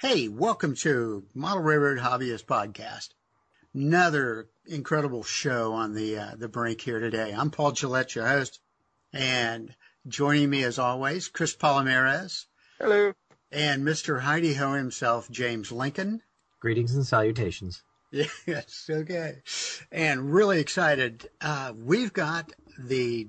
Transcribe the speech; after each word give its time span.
Hey, 0.00 0.28
welcome 0.28 0.76
to 0.76 1.24
Model 1.34 1.64
Railroad 1.64 1.98
Hobbyist 1.98 2.44
Podcast. 2.44 3.08
Another 3.74 4.46
incredible 4.64 5.24
show 5.24 5.72
on 5.72 5.92
the 5.92 6.18
uh, 6.18 6.30
the 6.36 6.46
brink 6.48 6.80
here 6.80 7.00
today. 7.00 7.34
I'm 7.36 7.50
Paul 7.50 7.72
Gillette, 7.72 8.14
your 8.14 8.28
host, 8.28 8.60
and 9.12 9.74
joining 10.06 10.50
me 10.50 10.62
as 10.62 10.78
always, 10.78 11.26
Chris 11.26 11.56
Palomares. 11.56 12.44
Hello. 12.78 13.12
And 13.50 13.82
Mr. 13.84 14.20
Heidi 14.20 14.54
Ho 14.54 14.74
himself, 14.74 15.28
James 15.32 15.72
Lincoln. 15.72 16.22
Greetings 16.60 16.94
and 16.94 17.04
salutations. 17.04 17.82
Yes, 18.46 18.88
okay. 18.88 19.42
And 19.90 20.32
really 20.32 20.60
excited. 20.60 21.28
Uh, 21.40 21.72
we've 21.76 22.12
got 22.12 22.52
the 22.78 23.26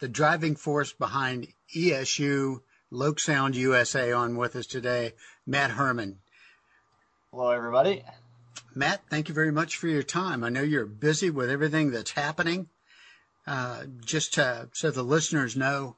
the 0.00 0.08
driving 0.08 0.54
force 0.54 0.92
behind 0.92 1.48
ESU 1.74 2.60
LokSound 2.96 3.54
USA 3.56 4.10
on 4.10 4.38
with 4.38 4.56
us 4.56 4.66
today, 4.66 5.12
Matt 5.46 5.72
Herman. 5.72 6.18
Hello, 7.30 7.50
everybody. 7.50 8.02
Matt, 8.74 9.02
thank 9.10 9.28
you 9.28 9.34
very 9.34 9.52
much 9.52 9.76
for 9.76 9.86
your 9.86 10.02
time. 10.02 10.42
I 10.42 10.48
know 10.48 10.62
you're 10.62 10.86
busy 10.86 11.28
with 11.28 11.50
everything 11.50 11.90
that's 11.90 12.12
happening. 12.12 12.70
Uh, 13.46 13.82
just 14.02 14.34
to, 14.34 14.70
so 14.72 14.90
the 14.90 15.02
listeners 15.02 15.58
know, 15.58 15.96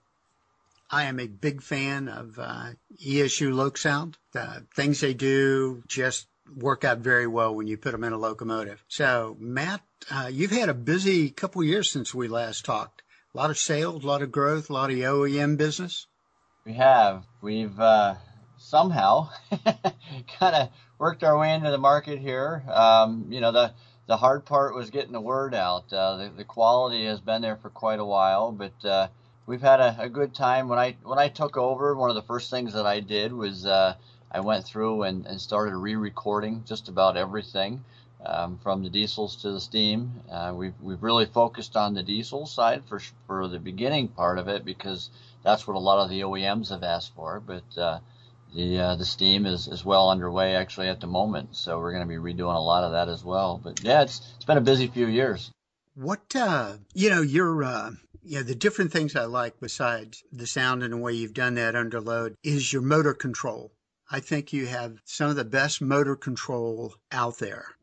I 0.90 1.04
am 1.04 1.20
a 1.20 1.28
big 1.28 1.62
fan 1.62 2.08
of 2.08 2.36
uh, 2.36 2.70
ESU 3.00 3.52
LokSound. 3.52 4.14
The 4.32 4.66
things 4.74 5.00
they 5.00 5.14
do 5.14 5.84
just 5.86 6.26
work 6.56 6.82
out 6.82 6.98
very 6.98 7.28
well 7.28 7.54
when 7.54 7.68
you 7.68 7.76
put 7.76 7.92
them 7.92 8.02
in 8.02 8.12
a 8.12 8.18
locomotive. 8.18 8.82
So, 8.88 9.36
Matt, 9.38 9.82
uh, 10.10 10.30
you've 10.32 10.50
had 10.50 10.68
a 10.68 10.74
busy 10.74 11.30
couple 11.30 11.62
years 11.62 11.92
since 11.92 12.12
we 12.12 12.26
last 12.26 12.64
talked. 12.64 13.02
A 13.34 13.38
lot 13.38 13.50
of 13.50 13.58
sales, 13.58 14.02
a 14.02 14.06
lot 14.08 14.22
of 14.22 14.32
growth, 14.32 14.68
a 14.68 14.72
lot 14.72 14.90
of 14.90 14.96
OEM 14.96 15.56
business. 15.56 16.07
We 16.64 16.74
have. 16.74 17.24
We've 17.40 17.78
uh, 17.80 18.16
somehow 18.58 19.30
kind 20.38 20.54
of 20.54 20.68
worked 20.98 21.24
our 21.24 21.38
way 21.38 21.54
into 21.54 21.70
the 21.70 21.78
market 21.78 22.18
here. 22.18 22.62
Um, 22.68 23.26
you 23.30 23.40
know, 23.40 23.52
the 23.52 23.72
the 24.06 24.16
hard 24.16 24.44
part 24.44 24.74
was 24.74 24.90
getting 24.90 25.12
the 25.12 25.20
word 25.20 25.54
out. 25.54 25.92
Uh, 25.92 26.16
the, 26.16 26.32
the 26.38 26.44
quality 26.44 27.04
has 27.04 27.20
been 27.20 27.42
there 27.42 27.56
for 27.56 27.68
quite 27.70 28.00
a 28.00 28.04
while, 28.04 28.52
but 28.52 28.84
uh, 28.84 29.08
we've 29.46 29.60
had 29.60 29.80
a, 29.80 29.96
a, 30.00 30.08
good 30.08 30.34
time. 30.34 30.68
When 30.68 30.78
I 30.78 30.96
when 31.02 31.18
I 31.18 31.28
took 31.28 31.56
over, 31.56 31.94
one 31.94 32.10
of 32.10 32.16
the 32.16 32.22
first 32.22 32.50
things 32.50 32.72
that 32.72 32.86
I 32.86 33.00
did 33.00 33.32
was 33.32 33.66
uh, 33.66 33.94
I 34.32 34.40
went 34.40 34.64
through 34.64 35.02
and, 35.02 35.26
and 35.26 35.40
started 35.40 35.76
re-recording 35.76 36.64
just 36.66 36.88
about 36.88 37.16
everything. 37.16 37.84
Um, 38.24 38.58
from 38.58 38.82
the 38.82 38.90
diesels 38.90 39.36
to 39.42 39.52
the 39.52 39.60
steam, 39.60 40.12
uh, 40.30 40.52
we've 40.54 40.74
we've 40.82 41.02
really 41.02 41.26
focused 41.26 41.76
on 41.76 41.94
the 41.94 42.02
diesel 42.02 42.46
side 42.46 42.82
for 42.88 43.00
for 43.26 43.46
the 43.46 43.60
beginning 43.60 44.08
part 44.08 44.38
of 44.38 44.48
it 44.48 44.64
because 44.64 45.10
that's 45.42 45.66
what 45.66 45.76
a 45.76 45.80
lot 45.80 45.98
of 45.98 46.10
the 46.10 46.20
OEMs 46.20 46.70
have 46.70 46.82
asked 46.82 47.14
for. 47.14 47.40
But 47.40 47.78
uh, 47.78 48.00
the 48.54 48.78
uh, 48.78 48.96
the 48.96 49.04
steam 49.04 49.46
is, 49.46 49.68
is 49.68 49.84
well 49.84 50.10
underway 50.10 50.54
actually 50.54 50.88
at 50.88 51.00
the 51.00 51.06
moment, 51.06 51.56
so 51.56 51.78
we're 51.78 51.92
going 51.92 52.06
to 52.06 52.08
be 52.08 52.20
redoing 52.20 52.56
a 52.56 52.60
lot 52.60 52.84
of 52.84 52.92
that 52.92 53.08
as 53.08 53.24
well. 53.24 53.60
But 53.62 53.82
yeah, 53.82 54.02
it's 54.02 54.32
it's 54.36 54.44
been 54.44 54.58
a 54.58 54.62
busy 54.62 54.86
few 54.86 55.06
years. 55.06 55.50
What 55.94 56.34
uh, 56.34 56.78
you 56.94 57.10
know, 57.10 57.22
your 57.22 57.64
uh, 57.64 57.90
the 58.22 58.54
different 58.54 58.92
things 58.92 59.16
I 59.16 59.24
like 59.24 59.60
besides 59.60 60.22
the 60.32 60.46
sound 60.46 60.82
and 60.82 60.92
the 60.92 60.98
way 60.98 61.12
you've 61.12 61.34
done 61.34 61.54
that 61.54 61.76
under 61.76 62.00
load 62.00 62.36
is 62.42 62.72
your 62.72 62.82
motor 62.82 63.14
control. 63.14 63.72
I 64.10 64.20
think 64.20 64.52
you 64.52 64.66
have 64.66 65.02
some 65.04 65.28
of 65.28 65.36
the 65.36 65.44
best 65.44 65.82
motor 65.82 66.16
control 66.16 66.94
out 67.12 67.38
there. 67.38 67.76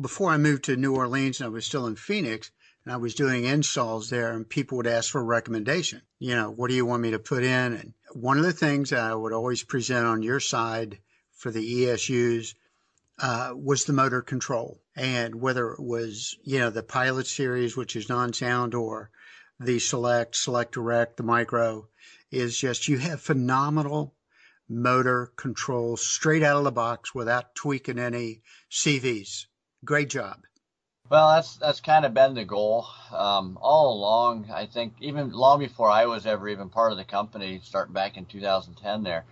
Before 0.00 0.30
I 0.30 0.38
moved 0.38 0.64
to 0.64 0.76
New 0.76 0.94
Orleans 0.94 1.40
and 1.40 1.46
I 1.46 1.50
was 1.50 1.66
still 1.66 1.86
in 1.86 1.96
Phoenix, 1.96 2.50
and 2.90 2.96
I 2.96 2.98
was 2.98 3.14
doing 3.14 3.44
installs 3.44 4.10
there 4.10 4.32
and 4.32 4.48
people 4.48 4.76
would 4.78 4.86
ask 4.88 5.12
for 5.12 5.20
a 5.20 5.24
recommendation. 5.24 6.02
You 6.18 6.34
know, 6.34 6.50
what 6.50 6.70
do 6.70 6.74
you 6.74 6.84
want 6.84 7.02
me 7.02 7.12
to 7.12 7.20
put 7.20 7.44
in? 7.44 7.72
And 7.72 7.94
one 8.14 8.36
of 8.36 8.42
the 8.42 8.52
things 8.52 8.92
I 8.92 9.14
would 9.14 9.32
always 9.32 9.62
present 9.62 10.04
on 10.04 10.24
your 10.24 10.40
side 10.40 10.98
for 11.36 11.52
the 11.52 11.84
ESUs 11.84 12.54
uh, 13.20 13.52
was 13.54 13.84
the 13.84 13.92
motor 13.92 14.22
control. 14.22 14.82
And 14.96 15.36
whether 15.36 15.70
it 15.70 15.78
was, 15.78 16.36
you 16.42 16.58
know, 16.58 16.70
the 16.70 16.82
pilot 16.82 17.28
series, 17.28 17.76
which 17.76 17.94
is 17.94 18.08
non-sound 18.08 18.74
or 18.74 19.12
the 19.60 19.78
select, 19.78 20.34
select 20.34 20.72
direct, 20.72 21.16
the 21.16 21.22
micro 21.22 21.86
is 22.32 22.58
just, 22.58 22.88
you 22.88 22.98
have 22.98 23.20
phenomenal 23.20 24.16
motor 24.68 25.32
control 25.36 25.96
straight 25.96 26.42
out 26.42 26.56
of 26.56 26.64
the 26.64 26.72
box 26.72 27.14
without 27.14 27.54
tweaking 27.54 28.00
any 28.00 28.42
CVs. 28.68 29.46
Great 29.84 30.10
job. 30.10 30.40
Well, 31.10 31.28
that's 31.34 31.56
that's 31.56 31.80
kind 31.80 32.04
of 32.04 32.14
been 32.14 32.34
the 32.34 32.44
goal 32.44 32.86
um, 33.12 33.58
all 33.60 33.92
along. 33.94 34.48
I 34.52 34.66
think 34.66 34.94
even 35.00 35.32
long 35.32 35.58
before 35.58 35.90
I 35.90 36.06
was 36.06 36.24
ever 36.24 36.48
even 36.48 36.68
part 36.70 36.92
of 36.92 36.98
the 36.98 37.04
company, 37.04 37.60
starting 37.64 37.92
back 37.92 38.16
in 38.16 38.26
2010. 38.26 39.02
There, 39.02 39.24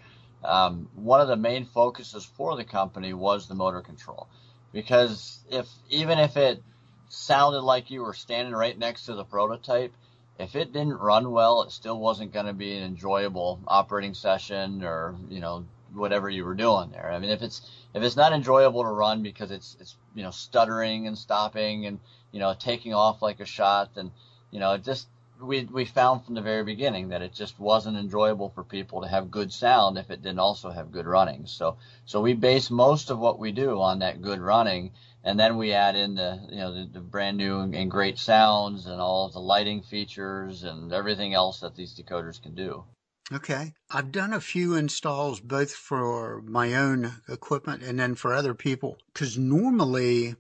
um, 0.44 0.88
one 0.96 1.20
of 1.20 1.28
the 1.28 1.36
main 1.36 1.64
focuses 1.66 2.24
for 2.24 2.56
the 2.56 2.64
company 2.64 3.12
was 3.12 3.46
the 3.46 3.54
motor 3.54 3.80
control, 3.80 4.26
because 4.72 5.38
if 5.50 5.68
even 5.88 6.18
if 6.18 6.36
it 6.36 6.62
sounded 7.08 7.60
like 7.60 7.92
you 7.92 8.02
were 8.02 8.14
standing 8.14 8.54
right 8.54 8.76
next 8.76 9.06
to 9.06 9.14
the 9.14 9.24
prototype, 9.24 9.92
if 10.36 10.56
it 10.56 10.72
didn't 10.72 10.98
run 10.98 11.30
well, 11.30 11.62
it 11.62 11.70
still 11.70 12.00
wasn't 12.00 12.32
going 12.32 12.46
to 12.46 12.52
be 12.52 12.76
an 12.76 12.82
enjoyable 12.82 13.60
operating 13.68 14.14
session 14.14 14.82
or 14.82 15.14
you 15.30 15.38
know 15.38 15.64
whatever 15.94 16.28
you 16.28 16.44
were 16.44 16.54
doing 16.54 16.90
there. 16.90 17.10
I 17.10 17.18
mean, 17.18 17.30
if 17.30 17.42
it's 17.42 17.62
if 17.94 18.02
it's 18.02 18.16
not 18.16 18.32
enjoyable 18.32 18.82
to 18.82 18.88
run 18.88 19.22
because 19.22 19.50
it's 19.50 19.76
it's 19.80 19.96
you 20.14 20.22
know 20.22 20.30
stuttering 20.30 21.06
and 21.06 21.16
stopping 21.16 21.86
and 21.86 22.00
you 22.32 22.40
know 22.40 22.54
taking 22.58 22.94
off 22.94 23.22
like 23.22 23.40
a 23.40 23.46
shot, 23.46 23.94
then 23.94 24.10
you 24.50 24.60
know 24.60 24.72
it 24.72 24.84
just 24.84 25.08
we 25.40 25.64
we 25.64 25.84
found 25.84 26.24
from 26.24 26.34
the 26.34 26.40
very 26.40 26.64
beginning 26.64 27.08
that 27.08 27.22
it 27.22 27.32
just 27.32 27.58
wasn't 27.60 27.96
enjoyable 27.96 28.48
for 28.50 28.64
people 28.64 29.02
to 29.02 29.08
have 29.08 29.30
good 29.30 29.52
sound 29.52 29.96
if 29.96 30.10
it 30.10 30.22
didn't 30.22 30.40
also 30.40 30.70
have 30.70 30.92
good 30.92 31.06
running. 31.06 31.46
So 31.46 31.76
so 32.04 32.20
we 32.20 32.34
base 32.34 32.70
most 32.70 33.10
of 33.10 33.18
what 33.18 33.38
we 33.38 33.52
do 33.52 33.80
on 33.80 34.00
that 34.00 34.22
good 34.22 34.40
running, 34.40 34.92
and 35.24 35.38
then 35.38 35.56
we 35.56 35.72
add 35.72 35.96
in 35.96 36.14
the 36.14 36.40
you 36.50 36.58
know 36.58 36.74
the, 36.74 36.88
the 36.92 37.00
brand 37.00 37.36
new 37.36 37.60
and 37.60 37.90
great 37.90 38.18
sounds 38.18 38.86
and 38.86 39.00
all 39.00 39.26
of 39.26 39.32
the 39.32 39.40
lighting 39.40 39.82
features 39.82 40.64
and 40.64 40.92
everything 40.92 41.34
else 41.34 41.60
that 41.60 41.76
these 41.76 41.94
decoders 41.94 42.42
can 42.42 42.54
do. 42.54 42.84
Okay. 43.32 43.74
I've 43.90 44.10
done 44.10 44.32
a 44.32 44.40
few 44.40 44.74
installs 44.74 45.40
both 45.40 45.74
for 45.74 46.40
my 46.42 46.74
own 46.74 47.20
equipment 47.28 47.82
and 47.82 47.98
then 47.98 48.14
for 48.14 48.34
other 48.34 48.54
people 48.54 48.96
because 49.12 49.36
normally 49.36 50.36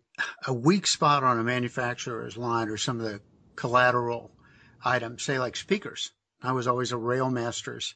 a 0.46 0.52
weak 0.52 0.86
spot 0.86 1.22
on 1.22 1.38
a 1.38 1.44
manufacturer's 1.44 2.36
line 2.36 2.68
or 2.68 2.76
some 2.76 2.98
of 2.98 3.04
the 3.04 3.20
collateral 3.56 4.30
items, 4.84 5.22
say 5.22 5.38
like 5.38 5.56
speakers. 5.56 6.12
I 6.42 6.52
was 6.52 6.66
always 6.66 6.92
a 6.92 6.96
Railmasters 6.96 7.94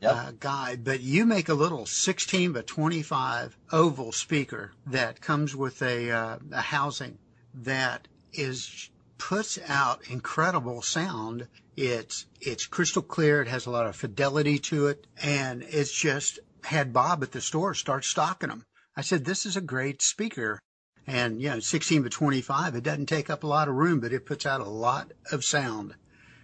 yep. 0.00 0.14
uh, 0.14 0.32
guy, 0.38 0.76
but 0.76 1.00
you 1.00 1.26
make 1.26 1.48
a 1.48 1.54
little 1.54 1.84
16 1.84 2.52
by 2.52 2.62
25 2.62 3.58
oval 3.72 4.12
speaker 4.12 4.72
that 4.86 5.20
comes 5.20 5.54
with 5.54 5.82
a, 5.82 6.10
uh, 6.10 6.38
a 6.52 6.60
housing 6.60 7.18
that 7.52 8.08
is 8.32 8.90
puts 9.18 9.58
out 9.68 10.08
incredible 10.08 10.80
sound. 10.80 11.46
It's 11.82 12.26
it's 12.42 12.66
crystal 12.66 13.00
clear. 13.00 13.40
It 13.40 13.48
has 13.48 13.64
a 13.64 13.70
lot 13.70 13.86
of 13.86 13.96
fidelity 13.96 14.58
to 14.58 14.88
it, 14.88 15.06
and 15.22 15.62
it's 15.62 15.90
just 15.90 16.38
had 16.64 16.92
Bob 16.92 17.22
at 17.22 17.32
the 17.32 17.40
store 17.40 17.72
start 17.72 18.04
stocking 18.04 18.50
them. 18.50 18.64
I 18.96 19.00
said, 19.00 19.24
"This 19.24 19.46
is 19.46 19.56
a 19.56 19.62
great 19.62 20.02
speaker." 20.02 20.60
And 21.06 21.40
you 21.40 21.48
know, 21.48 21.58
16 21.58 22.02
to 22.02 22.10
25, 22.10 22.74
it 22.74 22.84
doesn't 22.84 23.06
take 23.06 23.30
up 23.30 23.44
a 23.44 23.46
lot 23.46 23.66
of 23.66 23.76
room, 23.76 23.98
but 23.98 24.12
it 24.12 24.26
puts 24.26 24.44
out 24.44 24.60
a 24.60 24.68
lot 24.68 25.12
of 25.32 25.42
sound. 25.42 25.94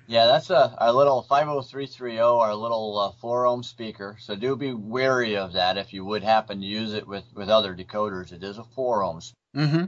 Yeah, 0.06 0.24
that's 0.24 0.48
a 0.48 0.74
our 0.78 0.92
little 0.92 1.20
50330, 1.20 2.18
our 2.18 2.54
little 2.54 2.98
uh, 2.98 3.12
four 3.20 3.44
ohm 3.44 3.62
speaker. 3.62 4.16
So 4.18 4.36
do 4.36 4.56
be 4.56 4.72
wary 4.72 5.36
of 5.36 5.52
that 5.52 5.76
if 5.76 5.92
you 5.92 6.02
would 6.06 6.22
happen 6.22 6.62
to 6.62 6.66
use 6.66 6.94
it 6.94 7.06
with 7.06 7.24
with 7.34 7.50
other 7.50 7.74
decoders. 7.74 8.32
It 8.32 8.42
is 8.42 8.56
a 8.56 8.64
four 8.64 9.02
ohms. 9.02 9.34
Mm-hmm. 9.54 9.84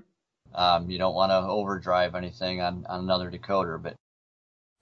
Um, 0.54 0.90
you 0.90 0.98
don't 0.98 1.14
want 1.14 1.30
to 1.30 1.38
overdrive 1.38 2.14
anything 2.14 2.60
on, 2.60 2.84
on 2.86 3.00
another 3.00 3.30
decoder, 3.30 3.82
but 3.82 3.94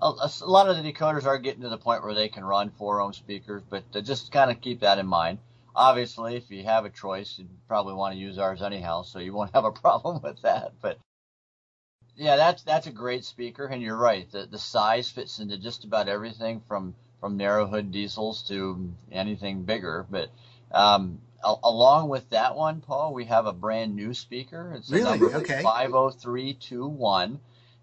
a, 0.01 0.13
a, 0.43 0.47
lot 0.47 0.69
of 0.69 0.77
the 0.77 0.93
decoders 0.93 1.25
are 1.25 1.39
getting 1.39 1.63
to 1.63 1.69
the 1.69 1.79
point 1.79 2.03
where 2.03 2.15
they 2.15 2.29
can 2.29 2.45
run 2.45 2.71
four 2.71 3.01
ohm 3.01 3.13
speakers, 3.13 3.63
but 3.69 3.85
just 4.05 4.31
kind 4.31 4.51
of 4.51 4.61
keep 4.61 4.81
that 4.81 4.99
in 4.99 5.07
mind. 5.07 5.39
Obviously, 5.75 6.37
if 6.37 6.51
you 6.51 6.65
have 6.65 6.85
a 6.85 6.91
choice, 6.91 7.39
you'd 7.39 7.49
probably 7.69 7.95
want 7.95 8.15
to 8.15 8.19
use 8.21 8.39
ours 8.39 8.63
anyhow, 8.63 9.03
so 9.03 9.19
you 9.19 9.33
won't 9.33 9.51
have 9.55 9.65
a 9.65 9.73
problem 9.73 10.21
with 10.23 10.41
that. 10.43 10.73
But 10.81 10.99
yeah, 12.15 12.37
that's 12.37 12.63
that's 12.63 12.87
a 12.87 12.93
great 12.93 13.25
speaker, 13.25 13.67
and 13.67 13.83
you're 13.83 13.97
right. 13.97 14.31
The 14.31 14.47
the 14.47 14.59
size 14.59 15.11
fits 15.11 15.39
into 15.39 15.59
just 15.59 15.85
about 15.85 16.09
everything 16.09 16.63
from 16.69 16.95
from 17.21 17.37
narrow 17.37 17.67
hood 17.67 17.91
diesels 17.91 18.43
to 18.49 18.93
anything 19.11 19.63
bigger. 19.63 20.07
But 20.11 20.31
um, 20.73 21.21
along 21.43 22.09
with 22.09 22.29
that 22.31 22.55
one, 22.55 22.81
Paul, 22.81 23.15
we 23.15 23.25
have 23.27 23.47
a 23.47 23.53
brand 23.53 23.95
new 23.95 24.13
speaker. 24.13 24.75
It's 24.77 24.91
really 24.91 25.21
okay. 25.21 25.63
Five 25.63 25.91
zero 25.91 26.07
oh 26.07 26.11
three 26.11 26.55
two 26.55 26.87
one, 26.87 27.41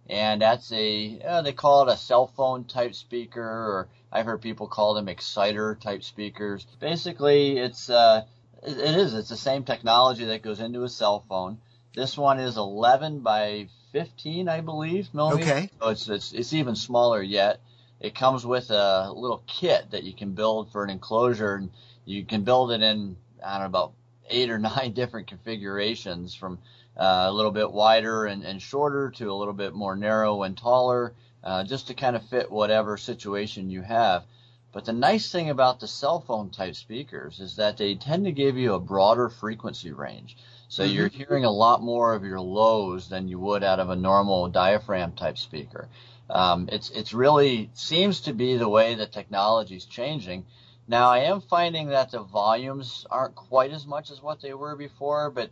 and 0.10 0.42
that's 0.42 0.72
a 0.72 1.20
uh, 1.26 1.42
they 1.42 1.54
call 1.54 1.88
it 1.88 1.94
a 1.94 1.98
cell 1.98 2.28
phone 2.28 2.66
type 2.66 2.96
speaker, 2.96 3.42
or 3.42 3.88
I've 4.12 4.26
heard 4.26 4.42
people 4.42 4.68
call 4.68 4.94
them 4.94 5.08
exciter 5.08 5.76
type 5.76 6.04
speakers. 6.04 6.66
Basically, 6.80 7.58
it's 7.58 7.90
uh, 7.90 8.24
it, 8.62 8.78
it 8.78 8.96
is 8.96 9.14
it's 9.14 9.30
the 9.30 9.38
same 9.38 9.64
technology 9.64 10.26
that 10.26 10.42
goes 10.42 10.60
into 10.60 10.84
a 10.84 10.90
cell 10.90 11.24
phone. 11.28 11.58
This 11.96 12.18
one 12.18 12.40
is 12.40 12.58
11 12.58 13.20
by 13.20 13.68
15, 13.92 14.50
I 14.50 14.62
believe, 14.62 15.14
millimeters. 15.14 15.50
Okay. 15.50 15.70
So 15.80 15.90
it's, 15.90 16.10
it's 16.10 16.32
it's 16.34 16.54
even 16.54 16.76
smaller 16.76 17.22
yet. 17.22 17.60
It 18.00 18.16
comes 18.16 18.46
with 18.46 18.72
a 18.72 19.12
little 19.16 19.44
kit 19.48 19.92
that 19.92 20.04
you 20.04 20.14
can 20.14 20.34
build 20.34 20.72
for 20.72 20.84
an 20.84 20.90
enclosure, 20.90 21.56
and 21.56 21.70
you 22.06 22.26
can 22.26 22.44
build 22.44 22.72
it 22.72 22.82
in 22.82 23.16
I 23.44 23.54
don't 23.54 23.62
know 23.62 23.66
about 23.66 23.94
eight 24.30 24.50
or 24.50 24.60
nine 24.76 24.92
different 24.94 25.28
configurations 25.28 26.36
from 26.36 26.60
uh, 26.98 27.26
a 27.28 27.32
little 27.32 27.52
bit 27.52 27.72
wider 27.72 28.26
and, 28.26 28.44
and 28.44 28.62
shorter 28.62 29.10
to 29.12 29.32
a 29.32 29.34
little 29.34 29.54
bit 29.54 29.74
more 29.74 29.96
narrow 29.96 30.44
and 30.44 30.58
taller, 30.58 31.14
uh, 31.44 31.64
just 31.64 31.88
to 31.88 31.94
kind 31.94 32.16
of 32.16 32.28
fit 32.30 32.52
whatever 32.52 32.98
situation 32.98 33.70
you 33.70 33.82
have. 33.82 34.24
But 34.72 34.86
the 34.86 34.94
nice 34.94 35.32
thing 35.32 35.52
about 35.52 35.80
the 35.80 35.88
cell 35.88 36.20
phone 36.20 36.50
type 36.50 36.76
speakers 36.76 37.40
is 37.40 37.58
that 37.58 37.78
they 37.78 37.94
tend 37.94 38.26
to 38.26 38.32
give 38.32 38.58
you 38.58 38.74
a 38.74 38.80
broader 38.80 39.30
frequency 39.30 39.92
range. 39.92 40.36
So 40.68 40.84
mm-hmm. 40.84 40.94
you're 40.94 41.08
hearing 41.10 41.46
a 41.46 41.52
lot 41.52 41.84
more 41.84 42.16
of 42.16 42.24
your 42.24 42.40
lows 42.40 43.08
than 43.08 43.28
you 43.28 43.38
would 43.38 43.64
out 43.64 43.80
of 43.80 43.92
a 43.92 43.96
normal 43.96 44.48
diaphragm 44.50 45.12
type 45.12 45.38
speaker. 45.38 45.90
Um, 46.30 46.68
it's 46.72 46.90
it's 46.90 47.14
really 47.14 47.70
seems 47.76 48.22
to 48.22 48.34
be 48.34 48.58
the 48.58 48.70
way 48.70 48.96
that 48.96 49.12
technology 49.12 49.76
is 49.76 49.86
changing. 49.86 50.46
Now 50.88 51.10
I 51.10 51.20
am 51.20 51.42
finding 51.42 51.90
that 51.90 52.10
the 52.10 52.24
volumes 52.24 53.06
aren't 53.12 53.36
quite 53.36 53.72
as 53.72 53.86
much 53.86 54.10
as 54.10 54.24
what 54.24 54.42
they 54.42 54.56
were 54.56 54.76
before, 54.76 55.30
but 55.30 55.52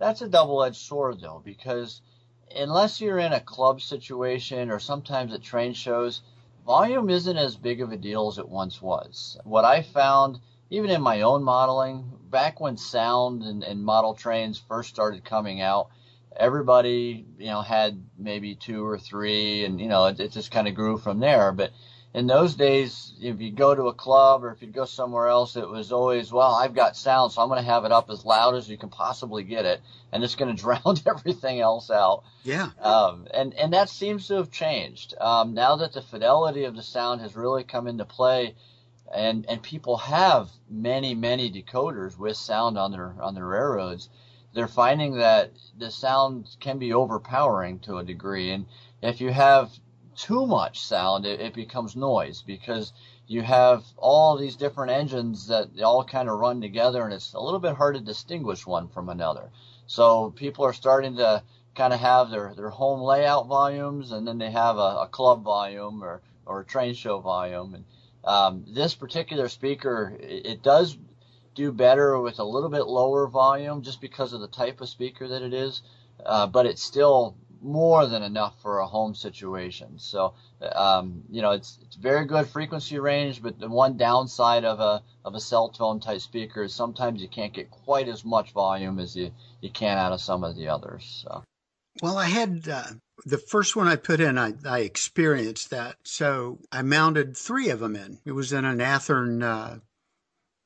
that's 0.00 0.22
a 0.22 0.28
double-edged 0.28 0.76
sword 0.76 1.20
though 1.20 1.42
because 1.44 2.00
unless 2.56 3.00
you're 3.00 3.18
in 3.18 3.34
a 3.34 3.40
club 3.40 3.80
situation 3.80 4.70
or 4.70 4.80
sometimes 4.80 5.32
at 5.32 5.42
train 5.42 5.74
shows, 5.74 6.22
volume 6.66 7.10
isn't 7.10 7.36
as 7.36 7.54
big 7.54 7.80
of 7.80 7.92
a 7.92 7.96
deal 7.96 8.26
as 8.28 8.38
it 8.38 8.48
once 8.48 8.82
was. 8.82 9.38
What 9.44 9.64
I 9.64 9.82
found, 9.82 10.40
even 10.70 10.90
in 10.90 11.02
my 11.02 11.20
own 11.20 11.44
modeling, 11.44 12.10
back 12.30 12.60
when 12.60 12.76
sound 12.76 13.42
and, 13.42 13.62
and 13.62 13.84
model 13.84 14.14
trains 14.14 14.58
first 14.58 14.88
started 14.88 15.24
coming 15.24 15.60
out, 15.60 15.90
everybody, 16.36 17.26
you 17.38 17.46
know, 17.46 17.60
had 17.60 18.02
maybe 18.18 18.54
two 18.54 18.84
or 18.86 18.98
three, 18.98 19.64
and 19.64 19.80
you 19.80 19.88
know, 19.88 20.06
it, 20.06 20.18
it 20.18 20.32
just 20.32 20.50
kind 20.50 20.66
of 20.66 20.74
grew 20.74 20.96
from 20.96 21.20
there. 21.20 21.52
But 21.52 21.72
in 22.12 22.26
those 22.26 22.56
days, 22.56 23.12
if 23.20 23.40
you 23.40 23.52
go 23.52 23.72
to 23.72 23.84
a 23.84 23.94
club 23.94 24.42
or 24.42 24.50
if 24.50 24.62
you 24.62 24.68
go 24.68 24.84
somewhere 24.84 25.28
else, 25.28 25.54
it 25.54 25.68
was 25.68 25.92
always, 25.92 26.32
well, 26.32 26.52
I've 26.54 26.74
got 26.74 26.96
sound, 26.96 27.30
so 27.30 27.40
I'm 27.40 27.48
going 27.48 27.62
to 27.62 27.70
have 27.70 27.84
it 27.84 27.92
up 27.92 28.10
as 28.10 28.24
loud 28.24 28.56
as 28.56 28.68
you 28.68 28.76
can 28.76 28.88
possibly 28.88 29.44
get 29.44 29.64
it, 29.64 29.80
and 30.10 30.24
it's 30.24 30.34
going 30.34 30.54
to 30.56 30.60
drown 30.60 30.96
everything 31.06 31.60
else 31.60 31.88
out. 31.88 32.24
Yeah. 32.42 32.70
Um, 32.80 33.28
and 33.32 33.54
and 33.54 33.72
that 33.74 33.88
seems 33.88 34.26
to 34.26 34.34
have 34.34 34.50
changed 34.50 35.14
um, 35.20 35.54
now 35.54 35.76
that 35.76 35.92
the 35.92 36.02
fidelity 36.02 36.64
of 36.64 36.74
the 36.74 36.82
sound 36.82 37.20
has 37.20 37.36
really 37.36 37.62
come 37.62 37.86
into 37.86 38.04
play, 38.04 38.56
and 39.14 39.46
and 39.48 39.62
people 39.62 39.96
have 39.98 40.50
many 40.68 41.14
many 41.14 41.50
decoders 41.50 42.18
with 42.18 42.36
sound 42.36 42.76
on 42.76 42.90
their 42.90 43.14
on 43.20 43.34
their 43.34 43.46
railroads. 43.46 44.08
They're 44.52 44.66
finding 44.66 45.18
that 45.18 45.52
the 45.78 45.92
sound 45.92 46.56
can 46.58 46.80
be 46.80 46.92
overpowering 46.92 47.78
to 47.80 47.98
a 47.98 48.04
degree, 48.04 48.50
and 48.50 48.66
if 49.00 49.20
you 49.20 49.30
have 49.30 49.70
too 50.16 50.46
much 50.46 50.80
sound, 50.80 51.26
it, 51.26 51.40
it 51.40 51.54
becomes 51.54 51.96
noise 51.96 52.42
because 52.42 52.92
you 53.26 53.42
have 53.42 53.84
all 53.96 54.36
these 54.36 54.56
different 54.56 54.90
engines 54.90 55.46
that 55.48 55.68
all 55.82 56.04
kind 56.04 56.28
of 56.28 56.38
run 56.38 56.60
together, 56.60 57.04
and 57.04 57.12
it's 57.12 57.32
a 57.32 57.40
little 57.40 57.60
bit 57.60 57.76
hard 57.76 57.94
to 57.94 58.00
distinguish 58.00 58.66
one 58.66 58.88
from 58.88 59.08
another. 59.08 59.50
So 59.86 60.30
people 60.30 60.64
are 60.64 60.72
starting 60.72 61.16
to 61.16 61.42
kind 61.74 61.92
of 61.92 62.00
have 62.00 62.30
their, 62.30 62.52
their 62.54 62.70
home 62.70 63.00
layout 63.00 63.46
volumes, 63.46 64.12
and 64.12 64.26
then 64.26 64.38
they 64.38 64.50
have 64.50 64.76
a, 64.76 65.02
a 65.02 65.08
club 65.10 65.44
volume 65.44 66.02
or, 66.02 66.22
or 66.44 66.60
a 66.60 66.64
train 66.64 66.94
show 66.94 67.20
volume. 67.20 67.74
And 67.74 67.84
um, 68.24 68.64
this 68.68 68.94
particular 68.94 69.48
speaker, 69.48 70.16
it, 70.20 70.46
it 70.46 70.62
does 70.62 70.98
do 71.54 71.72
better 71.72 72.20
with 72.20 72.38
a 72.38 72.44
little 72.44 72.68
bit 72.68 72.86
lower 72.86 73.26
volume 73.26 73.82
just 73.82 74.00
because 74.00 74.32
of 74.32 74.40
the 74.40 74.48
type 74.48 74.80
of 74.80 74.88
speaker 74.88 75.28
that 75.28 75.42
it 75.42 75.54
is, 75.54 75.82
uh, 76.24 76.46
but 76.46 76.66
it's 76.66 76.82
still 76.82 77.36
more 77.62 78.06
than 78.06 78.22
enough 78.22 78.60
for 78.62 78.78
a 78.78 78.86
home 78.86 79.14
situation. 79.14 79.98
So, 79.98 80.34
um, 80.74 81.22
you 81.30 81.42
know, 81.42 81.52
it's 81.52 81.78
it's 81.82 81.96
very 81.96 82.24
good 82.26 82.48
frequency 82.48 82.98
range, 82.98 83.42
but 83.42 83.58
the 83.58 83.68
one 83.68 83.96
downside 83.96 84.64
of 84.64 84.80
a 84.80 85.02
of 85.24 85.34
a 85.34 85.40
cell 85.40 85.72
phone 85.76 86.00
type 86.00 86.20
speaker 86.20 86.62
is 86.62 86.74
sometimes 86.74 87.20
you 87.20 87.28
can't 87.28 87.52
get 87.52 87.70
quite 87.70 88.08
as 88.08 88.24
much 88.24 88.52
volume 88.52 88.98
as 88.98 89.16
you 89.16 89.30
you 89.60 89.70
can 89.70 89.98
out 89.98 90.12
of 90.12 90.20
some 90.20 90.44
of 90.44 90.56
the 90.56 90.68
others. 90.68 91.24
So. 91.24 91.42
Well, 92.02 92.16
I 92.16 92.26
had 92.26 92.68
uh, 92.68 92.84
the 93.24 93.38
first 93.38 93.76
one 93.76 93.88
I 93.88 93.96
put 93.96 94.20
in, 94.20 94.38
I, 94.38 94.54
I 94.64 94.80
experienced 94.80 95.70
that. 95.70 95.96
So 96.04 96.58
I 96.72 96.82
mounted 96.82 97.36
three 97.36 97.68
of 97.70 97.80
them 97.80 97.96
in. 97.96 98.18
It 98.24 98.32
was 98.32 98.52
in 98.52 98.64
an 98.64 98.78
Athearn 98.78 99.42
uh, 99.42 99.78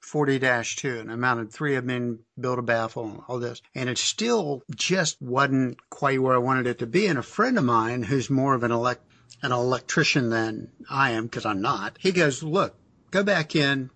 40-2 0.05 1.01
and 1.01 1.11
I 1.11 1.17
mounted 1.17 1.53
three 1.53 1.77
of 1.77 1.87
them 1.87 1.97
in, 1.97 2.19
built 2.39 2.59
a 2.59 2.63
baffle 2.63 3.05
and 3.05 3.21
all 3.27 3.39
this. 3.39 3.63
And 3.75 3.89
it 3.89 3.99
still 3.99 4.63
just 4.75 5.21
wasn't 5.21 5.79
quite 5.91 6.21
where 6.21 6.35
I 6.35 6.39
wanted 6.39 6.67
it 6.67 6.79
to 6.81 6.87
be. 6.87 7.07
And 7.07 7.19
a 7.19 7.23
friend 7.23 7.59
of 7.59 7.65
mine 7.65 8.03
who's 8.03 8.31
more 8.31 8.55
of 8.55 8.63
an 8.63 8.71
elect 8.71 9.03
an 9.43 9.53
electrician 9.53 10.31
than 10.31 10.71
I 10.89 11.13
am, 11.13 11.25
because 11.25 11.45
I'm 11.45 11.61
not, 11.61 11.99
he 12.01 12.13
goes, 12.13 12.43
look, 12.43 12.75
go 13.11 13.23
back 13.23 13.55
in, 13.55 13.91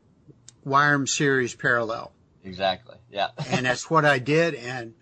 wire 0.62 0.92
them 0.92 1.06
series 1.06 1.54
parallel. 1.54 2.12
Exactly. 2.44 2.96
Yeah. 3.10 3.28
and 3.50 3.64
that's 3.64 3.88
what 3.88 4.04
I 4.04 4.18
did. 4.18 4.54
And 4.54 4.94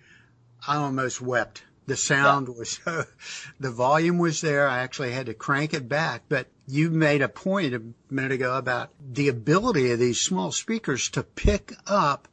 I 0.67 0.76
almost 0.76 1.20
wept. 1.20 1.62
The 1.87 1.97
sound 1.97 2.49
yeah. 2.49 2.55
was, 2.59 2.81
the 3.61 3.70
volume 3.70 4.19
was 4.19 4.41
there. 4.41 4.69
I 4.69 4.81
actually 4.81 5.12
had 5.12 5.26
to 5.26 5.35
crank 5.35 5.75
it 5.75 5.88
back, 5.88 6.23
but 6.29 6.49
you 6.67 6.91
made 6.91 7.23
a 7.23 7.29
point 7.29 7.75
a 7.75 7.83
minute 8.11 8.33
ago 8.33 8.57
about 8.57 8.91
the 9.01 9.29
ability 9.29 9.93
of 9.93 9.99
these 9.99 10.21
small 10.21 10.51
speakers 10.51 11.09
to 11.11 11.23
pick 11.23 11.73
up 11.87 12.29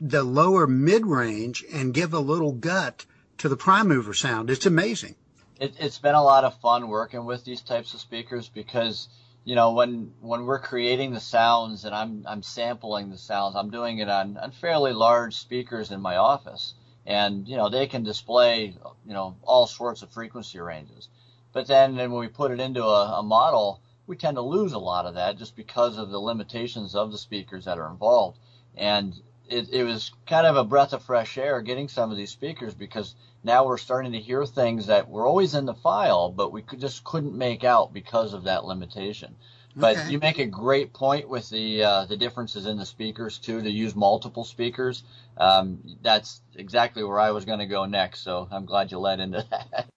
the 0.00 0.22
lower 0.22 0.66
mid 0.66 1.06
range 1.06 1.64
and 1.72 1.94
give 1.94 2.12
a 2.12 2.18
little 2.18 2.52
gut 2.52 3.06
to 3.38 3.48
the 3.48 3.56
prime 3.56 3.88
mover 3.88 4.14
sound. 4.14 4.50
It's 4.50 4.66
amazing. 4.66 5.14
It, 5.58 5.76
has 5.76 5.98
been 5.98 6.14
a 6.14 6.22
lot 6.22 6.44
of 6.44 6.60
fun 6.60 6.88
working 6.88 7.24
with 7.24 7.44
these 7.44 7.62
types 7.62 7.94
of 7.94 8.00
speakers 8.00 8.48
because 8.48 9.08
you 9.44 9.54
know 9.54 9.72
when 9.72 10.12
when 10.20 10.44
we're 10.44 10.58
creating 10.58 11.12
the 11.12 11.20
sounds 11.20 11.84
and 11.84 11.94
I'm 11.94 12.24
I'm 12.26 12.42
sampling 12.42 13.10
the 13.10 13.18
sounds, 13.18 13.54
I'm 13.54 13.70
doing 13.70 13.98
it 13.98 14.08
on, 14.08 14.36
on 14.36 14.50
fairly 14.50 14.92
large 14.92 15.36
speakers 15.36 15.92
in 15.92 16.00
my 16.00 16.16
office, 16.16 16.74
and 17.06 17.46
you 17.46 17.56
know 17.56 17.68
they 17.68 17.86
can 17.86 18.02
display 18.02 18.76
you 19.06 19.12
know 19.12 19.36
all 19.42 19.66
sorts 19.66 20.02
of 20.02 20.10
frequency 20.10 20.58
ranges. 20.58 21.08
But 21.52 21.66
then, 21.66 21.96
then 21.96 22.10
when 22.10 22.20
we 22.20 22.28
put 22.28 22.50
it 22.50 22.60
into 22.60 22.84
a, 22.84 23.18
a 23.18 23.22
model, 23.22 23.80
we 24.06 24.16
tend 24.16 24.36
to 24.36 24.42
lose 24.42 24.72
a 24.72 24.78
lot 24.78 25.06
of 25.06 25.14
that 25.14 25.38
just 25.38 25.56
because 25.56 25.98
of 25.98 26.10
the 26.10 26.18
limitations 26.18 26.94
of 26.94 27.12
the 27.12 27.18
speakers 27.18 27.64
that 27.66 27.78
are 27.78 27.90
involved. 27.90 28.38
And 28.76 29.14
it, 29.48 29.68
it 29.70 29.84
was 29.84 30.12
kind 30.26 30.46
of 30.46 30.56
a 30.56 30.64
breath 30.64 30.92
of 30.92 31.02
fresh 31.02 31.36
air 31.38 31.60
getting 31.60 31.88
some 31.88 32.10
of 32.10 32.16
these 32.16 32.30
speakers 32.30 32.74
because 32.74 33.14
now 33.44 33.66
we're 33.66 33.78
starting 33.78 34.12
to 34.12 34.20
hear 34.20 34.46
things 34.46 34.86
that 34.86 35.08
were 35.08 35.26
always 35.26 35.54
in 35.54 35.66
the 35.66 35.74
file, 35.74 36.30
but 36.30 36.52
we 36.52 36.62
could, 36.62 36.80
just 36.80 37.04
couldn't 37.04 37.36
make 37.36 37.64
out 37.64 37.92
because 37.92 38.34
of 38.34 38.44
that 38.44 38.64
limitation. 38.64 39.34
But 39.74 39.96
okay. 39.96 40.10
you 40.10 40.18
make 40.18 40.38
a 40.38 40.46
great 40.46 40.92
point 40.92 41.28
with 41.28 41.48
the 41.48 41.82
uh, 41.82 42.04
the 42.04 42.16
differences 42.18 42.66
in 42.66 42.76
the 42.76 42.84
speakers 42.84 43.38
too. 43.38 43.62
To 43.62 43.70
use 43.70 43.96
multiple 43.96 44.44
speakers, 44.44 45.02
um, 45.38 45.96
that's 46.02 46.42
exactly 46.54 47.02
where 47.02 47.18
I 47.18 47.30
was 47.30 47.46
going 47.46 47.60
to 47.60 47.66
go 47.66 47.86
next. 47.86 48.20
So 48.20 48.46
I'm 48.50 48.66
glad 48.66 48.90
you 48.90 48.98
led 48.98 49.20
into 49.20 49.46
that. 49.50 49.88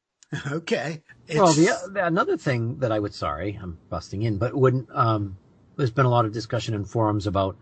Okay. 0.52 1.02
It's... 1.28 1.40
Well, 1.40 1.54
the, 1.54 2.06
another 2.06 2.38
thing 2.38 2.80
that 2.80 2.92
I 2.92 3.00
would, 3.00 3.14
sorry, 3.14 3.58
I'm 3.62 3.78
busting 3.90 4.22
in, 4.22 4.38
but 4.38 4.54
when 4.54 4.88
um, 4.92 5.38
there's 5.76 5.92
been 5.92 6.06
a 6.06 6.10
lot 6.10 6.26
of 6.26 6.32
discussion 6.32 6.74
in 6.74 6.86
forums 6.86 7.26
about 7.26 7.58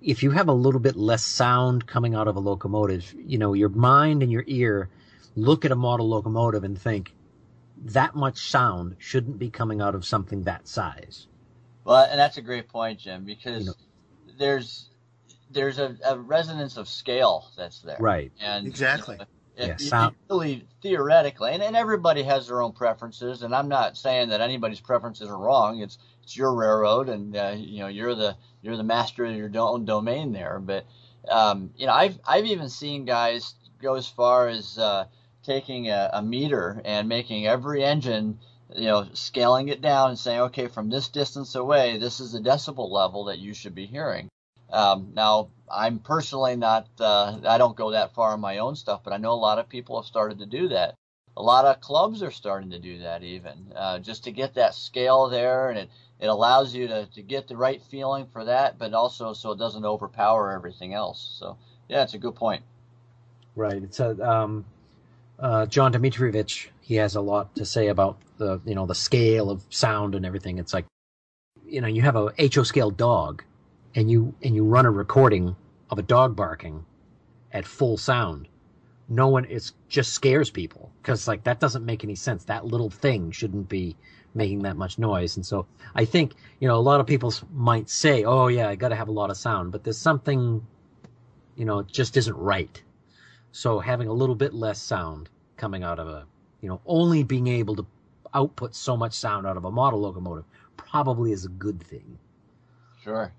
if 0.00 0.22
you 0.22 0.30
have 0.30 0.48
a 0.48 0.52
little 0.52 0.80
bit 0.80 0.96
less 0.96 1.24
sound 1.24 1.86
coming 1.86 2.14
out 2.14 2.28
of 2.28 2.36
a 2.36 2.40
locomotive, 2.40 3.12
you 3.18 3.38
know, 3.38 3.52
your 3.52 3.68
mind 3.68 4.22
and 4.22 4.30
your 4.30 4.44
ear 4.46 4.88
look 5.36 5.64
at 5.64 5.72
a 5.72 5.76
model 5.76 6.08
locomotive 6.08 6.64
and 6.64 6.80
think 6.80 7.12
that 7.82 8.14
much 8.14 8.50
sound 8.50 8.96
shouldn't 8.98 9.38
be 9.38 9.50
coming 9.50 9.80
out 9.80 9.94
of 9.94 10.04
something 10.04 10.42
that 10.42 10.68
size. 10.68 11.26
Well, 11.84 12.06
and 12.10 12.18
that's 12.18 12.36
a 12.36 12.42
great 12.42 12.68
point, 12.68 13.00
Jim, 13.00 13.24
because 13.24 13.64
you 13.64 13.66
know, 13.66 13.74
there's 14.38 14.90
there's 15.50 15.78
a, 15.78 15.96
a, 16.04 16.16
resonance 16.16 16.76
of 16.76 16.88
scale 16.88 17.50
that's 17.56 17.80
there. 17.80 17.96
Right. 17.98 18.30
And 18.40 18.66
exactly. 18.66 19.16
You 19.16 19.20
know, 19.20 19.26
yeah, 19.68 19.76
sound. 19.76 20.16
really 20.28 20.66
theoretically, 20.82 21.52
and, 21.52 21.62
and 21.62 21.76
everybody 21.76 22.22
has 22.22 22.48
their 22.48 22.62
own 22.62 22.72
preferences, 22.72 23.42
and 23.42 23.54
I'm 23.54 23.68
not 23.68 23.96
saying 23.96 24.30
that 24.30 24.40
anybody's 24.40 24.80
preferences 24.80 25.28
are 25.28 25.38
wrong. 25.38 25.80
It's 25.80 25.98
it's 26.22 26.36
your 26.36 26.54
railroad, 26.54 27.08
and 27.08 27.36
uh, 27.36 27.54
you 27.56 27.80
know 27.80 27.88
you're 27.88 28.14
the 28.14 28.36
you're 28.62 28.76
the 28.76 28.82
master 28.82 29.24
of 29.24 29.34
your 29.34 29.50
own 29.56 29.84
domain 29.84 30.32
there. 30.32 30.58
But 30.58 30.86
um, 31.28 31.70
you 31.76 31.86
know, 31.86 31.92
I've 31.92 32.18
I've 32.26 32.46
even 32.46 32.68
seen 32.68 33.04
guys 33.04 33.54
go 33.80 33.94
as 33.94 34.06
far 34.06 34.48
as 34.48 34.78
uh, 34.78 35.06
taking 35.42 35.88
a, 35.88 36.10
a 36.14 36.22
meter 36.22 36.80
and 36.84 37.08
making 37.08 37.46
every 37.46 37.84
engine 37.84 38.38
you 38.76 38.86
know, 38.86 39.08
scaling 39.14 39.68
it 39.68 39.80
down 39.80 40.10
and 40.10 40.18
saying, 40.18 40.40
okay, 40.40 40.68
from 40.68 40.90
this 40.90 41.08
distance 41.08 41.54
away, 41.54 41.98
this 41.98 42.20
is 42.20 42.32
the 42.32 42.40
decibel 42.40 42.90
level 42.90 43.24
that 43.24 43.38
you 43.38 43.54
should 43.54 43.74
be 43.74 43.86
hearing. 43.86 44.28
Um, 44.72 45.12
now, 45.14 45.48
I'm 45.70 45.98
personally 45.98 46.56
not, 46.56 46.88
uh, 46.98 47.38
I 47.46 47.58
don't 47.58 47.76
go 47.76 47.90
that 47.90 48.14
far 48.14 48.32
on 48.32 48.40
my 48.40 48.58
own 48.58 48.76
stuff, 48.76 49.02
but 49.04 49.12
I 49.12 49.18
know 49.18 49.32
a 49.32 49.34
lot 49.34 49.58
of 49.58 49.68
people 49.68 50.00
have 50.00 50.06
started 50.06 50.38
to 50.40 50.46
do 50.46 50.68
that. 50.68 50.94
A 51.36 51.42
lot 51.42 51.64
of 51.64 51.80
clubs 51.80 52.22
are 52.22 52.30
starting 52.30 52.70
to 52.70 52.78
do 52.78 52.98
that 52.98 53.22
even, 53.22 53.72
uh, 53.74 53.98
just 54.00 54.24
to 54.24 54.32
get 54.32 54.54
that 54.54 54.74
scale 54.74 55.28
there, 55.28 55.70
and 55.70 55.78
it, 55.78 55.90
it 56.18 56.26
allows 56.26 56.74
you 56.74 56.88
to, 56.88 57.06
to 57.14 57.22
get 57.22 57.48
the 57.48 57.56
right 57.56 57.80
feeling 57.82 58.26
for 58.26 58.44
that, 58.44 58.78
but 58.78 58.92
also 58.92 59.32
so 59.32 59.52
it 59.52 59.58
doesn't 59.58 59.84
overpower 59.84 60.52
everything 60.52 60.92
else. 60.92 61.36
So, 61.38 61.56
yeah, 61.88 62.02
it's 62.02 62.14
a 62.14 62.18
good 62.18 62.34
point. 62.34 62.62
Right. 63.54 63.82
It's 63.82 64.00
a, 64.00 64.10
um, 64.28 64.64
uh, 65.38 65.66
John 65.66 65.92
Dmitrievich, 65.92 66.68
he 66.80 66.96
has 66.96 67.14
a 67.14 67.20
lot 67.20 67.54
to 67.54 67.64
say 67.64 67.88
about 67.88 68.18
the, 68.38 68.60
you 68.64 68.74
know, 68.74 68.86
the 68.86 68.94
scale 68.94 69.50
of 69.50 69.62
sound 69.70 70.14
and 70.14 70.26
everything. 70.26 70.58
It's 70.58 70.74
like, 70.74 70.86
you 71.64 71.80
know, 71.80 71.88
you 71.88 72.02
have 72.02 72.16
a 72.16 72.32
HO 72.38 72.64
scale 72.64 72.90
dog 72.90 73.44
and 73.94 74.10
you 74.10 74.34
and 74.42 74.54
you 74.54 74.64
run 74.64 74.86
a 74.86 74.90
recording 74.90 75.56
of 75.90 75.98
a 75.98 76.02
dog 76.02 76.36
barking 76.36 76.84
at 77.52 77.66
full 77.66 77.96
sound, 77.96 78.48
no 79.08 79.28
one 79.28 79.44
it 79.46 79.72
just 79.88 80.12
scares 80.12 80.50
people 80.50 80.92
because 81.02 81.26
like 81.26 81.44
that 81.44 81.60
doesn't 81.60 81.84
make 81.84 82.04
any 82.04 82.14
sense. 82.14 82.44
That 82.44 82.66
little 82.66 82.90
thing 82.90 83.30
shouldn't 83.30 83.68
be 83.68 83.96
making 84.34 84.60
that 84.60 84.76
much 84.76 84.98
noise. 84.98 85.36
And 85.36 85.44
so 85.44 85.66
I 85.94 86.04
think 86.04 86.34
you 86.60 86.68
know 86.68 86.76
a 86.76 86.80
lot 86.80 87.00
of 87.00 87.06
people 87.06 87.34
might 87.52 87.90
say, 87.90 88.24
"Oh 88.24 88.46
yeah, 88.46 88.68
I 88.68 88.76
got 88.76 88.90
to 88.90 88.96
have 88.96 89.08
a 89.08 89.12
lot 89.12 89.30
of 89.30 89.36
sound," 89.36 89.72
but 89.72 89.84
there's 89.84 89.98
something 89.98 90.64
you 91.56 91.64
know 91.64 91.82
just 91.82 92.16
isn't 92.16 92.36
right. 92.36 92.82
So 93.52 93.80
having 93.80 94.08
a 94.08 94.12
little 94.12 94.36
bit 94.36 94.54
less 94.54 94.80
sound 94.80 95.28
coming 95.56 95.82
out 95.82 95.98
of 95.98 96.08
a 96.08 96.26
you 96.60 96.68
know 96.68 96.80
only 96.86 97.24
being 97.24 97.48
able 97.48 97.74
to 97.76 97.86
output 98.32 98.76
so 98.76 98.96
much 98.96 99.12
sound 99.12 99.46
out 99.46 99.56
of 99.56 99.64
a 99.64 99.70
model 99.70 100.00
locomotive 100.00 100.44
probably 100.76 101.32
is 101.32 101.44
a 101.44 101.48
good 101.48 101.82
thing. 101.82 102.18
Sure. 103.02 103.32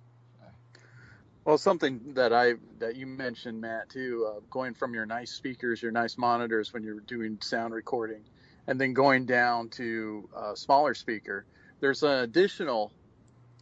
Well, 1.45 1.57
something 1.57 2.13
that 2.15 2.33
I 2.33 2.53
that 2.79 2.95
you 2.95 3.07
mentioned, 3.07 3.61
Matt, 3.61 3.89
too, 3.89 4.27
uh, 4.29 4.41
going 4.51 4.75
from 4.75 4.93
your 4.93 5.05
nice 5.07 5.31
speakers, 5.31 5.81
your 5.81 5.91
nice 5.91 6.17
monitors 6.17 6.71
when 6.73 6.83
you're 6.83 6.99
doing 6.99 7.39
sound 7.41 7.73
recording, 7.73 8.23
and 8.67 8.79
then 8.79 8.93
going 8.93 9.25
down 9.25 9.69
to 9.71 10.29
a 10.35 10.55
smaller 10.55 10.93
speaker. 10.93 11.45
There's 11.79 12.03
an 12.03 12.19
additional 12.19 12.93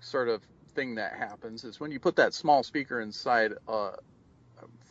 sort 0.01 0.27
of 0.29 0.43
thing 0.75 0.95
that 0.95 1.13
happens 1.17 1.63
is 1.63 1.79
when 1.79 1.91
you 1.91 2.00
put 2.00 2.17
that 2.17 2.33
small 2.33 2.63
speaker 2.63 3.01
inside 3.01 3.53
a, 3.67 3.74
a 3.74 3.93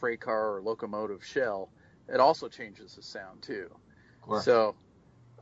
freight 0.01 0.21
car 0.21 0.57
or 0.57 0.63
locomotive 0.63 1.25
shell, 1.25 1.71
it 2.09 2.21
also 2.21 2.49
changes 2.49 2.95
the 2.95 3.03
sound 3.03 3.43
too. 3.43 3.69
So, 4.43 4.77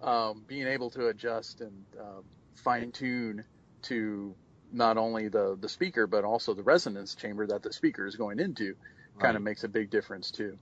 um, 0.02 0.44
being 0.46 0.66
able 0.66 0.90
to 0.90 1.08
adjust 1.08 1.60
and 1.60 1.84
uh, 2.00 2.22
fine 2.54 2.92
tune 2.92 3.44
to 3.82 4.34
not 4.76 4.96
only 4.96 5.28
the 5.28 5.56
the 5.60 5.68
speaker 5.68 6.06
but 6.06 6.24
also 6.24 6.54
the 6.54 6.62
resonance 6.62 7.14
chamber 7.14 7.46
that 7.46 7.62
the 7.62 7.72
speaker 7.72 8.06
is 8.06 8.16
going 8.16 8.38
into 8.38 8.74
right. 9.14 9.22
kind 9.22 9.36
of 9.36 9.42
makes 9.42 9.64
a 9.64 9.68
big 9.68 9.90
difference 9.90 10.30
too. 10.30 10.58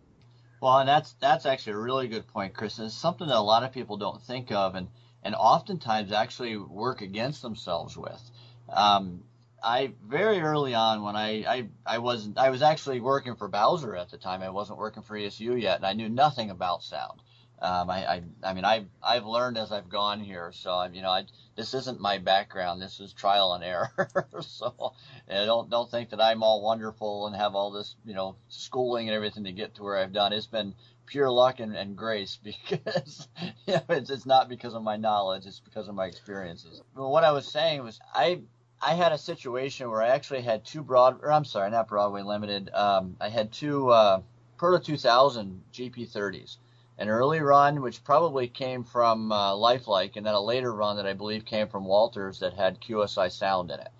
Well, 0.61 0.78
and 0.78 0.88
that's 0.88 1.12
that's 1.21 1.44
actually 1.44 1.75
a 1.75 1.78
really 1.78 2.09
good 2.09 2.26
point, 2.28 2.54
Chris. 2.54 2.78
It's 2.78 2.94
something 2.94 3.26
that 3.26 3.37
a 3.37 3.40
lot 3.40 3.64
of 3.64 3.73
people 3.73 3.99
don't 3.99 4.23
think 4.23 4.50
of, 4.50 4.75
and 4.76 4.88
and 5.23 5.35
oftentimes 5.35 6.12
actually 6.12 6.56
work 6.56 7.02
against 7.02 7.42
themselves 7.42 7.97
with. 7.97 8.30
Um, 8.71 9.25
I 9.62 9.92
very 10.06 10.40
early 10.40 10.75
on 10.75 11.02
when 11.02 11.16
I, 11.16 11.44
I 11.47 11.68
I 11.85 11.99
wasn't 11.99 12.38
I 12.38 12.50
was 12.50 12.62
actually 12.62 13.00
working 13.00 13.35
for 13.37 13.49
Bowser 13.49 13.97
at 13.97 14.11
the 14.11 14.18
time. 14.18 14.42
I 14.42 14.50
wasn't 14.50 14.78
working 14.78 15.02
for 15.02 15.18
ESU 15.18 15.61
yet, 15.61 15.76
and 15.76 15.87
I 15.87 15.92
knew 15.92 16.09
nothing 16.09 16.50
about 16.50 16.83
sound. 16.83 17.21
Um, 17.61 17.88
I, 17.88 18.06
I, 18.06 18.23
I 18.42 18.52
mean, 18.52 18.64
I've, 18.64 18.87
I've 19.02 19.25
learned 19.25 19.56
as 19.56 19.73
I've 19.73 19.88
gone 19.88 20.20
here. 20.20 20.52
So, 20.52 20.73
I, 20.73 20.88
you 20.88 21.02
know, 21.02 21.11
I, 21.11 21.25
this 21.56 21.73
isn't 21.73 22.00
my 22.00 22.18
background. 22.18 22.82
This 22.82 23.00
is 23.00 23.12
trial 23.12 23.54
and 23.54 23.64
error. 23.64 23.90
so, 24.40 24.92
I 25.30 25.44
don't, 25.46 25.70
don't 25.70 25.90
think 25.90 26.11
that 26.11 26.20
I'm 26.20 26.42
all 26.42 26.62
wonderful 26.62 27.26
and 27.26 27.37
have 27.37 27.54
all 27.54 27.70
this, 27.70 27.96
you 28.04 28.14
know, 28.14 28.37
schooling 28.49 29.08
and 29.08 29.14
everything 29.14 29.44
to 29.44 29.52
get 29.52 29.76
to 29.76 29.82
where 29.82 29.96
I've 29.96 30.12
done. 30.12 30.32
It's 30.32 30.46
been 30.46 30.75
pure 31.06 31.30
luck 31.30 31.61
and, 31.61 31.75
and 31.75 31.96
grace 31.96 32.38
because, 32.44 33.28
you 33.66 33.75
know, 33.75 33.82
it's, 33.88 34.11
it's 34.11 34.26
not 34.26 34.49
because 34.49 34.75
of 34.75 34.82
my 34.82 34.96
knowledge. 34.96 35.46
It's 35.46 35.61
because 35.61 35.88
of 35.88 35.94
my 35.94 36.06
experiences. 36.06 36.82
But 36.94 37.08
what 37.08 37.25
I 37.25 37.30
was 37.30 37.46
saying 37.46 37.82
was 37.82 38.00
I, 38.12 38.40
I 38.82 38.94
had 38.94 39.12
a 39.12 39.18
situation 39.18 39.88
where 39.90 40.02
I 40.02 40.08
actually 40.08 40.42
had 40.42 40.64
two 40.64 40.82
broad, 40.82 41.20
or 41.23 41.32
I'm 41.32 41.44
sorry, 41.44 41.70
not 41.70 41.88
Broadway 41.88 42.23
Limited. 42.23 42.70
Um, 42.75 43.16
I 43.20 43.28
had 43.28 43.52
two, 43.52 43.90
uh, 43.90 44.20
Proto 44.56 44.78
2000 44.78 45.62
GP30s 45.73 46.56
an 46.99 47.09
early 47.09 47.41
run, 47.41 47.83
which 47.83 48.05
probably 48.05 48.49
came 48.49 48.85
from 48.85 49.33
uh, 49.33 49.55
Lifelike, 49.57 50.17
and 50.17 50.25
then 50.25 50.35
a 50.35 50.41
later 50.41 50.73
run 50.73 50.97
that 50.97 51.07
I 51.07 51.13
believe 51.13 51.45
came 51.45 51.69
from 51.69 51.87
Walthers 51.87 52.39
that 52.39 52.55
had 52.55 52.81
QSI 52.81 53.33
sound 53.33 53.71
in 53.71 53.81
it. 53.81 53.91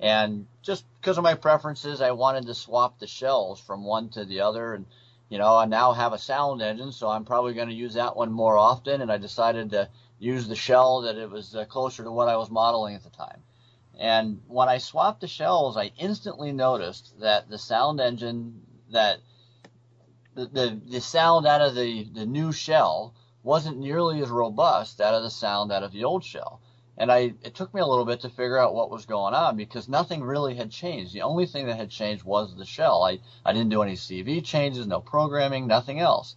And 0.00 0.46
just 0.62 0.84
because 1.00 1.18
of 1.18 1.24
my 1.24 1.34
preferences, 1.34 2.00
I 2.00 2.12
wanted 2.12 2.46
to 2.46 2.54
swap 2.54 2.98
the 2.98 3.06
shells 3.06 3.60
from 3.60 3.84
one 3.84 4.08
to 4.10 4.24
the 4.24 4.40
other. 4.40 4.74
And, 4.74 4.86
you 5.28 5.38
know, 5.38 5.56
I 5.56 5.66
now 5.66 5.92
have 5.92 6.12
a 6.12 6.18
sound 6.18 6.62
engine, 6.62 6.92
so 6.92 7.08
I'm 7.08 7.24
probably 7.24 7.54
going 7.54 7.68
to 7.68 7.74
use 7.74 7.94
that 7.94 8.16
one 8.16 8.32
more 8.32 8.56
often. 8.56 9.02
And 9.02 9.12
I 9.12 9.18
decided 9.18 9.70
to 9.70 9.90
use 10.18 10.48
the 10.48 10.56
shell 10.56 11.02
that 11.02 11.16
it 11.16 11.30
was 11.30 11.54
uh, 11.54 11.66
closer 11.66 12.02
to 12.02 12.10
what 12.10 12.28
I 12.28 12.36
was 12.36 12.50
modeling 12.50 12.94
at 12.94 13.04
the 13.04 13.10
time. 13.10 13.42
And 13.98 14.40
when 14.48 14.70
I 14.70 14.78
swapped 14.78 15.20
the 15.20 15.28
shells, 15.28 15.76
I 15.76 15.92
instantly 15.98 16.52
noticed 16.52 17.20
that 17.20 17.50
the 17.50 17.58
sound 17.58 18.00
engine 18.00 18.62
that 18.90 19.18
the, 20.46 20.80
the, 20.86 21.00
sound 21.00 21.46
out 21.46 21.60
of 21.60 21.74
the, 21.74 22.04
the 22.04 22.26
new 22.26 22.52
shell 22.52 23.14
wasn't 23.42 23.78
nearly 23.78 24.22
as 24.22 24.28
robust 24.28 25.00
out 25.00 25.14
of 25.14 25.22
the 25.22 25.30
sound 25.30 25.72
out 25.72 25.82
of 25.82 25.92
the 25.92 26.04
old 26.04 26.24
shell. 26.24 26.60
And 26.96 27.10
I, 27.10 27.32
it 27.42 27.54
took 27.54 27.72
me 27.72 27.80
a 27.80 27.86
little 27.86 28.04
bit 28.04 28.20
to 28.20 28.28
figure 28.28 28.58
out 28.58 28.74
what 28.74 28.90
was 28.90 29.06
going 29.06 29.32
on 29.32 29.56
because 29.56 29.88
nothing 29.88 30.22
really 30.22 30.54
had 30.54 30.70
changed. 30.70 31.14
The 31.14 31.22
only 31.22 31.46
thing 31.46 31.66
that 31.66 31.76
had 31.76 31.90
changed 31.90 32.24
was 32.24 32.54
the 32.54 32.66
shell. 32.66 33.02
I, 33.02 33.20
I 33.44 33.52
didn't 33.52 33.70
do 33.70 33.82
any 33.82 33.94
CV 33.94 34.44
changes, 34.44 34.86
no 34.86 35.00
programming, 35.00 35.66
nothing 35.66 35.98
else. 35.98 36.36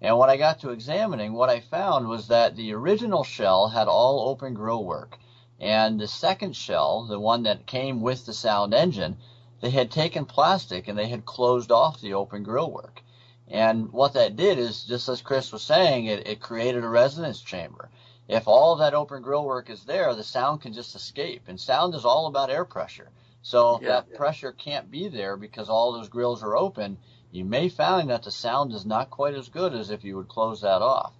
And 0.00 0.18
when 0.18 0.30
I 0.30 0.36
got 0.36 0.60
to 0.60 0.70
examining, 0.70 1.32
what 1.32 1.50
I 1.50 1.60
found 1.60 2.08
was 2.08 2.28
that 2.28 2.56
the 2.56 2.72
original 2.74 3.24
shell 3.24 3.68
had 3.68 3.88
all 3.88 4.28
open 4.28 4.54
grill 4.54 4.84
work. 4.84 5.18
And 5.58 5.98
the 5.98 6.08
second 6.08 6.54
shell, 6.54 7.04
the 7.04 7.18
one 7.18 7.44
that 7.44 7.66
came 7.66 8.00
with 8.00 8.26
the 8.26 8.34
sound 8.34 8.74
engine, 8.74 9.16
they 9.60 9.70
had 9.70 9.90
taken 9.90 10.26
plastic 10.26 10.88
and 10.88 10.98
they 10.98 11.08
had 11.08 11.24
closed 11.24 11.72
off 11.72 12.00
the 12.00 12.14
open 12.14 12.42
grill 12.42 12.70
work. 12.70 13.02
And 13.48 13.92
what 13.92 14.14
that 14.14 14.36
did 14.36 14.58
is, 14.58 14.84
just 14.84 15.08
as 15.08 15.20
Chris 15.20 15.52
was 15.52 15.62
saying, 15.62 16.06
it, 16.06 16.26
it 16.26 16.40
created 16.40 16.82
a 16.82 16.88
resonance 16.88 17.40
chamber. 17.40 17.90
If 18.26 18.48
all 18.48 18.76
that 18.76 18.94
open 18.94 19.22
grill 19.22 19.44
work 19.44 19.68
is 19.68 19.84
there, 19.84 20.14
the 20.14 20.24
sound 20.24 20.62
can 20.62 20.72
just 20.72 20.94
escape. 20.94 21.42
And 21.46 21.60
sound 21.60 21.94
is 21.94 22.06
all 22.06 22.26
about 22.26 22.50
air 22.50 22.64
pressure. 22.64 23.10
So 23.42 23.76
if 23.76 23.82
yeah, 23.82 23.88
that 23.88 24.06
yeah. 24.10 24.16
pressure 24.16 24.52
can't 24.52 24.90
be 24.90 25.08
there 25.08 25.36
because 25.36 25.68
all 25.68 25.92
those 25.92 26.08
grills 26.08 26.42
are 26.42 26.56
open, 26.56 26.96
you 27.30 27.44
may 27.44 27.68
find 27.68 28.08
that 28.08 28.22
the 28.22 28.30
sound 28.30 28.72
is 28.72 28.86
not 28.86 29.10
quite 29.10 29.34
as 29.34 29.50
good 29.50 29.74
as 29.74 29.90
if 29.90 30.04
you 30.04 30.16
would 30.16 30.28
close 30.28 30.62
that 30.62 30.80
off. 30.80 31.12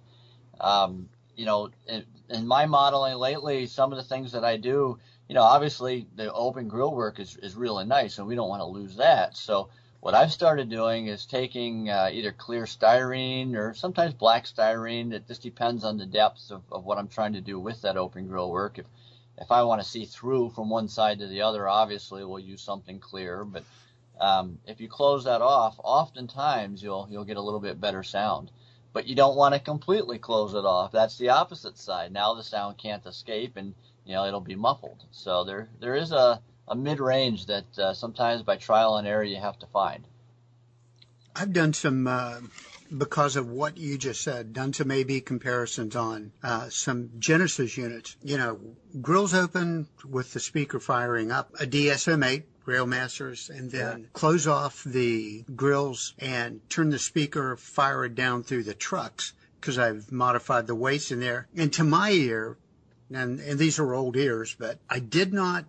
Um, 0.59 1.09
you 1.35 1.45
know, 1.45 1.69
in, 1.87 2.05
in 2.29 2.47
my 2.47 2.65
modeling 2.65 3.17
lately, 3.17 3.67
some 3.67 3.91
of 3.91 3.97
the 3.97 4.03
things 4.03 4.31
that 4.31 4.43
I 4.43 4.57
do, 4.57 4.97
you 5.29 5.35
know, 5.35 5.43
obviously 5.43 6.07
the 6.15 6.33
open 6.33 6.67
grill 6.67 6.95
work 6.95 7.19
is, 7.19 7.37
is 7.37 7.55
really 7.55 7.85
nice 7.85 8.17
and 8.17 8.25
we 8.27 8.35
don't 8.35 8.49
want 8.49 8.61
to 8.61 8.65
lose 8.65 8.95
that. 8.95 9.37
So 9.37 9.69
what 10.05 10.13
I've 10.13 10.31
started 10.31 10.69
doing 10.69 11.07
is 11.07 11.25
taking 11.25 11.89
uh, 11.89 12.11
either 12.13 12.31
clear 12.31 12.65
styrene 12.65 13.55
or 13.55 13.73
sometimes 13.73 14.13
black 14.13 14.45
styrene. 14.45 15.11
It 15.11 15.27
just 15.27 15.41
depends 15.41 15.83
on 15.83 15.97
the 15.97 16.05
depth 16.05 16.51
of, 16.51 16.61
of 16.71 16.85
what 16.85 16.99
I'm 16.99 17.07
trying 17.07 17.33
to 17.33 17.41
do 17.41 17.59
with 17.59 17.81
that 17.81 17.97
open 17.97 18.27
grill 18.27 18.51
work. 18.51 18.77
If 18.77 18.85
if 19.39 19.51
I 19.51 19.63
want 19.63 19.81
to 19.81 19.87
see 19.87 20.05
through 20.05 20.51
from 20.51 20.69
one 20.69 20.89
side 20.89 21.17
to 21.17 21.27
the 21.27 21.41
other, 21.41 21.67
obviously 21.67 22.23
we'll 22.23 22.37
use 22.37 22.61
something 22.61 22.99
clear. 22.99 23.43
But 23.43 23.63
um, 24.19 24.59
if 24.67 24.79
you 24.79 24.87
close 24.87 25.23
that 25.23 25.41
off, 25.41 25.79
oftentimes 25.83 26.83
you'll 26.83 27.07
you'll 27.09 27.25
get 27.25 27.37
a 27.37 27.41
little 27.41 27.59
bit 27.59 27.81
better 27.81 28.03
sound. 28.03 28.51
But 28.93 29.07
you 29.07 29.15
don't 29.15 29.35
want 29.35 29.55
to 29.55 29.59
completely 29.59 30.19
close 30.19 30.53
it 30.53 30.65
off. 30.65 30.91
That's 30.91 31.17
the 31.17 31.29
opposite 31.29 31.79
side. 31.79 32.11
Now 32.11 32.35
the 32.35 32.43
sound 32.43 32.77
can't 32.77 33.07
escape, 33.07 33.57
and 33.57 33.73
you 34.05 34.13
know 34.13 34.27
it'll 34.27 34.39
be 34.39 34.55
muffled. 34.55 35.03
So 35.09 35.43
there 35.43 35.67
there 35.79 35.95
is 35.95 36.11
a 36.11 36.43
a 36.67 36.75
mid 36.75 36.99
range 36.99 37.45
that 37.47 37.77
uh, 37.77 37.93
sometimes 37.93 38.43
by 38.43 38.57
trial 38.57 38.97
and 38.97 39.07
error 39.07 39.23
you 39.23 39.37
have 39.37 39.59
to 39.59 39.67
find. 39.67 40.05
I've 41.35 41.53
done 41.53 41.73
some 41.73 42.07
uh, 42.07 42.39
because 42.95 43.35
of 43.35 43.49
what 43.49 43.77
you 43.77 43.97
just 43.97 44.21
said. 44.21 44.53
Done 44.53 44.73
some 44.73 44.91
A/B 44.91 45.21
comparisons 45.21 45.95
on 45.95 46.31
uh, 46.43 46.69
some 46.69 47.11
Genesis 47.19 47.77
units. 47.77 48.15
You 48.23 48.37
know, 48.37 48.59
grills 49.01 49.33
open 49.33 49.87
with 50.07 50.33
the 50.33 50.39
speaker 50.39 50.79
firing 50.79 51.31
up 51.31 51.53
a 51.59 51.65
DSM-8 51.65 52.43
Railmasters 52.65 53.49
and 53.49 53.69
then 53.69 53.99
yeah. 53.99 54.05
close 54.13 54.47
off 54.47 54.83
the 54.83 55.43
grills 55.55 56.13
and 56.19 56.67
turn 56.69 56.89
the 56.89 56.99
speaker, 56.99 57.57
fire 57.57 58.05
it 58.05 58.15
down 58.15 58.43
through 58.43 58.63
the 58.63 58.73
trucks 58.73 59.33
because 59.59 59.77
I've 59.77 60.11
modified 60.11 60.67
the 60.67 60.75
weights 60.75 61.11
in 61.11 61.19
there. 61.19 61.47
And 61.55 61.71
to 61.73 61.83
my 61.83 62.11
ear, 62.11 62.57
and, 63.11 63.39
and 63.39 63.59
these 63.59 63.79
are 63.79 63.93
old 63.93 64.15
ears, 64.15 64.55
but 64.57 64.79
I 64.89 64.99
did 64.99 65.33
not 65.33 65.65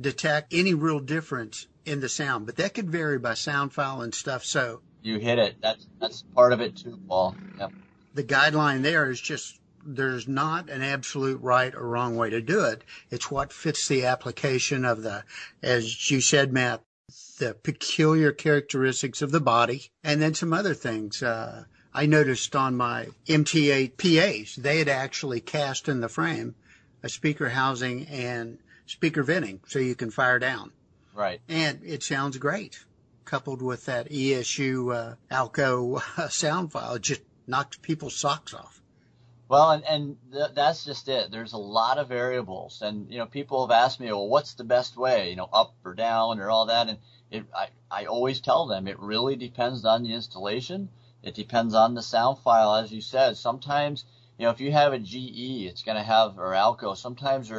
detect 0.00 0.52
any 0.52 0.74
real 0.74 1.00
difference 1.00 1.66
in 1.84 2.00
the 2.00 2.08
sound, 2.08 2.46
but 2.46 2.56
that 2.56 2.74
could 2.74 2.90
vary 2.90 3.18
by 3.18 3.34
sound 3.34 3.72
file 3.72 4.02
and 4.02 4.14
stuff. 4.14 4.44
So 4.44 4.80
you 5.02 5.18
hit 5.18 5.38
it. 5.38 5.56
That's 5.60 5.86
that's 6.00 6.22
part 6.34 6.52
of 6.52 6.60
it 6.60 6.76
too, 6.76 6.98
Paul. 7.08 7.36
Yep. 7.58 7.72
The 8.14 8.24
guideline 8.24 8.82
there 8.82 9.10
is 9.10 9.20
just 9.20 9.58
there's 9.84 10.28
not 10.28 10.68
an 10.68 10.82
absolute 10.82 11.40
right 11.40 11.74
or 11.74 11.88
wrong 11.88 12.16
way 12.16 12.30
to 12.30 12.40
do 12.40 12.64
it. 12.64 12.82
It's 13.10 13.30
what 13.30 13.52
fits 13.52 13.88
the 13.88 14.04
application 14.04 14.84
of 14.84 15.02
the, 15.02 15.24
as 15.62 16.10
you 16.10 16.20
said, 16.20 16.52
Matt, 16.52 16.82
the 17.38 17.54
peculiar 17.54 18.32
characteristics 18.32 19.22
of 19.22 19.30
the 19.30 19.40
body, 19.40 19.90
and 20.04 20.20
then 20.20 20.34
some 20.34 20.52
other 20.52 20.74
things. 20.74 21.22
Uh, 21.22 21.64
I 21.94 22.04
noticed 22.06 22.54
on 22.54 22.76
my 22.76 23.08
MTH 23.26 23.96
PAs, 23.96 24.56
they 24.56 24.78
had 24.78 24.88
actually 24.88 25.40
cast 25.40 25.88
in 25.88 26.00
the 26.00 26.08
frame 26.08 26.54
a 27.02 27.08
speaker 27.08 27.48
housing 27.48 28.06
and 28.06 28.58
speaker 28.88 29.22
venting 29.22 29.60
so 29.66 29.78
you 29.78 29.94
can 29.94 30.10
fire 30.10 30.38
down. 30.38 30.72
Right. 31.14 31.40
And 31.48 31.80
it 31.84 32.02
sounds 32.02 32.36
great. 32.38 32.84
Coupled 33.24 33.60
with 33.60 33.84
that 33.86 34.10
ESU 34.10 34.94
uh, 34.94 35.14
Alco 35.30 36.02
uh, 36.18 36.28
sound 36.28 36.72
file, 36.72 36.94
it 36.94 37.02
just 37.02 37.22
knocks 37.46 37.76
people's 37.76 38.16
socks 38.16 38.54
off. 38.54 38.80
Well, 39.48 39.70
and, 39.70 39.84
and 39.84 40.16
th- 40.32 40.50
that's 40.54 40.84
just 40.84 41.08
it. 41.08 41.30
There's 41.30 41.54
a 41.54 41.58
lot 41.58 41.98
of 41.98 42.08
variables, 42.08 42.82
and 42.82 43.10
you 43.10 43.18
know, 43.18 43.26
people 43.26 43.66
have 43.66 43.74
asked 43.74 43.98
me, 43.98 44.06
well, 44.06 44.28
what's 44.28 44.54
the 44.54 44.64
best 44.64 44.96
way? 44.96 45.30
You 45.30 45.36
know, 45.36 45.48
up 45.52 45.74
or 45.84 45.94
down 45.94 46.38
or 46.38 46.50
all 46.50 46.66
that, 46.66 46.88
and 46.88 46.98
it 47.30 47.44
I, 47.54 47.68
I 47.90 48.04
always 48.04 48.40
tell 48.40 48.66
them 48.66 48.86
it 48.86 48.98
really 48.98 49.36
depends 49.36 49.84
on 49.84 50.02
the 50.02 50.12
installation. 50.12 50.90
It 51.22 51.34
depends 51.34 51.74
on 51.74 51.94
the 51.94 52.02
sound 52.02 52.38
file, 52.38 52.76
as 52.76 52.92
you 52.92 53.00
said. 53.00 53.36
Sometimes, 53.36 54.04
you 54.38 54.44
know, 54.44 54.50
if 54.50 54.60
you 54.60 54.70
have 54.72 54.92
a 54.92 54.98
GE, 54.98 55.66
it's 55.66 55.82
going 55.82 55.96
to 55.96 56.02
have 56.02 56.38
or 56.38 56.52
Alco. 56.52 56.96
Sometimes 56.96 57.50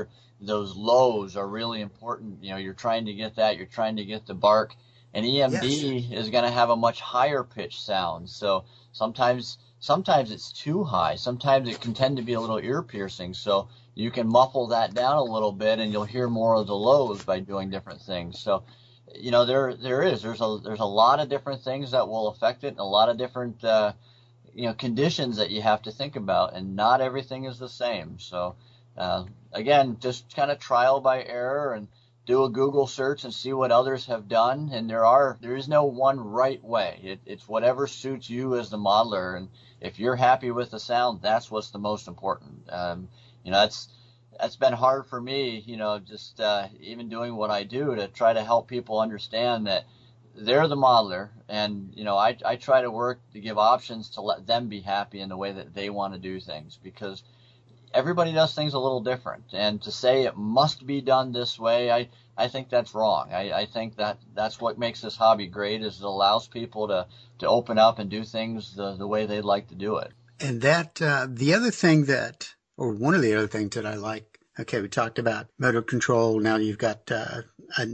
those 0.42 0.76
lows 0.76 1.36
are 1.36 1.48
really 1.48 1.82
important. 1.82 2.44
You 2.44 2.52
know, 2.52 2.58
you're 2.58 2.74
trying 2.74 3.06
to 3.06 3.14
get 3.14 3.36
that. 3.36 3.58
You're 3.58 3.66
trying 3.66 3.98
to 3.98 4.06
get 4.06 4.26
the 4.26 4.34
bark. 4.34 4.76
And 5.14 5.26
EMD 5.26 6.10
yes. 6.10 6.20
is 6.20 6.30
going 6.30 6.44
to 6.44 6.52
have 6.52 6.70
a 6.70 6.76
much 6.76 7.02
higher 7.02 7.44
pitch 7.44 7.82
sound. 7.82 8.30
So 8.30 8.66
sometimes 8.92 9.58
sometimes 9.80 10.32
it's 10.32 10.52
too 10.52 10.84
high. 10.84 11.16
Sometimes 11.16 11.68
it 11.68 11.82
can 11.82 11.94
tend 11.94 12.18
to 12.18 12.24
be 12.24 12.34
a 12.34 12.40
little 12.40 12.60
ear 12.60 12.84
piercing. 12.84 13.34
So 13.34 13.70
you 13.96 14.12
can 14.12 14.28
muffle 14.28 14.68
that 14.68 14.94
down 14.94 15.18
a 15.18 15.24
little 15.24 15.52
bit 15.52 15.80
and 15.80 15.92
you'll 15.92 16.04
hear 16.04 16.30
more 16.30 16.56
of 16.56 16.68
the 16.68 16.76
lows 16.76 17.24
by 17.24 17.40
doing 17.40 17.70
different 17.70 18.02
things. 18.02 18.40
So, 18.40 18.64
you 19.16 19.32
know, 19.32 19.46
there, 19.46 19.74
there 19.74 20.04
is, 20.04 20.22
there's 20.22 20.42
a, 20.42 20.60
there's 20.64 20.80
a 20.80 20.86
lot 20.86 21.20
of 21.20 21.30
different 21.30 21.64
things 21.64 21.92
that 21.92 22.08
will 22.08 22.28
affect 22.28 22.64
it 22.64 22.70
and 22.70 22.80
a 22.80 22.84
lot 22.84 23.10
of 23.10 23.18
different, 23.18 23.64
uh, 23.64 23.94
you 24.54 24.68
know, 24.68 24.74
conditions 24.74 25.38
that 25.38 25.50
you 25.50 25.62
have 25.62 25.82
to 25.84 25.92
think 25.92 26.16
about 26.16 26.54
and 26.54 26.76
not 26.76 27.02
everything 27.02 27.46
is 27.46 27.58
the 27.58 27.70
same. 27.70 28.20
So, 28.20 28.56
uh, 28.98 29.26
again, 29.54 29.98
just 30.00 30.36
kind 30.36 30.52
of 30.52 30.60
trial 30.60 31.00
by 31.00 31.24
error 31.24 31.74
and 31.74 31.88
do 32.26 32.44
a 32.44 32.50
Google 32.50 32.88
search 32.88 33.24
and 33.24 33.34
see 33.34 33.54
what 33.54 33.72
others 33.72 34.06
have 34.06 34.28
done. 34.28 34.70
And 34.72 34.90
there 34.90 35.06
are, 35.06 35.38
there 35.42 35.56
is 35.56 35.68
no 35.68 35.86
one 35.86 36.20
right 36.20 36.64
way. 36.64 37.00
It, 37.04 37.20
it's 37.26 37.48
whatever 37.48 37.88
suits 37.88 38.30
you 38.30 38.58
as 38.58 38.70
the 38.70 38.78
modeler. 38.78 39.38
And, 39.38 39.50
if 39.82 40.00
you're 40.00 40.16
happy 40.16 40.52
with 40.52 40.72
the 40.72 40.80
sound, 40.80 41.22
that's 41.22 41.50
what's 41.50 41.72
the 41.72 41.80
most 41.80 42.08
important. 42.08 42.70
Um, 42.70 43.10
you 43.44 43.52
know, 43.52 43.60
that's 43.60 43.88
that's 44.40 44.56
been 44.56 44.74
hard 44.74 45.06
for 45.08 45.20
me. 45.20 45.64
You 45.66 45.78
know, 45.78 46.00
just 46.00 46.40
uh, 46.40 46.68
even 46.80 47.10
doing 47.10 47.36
what 47.36 47.50
I 47.50 47.64
do 47.64 47.96
to 47.96 48.08
try 48.08 48.34
to 48.34 48.44
help 48.44 48.68
people 48.68 49.00
understand 49.00 49.68
that 49.68 49.86
they're 50.36 50.68
the 50.68 50.76
modeler, 50.76 51.30
and 51.48 51.92
you 51.96 52.04
know, 52.04 52.18
I 52.18 52.38
I 52.46 52.56
try 52.56 52.82
to 52.82 52.92
work 52.92 53.20
to 53.34 53.40
give 53.40 53.58
options 53.58 54.12
to 54.12 54.22
let 54.22 54.46
them 54.46 54.68
be 54.68 54.82
happy 54.82 55.22
in 55.22 55.30
the 55.30 55.38
way 55.38 55.52
that 55.52 55.74
they 55.74 55.90
want 55.90 56.14
to 56.14 56.20
do 56.20 56.40
things 56.40 56.78
because 56.82 57.24
everybody 57.94 58.32
does 58.32 58.54
things 58.54 58.74
a 58.74 58.80
little 58.80 59.02
different. 59.02 59.44
And 59.54 59.82
to 59.84 59.92
say 59.92 60.24
it 60.24 60.38
must 60.38 60.86
be 60.86 61.02
done 61.02 61.32
this 61.32 61.58
way, 61.60 61.92
I, 61.92 62.10
I 62.38 62.48
think 62.48 62.70
that's 62.70 62.94
wrong. 62.94 63.30
I, 63.32 63.52
I 63.52 63.66
think 63.66 63.98
that 63.98 64.20
that's 64.34 64.62
what 64.62 64.78
makes 64.78 65.02
this 65.02 65.16
hobby 65.16 65.48
great 65.48 65.82
is 65.82 66.00
it 66.00 66.04
allows 66.04 66.48
people 66.48 66.88
to, 66.88 67.08
to 67.40 67.48
open 67.48 67.78
up 67.78 68.00
and 68.00 68.10
do 68.10 68.24
things 68.24 68.76
the, 68.76 68.96
the 68.96 69.08
way 69.08 69.26
they'd 69.26 69.42
like 69.42 69.68
to 69.70 69.76
do 69.76 69.98
it. 69.98 70.12
And 70.40 70.62
that, 70.62 71.02
uh, 71.02 71.28
the 71.30 71.54
other 71.54 71.72
thing 71.72 72.06
that, 72.06 72.54
or 72.78 72.92
one 72.92 73.14
of 73.14 73.22
the 73.22 73.36
other 73.36 73.48
things 73.48 73.76
that 73.76 73.86
I 73.86 73.96
like, 73.96 74.40
okay, 74.60 74.82
we 74.82 74.88
talked 74.88 75.20
about 75.20 75.48
motor 75.58 75.82
control. 75.82 76.40
Now 76.40 76.58
you've 76.58 76.78
got, 76.78 77.12
uh, 77.12 77.42
a, 77.78 77.88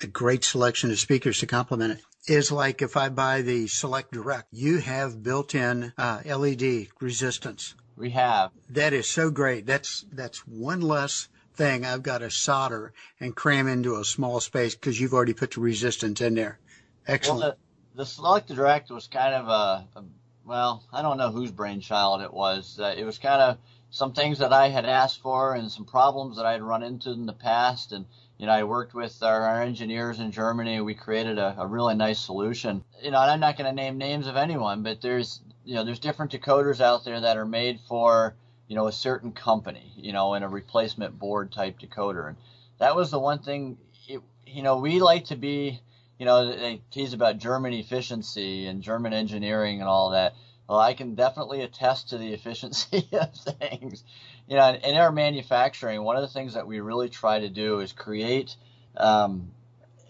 a 0.00 0.06
great 0.06 0.44
selection 0.44 0.90
of 0.90 0.98
speakers 0.98 1.38
to 1.40 1.46
complement 1.46 1.92
it 1.92 2.00
is 2.32 2.52
like 2.52 2.82
if 2.82 2.96
I 2.96 3.08
buy 3.08 3.42
the 3.42 3.66
Select 3.66 4.12
Direct, 4.12 4.46
you 4.52 4.78
have 4.78 5.22
built 5.22 5.54
in 5.54 5.92
uh, 5.98 6.22
LED 6.24 6.88
resistance. 7.00 7.74
We 7.96 8.10
have. 8.10 8.50
That 8.70 8.92
is 8.92 9.08
so 9.08 9.30
great. 9.30 9.66
That's 9.66 10.04
that's 10.12 10.46
one 10.46 10.80
less 10.80 11.28
thing 11.54 11.84
I've 11.84 12.02
got 12.02 12.18
to 12.18 12.30
solder 12.30 12.92
and 13.20 13.36
cram 13.36 13.68
into 13.68 13.96
a 13.96 14.04
small 14.04 14.40
space 14.40 14.74
because 14.74 15.00
you've 15.00 15.12
already 15.12 15.34
put 15.34 15.52
the 15.52 15.60
resistance 15.60 16.20
in 16.20 16.34
there. 16.34 16.58
Excellent. 17.06 17.40
Well, 17.40 17.50
the, 17.50 17.98
the 17.98 18.06
Select 18.06 18.48
Direct 18.48 18.90
was 18.90 19.06
kind 19.06 19.34
of 19.34 19.48
a, 19.48 19.86
a, 19.98 20.04
well, 20.44 20.82
I 20.92 21.02
don't 21.02 21.18
know 21.18 21.30
whose 21.30 21.50
brainchild 21.50 22.22
it 22.22 22.32
was. 22.32 22.78
Uh, 22.80 22.94
it 22.96 23.04
was 23.04 23.18
kind 23.18 23.42
of 23.42 23.58
some 23.90 24.12
things 24.12 24.38
that 24.38 24.52
I 24.52 24.68
had 24.68 24.86
asked 24.86 25.20
for 25.20 25.54
and 25.54 25.70
some 25.70 25.84
problems 25.84 26.36
that 26.36 26.46
I 26.46 26.52
had 26.52 26.62
run 26.62 26.82
into 26.82 27.10
in 27.10 27.26
the 27.26 27.32
past. 27.34 27.92
And, 27.92 28.06
you 28.38 28.46
know, 28.46 28.52
I 28.52 28.64
worked 28.64 28.94
with 28.94 29.22
our, 29.22 29.42
our 29.42 29.62
engineers 29.62 30.18
in 30.18 30.32
Germany. 30.32 30.80
We 30.80 30.94
created 30.94 31.38
a, 31.38 31.54
a 31.58 31.66
really 31.66 31.94
nice 31.94 32.18
solution. 32.18 32.82
You 33.02 33.10
know, 33.10 33.20
and 33.20 33.30
I'm 33.30 33.40
not 33.40 33.58
going 33.58 33.68
to 33.68 33.74
name 33.74 33.98
names 33.98 34.26
of 34.26 34.36
anyone, 34.36 34.82
but 34.82 35.02
there's 35.02 35.40
you 35.64 35.74
know, 35.74 35.84
there's 35.84 35.98
different 35.98 36.32
decoders 36.32 36.80
out 36.80 37.04
there 37.04 37.20
that 37.20 37.36
are 37.36 37.46
made 37.46 37.80
for, 37.88 38.34
you 38.68 38.76
know, 38.76 38.86
a 38.86 38.92
certain 38.92 39.32
company, 39.32 39.92
you 39.96 40.12
know, 40.12 40.34
in 40.34 40.42
a 40.42 40.48
replacement 40.48 41.18
board 41.18 41.52
type 41.52 41.78
decoder. 41.78 42.28
And 42.28 42.36
that 42.78 42.96
was 42.96 43.10
the 43.10 43.18
one 43.18 43.38
thing, 43.38 43.76
it, 44.08 44.20
you 44.46 44.62
know, 44.62 44.78
we 44.78 44.98
like 44.98 45.26
to 45.26 45.36
be, 45.36 45.80
you 46.18 46.26
know, 46.26 46.54
they 46.54 46.80
tease 46.90 47.12
about 47.12 47.38
German 47.38 47.72
efficiency 47.72 48.66
and 48.66 48.82
German 48.82 49.12
engineering 49.12 49.80
and 49.80 49.88
all 49.88 50.10
that. 50.10 50.34
Well, 50.68 50.78
I 50.78 50.94
can 50.94 51.14
definitely 51.14 51.62
attest 51.62 52.10
to 52.10 52.18
the 52.18 52.32
efficiency 52.32 53.08
of 53.12 53.32
things. 53.32 54.04
You 54.48 54.56
know, 54.56 54.72
in 54.72 54.96
our 54.96 55.12
manufacturing, 55.12 56.02
one 56.02 56.16
of 56.16 56.22
the 56.22 56.28
things 56.28 56.54
that 56.54 56.66
we 56.66 56.80
really 56.80 57.08
try 57.08 57.38
to 57.38 57.48
do 57.48 57.80
is 57.80 57.92
create 57.92 58.56
um, 58.96 59.52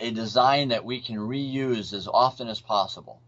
a 0.01 0.11
design 0.11 0.69
that 0.69 0.85
we 0.85 1.01
can 1.01 1.17
reuse 1.17 1.93
as 1.93 2.09
often 2.09 2.49
as 2.49 2.61
possible. 2.61 3.21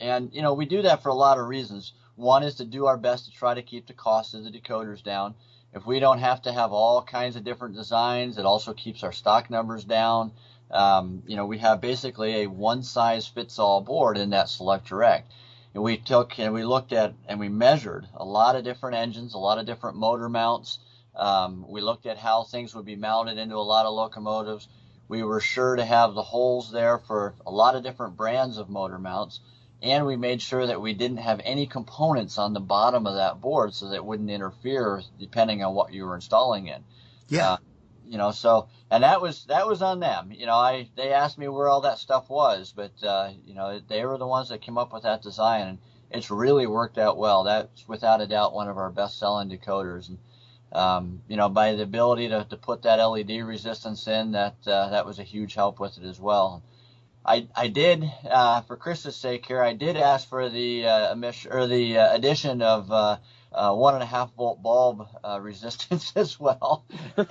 And, 0.00 0.30
you 0.32 0.40
know, 0.40 0.54
we 0.54 0.64
do 0.64 0.82
that 0.82 1.02
for 1.02 1.10
a 1.10 1.14
lot 1.14 1.38
of 1.38 1.46
reasons. 1.46 1.92
One 2.16 2.42
is 2.42 2.56
to 2.56 2.64
do 2.64 2.86
our 2.86 2.96
best 2.96 3.26
to 3.26 3.30
try 3.30 3.54
to 3.54 3.62
keep 3.62 3.86
the 3.86 3.92
cost 3.92 4.34
of 4.34 4.44
the 4.44 4.50
decoders 4.50 5.02
down. 5.02 5.34
If 5.72 5.86
we 5.86 6.00
don't 6.00 6.18
have 6.18 6.42
to 6.42 6.52
have 6.52 6.72
all 6.72 7.02
kinds 7.02 7.36
of 7.36 7.44
different 7.44 7.76
designs, 7.76 8.38
it 8.38 8.46
also 8.46 8.72
keeps 8.72 9.02
our 9.04 9.12
stock 9.12 9.50
numbers 9.50 9.84
down. 9.84 10.32
Um, 10.70 11.22
you 11.26 11.36
know, 11.36 11.46
we 11.46 11.58
have 11.58 11.80
basically 11.80 12.42
a 12.42 12.46
one 12.46 12.82
size 12.82 13.26
fits 13.26 13.58
all 13.58 13.80
board 13.80 14.16
in 14.16 14.30
that 14.30 14.48
Select 14.48 14.86
Direct. 14.86 15.30
And 15.74 15.84
we 15.84 15.98
took 15.98 16.38
and 16.38 16.52
we 16.52 16.64
looked 16.64 16.92
at 16.92 17.14
and 17.28 17.38
we 17.38 17.48
measured 17.48 18.08
a 18.14 18.24
lot 18.24 18.56
of 18.56 18.64
different 18.64 18.96
engines, 18.96 19.34
a 19.34 19.38
lot 19.38 19.58
of 19.58 19.66
different 19.66 19.96
motor 19.96 20.28
mounts. 20.28 20.78
Um, 21.14 21.64
we 21.68 21.80
looked 21.80 22.06
at 22.06 22.18
how 22.18 22.44
things 22.44 22.74
would 22.74 22.86
be 22.86 22.96
mounted 22.96 23.38
into 23.38 23.56
a 23.56 23.58
lot 23.58 23.86
of 23.86 23.94
locomotives. 23.94 24.66
We 25.08 25.22
were 25.22 25.40
sure 25.40 25.76
to 25.76 25.84
have 25.84 26.14
the 26.14 26.22
holes 26.22 26.72
there 26.72 26.98
for 26.98 27.34
a 27.46 27.50
lot 27.50 27.76
of 27.76 27.82
different 27.82 28.16
brands 28.16 28.58
of 28.58 28.68
motor 28.68 28.98
mounts 28.98 29.40
and 29.82 30.06
we 30.06 30.16
made 30.16 30.42
sure 30.42 30.66
that 30.66 30.80
we 30.80 30.92
didn't 30.92 31.18
have 31.18 31.40
any 31.44 31.66
components 31.66 32.38
on 32.38 32.52
the 32.52 32.60
bottom 32.60 33.06
of 33.06 33.14
that 33.14 33.40
board 33.40 33.74
so 33.74 33.88
that 33.88 33.96
it 33.96 34.04
wouldn't 34.04 34.30
interfere 34.30 35.02
depending 35.18 35.62
on 35.62 35.74
what 35.74 35.92
you 35.92 36.04
were 36.04 36.14
installing 36.14 36.68
in. 36.68 36.84
Yeah. 37.28 37.52
Uh, 37.52 37.56
you 38.06 38.18
know, 38.18 38.32
so 38.32 38.68
and 38.90 39.04
that 39.04 39.22
was 39.22 39.44
that 39.44 39.68
was 39.68 39.82
on 39.82 40.00
them. 40.00 40.32
You 40.32 40.46
know, 40.46 40.56
I 40.56 40.88
they 40.96 41.12
asked 41.12 41.38
me 41.38 41.48
where 41.48 41.68
all 41.68 41.82
that 41.82 41.98
stuff 41.98 42.28
was, 42.28 42.72
but 42.74 42.92
uh, 43.04 43.30
you 43.44 43.54
know, 43.54 43.80
they 43.88 44.04
were 44.04 44.18
the 44.18 44.26
ones 44.26 44.48
that 44.48 44.62
came 44.62 44.78
up 44.78 44.92
with 44.92 45.04
that 45.04 45.22
design 45.22 45.68
and 45.68 45.78
it's 46.10 46.30
really 46.30 46.66
worked 46.66 46.98
out 46.98 47.16
well. 47.16 47.44
That's 47.44 47.86
without 47.86 48.20
a 48.20 48.26
doubt 48.26 48.52
one 48.52 48.68
of 48.68 48.78
our 48.78 48.90
best 48.90 49.18
selling 49.18 49.48
decoders 49.48 50.08
and 50.08 50.18
um, 50.72 51.22
you 51.28 51.36
know, 51.36 51.48
by 51.48 51.74
the 51.74 51.82
ability 51.82 52.28
to, 52.28 52.46
to 52.48 52.56
put 52.56 52.82
that 52.82 53.04
LED 53.04 53.42
resistance 53.42 54.06
in, 54.06 54.32
that 54.32 54.54
uh, 54.66 54.90
that 54.90 55.04
was 55.04 55.18
a 55.18 55.24
huge 55.24 55.54
help 55.54 55.80
with 55.80 55.98
it 55.98 56.04
as 56.04 56.20
well. 56.20 56.62
I, 57.24 57.48
I 57.54 57.68
did 57.68 58.10
uh, 58.28 58.62
for 58.62 58.76
Chris's 58.76 59.16
sake 59.16 59.46
here. 59.46 59.62
I 59.62 59.74
did 59.74 59.96
ask 59.96 60.28
for 60.28 60.48
the 60.48 60.86
uh, 60.86 61.12
emission 61.12 61.52
or 61.52 61.66
the 61.66 61.98
uh, 61.98 62.14
addition 62.14 62.62
of 62.62 62.90
uh, 62.90 63.18
uh, 63.52 63.74
one 63.74 63.94
and 63.94 64.02
a 64.02 64.06
half 64.06 64.32
volt 64.34 64.62
bulb 64.62 65.06
uh, 65.22 65.38
resistance 65.42 66.12
as 66.16 66.40
well. 66.40 66.84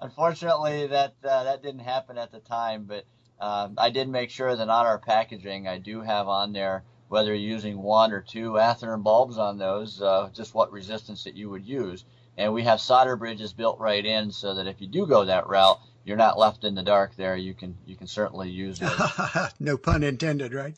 Unfortunately, 0.00 0.86
that 0.86 1.14
that 1.22 1.62
didn't 1.62 1.80
happen 1.80 2.16
at 2.16 2.32
the 2.32 2.40
time, 2.40 2.84
but 2.84 3.04
um, 3.40 3.74
I 3.76 3.90
did 3.90 4.08
make 4.08 4.30
sure 4.30 4.54
that 4.54 4.68
on 4.68 4.86
our 4.86 4.98
packaging, 4.98 5.68
I 5.68 5.78
do 5.78 6.00
have 6.00 6.28
on 6.28 6.52
there 6.52 6.84
whether 7.08 7.34
you're 7.34 7.52
using 7.54 7.82
one 7.82 8.12
or 8.12 8.20
two 8.20 8.52
Athearn 8.52 9.02
bulbs 9.02 9.38
on 9.38 9.58
those, 9.58 9.98
just 10.32 10.54
what 10.54 10.72
resistance 10.72 11.24
that 11.24 11.34
you 11.34 11.48
would 11.50 11.66
use. 11.66 12.04
And 12.36 12.52
we 12.52 12.62
have 12.64 12.80
solder 12.80 13.16
bridges 13.16 13.52
built 13.52 13.80
right 13.80 14.04
in 14.04 14.30
so 14.30 14.54
that 14.54 14.68
if 14.68 14.80
you 14.80 14.86
do 14.86 15.06
go 15.06 15.24
that 15.24 15.48
route, 15.48 15.80
you're 16.08 16.16
not 16.16 16.38
left 16.38 16.64
in 16.64 16.74
the 16.74 16.82
dark 16.82 17.14
there. 17.16 17.36
You 17.36 17.54
can 17.54 17.76
you 17.86 17.94
can 17.94 18.06
certainly 18.06 18.50
use 18.50 18.80
it. 18.80 19.52
no 19.60 19.76
pun 19.76 20.02
intended, 20.02 20.54
right? 20.54 20.74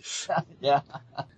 yeah. 0.60 0.80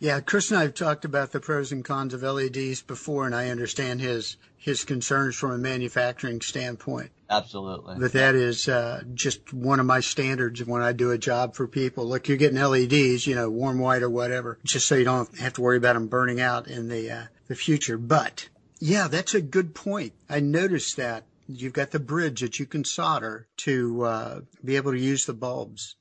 Yeah, 0.00 0.20
Chris 0.20 0.50
and 0.50 0.58
I 0.58 0.62
have 0.62 0.74
talked 0.74 1.04
about 1.04 1.32
the 1.32 1.40
pros 1.40 1.70
and 1.70 1.84
cons 1.84 2.14
of 2.14 2.22
LEDs 2.22 2.82
before, 2.82 3.26
and 3.26 3.34
I 3.34 3.50
understand 3.50 4.00
his 4.00 4.38
his 4.56 4.84
concerns 4.84 5.36
from 5.36 5.50
a 5.50 5.58
manufacturing 5.58 6.40
standpoint. 6.40 7.10
Absolutely. 7.28 7.96
But 7.98 8.12
that 8.12 8.34
is 8.34 8.68
uh, 8.68 9.02
just 9.14 9.52
one 9.52 9.80
of 9.80 9.86
my 9.86 10.00
standards 10.00 10.64
when 10.64 10.82
I 10.82 10.92
do 10.92 11.10
a 11.10 11.18
job 11.18 11.54
for 11.54 11.66
people. 11.66 12.06
Look, 12.06 12.28
you're 12.28 12.36
getting 12.36 12.60
LEDs, 12.60 13.26
you 13.26 13.34
know, 13.34 13.50
warm 13.50 13.78
white 13.78 14.02
or 14.02 14.10
whatever, 14.10 14.58
just 14.64 14.86
so 14.86 14.94
you 14.94 15.04
don't 15.04 15.38
have 15.38 15.54
to 15.54 15.62
worry 15.62 15.76
about 15.76 15.94
them 15.94 16.06
burning 16.06 16.40
out 16.40 16.66
in 16.66 16.88
the 16.88 17.10
uh, 17.10 17.24
the 17.48 17.54
future. 17.54 17.98
But 17.98 18.48
yeah, 18.80 19.08
that's 19.08 19.34
a 19.34 19.40
good 19.40 19.74
point. 19.74 20.12
I 20.28 20.40
noticed 20.40 20.96
that 20.96 21.24
you've 21.56 21.72
got 21.72 21.90
the 21.90 22.00
bridge 22.00 22.40
that 22.40 22.58
you 22.58 22.66
can 22.66 22.84
solder 22.84 23.48
to 23.58 24.02
uh, 24.02 24.40
be 24.64 24.76
able 24.76 24.92
to 24.92 24.98
use 24.98 25.26
the 25.26 25.34
bulbs. 25.34 25.96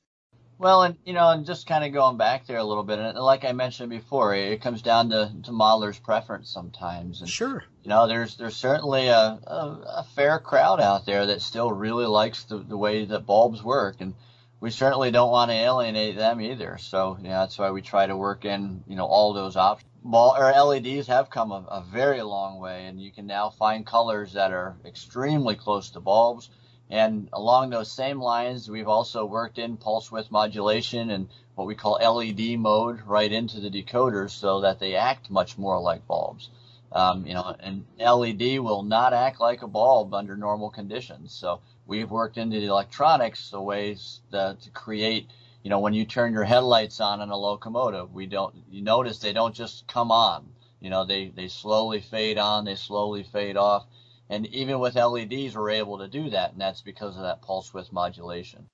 Well, 0.58 0.84
and 0.84 0.96
you 1.04 1.12
know, 1.12 1.28
and 1.30 1.44
just 1.44 1.66
kind 1.66 1.84
of 1.84 1.92
going 1.92 2.16
back 2.16 2.46
there 2.46 2.58
a 2.58 2.64
little 2.64 2.84
bit, 2.84 3.00
and 3.00 3.18
like 3.18 3.44
I 3.44 3.50
mentioned 3.50 3.90
before, 3.90 4.34
it 4.34 4.62
comes 4.62 4.80
down 4.80 5.10
to, 5.10 5.32
to 5.42 5.50
modeler's 5.50 5.98
preference 5.98 6.50
sometimes. 6.50 7.20
And, 7.20 7.28
sure. 7.28 7.64
You 7.82 7.88
know, 7.88 8.06
there's 8.06 8.36
there's 8.36 8.54
certainly 8.54 9.08
a, 9.08 9.16
a, 9.44 10.02
a 10.02 10.06
fair 10.14 10.38
crowd 10.38 10.80
out 10.80 11.04
there 11.04 11.26
that 11.26 11.42
still 11.42 11.72
really 11.72 12.06
likes 12.06 12.44
the, 12.44 12.58
the 12.58 12.76
way 12.76 13.04
that 13.04 13.26
bulbs 13.26 13.60
work, 13.62 13.96
and 14.00 14.14
we 14.60 14.70
certainly 14.70 15.10
don't 15.10 15.32
want 15.32 15.50
to 15.50 15.56
alienate 15.56 16.16
them 16.16 16.40
either. 16.40 16.78
So, 16.78 17.18
yeah, 17.20 17.40
that's 17.40 17.58
why 17.58 17.72
we 17.72 17.82
try 17.82 18.06
to 18.06 18.16
work 18.16 18.44
in 18.44 18.84
you 18.86 18.94
know 18.94 19.06
all 19.06 19.32
those 19.32 19.56
options 19.56 19.91
ball 20.04 20.36
or 20.36 20.52
LEDs 20.52 21.06
have 21.06 21.30
come 21.30 21.52
a, 21.52 21.64
a, 21.68 21.82
very 21.82 22.22
long 22.22 22.58
way, 22.58 22.86
and 22.86 23.00
you 23.00 23.10
can 23.10 23.26
now 23.26 23.50
find 23.50 23.86
colors 23.86 24.32
that 24.32 24.52
are 24.52 24.76
extremely 24.84 25.54
close 25.54 25.90
to 25.90 26.00
bulbs. 26.00 26.50
And 26.90 27.28
along 27.32 27.70
those 27.70 27.90
same 27.90 28.20
lines, 28.20 28.68
we've 28.68 28.88
also 28.88 29.24
worked 29.24 29.58
in 29.58 29.76
pulse 29.76 30.12
width 30.12 30.30
modulation 30.30 31.10
and 31.10 31.28
what 31.54 31.66
we 31.66 31.74
call 31.74 31.92
LED 31.94 32.58
mode 32.58 33.00
right 33.06 33.32
into 33.32 33.60
the 33.60 33.70
decoders 33.70 34.30
so 34.30 34.60
that 34.60 34.78
they 34.78 34.94
act 34.94 35.30
much 35.30 35.56
more 35.56 35.80
like 35.80 36.06
bulbs. 36.06 36.50
Um, 36.90 37.26
you 37.26 37.32
know, 37.32 37.56
an 37.60 37.86
LED 37.98 38.58
will 38.58 38.82
not 38.82 39.14
act 39.14 39.40
like 39.40 39.62
a 39.62 39.68
bulb 39.68 40.12
under 40.12 40.36
normal 40.36 40.68
conditions. 40.68 41.32
So 41.32 41.60
we've 41.86 42.10
worked 42.10 42.36
into 42.36 42.60
the 42.60 42.66
electronics 42.66 43.50
the 43.50 43.60
ways 43.60 44.20
that, 44.30 44.60
to 44.62 44.70
create, 44.70 45.28
you 45.62 45.70
know, 45.70 45.78
when 45.78 45.94
you 45.94 46.04
turn 46.04 46.32
your 46.32 46.44
headlights 46.44 47.00
on 47.00 47.20
in 47.20 47.30
a 47.30 47.36
locomotive, 47.36 48.12
we 48.12 48.26
don't, 48.26 48.54
you 48.68 48.82
notice 48.82 49.18
they 49.18 49.32
don't 49.32 49.54
just 49.54 49.86
come 49.86 50.10
on. 50.10 50.48
You 50.80 50.90
know, 50.90 51.04
they, 51.04 51.28
they 51.28 51.48
slowly 51.48 52.00
fade 52.00 52.38
on, 52.38 52.64
they 52.64 52.74
slowly 52.74 53.22
fade 53.22 53.56
off. 53.56 53.86
And 54.28 54.46
even 54.46 54.80
with 54.80 54.96
LEDs, 54.96 55.56
we're 55.56 55.70
able 55.70 55.98
to 55.98 56.08
do 56.08 56.30
that, 56.30 56.52
and 56.52 56.60
that's 56.60 56.80
because 56.80 57.16
of 57.16 57.22
that 57.22 57.42
pulse 57.42 57.72
width 57.74 57.92
modulation. 57.92 58.68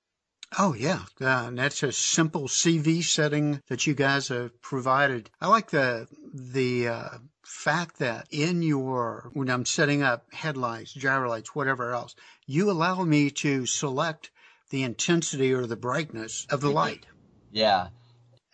Oh 0.57 0.73
yeah, 0.73 1.05
uh, 1.21 1.45
and 1.47 1.59
that's 1.59 1.83
a 1.83 1.91
simple 1.91 2.47
CV 2.47 3.03
setting 3.03 3.61
that 3.67 3.85
you 3.85 3.93
guys 3.93 4.29
have 4.29 4.59
provided. 4.63 5.29
I 5.39 5.47
like 5.47 5.69
the 5.69 6.07
the 6.33 6.87
uh, 6.87 7.09
fact 7.43 7.99
that 7.99 8.27
in 8.31 8.63
your 8.63 9.29
when 9.33 9.49
I'm 9.49 9.65
setting 9.65 10.01
up 10.01 10.25
headlights, 10.33 10.93
gyro 10.93 11.29
lights, 11.29 11.53
whatever 11.53 11.93
else, 11.93 12.15
you 12.47 12.71
allow 12.71 13.03
me 13.03 13.29
to 13.29 13.67
select 13.67 14.31
the 14.69 14.83
intensity 14.83 15.53
or 15.53 15.65
the 15.65 15.75
brightness 15.75 16.47
of 16.49 16.61
the 16.61 16.69
light. 16.69 17.05
Yeah, 17.51 17.89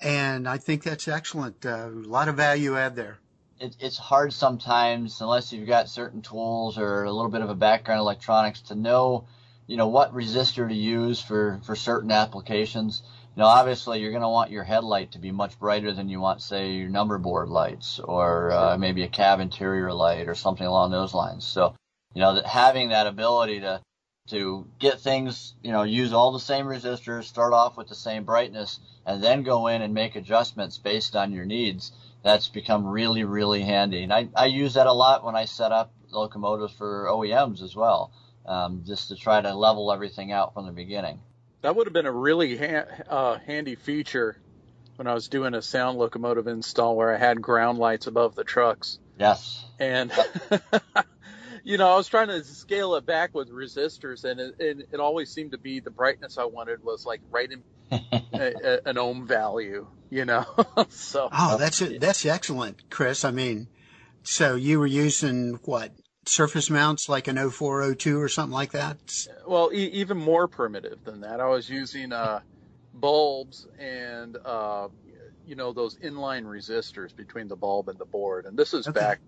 and 0.02 0.48
I 0.48 0.58
think 0.58 0.84
that's 0.84 1.08
excellent. 1.08 1.66
Uh, 1.66 1.90
a 1.90 1.90
lot 1.90 2.28
of 2.28 2.36
value 2.36 2.78
add 2.78 2.96
there 2.96 3.20
it, 3.60 3.76
it's 3.80 3.98
hard 3.98 4.34
sometimes 4.34 5.22
unless 5.22 5.54
you've 5.54 5.68
got 5.68 5.90
certain 5.90 6.22
tools 6.22 6.78
or 6.78 7.04
a 7.04 7.12
little 7.12 7.32
bit 7.32 7.42
of 7.42 7.50
a 7.50 7.56
background 7.56 8.00
in 8.00 8.02
electronics 8.02 8.62
to 8.62 8.76
know, 8.76 9.28
you 9.68 9.78
know, 9.78 9.88
what 9.88 10.14
resistor 10.14 10.68
to 10.68 10.76
use 10.76 11.22
for, 11.22 11.60
for 11.64 11.76
certain 11.76 12.12
applications. 12.12 13.04
You 13.36 13.42
know, 13.42 13.48
obviously 13.48 14.00
you're 14.00 14.12
going 14.12 14.22
to 14.22 14.30
want 14.30 14.52
your 14.52 14.64
headlight 14.64 15.12
to 15.12 15.20
be 15.20 15.32
much 15.32 15.60
brighter 15.60 15.92
than 15.92 16.10
you 16.10 16.20
want, 16.20 16.42
say, 16.42 16.74
your 16.74 16.90
number 16.90 17.18
board 17.18 17.50
lights 17.50 18.00
or 18.00 18.52
uh, 18.52 18.78
maybe 18.78 19.04
a 19.04 19.10
cab 19.10 19.40
interior 19.40 19.92
light 19.94 20.28
or 20.28 20.36
something 20.36 20.66
along 20.66 20.92
those 20.92 21.14
lines. 21.14 21.46
So, 21.46 21.76
you 22.14 22.22
know, 22.22 22.36
that 22.36 22.46
having 22.46 22.90
that 22.90 23.08
ability 23.08 23.62
to 23.62 23.82
to 24.30 24.68
get 24.80 25.00
things, 25.00 25.54
you 25.62 25.72
know, 25.72 25.84
use 25.84 26.12
all 26.12 26.32
the 26.32 26.40
same 26.40 26.66
resistors, 26.66 27.26
start 27.26 27.54
off 27.54 27.78
with 27.78 27.88
the 27.88 27.96
same 27.96 28.24
brightness, 28.24 28.80
and 29.06 29.24
then 29.24 29.44
go 29.44 29.68
in 29.68 29.82
and 29.82 29.94
make 29.94 30.16
adjustments 30.16 30.78
based 30.80 31.16
on 31.16 31.32
your 31.32 31.46
needs 31.46 31.92
that's 32.24 32.48
become 32.48 32.88
really, 32.88 33.24
really 33.24 33.62
handy. 33.62 34.02
And 34.02 34.12
I, 34.12 34.28
I 34.36 34.48
use 34.48 34.74
that 34.74 34.88
a 34.88 34.94
lot 34.94 35.24
when 35.24 35.36
I 35.36 35.46
set 35.46 35.72
up 35.72 35.94
locomotives 36.10 36.74
for 36.74 37.06
OEMs 37.06 37.62
as 37.62 37.76
well, 37.76 38.12
um, 38.48 38.82
just 38.84 39.10
to 39.10 39.16
try 39.16 39.42
to 39.42 39.54
level 39.54 39.92
everything 39.92 40.32
out 40.32 40.56
from 40.56 40.66
the 40.66 40.72
beginning. 40.72 41.20
That 41.62 41.76
would 41.76 41.86
have 41.86 41.94
been 41.94 42.08
a 42.08 42.12
really 42.12 42.58
ha- 42.58 42.86
uh, 43.08 43.38
handy 43.46 43.76
feature 43.76 44.42
when 44.96 45.06
I 45.06 45.14
was 45.14 45.28
doing 45.28 45.54
a 45.54 45.62
sound 45.62 46.00
locomotive 46.00 46.48
install 46.48 46.96
where 46.96 47.14
I 47.14 47.20
had 47.20 47.44
ground 47.44 47.78
lights 47.78 48.08
above 48.08 48.34
the 48.34 48.44
trucks. 48.44 48.98
Yes. 49.20 49.64
And, 49.78 50.12
you 51.66 51.80
know, 51.80 51.92
I 51.92 51.96
was 51.96 52.08
trying 52.08 52.28
to 52.28 52.44
scale 52.44 52.94
it 52.94 53.08
back 53.08 53.34
with 53.34 53.50
resistors, 53.50 54.24
and 54.24 54.40
it, 54.40 54.54
it, 54.60 54.78
it 54.94 55.00
always 55.00 55.32
seemed 55.32 55.52
to 55.54 55.58
be 55.58 55.80
the 55.80 55.90
brightness 55.90 56.38
I 56.38 56.46
wanted 56.46 56.84
was 56.84 57.06
like 57.08 57.22
right 57.32 57.50
in 57.52 57.64
a, 57.92 58.54
a, 58.64 58.80
an 58.86 59.00
ohm 59.00 59.26
value, 59.26 59.88
you 60.12 60.26
know. 60.26 60.46
so 60.90 61.28
oh, 61.32 61.58
that's 61.58 61.82
it. 61.82 62.00
That's 62.00 62.24
excellent, 62.24 62.84
Chris. 62.92 63.26
I 63.26 63.32
mean, 63.32 63.70
so 64.22 64.54
you 64.54 64.80
were 64.80 64.86
using 64.86 65.60
what 65.66 65.92
surface 66.28 66.70
mounts 66.70 67.10
like 67.10 67.28
an 67.28 67.38
0402 67.38 68.22
or 68.22 68.30
something 68.30 68.54
like 68.54 68.72
that? 68.74 69.00
Well, 69.48 69.72
e- 69.74 69.90
even 69.94 70.18
more 70.18 70.48
primitive 70.48 71.04
than 71.04 71.22
that. 71.22 71.40
I 71.40 71.48
was 71.48 71.68
using 71.68 72.14
uh, 72.14 72.42
bulbs 72.94 73.68
and 73.80 74.38
uh, 74.46 74.90
you 75.44 75.56
know 75.56 75.74
those 75.74 75.98
inline 75.98 76.44
resistors 76.44 77.16
between 77.16 77.48
the 77.48 77.56
bulb 77.56 77.90
and 77.90 77.98
the 77.98 78.06
board, 78.06 78.46
and 78.46 78.56
this 78.56 78.76
is 78.76 78.88
okay. 78.88 79.00
back 79.00 79.22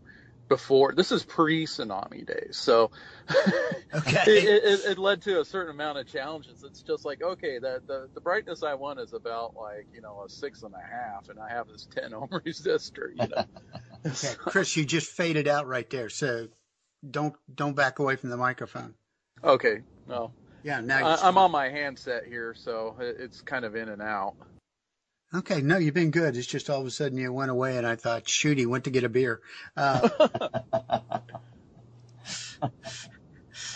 before 0.48 0.94
this 0.94 1.12
is 1.12 1.24
pre 1.24 1.66
tsunami 1.66 2.26
days 2.26 2.58
so 2.58 2.92
okay. 3.94 4.24
it, 4.28 4.64
it, 4.64 4.86
it, 4.92 4.98
led 4.98 5.22
to 5.22 5.42
a 5.42 5.46
certain 5.46 5.72
amount 5.72 5.98
of 5.98 6.08
challenges. 6.08 6.64
It's 6.64 6.82
just 6.82 7.06
like 7.06 7.22
okay 7.22 7.60
the, 7.60 7.82
the 7.86 8.10
the 8.14 8.22
brightness 8.22 8.64
i 8.64 8.74
want 8.74 9.00
is 9.00 9.14
about 9.14 9.56
like 9.56 9.88
you 9.94 10.02
know 10.02 10.24
a 10.26 10.30
six 10.30 10.64
and 10.64 10.74
a 10.74 10.78
half 10.78 11.30
and 11.30 11.40
i 11.40 11.50
have 11.50 11.68
this 11.68 11.88
10 11.96 12.14
ohm 12.14 12.28
resistor 12.30 13.10
you 13.10 13.28
know? 13.28 13.46
Okay 14.06 14.36
chris 14.38 14.78
you 14.78 14.86
just 14.86 15.12
faded 15.12 15.48
out 15.48 15.68
right 15.68 15.90
there 15.90 16.10
so 16.10 16.48
don't 17.10 17.36
don't 17.54 17.76
back 17.76 18.00
away 18.00 18.16
from 18.16 18.30
the 18.30 18.38
microphone. 18.38 18.94
Okay 19.44 19.82
no 20.08 20.32
yeah 20.64 20.80
now 20.80 21.06
I, 21.06 21.28
i'm 21.28 21.38
on 21.38 21.52
my 21.52 21.70
handset 21.70 22.26
here 22.26 22.54
so 22.56 22.96
it's 23.00 23.42
kind 23.42 23.66
of 23.66 23.76
in 23.76 23.90
and 23.90 24.02
out 24.02 24.36
Okay, 25.34 25.62
no, 25.62 25.78
you've 25.78 25.94
been 25.94 26.12
good. 26.12 26.38
It's 26.38 26.48
just 26.48 26.70
all 26.70 26.80
of 26.80 26.88
a 26.88 26.92
sudden 26.92 27.18
you 27.18 27.34
went 27.34 27.52
away, 27.52 27.78
and 27.78 27.86
I 27.86 27.98
thought, 27.98 28.30
shoot, 28.30 28.58
he 28.58 28.66
went 28.66 28.86
to 28.86 28.90
get 28.90 29.04
a 29.04 29.10
beer. 29.10 29.42
Uh, 29.76 30.08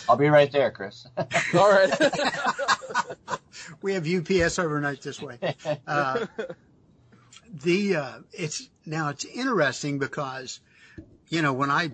I'll 0.08 0.16
be 0.16 0.28
right 0.28 0.50
there, 0.50 0.70
Chris. 0.70 1.06
all 1.54 1.70
right. 1.70 1.92
we 3.82 3.92
have 3.94 4.08
UPS 4.08 4.58
overnight 4.58 5.02
this 5.02 5.20
way. 5.20 5.38
Uh, 5.86 6.26
the 7.62 7.96
uh, 7.96 8.18
it's 8.32 8.68
now 8.86 9.10
it's 9.10 9.24
interesting 9.26 9.98
because 9.98 10.60
you 11.28 11.42
know 11.42 11.52
when 11.52 11.70
I 11.70 11.92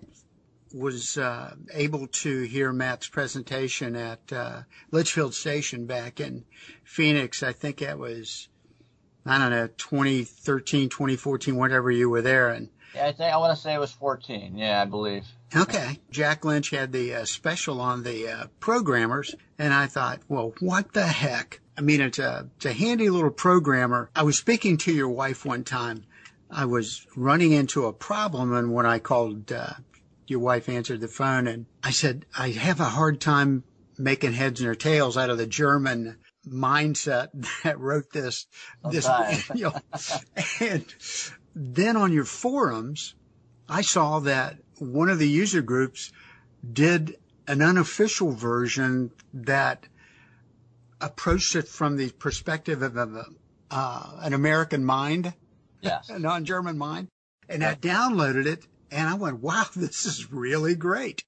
was 0.73 1.19
uh, 1.19 1.55
able 1.73 2.07
to 2.07 2.43
hear 2.43 2.73
Matt's 2.73 3.09
presentation 3.09 3.97
at 3.97 4.33
uh, 4.33 4.63
Litchfield 4.91 5.35
Station 5.35 5.87
back 5.87 6.21
in 6.21 6.45
Phoenix, 6.85 7.43
I 7.43 7.53
think 7.53 7.79
that 7.79 7.99
was 7.99 8.49
I 9.29 9.39
don't 9.39 9.51
know, 9.51 9.69
2013, 9.77 10.89
2014, 10.89 11.57
whatever 11.57 11.91
you 11.91 12.09
were 12.09 12.23
there. 12.23 12.49
And 12.49 12.71
yeah, 12.95 13.07
I 13.07 13.13
think 13.13 13.33
I 13.33 13.37
want 13.37 13.55
to 13.55 13.63
say 13.63 13.75
it 13.75 13.81
was 13.81 13.93
14. 13.93 14.57
Yeah, 14.57 14.81
I 14.81 14.85
believe. 14.87 15.27
Okay. 15.55 16.01
Jack 16.11 16.45
Lynch 16.45 16.71
had 16.71 16.93
the 16.93 17.15
uh, 17.15 17.25
special 17.25 17.81
on 17.81 18.03
the 18.03 18.29
uh, 18.29 18.47
programmers, 18.61 19.35
and 19.59 19.73
I 19.73 19.87
thought, 19.87 20.21
well, 20.29 20.55
what 20.61 20.93
the 20.93 21.07
heck? 21.07 21.61
I 21.77 21.81
mean, 21.81 22.01
it's 22.01 22.19
a, 22.19 22.49
it's 22.57 22.67
a 22.67 22.73
handy 22.73 23.11
little 23.11 23.31
programmer. 23.31 24.11
I 24.17 24.23
was 24.23 24.37
speaking 24.37 24.79
to 24.79 24.93
your 24.93 25.09
wife 25.09 25.45
one 25.45 25.65
time. 25.65 26.05
I 26.51 26.65
was 26.65 27.07
running 27.15 27.53
into 27.53 27.87
a 27.87 27.93
problem, 27.93 28.55
and 28.55 28.73
when 28.73 28.87
I 28.87 28.99
called, 28.99 29.53
uh, 29.53 29.75
your 30.27 30.41
wife 30.41 30.69
answered 30.69 31.01
the 31.01 31.09
phone, 31.09 31.47
and 31.47 31.67
I 31.83 31.91
said, 31.91 32.25
I 32.37 32.51
have 32.51 32.81
a 32.81 32.85
hard 32.85 33.21
time 33.21 33.65
making 33.99 34.33
heads 34.33 34.63
or 34.63 34.75
tails 34.75 35.17
out 35.17 35.31
of 35.31 35.39
the 35.39 35.47
German 35.47 36.17
mindset 36.51 37.29
that 37.63 37.79
wrote 37.79 38.11
this, 38.11 38.47
this, 38.91 39.07
know, 39.63 39.75
and 40.61 40.85
then 41.55 41.97
on 41.97 42.13
your 42.13 42.25
forums, 42.25 43.15
I 43.69 43.83
saw 43.83 44.21
that 44.21 44.59
one 44.79 45.09
of 45.09 45.19
the 45.19 45.29
user 45.29 45.63
groups 45.63 46.13
did 46.73 47.17
an 47.47 47.63
unofficial 47.63 48.33
version 48.33 49.11
that 49.33 49.87
approached 51.01 51.57
it 51.57 51.69
from 51.69 51.97
the 51.97 52.11
perspective 52.11 52.83
of 52.83 52.97
a, 52.97 53.25
uh, 53.71 54.21
an 54.21 54.35
American 54.35 54.85
mind, 54.85 55.33
yes. 55.81 56.09
a 56.11 56.19
non-German 56.19 56.79
mind, 56.79 57.09
and 57.49 57.65
I 57.65 57.75
downloaded 57.75 58.47
it 58.47 58.67
and 58.91 59.09
I 59.09 59.15
went, 59.15 59.41
wow, 59.41 59.67
this 59.75 60.07
is 60.07 60.33
really 60.33 60.75
great. 60.75 61.25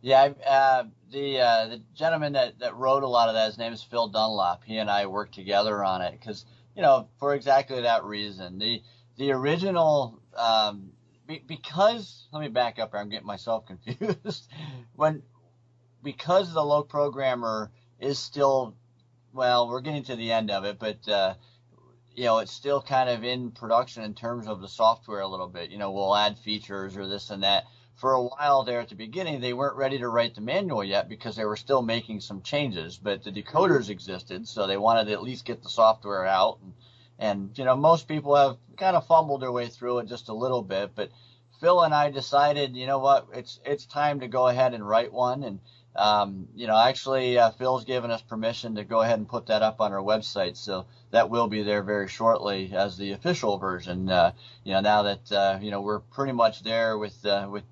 Yeah, 0.00 0.32
uh, 0.46 0.84
the 1.14 1.40
uh, 1.40 1.66
the 1.68 1.80
gentleman 1.94 2.32
that, 2.34 2.58
that 2.58 2.76
wrote 2.76 3.04
a 3.04 3.08
lot 3.08 3.28
of 3.28 3.34
that, 3.34 3.46
his 3.46 3.56
name 3.56 3.72
is 3.72 3.82
Phil 3.82 4.08
Dunlop. 4.08 4.64
He 4.64 4.76
and 4.76 4.90
I 4.90 5.06
worked 5.06 5.34
together 5.34 5.82
on 5.82 6.02
it 6.02 6.12
because 6.12 6.44
you 6.76 6.82
know 6.82 7.08
for 7.18 7.34
exactly 7.34 7.80
that 7.82 8.04
reason. 8.04 8.58
The 8.58 8.82
the 9.16 9.30
original 9.30 10.20
um, 10.36 10.90
be, 11.26 11.42
because 11.46 12.26
let 12.32 12.40
me 12.40 12.48
back 12.48 12.78
up 12.78 12.90
here. 12.90 13.00
I'm 13.00 13.08
getting 13.08 13.26
myself 13.26 13.64
confused. 13.86 14.50
when 14.94 15.22
because 16.02 16.52
the 16.52 16.60
LokProgrammer 16.60 17.70
is 18.00 18.18
still 18.18 18.76
well, 19.32 19.68
we're 19.68 19.80
getting 19.80 20.04
to 20.04 20.16
the 20.16 20.32
end 20.32 20.50
of 20.50 20.64
it, 20.64 20.78
but 20.78 21.08
uh, 21.08 21.34
you 22.14 22.24
know, 22.24 22.38
it's 22.38 22.52
still 22.52 22.82
kind 22.82 23.08
of 23.08 23.24
in 23.24 23.52
production 23.52 24.02
in 24.02 24.14
terms 24.14 24.48
of 24.48 24.60
the 24.60 24.68
software 24.68 25.20
a 25.20 25.28
little 25.28 25.48
bit. 25.48 25.70
You 25.70 25.78
know, 25.78 25.92
we'll 25.92 26.14
add 26.14 26.38
features 26.38 26.96
or 26.96 27.06
this 27.06 27.30
and 27.30 27.44
that 27.44 27.64
for 27.96 28.12
a 28.12 28.22
while 28.22 28.64
there 28.64 28.80
at 28.80 28.88
the 28.88 28.94
beginning, 28.94 29.40
they 29.40 29.52
weren't 29.52 29.76
ready 29.76 29.98
to 29.98 30.08
write 30.08 30.34
the 30.34 30.40
manual 30.40 30.82
yet 30.82 31.08
because 31.08 31.36
they 31.36 31.44
were 31.44 31.56
still 31.56 31.82
making 31.82 32.20
some 32.20 32.42
changes, 32.42 32.98
but 32.98 33.22
the 33.22 33.30
decoders 33.30 33.88
existed, 33.88 34.48
so 34.48 34.66
they 34.66 34.76
wanted 34.76 35.06
to 35.06 35.12
at 35.12 35.22
least 35.22 35.44
get 35.44 35.62
the 35.62 35.68
software 35.68 36.26
out. 36.26 36.58
And, 36.62 36.74
and 37.18 37.58
you 37.58 37.64
know, 37.64 37.76
most 37.76 38.08
people 38.08 38.34
have 38.34 38.56
kind 38.76 38.96
of 38.96 39.06
fumbled 39.06 39.42
their 39.42 39.52
way 39.52 39.68
through 39.68 40.00
it 40.00 40.08
just 40.08 40.28
a 40.28 40.34
little 40.34 40.62
bit, 40.62 40.92
but 40.94 41.10
Phil 41.60 41.82
and 41.82 41.94
I 41.94 42.10
decided, 42.10 42.76
you 42.76 42.86
know 42.86 42.98
what, 42.98 43.28
it's 43.32 43.60
it's 43.64 43.86
time 43.86 44.20
to 44.20 44.28
go 44.28 44.48
ahead 44.48 44.74
and 44.74 44.86
write 44.86 45.12
one. 45.12 45.44
And 45.44 45.60
um, 45.96 46.48
you 46.54 46.66
know, 46.66 46.76
actually, 46.76 47.38
uh, 47.38 47.52
Phil's 47.52 47.84
given 47.84 48.10
us 48.10 48.20
permission 48.20 48.74
to 48.74 48.84
go 48.84 49.00
ahead 49.00 49.18
and 49.18 49.28
put 49.28 49.46
that 49.46 49.62
up 49.62 49.80
on 49.80 49.92
our 49.92 50.02
website, 50.02 50.56
so 50.56 50.86
that 51.12 51.30
will 51.30 51.46
be 51.46 51.62
there 51.62 51.82
very 51.82 52.08
shortly 52.08 52.72
as 52.74 52.98
the 52.98 53.12
official 53.12 53.58
version. 53.58 54.10
Uh, 54.10 54.32
you 54.64 54.72
know, 54.72 54.80
now 54.80 55.02
that 55.04 55.32
uh, 55.32 55.58
you 55.62 55.70
know 55.70 55.80
we're 55.80 56.00
pretty 56.00 56.32
much 56.32 56.64
there 56.64 56.98
with 56.98 57.24
uh, 57.24 57.46
with 57.48 57.62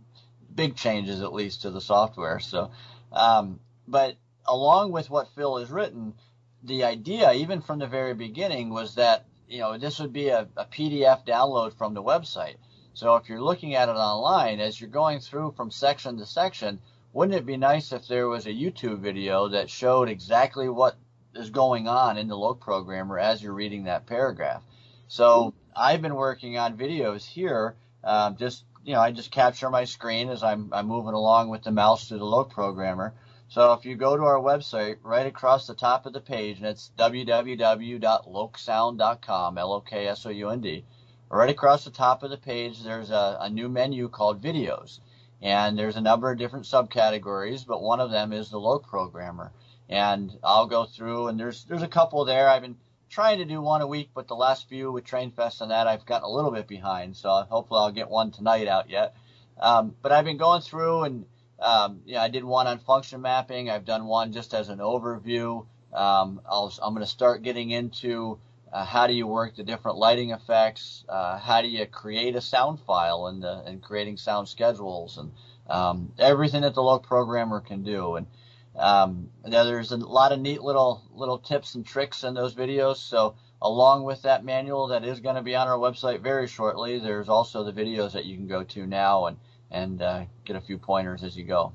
big 0.54 0.76
changes 0.76 1.20
at 1.22 1.32
least 1.32 1.62
to 1.62 1.70
the 1.70 1.80
software. 1.80 2.40
So, 2.40 2.70
um, 3.12 3.60
but 3.86 4.16
along 4.46 4.92
with 4.92 5.10
what 5.10 5.28
Phil 5.34 5.58
has 5.58 5.70
written, 5.70 6.14
the 6.62 6.84
idea, 6.84 7.32
even 7.32 7.60
from 7.60 7.78
the 7.78 7.86
very 7.86 8.14
beginning, 8.14 8.70
was 8.70 8.94
that 8.94 9.26
you 9.48 9.58
know 9.58 9.76
this 9.76 9.98
would 9.98 10.12
be 10.12 10.28
a, 10.28 10.48
a 10.56 10.64
PDF 10.64 11.26
download 11.26 11.74
from 11.74 11.94
the 11.94 12.02
website. 12.02 12.56
So 12.94 13.16
if 13.16 13.28
you're 13.28 13.42
looking 13.42 13.74
at 13.74 13.88
it 13.88 13.96
online, 13.96 14.60
as 14.60 14.80
you're 14.80 14.90
going 14.90 15.20
through 15.20 15.52
from 15.56 15.70
section 15.70 16.18
to 16.18 16.26
section, 16.26 16.78
wouldn't 17.12 17.36
it 17.36 17.46
be 17.46 17.56
nice 17.56 17.92
if 17.92 18.06
there 18.06 18.28
was 18.28 18.46
a 18.46 18.50
YouTube 18.50 18.98
video 18.98 19.48
that 19.48 19.70
showed 19.70 20.08
exactly 20.08 20.68
what 20.68 20.96
is 21.34 21.50
going 21.50 21.88
on 21.88 22.18
in 22.18 22.28
the 22.28 22.36
LokProgrammer 22.36 23.20
as 23.20 23.42
you're 23.42 23.54
reading 23.54 23.84
that 23.84 24.06
paragraph? 24.06 24.62
So 25.08 25.54
I've 25.74 26.02
been 26.02 26.14
working 26.14 26.58
on 26.58 26.76
videos 26.76 27.24
here. 27.24 27.76
Um, 28.04 28.36
just 28.36 28.64
you 28.84 28.94
know, 28.94 29.00
I 29.00 29.12
just 29.12 29.30
capture 29.30 29.70
my 29.70 29.84
screen 29.84 30.30
as 30.30 30.42
I'm, 30.42 30.70
I'm 30.72 30.86
moving 30.86 31.14
along 31.14 31.50
with 31.50 31.62
the 31.62 31.70
mouse 31.70 32.08
through 32.08 32.18
the 32.18 32.24
LokProgrammer. 32.24 33.12
So 33.48 33.74
if 33.74 33.84
you 33.84 33.94
go 33.96 34.16
to 34.16 34.24
our 34.24 34.38
website, 34.38 34.96
right 35.02 35.26
across 35.26 35.66
the 35.66 35.74
top 35.74 36.06
of 36.06 36.14
the 36.14 36.20
page, 36.20 36.56
and 36.56 36.66
it's 36.66 36.90
www.loksound.com, 36.96 39.58
L-O-K-S-O-U-N-D. 39.58 40.84
Right 41.28 41.50
across 41.50 41.84
the 41.84 41.90
top 41.90 42.22
of 42.22 42.30
the 42.30 42.38
page, 42.38 42.82
there's 42.82 43.10
a, 43.10 43.36
a 43.40 43.50
new 43.50 43.68
menu 43.68 44.08
called 44.08 44.42
Videos. 44.42 45.00
And 45.42 45.78
there's 45.78 45.96
a 45.96 46.00
number 46.00 46.30
of 46.30 46.38
different 46.38 46.66
subcategories, 46.66 47.66
but 47.66 47.82
one 47.82 48.00
of 48.00 48.10
them 48.10 48.32
is 48.32 48.48
the 48.48 48.60
LokProgrammer. 48.60 49.50
And 49.88 50.38
I'll 50.42 50.66
go 50.66 50.84
through, 50.84 51.26
and 51.26 51.38
there's 51.38 51.64
there's 51.64 51.82
a 51.82 51.88
couple 51.88 52.24
there. 52.24 52.48
I've 52.48 52.62
been 52.62 52.76
trying 53.12 53.38
to 53.38 53.44
do 53.44 53.60
one 53.60 53.82
a 53.82 53.86
week, 53.86 54.08
but 54.14 54.26
the 54.26 54.34
last 54.34 54.68
few 54.68 54.90
with 54.90 55.04
TrainFest 55.04 55.60
and 55.60 55.70
that, 55.70 55.86
I've 55.86 56.06
gotten 56.06 56.24
a 56.24 56.30
little 56.30 56.50
bit 56.50 56.66
behind. 56.66 57.14
So 57.16 57.28
hopefully 57.28 57.80
I'll 57.80 57.92
get 57.92 58.08
one 58.08 58.30
tonight 58.30 58.66
out 58.66 58.88
yet. 58.88 59.14
Um, 59.60 59.94
but 60.00 60.12
I've 60.12 60.24
been 60.24 60.38
going 60.38 60.62
through, 60.62 61.02
and 61.02 61.26
um, 61.60 62.00
I 62.18 62.28
did 62.28 62.42
one 62.42 62.66
on 62.66 62.78
function 62.78 63.20
mapping. 63.20 63.68
I've 63.68 63.84
done 63.84 64.06
one 64.06 64.32
just 64.32 64.54
as 64.54 64.70
an 64.70 64.78
overview. 64.78 65.66
Um, 65.92 66.40
i 66.50 66.68
am 66.82 66.94
going 66.94 67.00
to 67.00 67.06
start 67.06 67.42
getting 67.42 67.70
into 67.70 68.38
uh, 68.72 68.86
how 68.86 69.06
do 69.06 69.12
you 69.12 69.26
work 69.26 69.56
the 69.56 69.62
different 69.62 69.98
lighting 69.98 70.30
effects? 70.30 71.04
Uh, 71.06 71.38
how 71.38 71.60
do 71.60 71.68
you 71.68 71.84
create 71.84 72.34
a 72.34 72.40
sound 72.40 72.80
file 72.80 73.26
and, 73.26 73.44
and 73.44 73.82
creating 73.82 74.16
sound 74.16 74.48
schedules 74.48 75.18
and 75.18 75.32
um, 75.68 76.12
everything 76.18 76.62
that 76.62 76.74
the 76.74 76.80
LokProgrammer 76.80 77.64
can 77.64 77.82
do. 77.82 78.16
And 78.16 78.26
um, 78.76 79.28
there's 79.44 79.92
a 79.92 79.96
lot 79.96 80.32
of 80.32 80.40
neat 80.40 80.62
little 80.62 81.02
little 81.12 81.38
tips 81.38 81.74
and 81.74 81.86
tricks 81.86 82.24
in 82.24 82.34
those 82.34 82.54
videos. 82.54 82.96
So 82.96 83.36
along 83.60 84.04
with 84.04 84.22
that 84.22 84.44
manual 84.44 84.88
that 84.88 85.04
is 85.04 85.20
going 85.20 85.36
to 85.36 85.42
be 85.42 85.54
on 85.54 85.68
our 85.68 85.78
website 85.78 86.20
very 86.20 86.46
shortly, 86.46 86.98
there's 86.98 87.28
also 87.28 87.64
the 87.64 87.72
videos 87.72 88.12
that 88.12 88.24
you 88.24 88.36
can 88.36 88.46
go 88.46 88.64
to 88.64 88.86
now 88.86 89.26
and 89.26 89.36
and 89.70 90.02
uh, 90.02 90.24
get 90.44 90.56
a 90.56 90.60
few 90.60 90.78
pointers 90.78 91.22
as 91.22 91.36
you 91.36 91.44
go. 91.44 91.72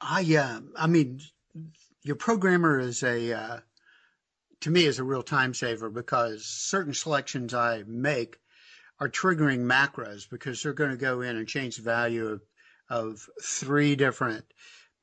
I 0.00 0.22
uh, 0.36 0.60
I 0.76 0.86
mean, 0.86 1.20
your 2.02 2.16
programmer 2.16 2.78
is 2.78 3.02
a 3.02 3.32
uh, 3.32 3.60
to 4.60 4.70
me 4.70 4.84
is 4.84 4.98
a 4.98 5.04
real 5.04 5.22
time 5.22 5.54
saver 5.54 5.90
because 5.90 6.44
certain 6.44 6.94
selections 6.94 7.52
I 7.52 7.82
make 7.86 8.38
are 9.00 9.08
triggering 9.08 9.64
macros 9.64 10.28
because 10.30 10.62
they're 10.62 10.72
going 10.72 10.90
to 10.90 10.96
go 10.96 11.22
in 11.22 11.36
and 11.36 11.48
change 11.48 11.76
the 11.76 11.82
value 11.82 12.28
of, 12.28 12.42
of 12.88 13.28
three 13.42 13.96
different 13.96 14.44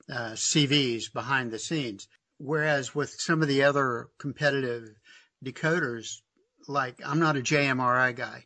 uh, 0.10 0.32
CVs 0.32 1.12
behind 1.14 1.52
the 1.52 1.60
scenes. 1.60 2.08
Whereas 2.38 2.96
with 2.96 3.12
some 3.20 3.42
of 3.42 3.48
the 3.48 3.64
other 3.64 4.08
competitive 4.18 4.96
decoders, 5.44 6.22
like 6.68 7.00
I'm 7.06 7.20
not 7.20 7.38
a 7.38 7.42
JMRI 7.42 8.16
guy, 8.16 8.46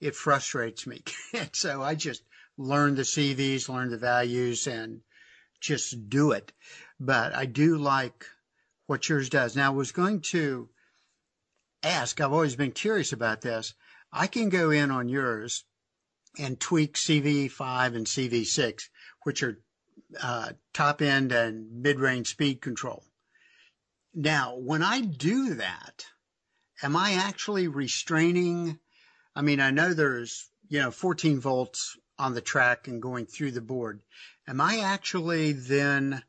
it 0.00 0.14
frustrates 0.14 0.86
me. 0.86 1.02
and 1.34 1.50
so 1.52 1.82
I 1.82 1.94
just 1.94 2.22
learn 2.56 2.94
the 2.94 3.02
CVs, 3.02 3.68
learn 3.68 3.90
the 3.90 3.98
values, 3.98 4.66
and 4.66 5.00
just 5.60 6.08
do 6.08 6.32
it. 6.32 6.52
But 7.00 7.34
I 7.34 7.46
do 7.46 7.78
like 7.78 8.26
what 8.86 9.08
yours 9.08 9.28
does. 9.28 9.56
Now, 9.56 9.72
I 9.72 9.76
was 9.76 9.92
going 9.92 10.20
to 10.32 10.68
ask, 11.82 12.20
I've 12.20 12.32
always 12.32 12.56
been 12.56 12.72
curious 12.72 13.12
about 13.12 13.40
this. 13.40 13.74
I 14.12 14.26
can 14.26 14.48
go 14.50 14.70
in 14.70 14.90
on 14.90 15.08
yours 15.08 15.64
and 16.38 16.60
tweak 16.60 16.94
CV5 16.94 17.96
and 17.96 18.06
CV6, 18.06 18.82
which 19.24 19.42
are 19.42 19.60
uh, 20.20 20.50
top 20.72 21.02
end 21.02 21.32
and 21.32 21.82
mid 21.82 22.00
range 22.00 22.28
speed 22.28 22.60
control. 22.60 23.04
Now, 24.14 24.56
when 24.56 24.82
I 24.82 25.00
do 25.00 25.54
that, 25.54 26.04
am 26.82 26.96
I 26.96 27.14
actually 27.14 27.68
restraining? 27.68 28.78
I 29.34 29.42
mean, 29.42 29.60
I 29.60 29.70
know 29.70 29.94
there's, 29.94 30.50
you 30.68 30.80
know, 30.80 30.90
14 30.90 31.40
volts 31.40 31.96
on 32.18 32.34
the 32.34 32.40
track 32.40 32.88
and 32.88 33.00
going 33.00 33.26
through 33.26 33.52
the 33.52 33.60
board. 33.60 34.00
Am 34.46 34.60
I 34.60 34.80
actually 34.80 35.52
then 35.52 36.22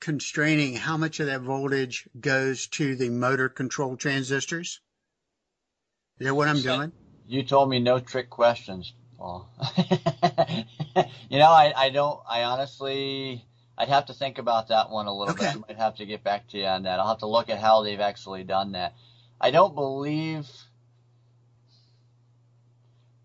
constraining 0.00 0.76
how 0.76 0.96
much 0.96 1.20
of 1.20 1.26
that 1.26 1.40
voltage 1.40 2.08
goes 2.18 2.68
to 2.68 2.96
the 2.96 3.10
motor 3.10 3.48
control 3.48 3.96
transistors? 3.96 4.80
Is 6.18 6.26
that 6.26 6.34
what 6.34 6.48
I'm 6.48 6.62
doing? 6.62 6.92
You 7.26 7.42
told 7.42 7.68
me 7.68 7.78
no 7.78 8.00
trick 8.00 8.30
questions, 8.30 8.94
Paul. 9.18 9.48
you 11.28 11.38
know, 11.38 11.50
I, 11.50 11.72
I 11.76 11.90
don't, 11.90 12.20
I 12.28 12.44
honestly, 12.44 13.44
I'd 13.76 13.88
have 13.88 14.06
to 14.06 14.14
think 14.14 14.38
about 14.38 14.68
that 14.68 14.90
one 14.90 15.06
a 15.06 15.12
little 15.14 15.34
okay. 15.34 15.46
bit. 15.46 15.56
I 15.56 15.72
might 15.72 15.76
have 15.76 15.96
to 15.96 16.06
get 16.06 16.22
back 16.22 16.48
to 16.48 16.58
you 16.58 16.66
on 16.66 16.84
that. 16.84 17.00
I'll 17.00 17.08
have 17.08 17.18
to 17.18 17.26
look 17.26 17.50
at 17.50 17.58
how 17.58 17.82
they've 17.82 18.00
actually 18.00 18.44
done 18.44 18.72
that. 18.72 18.94
I 19.40 19.50
don't 19.50 19.74
believe. 19.74 20.48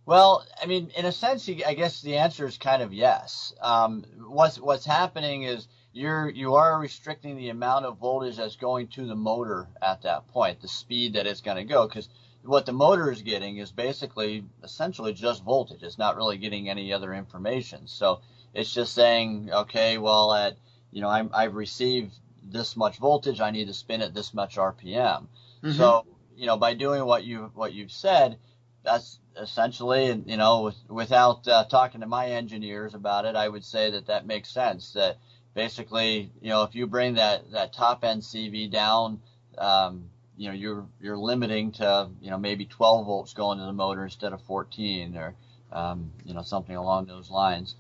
Well, 0.06 0.46
I 0.62 0.66
mean, 0.66 0.92
in 0.98 1.06
a 1.06 1.12
sense, 1.12 1.48
I 1.48 1.74
guess 1.76 2.02
the 2.02 2.18
answer 2.18 2.46
is 2.46 2.58
kind 2.58 2.82
of 2.82 2.92
yes. 2.92 3.54
Um, 3.62 4.04
what's 4.28 4.60
what's 4.60 4.86
happening 4.86 5.44
is 5.44 5.68
you're 5.94 6.30
you 6.30 6.56
are 6.56 6.78
restricting 6.78 7.38
the 7.38 7.50
amount 7.50 7.86
of 7.86 8.00
voltage 8.00 8.38
that's 8.38 8.58
going 8.58 8.88
to 8.90 9.06
the 9.06 9.16
motor 9.16 9.68
at 9.82 10.02
that 10.02 10.28
point, 10.28 10.62
the 10.62 10.68
speed 10.68 11.14
that 11.14 11.26
it's 11.26 11.42
going 11.42 11.58
to 11.58 11.64
go, 11.64 11.88
because 11.88 12.10
what 12.44 12.66
the 12.66 12.74
motor 12.74 13.12
is 13.12 13.22
getting 13.22 13.58
is 13.58 13.72
basically 13.72 14.44
essentially 14.64 15.14
just 15.14 15.44
voltage. 15.44 15.84
It's 15.84 15.98
not 15.98 16.16
really 16.16 16.38
getting 16.38 16.70
any 16.70 16.92
other 16.92 17.14
information. 17.14 17.88
So 17.88 18.22
it's 18.54 18.74
just 18.74 18.94
saying, 18.94 19.50
okay, 19.52 19.98
well, 19.98 20.34
at 20.34 20.58
you 20.92 21.02
know, 21.02 21.10
I'm, 21.10 21.30
I've 21.34 21.56
received 21.56 22.14
this 22.44 22.76
much 22.76 22.98
voltage. 22.98 23.42
I 23.42 23.52
need 23.52 23.68
to 23.68 23.74
spin 23.74 24.02
at 24.02 24.14
this 24.14 24.34
much 24.34 24.58
RPM. 24.58 25.28
Mm-hmm. 25.64 25.72
So 25.72 26.06
you 26.36 26.46
know, 26.46 26.58
by 26.58 26.74
doing 26.74 27.06
what 27.06 27.24
you 27.24 27.52
what 27.54 27.74
you've 27.74 27.92
said, 27.92 28.38
that's 28.84 29.20
essentially, 29.42 30.22
you 30.26 30.38
know, 30.38 30.62
with, 30.64 30.76
without 30.90 31.48
uh, 31.48 31.64
talking 31.66 32.02
to 32.02 32.08
my 32.08 32.28
engineers 32.28 32.94
about 32.94 33.26
it, 33.26 33.36
I 33.36 33.48
would 33.48 33.64
say 33.64 33.92
that 33.92 34.08
that 34.08 34.26
makes 34.26 34.50
sense. 34.50 34.94
That 34.94 35.18
basically, 35.54 36.32
you 36.42 36.50
know, 36.50 36.64
if 36.64 36.76
you 36.76 36.88
bring 36.88 37.16
that, 37.16 37.52
that 37.52 37.74
top 37.74 38.04
end 38.04 38.22
CV 38.22 38.70
down, 38.70 39.22
um, 39.58 40.10
you 40.44 40.50
know, 40.50 40.56
you're, 40.56 40.86
you're 41.00 41.18
limiting 41.18 41.72
to, 41.72 42.10
you 42.22 42.30
know, 42.30 42.38
maybe 42.38 42.66
12 42.66 43.06
volts 43.06 43.34
going 43.34 43.60
to 43.60 43.64
the 43.64 43.72
motor 43.72 44.04
instead 44.04 44.34
of 44.34 44.42
14 44.42 45.16
or, 45.16 45.36
um, 45.72 46.12
you 46.26 46.34
know, 46.34 46.42
something 46.42 46.76
along 46.76 47.06
those 47.06 47.30
lines. 47.30 47.76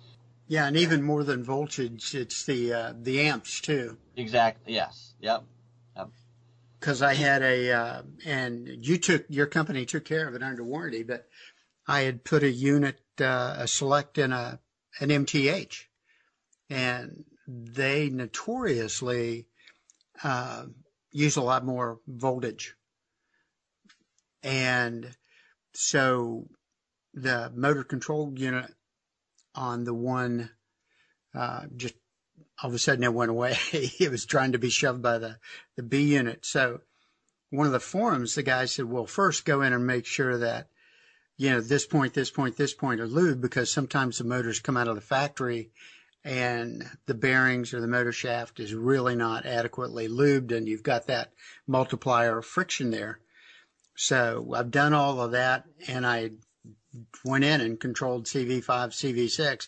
Yeah. 0.48 0.68
And 0.68 0.78
even 0.78 1.04
more 1.04 1.26
than 1.26 1.44
voltage, 1.44 2.16
it's 2.16 2.46
the, 2.46 2.74
uh, 2.74 2.94
the 2.98 3.20
amps 3.20 3.60
too. 3.60 3.98
Exactly. 4.16 4.76
Yes. 4.76 5.14
Yep. 5.20 5.44
Cause 6.80 7.02
I 7.02 7.14
had 7.14 7.42
a, 7.42 7.72
uh, 7.72 8.02
and 8.26 8.68
you 8.86 8.98
took, 8.98 9.26
your 9.30 9.46
company 9.46 9.86
took 9.86 10.06
care 10.06 10.28
of 10.28 10.36
it 10.36 10.44
under 10.44 10.64
warranty, 10.64 11.04
but 11.04 11.28
I 11.88 12.02
had 12.02 12.24
put 12.24 12.44
a 12.44 12.52
unit, 12.52 13.00
uh, 13.22 13.56
a 13.58 13.68
select 13.68 14.18
in 14.18 14.32
a, 14.34 14.60
an 15.00 15.10
MTH 15.10 15.86
and 16.70 17.26
they 17.48 18.10
notoriously 18.10 19.48
uh, 20.24 20.66
use 21.14 21.38
a 21.38 21.42
lot 21.42 21.64
more 21.64 22.00
voltage. 22.08 22.76
And 24.44 25.10
so 25.74 26.48
the 27.14 27.52
motor 27.56 27.84
control 27.84 28.34
unit 28.36 28.74
on 29.56 29.86
the 29.86 29.94
one 29.94 30.50
uh, 31.34 31.62
just 31.76 31.96
all 32.62 32.70
of 32.70 32.76
a 32.76 32.80
sudden 32.80 33.04
it 33.04 33.14
went 33.14 33.32
away. 33.32 33.58
it 33.72 34.12
was 34.12 34.26
trying 34.26 34.52
to 34.52 34.60
be 34.60 34.70
shoved 34.70 35.02
by 35.02 35.18
the, 35.18 35.38
the 35.76 35.84
B 35.84 36.04
unit. 36.04 36.46
So 36.46 36.82
one 37.50 37.68
of 37.68 37.74
the 37.74 37.80
forums, 37.80 38.36
the 38.36 38.44
guy 38.44 38.66
said, 38.66 38.86
well, 38.86 39.06
first 39.06 39.46
go 39.46 39.62
in 39.62 39.74
and 39.74 39.86
make 39.86 40.06
sure 40.06 40.38
that, 40.38 40.68
you 41.38 41.50
know, 41.50 41.62
this 41.62 41.86
point, 41.86 42.14
this 42.14 42.32
point, 42.32 42.58
this 42.58 42.74
point 42.74 43.00
are 43.00 43.08
lubed 43.08 43.42
because 43.42 43.72
sometimes 43.72 44.18
the 44.18 44.24
motors 44.24 44.60
come 44.60 44.78
out 44.78 44.88
of 44.88 44.96
the 44.96 45.02
factory 45.02 45.72
and 46.24 46.90
the 47.06 47.14
bearings 47.14 47.74
or 47.74 47.82
the 47.82 47.88
motor 47.88 48.12
shaft 48.12 48.60
is 48.60 48.74
really 48.74 49.16
not 49.16 49.46
adequately 49.46 50.08
lubed 50.08 50.52
and 50.52 50.68
you've 50.68 50.84
got 50.84 51.08
that 51.08 51.34
multiplier 51.68 52.38
of 52.38 52.46
friction 52.46 52.92
there. 52.92 53.20
So 53.96 54.54
I've 54.56 54.72
done 54.72 54.94
all 54.94 55.22
of 55.22 55.32
that 55.32 55.66
and 55.88 56.06
I 56.06 56.32
went 57.26 57.44
in 57.44 57.62
and 57.62 57.80
controlled 57.80 58.26
CV5, 58.26 58.64
CV6 58.64 59.68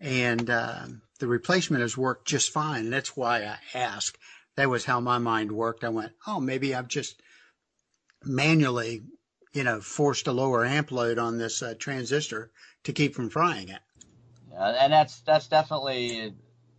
and 0.00 0.48
uh, 0.48 0.86
the 1.18 1.26
replacement 1.26 1.82
has 1.82 1.98
worked 1.98 2.26
just 2.26 2.50
fine. 2.50 2.84
And 2.84 2.92
that's 2.92 3.16
why 3.16 3.44
I 3.44 3.58
ask. 3.78 4.18
That 4.56 4.70
was 4.70 4.84
how 4.84 5.00
my 5.00 5.18
mind 5.18 5.52
worked. 5.52 5.84
I 5.84 5.90
went, 5.90 6.12
oh, 6.26 6.40
maybe 6.40 6.74
I've 6.74 6.88
just 6.88 7.20
manually, 8.24 9.02
you 9.52 9.64
know, 9.64 9.80
forced 9.80 10.26
a 10.26 10.32
lower 10.32 10.64
amp 10.64 10.90
load 10.90 11.18
on 11.18 11.38
this 11.38 11.62
uh, 11.62 11.74
transistor 11.78 12.50
to 12.84 12.92
keep 12.92 13.14
from 13.14 13.30
frying 13.30 13.68
it 13.68 13.80
and 14.64 14.92
that's 14.92 15.20
that's 15.20 15.48
definitely 15.48 16.34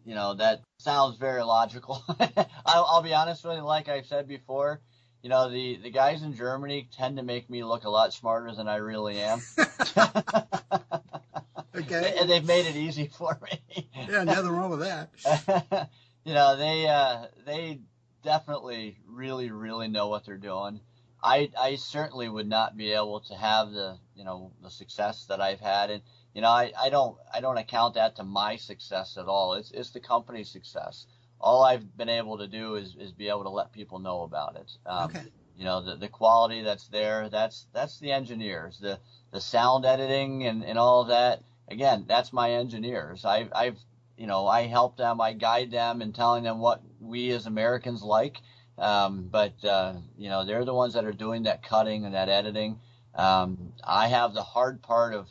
you 0.05 0.15
know, 0.15 0.33
that 0.35 0.61
sounds 0.77 1.17
very 1.17 1.43
logical. 1.43 2.03
I'll, 2.65 2.85
I'll 2.89 3.01
be 3.01 3.13
honest 3.13 3.43
with 3.43 3.57
you, 3.57 3.63
like 3.63 3.89
I 3.89 4.01
said 4.01 4.27
before, 4.27 4.81
you 5.21 5.29
know, 5.29 5.49
the, 5.49 5.77
the 5.77 5.91
guys 5.91 6.23
in 6.23 6.33
Germany 6.35 6.89
tend 6.95 7.17
to 7.17 7.23
make 7.23 7.49
me 7.49 7.63
look 7.63 7.83
a 7.83 7.89
lot 7.89 8.13
smarter 8.13 8.53
than 8.53 8.67
I 8.67 8.77
really 8.77 9.19
am. 9.19 9.41
okay. 11.75 12.15
And 12.19 12.29
they've 12.29 12.45
made 12.45 12.65
it 12.65 12.75
easy 12.75 13.07
for 13.07 13.39
me. 13.43 13.89
yeah, 14.09 14.23
nothing 14.23 14.49
wrong 14.49 14.71
with 14.71 14.79
that. 14.79 15.89
you 16.25 16.33
know, 16.33 16.57
they 16.57 16.87
uh, 16.87 17.25
they 17.45 17.81
definitely 18.23 18.97
really 19.07 19.51
really 19.51 19.87
know 19.87 20.07
what 20.07 20.25
they're 20.25 20.37
doing. 20.37 20.79
I 21.23 21.51
I 21.59 21.75
certainly 21.75 22.27
would 22.27 22.47
not 22.47 22.75
be 22.75 22.93
able 22.93 23.19
to 23.21 23.35
have 23.35 23.71
the 23.71 23.99
you 24.15 24.23
know 24.23 24.51
the 24.63 24.71
success 24.71 25.25
that 25.27 25.39
I've 25.39 25.59
had, 25.59 25.91
and 25.91 26.01
you 26.33 26.41
know 26.41 26.49
I, 26.49 26.71
I 26.79 26.89
don't 26.89 27.17
I 27.33 27.41
don't 27.41 27.57
account 27.57 27.95
that 27.95 28.15
to 28.17 28.23
my 28.23 28.55
success 28.55 29.17
at 29.17 29.27
all. 29.27 29.53
It's 29.53 29.71
it's 29.71 29.91
the 29.91 29.99
company's 29.99 30.49
success. 30.49 31.05
All 31.39 31.63
I've 31.63 31.97
been 31.97 32.09
able 32.09 32.37
to 32.37 32.47
do 32.47 32.75
is, 32.75 32.95
is 32.99 33.11
be 33.11 33.27
able 33.27 33.43
to 33.43 33.49
let 33.49 33.71
people 33.71 33.97
know 33.97 34.21
about 34.21 34.55
it. 34.55 34.71
Um, 34.85 35.09
okay. 35.09 35.23
You 35.57 35.65
know 35.65 35.81
the, 35.81 35.95
the 35.95 36.07
quality 36.07 36.61
that's 36.61 36.87
there. 36.87 37.29
That's 37.29 37.67
that's 37.73 37.99
the 37.99 38.11
engineers. 38.11 38.79
The 38.79 38.99
the 39.31 39.41
sound 39.41 39.85
editing 39.85 40.45
and, 40.45 40.63
and 40.63 40.77
all 40.77 41.01
of 41.01 41.07
that. 41.09 41.43
Again, 41.67 42.05
that's 42.07 42.33
my 42.33 42.51
engineers. 42.51 43.25
I've 43.25 43.51
I've 43.53 43.77
you 44.17 44.27
know 44.27 44.47
I 44.47 44.67
help 44.67 44.97
them. 44.97 45.21
I 45.21 45.33
guide 45.33 45.71
them 45.71 46.01
in 46.01 46.13
telling 46.13 46.43
them 46.43 46.59
what 46.59 46.81
we 46.99 47.31
as 47.31 47.45
Americans 47.45 48.03
like 48.03 48.37
um, 48.81 49.27
but 49.31 49.53
uh, 49.63 49.93
you 50.17 50.29
know, 50.29 50.43
they're 50.43 50.65
the 50.65 50.73
ones 50.73 50.95
that 50.95 51.05
are 51.05 51.13
doing 51.13 51.43
that 51.43 51.63
cutting 51.63 52.05
and 52.05 52.15
that 52.15 52.29
editing. 52.29 52.79
Um, 53.13 53.73
I 53.83 54.07
have 54.07 54.33
the 54.33 54.41
hard 54.41 54.81
part 54.81 55.13
of, 55.13 55.27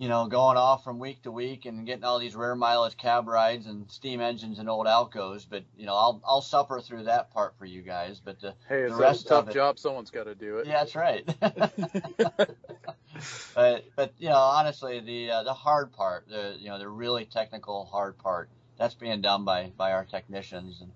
you 0.00 0.08
know, 0.08 0.26
going 0.28 0.56
off 0.56 0.82
from 0.82 0.98
week 0.98 1.22
to 1.24 1.30
week 1.30 1.66
and 1.66 1.84
getting 1.84 2.04
all 2.04 2.18
these 2.18 2.34
rare 2.34 2.56
mileage 2.56 2.96
cab 2.96 3.28
rides 3.28 3.66
and 3.66 3.90
steam 3.90 4.22
engines 4.22 4.58
and 4.58 4.66
old 4.66 4.86
Alcos. 4.86 5.44
But 5.48 5.64
you 5.76 5.84
know, 5.84 5.94
I'll 5.94 6.22
I'll 6.24 6.40
suffer 6.40 6.80
through 6.80 7.02
that 7.04 7.30
part 7.34 7.54
for 7.58 7.66
you 7.66 7.82
guys. 7.82 8.18
But 8.18 8.40
the, 8.40 8.54
hey, 8.66 8.80
it's 8.80 8.94
the 8.94 8.98
rest 8.98 9.26
a 9.26 9.28
tough 9.28 9.50
it, 9.50 9.52
job. 9.52 9.78
Someone's 9.78 10.10
got 10.10 10.24
to 10.24 10.34
do 10.34 10.56
it. 10.56 10.66
Yeah, 10.66 10.84
that's 10.84 10.96
right. 10.96 11.26
but 13.54 13.84
but 13.94 14.14
you 14.18 14.30
know, 14.30 14.38
honestly, 14.38 15.00
the 15.00 15.32
uh, 15.32 15.42
the 15.42 15.52
hard 15.52 15.92
part, 15.92 16.26
the 16.30 16.56
you 16.58 16.70
know, 16.70 16.78
the 16.78 16.88
really 16.88 17.26
technical 17.26 17.84
hard 17.84 18.16
part, 18.16 18.48
that's 18.78 18.94
being 18.94 19.20
done 19.20 19.44
by 19.44 19.70
by 19.76 19.92
our 19.92 20.06
technicians 20.06 20.80
and 20.80 20.92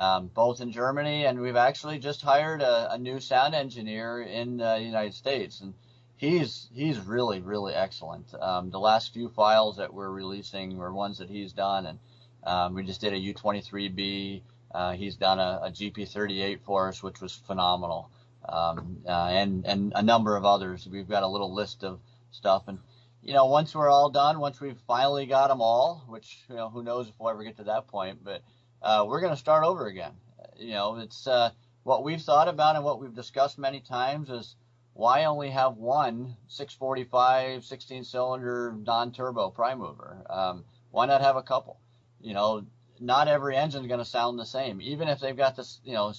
um, 0.00 0.30
both 0.34 0.60
in 0.60 0.72
Germany, 0.72 1.26
and 1.26 1.40
we've 1.40 1.54
actually 1.54 2.00
just 2.00 2.22
hired 2.22 2.60
a, 2.60 2.94
a 2.94 2.98
new 2.98 3.20
sound 3.20 3.54
engineer 3.54 4.20
in 4.20 4.56
the 4.56 4.78
United 4.80 5.14
States, 5.14 5.60
and 5.60 5.74
he's 6.18 6.68
he's 6.74 6.98
really 6.98 7.40
really 7.40 7.72
excellent. 7.72 8.34
Um, 8.34 8.70
the 8.70 8.78
last 8.78 9.14
few 9.14 9.30
files 9.30 9.78
that 9.78 9.94
we're 9.94 10.10
releasing 10.10 10.76
were 10.76 10.92
ones 10.92 11.18
that 11.18 11.30
he's 11.30 11.52
done, 11.52 11.86
and 11.86 11.98
um, 12.44 12.74
we 12.74 12.82
just 12.82 13.00
did 13.00 13.14
a 13.14 13.16
U23B. 13.16 14.42
Uh, 14.74 14.92
he's 14.92 15.16
done 15.16 15.38
a, 15.38 15.60
a, 15.64 15.70
GP38 15.70 16.60
for 16.60 16.88
us, 16.88 17.02
which 17.02 17.22
was 17.22 17.32
phenomenal, 17.32 18.10
um, 18.46 18.98
uh, 19.08 19.28
and 19.30 19.64
and 19.64 19.92
a 19.94 20.02
number 20.02 20.36
of 20.36 20.44
others. 20.44 20.86
We've 20.86 21.08
got 21.08 21.22
a 21.22 21.28
little 21.28 21.54
list 21.54 21.84
of 21.84 22.00
stuff, 22.30 22.64
and 22.66 22.78
you 23.22 23.32
know, 23.32 23.46
once 23.46 23.74
we're 23.74 23.88
all 23.88 24.10
done, 24.10 24.40
once 24.40 24.60
we've 24.60 24.78
finally 24.86 25.26
got 25.26 25.48
them 25.48 25.62
all, 25.62 26.04
which 26.08 26.38
you 26.50 26.56
know, 26.56 26.68
who 26.68 26.82
knows 26.82 27.08
if 27.08 27.14
we'll 27.18 27.30
ever 27.30 27.44
get 27.44 27.56
to 27.56 27.64
that 27.64 27.86
point, 27.86 28.22
but 28.22 28.42
uh, 28.82 29.04
we're 29.08 29.20
going 29.20 29.32
to 29.32 29.38
start 29.38 29.64
over 29.64 29.86
again. 29.86 30.12
You 30.56 30.72
know, 30.72 30.96
it's 30.96 31.26
uh, 31.26 31.50
what 31.84 32.04
we've 32.04 32.20
thought 32.20 32.48
about 32.48 32.76
and 32.76 32.84
what 32.84 33.00
we've 33.00 33.14
discussed 33.14 33.58
many 33.58 33.80
times 33.80 34.28
is 34.28 34.56
why 34.98 35.26
only 35.26 35.50
have 35.50 35.76
one 35.76 36.34
645 36.48 37.64
16 37.64 38.02
cylinder 38.02 38.74
non 38.84 39.12
turbo 39.12 39.48
prime 39.48 39.78
mover? 39.78 40.26
Um, 40.28 40.64
why 40.90 41.06
not 41.06 41.20
have 41.20 41.36
a 41.36 41.42
couple? 41.42 41.78
You 42.20 42.34
know, 42.34 42.66
not 42.98 43.28
every 43.28 43.56
engine 43.56 43.82
is 43.82 43.86
going 43.86 44.00
to 44.00 44.04
sound 44.04 44.40
the 44.40 44.44
same. 44.44 44.80
Even 44.82 45.06
if 45.06 45.20
they've 45.20 45.36
got 45.36 45.54
this, 45.54 45.80
you 45.84 45.92
know, 45.92 46.12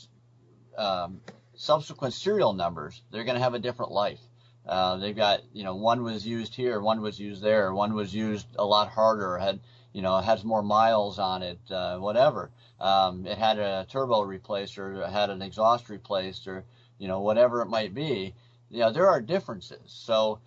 um, 0.77 1.19
subsequent 1.55 2.13
serial 2.13 2.53
numbers, 2.53 3.01
they're 3.11 3.25
going 3.25 3.35
to 3.35 3.43
have 3.43 3.53
a 3.53 3.59
different 3.59 3.91
life. 3.91 4.21
Uh, 4.65 4.95
they've 4.95 5.15
got, 5.15 5.41
you 5.51 5.65
know, 5.65 5.75
one 5.75 6.01
was 6.01 6.25
used 6.25 6.55
here, 6.55 6.79
one 6.79 7.01
was 7.01 7.19
used 7.19 7.41
there, 7.43 7.73
one 7.73 7.93
was 7.93 8.15
used 8.15 8.47
a 8.57 8.65
lot 8.65 8.87
harder, 8.87 9.37
had 9.37 9.59
you 9.91 10.01
know, 10.01 10.19
has 10.19 10.45
more 10.45 10.63
miles 10.63 11.19
on 11.19 11.43
it, 11.43 11.59
uh, 11.69 11.97
whatever. 11.97 12.49
Um, 12.79 13.25
it 13.25 13.37
had 13.37 13.59
a 13.59 13.85
turbo 13.89 14.21
replaced 14.21 14.77
or 14.77 15.05
had 15.05 15.29
an 15.29 15.41
exhaust 15.41 15.89
replaced 15.89 16.47
or, 16.47 16.63
you 16.97 17.09
know, 17.09 17.19
whatever 17.19 17.61
it 17.61 17.67
might 17.67 17.93
be. 17.93 18.35
You 18.69 18.79
know, 18.79 18.91
there 18.91 19.09
are 19.09 19.21
differences. 19.21 19.79
So 19.85 20.39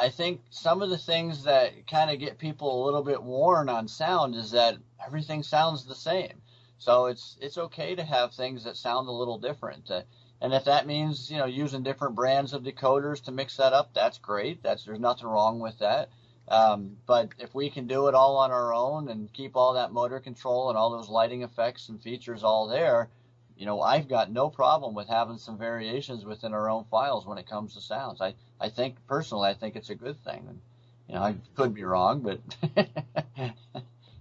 I 0.00 0.08
think 0.08 0.40
some 0.50 0.82
of 0.82 0.90
the 0.90 0.98
things 0.98 1.44
that 1.44 1.86
kind 1.86 2.10
of 2.10 2.18
get 2.18 2.38
people 2.38 2.82
a 2.82 2.84
little 2.84 3.02
bit 3.02 3.22
worn 3.22 3.68
on 3.68 3.88
sound 3.88 4.34
is 4.34 4.50
that 4.52 4.76
everything 5.04 5.42
sounds 5.42 5.84
the 5.84 5.94
same. 5.94 6.40
So 6.78 7.06
it's 7.06 7.36
it's 7.40 7.58
okay 7.58 7.94
to 7.94 8.04
have 8.04 8.32
things 8.32 8.64
that 8.64 8.76
sound 8.76 9.08
a 9.08 9.12
little 9.12 9.38
different. 9.38 9.90
Uh, 9.90 10.02
and 10.40 10.52
if 10.52 10.64
that 10.64 10.86
means 10.86 11.30
you 11.30 11.38
know 11.38 11.46
using 11.46 11.82
different 11.82 12.14
brands 12.14 12.52
of 12.52 12.62
decoders 12.62 13.22
to 13.24 13.32
mix 13.32 13.56
that 13.56 13.72
up, 13.72 13.94
that's 13.94 14.18
great. 14.18 14.62
That's 14.62 14.84
there's 14.84 15.00
nothing 15.00 15.26
wrong 15.28 15.60
with 15.60 15.78
that. 15.78 16.10
Um, 16.48 16.98
but 17.06 17.30
if 17.38 17.54
we 17.54 17.70
can 17.70 17.86
do 17.86 18.08
it 18.08 18.14
all 18.14 18.36
on 18.36 18.50
our 18.50 18.74
own 18.74 19.08
and 19.08 19.32
keep 19.32 19.56
all 19.56 19.74
that 19.74 19.92
motor 19.92 20.20
control 20.20 20.68
and 20.68 20.76
all 20.76 20.90
those 20.90 21.08
lighting 21.08 21.42
effects 21.42 21.88
and 21.88 22.02
features 22.02 22.44
all 22.44 22.68
there, 22.68 23.08
you 23.56 23.66
know, 23.66 23.80
I've 23.80 24.08
got 24.08 24.30
no 24.30 24.50
problem 24.50 24.94
with 24.94 25.08
having 25.08 25.38
some 25.38 25.58
variations 25.58 26.24
within 26.24 26.52
our 26.52 26.68
own 26.68 26.84
files 26.90 27.26
when 27.26 27.38
it 27.38 27.48
comes 27.48 27.74
to 27.74 27.80
sounds. 27.80 28.20
I, 28.20 28.34
I 28.60 28.68
think 28.68 28.96
personally, 29.06 29.48
I 29.50 29.54
think 29.54 29.76
it's 29.76 29.90
a 29.90 29.94
good 29.94 30.22
thing. 30.24 30.44
And, 30.48 30.60
you 31.08 31.14
know, 31.14 31.22
I 31.22 31.36
could 31.54 31.74
be 31.74 31.84
wrong, 31.84 32.20
but 32.20 32.40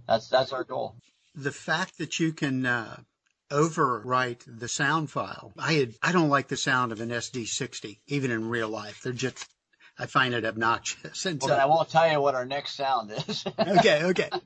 that's, 0.08 0.28
that's 0.30 0.54
our 0.54 0.64
goal. 0.64 0.96
The 1.36 1.52
fact 1.52 1.98
that 1.98 2.20
you 2.20 2.34
can, 2.34 2.66
uh, 2.66 2.98
overwrite 3.52 4.44
the 4.48 4.68
sound 4.68 5.12
file. 5.12 5.54
I 5.60 5.74
had, 5.74 5.94
I 6.02 6.12
don't 6.12 6.30
like 6.30 6.48
the 6.48 6.58
sound 6.58 6.92
of 6.92 7.02
an 7.02 7.10
SD60, 7.10 8.00
even 8.08 8.32
in 8.32 8.50
real 8.50 8.70
life. 8.70 9.02
They're 9.04 9.14
just 9.14 9.48
I 9.98 10.08
find 10.08 10.34
it 10.34 10.46
obnoxious. 10.46 11.26
And 11.26 11.40
well, 11.42 11.50
so, 11.50 11.56
I 11.56 11.66
won't 11.66 11.90
tell 11.90 12.10
you 12.12 12.20
what 12.20 12.36
our 12.36 12.46
next 12.46 12.76
sound 12.76 13.12
is. 13.12 13.46
okay, 13.60 14.04
okay. 14.06 14.30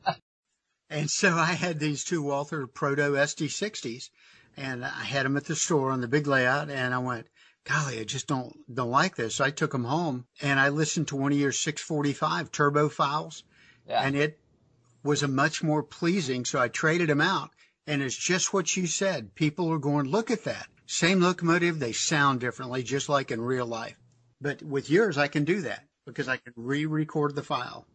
And 0.90 1.12
so 1.12 1.34
I 1.34 1.52
had 1.52 1.82
these 1.82 2.06
two 2.06 2.22
Walther 2.22 2.66
Proto 2.66 3.12
SD60s, 3.12 4.10
and 4.58 4.84
I 4.84 5.04
had 5.04 5.26
them 5.26 5.38
at 5.38 5.46
the 5.46 5.56
store 5.56 5.92
on 5.92 6.02
the 6.02 6.08
big 6.08 6.28
layout, 6.28 6.70
and 6.70 6.94
I 6.94 6.98
went, 6.98 7.28
golly, 7.64 8.00
I 8.00 8.04
just 8.04 8.28
don't 8.28 8.54
don't 8.74 8.90
like 8.90 9.16
this. 9.16 9.36
So 9.36 9.46
I 9.46 9.52
took 9.52 9.72
them 9.72 9.84
home, 9.84 10.26
and 10.42 10.60
I 10.60 10.70
listened 10.70 11.10
to 11.10 11.16
one 11.16 11.32
of 11.32 11.38
your 11.38 11.52
645 11.52 12.52
turbo 12.52 12.90
files, 12.90 13.44
yeah. 13.88 14.02
and 14.02 14.16
it 14.16 14.40
was 15.04 15.24
a 15.24 15.28
much 15.28 15.64
more 15.64 15.84
pleasing. 15.84 16.44
So 16.44 16.60
I 16.60 16.68
traded 16.68 17.10
them 17.10 17.22
out, 17.22 17.52
and 17.86 18.02
it's 18.02 18.16
just 18.16 18.54
what 18.54 18.76
you 18.76 18.88
said. 18.88 19.36
People 19.36 19.72
are 19.72 19.78
going, 19.78 20.08
look 20.08 20.32
at 20.32 20.44
that. 20.46 20.68
Same 20.88 21.20
locomotive, 21.20 21.80
they 21.80 21.92
sound 21.92 22.40
differently, 22.40 22.82
just 22.82 23.10
like 23.10 23.30
in 23.30 23.42
real 23.42 23.66
life. 23.66 23.98
But 24.40 24.64
with 24.64 24.90
yours, 24.90 25.18
I 25.18 25.28
can 25.28 25.44
do 25.44 25.62
that 25.62 25.84
because 26.06 26.28
I 26.28 26.38
can 26.38 26.54
re-record 26.56 27.36
the 27.36 27.44
file. 27.44 27.86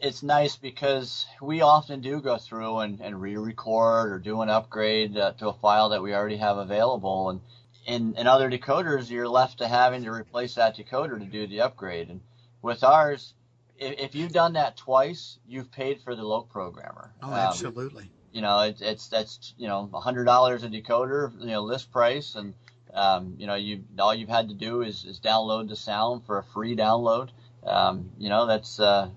It's 0.00 0.22
nice 0.22 0.56
because 0.56 1.26
we 1.40 1.60
often 1.60 2.00
do 2.00 2.20
go 2.20 2.38
through 2.38 2.78
and, 2.78 3.00
and 3.00 3.20
re-record 3.20 4.12
or 4.12 4.18
do 4.18 4.42
an 4.42 4.48
upgrade 4.48 5.16
uh, 5.16 5.32
to 5.38 5.48
a 5.48 5.52
file 5.52 5.88
that 5.90 6.02
we 6.02 6.14
already 6.14 6.36
have 6.36 6.56
available. 6.56 7.30
And 7.30 7.40
in, 7.86 8.14
in 8.16 8.26
other 8.26 8.50
decoders, 8.50 9.10
you're 9.10 9.28
left 9.28 9.58
to 9.58 9.68
having 9.68 10.04
to 10.04 10.10
replace 10.10 10.54
that 10.54 10.76
decoder 10.76 11.18
to 11.18 11.24
do 11.24 11.46
the 11.46 11.62
upgrade. 11.62 12.10
And 12.10 12.20
with 12.62 12.84
ours, 12.84 13.34
if, 13.78 13.98
if 13.98 14.14
you've 14.14 14.32
done 14.32 14.52
that 14.54 14.76
twice, 14.76 15.38
you've 15.48 15.72
paid 15.72 16.00
for 16.02 16.14
the 16.14 16.22
LokProgrammer. 16.22 17.10
Oh, 17.22 17.32
absolutely. 17.32 18.04
Um, 18.04 18.10
you 18.32 18.42
know, 18.42 18.60
it, 18.60 18.80
it's 18.80 19.08
that's 19.08 19.54
you 19.56 19.68
know 19.68 19.88
a 19.92 20.00
hundred 20.00 20.24
dollars 20.24 20.62
a 20.62 20.68
decoder, 20.68 21.32
you 21.40 21.46
know, 21.46 21.62
list 21.62 21.90
price, 21.90 22.34
and 22.34 22.54
um, 22.92 23.34
you 23.38 23.46
know, 23.46 23.54
you 23.54 23.84
all 23.98 24.14
you've 24.14 24.28
had 24.28 24.48
to 24.48 24.54
do 24.54 24.82
is, 24.82 25.04
is 25.04 25.20
download 25.20 25.68
the 25.68 25.76
sound 25.76 26.24
for 26.26 26.38
a 26.38 26.44
free 26.44 26.76
download. 26.76 27.30
Um, 27.64 28.10
you 28.18 28.28
know, 28.28 28.46
that's 28.46 28.78
uh, 28.80 29.08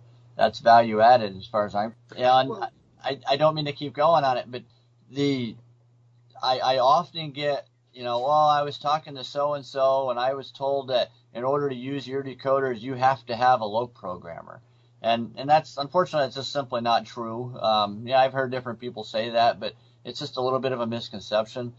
that's 0.42 0.58
value 0.58 1.02
added 1.02 1.38
as 1.38 1.46
far 1.46 1.66
as 1.66 1.76
I'm. 1.76 1.94
And 2.18 2.52
I, 3.04 3.20
I 3.30 3.36
don't 3.36 3.54
mean 3.54 3.66
to 3.66 3.74
keep 3.74 3.94
going 3.94 4.24
on 4.24 4.38
it, 4.38 4.46
but 4.50 4.64
the 5.12 5.56
I, 6.42 6.58
I 6.60 6.78
often 6.80 7.32
get 7.32 7.68
you 7.94 8.04
know, 8.04 8.22
well, 8.22 8.32
I 8.32 8.64
was 8.64 8.80
talking 8.80 9.16
to 9.16 9.24
so 9.24 9.54
and 9.54 9.64
so, 9.66 10.10
and 10.10 10.20
I 10.20 10.34
was 10.34 10.50
told 10.50 10.88
that 10.88 11.12
in 11.34 11.44
order 11.44 11.70
to 11.70 11.76
use 11.76 12.08
your 12.08 12.24
decoders, 12.24 12.80
you 12.80 12.96
have 12.96 13.24
to 13.28 13.36
have 13.36 13.62
a 13.62 13.66
LokProgrammer. 13.66 14.60
And 15.04 15.36
and 15.38 15.48
that's 15.48 15.78
unfortunately 15.78 16.26
it's 16.26 16.36
just 16.36 16.52
simply 16.52 16.82
not 16.82 17.06
true. 17.06 17.56
Um, 17.60 18.08
yeah, 18.08 18.20
I've 18.20 18.34
heard 18.34 18.50
different 18.50 18.80
people 18.80 19.04
say 19.04 19.30
that, 19.32 19.60
but 19.60 19.76
it's 20.04 20.18
just 20.18 20.38
a 20.38 20.42
little 20.42 20.60
bit 20.60 20.72
of 20.72 20.80
a 20.80 20.88
misconception 20.88 21.74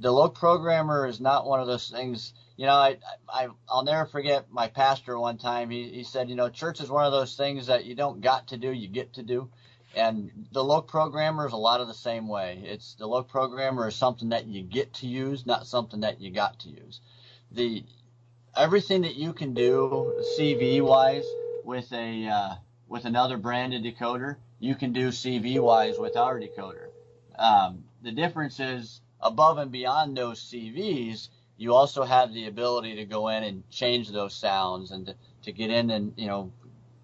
the 0.00 0.08
LokProgrammer 0.08 1.08
is 1.08 1.20
not 1.20 1.46
one 1.46 1.60
of 1.60 1.66
those 1.66 1.88
things. 1.88 2.32
You 2.60 2.66
know, 2.66 2.74
I, 2.74 2.98
I 3.26 3.48
I'll 3.70 3.84
never 3.84 4.04
forget 4.04 4.52
my 4.52 4.68
pastor 4.68 5.18
one 5.18 5.38
time. 5.38 5.70
He 5.70 5.88
he 5.88 6.04
said, 6.04 6.28
you 6.28 6.36
know, 6.36 6.50
church 6.50 6.82
is 6.82 6.90
one 6.90 7.06
of 7.06 7.10
those 7.10 7.34
things 7.34 7.68
that 7.68 7.86
you 7.86 7.94
don't 7.94 8.20
got 8.20 8.48
to 8.48 8.58
do, 8.58 8.70
you 8.70 8.86
get 8.86 9.14
to 9.14 9.22
do. 9.22 9.48
And 9.96 10.30
the 10.52 10.62
LokProgrammer 10.62 11.46
is 11.46 11.54
a 11.54 11.56
lot 11.56 11.80
of 11.80 11.88
the 11.88 11.94
same 11.94 12.28
way. 12.28 12.62
It's 12.62 12.96
the 12.96 13.08
LokProgrammer 13.08 13.88
is 13.88 13.94
something 13.94 14.28
that 14.28 14.46
you 14.46 14.62
get 14.62 14.92
to 14.96 15.06
use, 15.06 15.46
not 15.46 15.66
something 15.66 16.00
that 16.00 16.20
you 16.20 16.30
got 16.30 16.58
to 16.58 16.68
use. 16.68 17.00
The 17.50 17.82
everything 18.54 19.00
that 19.02 19.16
you 19.16 19.32
can 19.32 19.54
do 19.54 20.22
CV 20.38 20.82
wise 20.82 21.24
with 21.64 21.90
a 21.94 22.26
uh, 22.26 22.54
with 22.88 23.06
another 23.06 23.38
branded 23.38 23.84
decoder, 23.84 24.36
you 24.58 24.74
can 24.74 24.92
do 24.92 25.08
CV 25.08 25.58
wise 25.60 25.98
with 25.98 26.14
our 26.14 26.38
decoder. 26.38 26.88
Um, 27.38 27.84
the 28.02 28.12
difference 28.12 28.60
is 28.60 29.00
above 29.18 29.56
and 29.56 29.72
beyond 29.72 30.14
those 30.14 30.42
CVs, 30.42 31.28
you 31.60 31.74
also 31.74 32.04
have 32.04 32.32
the 32.32 32.46
ability 32.46 32.96
to 32.96 33.04
go 33.04 33.28
in 33.28 33.44
and 33.44 33.68
change 33.68 34.10
those 34.10 34.32
sounds 34.32 34.92
and 34.92 35.04
to, 35.04 35.14
to 35.42 35.52
get 35.52 35.68
in 35.68 35.90
and, 35.90 36.14
you 36.16 36.26
know, 36.26 36.50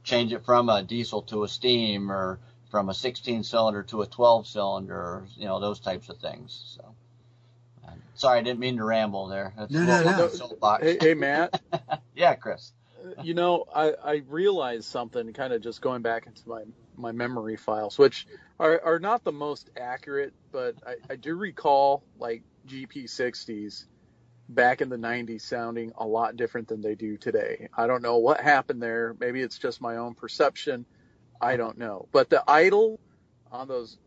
change 0.03 0.33
it 0.33 0.47
from 0.47 0.71
a 0.71 0.83
diesel 0.83 1.21
to 1.21 1.45
a 1.45 1.49
steam 1.49 2.11
or 2.11 2.39
from 2.71 2.89
a 2.89 2.95
16 2.95 3.43
cylinder 3.45 3.83
to 3.83 4.01
a 4.01 4.07
12 4.07 4.47
cylinder, 4.47 4.97
or, 4.97 5.27
you 5.37 5.45
know, 5.45 5.61
those 5.61 5.79
types 5.79 6.09
of 6.09 6.17
things. 6.21 6.75
So, 6.75 6.95
um, 7.87 8.01
sorry, 8.15 8.39
I 8.39 8.43
didn't 8.43 8.61
mean 8.61 8.79
to 8.79 8.85
ramble 8.85 9.27
there. 9.27 9.53
That's 9.59 9.71
no, 9.71 9.85
no, 9.85 10.31
no. 10.63 10.79
Hey, 10.81 10.97
hey, 10.99 11.13
Matt. 11.13 11.61
yeah, 12.17 12.35
Chris. 12.35 12.73
You 13.23 13.35
know, 13.35 13.67
I, 13.75 13.93
I 14.03 14.23
realized 14.27 14.85
something 14.85 15.35
kind 15.35 15.53
of 15.53 15.61
just 15.61 15.83
going 15.83 16.01
back 16.01 16.27
into 16.27 16.49
my, 16.49 16.63
my 16.97 17.13
memory 17.13 17.57
files, 17.57 17.99
which 17.99 18.27
are, 18.59 18.81
are 18.83 18.99
not 19.01 19.23
the 19.23 19.33
most 19.33 19.69
accurate, 19.79 20.33
but 20.51 20.77
I, 20.87 20.95
I 21.11 21.17
do 21.17 21.35
recall 21.35 22.03
like 22.19 22.43
GP60s 22.67 23.85
back 24.49 24.81
in 24.81 24.89
the 24.89 24.97
90s 24.97 25.43
sounding 25.43 25.93
a 25.97 26.07
lot 26.07 26.37
different 26.37 26.69
than 26.69 26.81
they 26.81 26.95
do 26.95 27.17
today. 27.17 27.69
I 27.77 27.87
don't 27.87 28.03
know 28.03 28.19
what 28.19 28.41
happened 28.41 28.83
there. 28.83 29.17
Maybe 29.19 29.41
it's 29.41 29.59
just 29.59 29.81
my 29.81 29.97
own 29.97 30.15
perception. 30.15 30.87
I 31.41 31.57
don't 31.57 31.79
know. 31.79 32.09
But 32.13 32.31
the 32.31 32.43
idle 32.47 33.01
on 33.51 33.69
those 33.69 33.99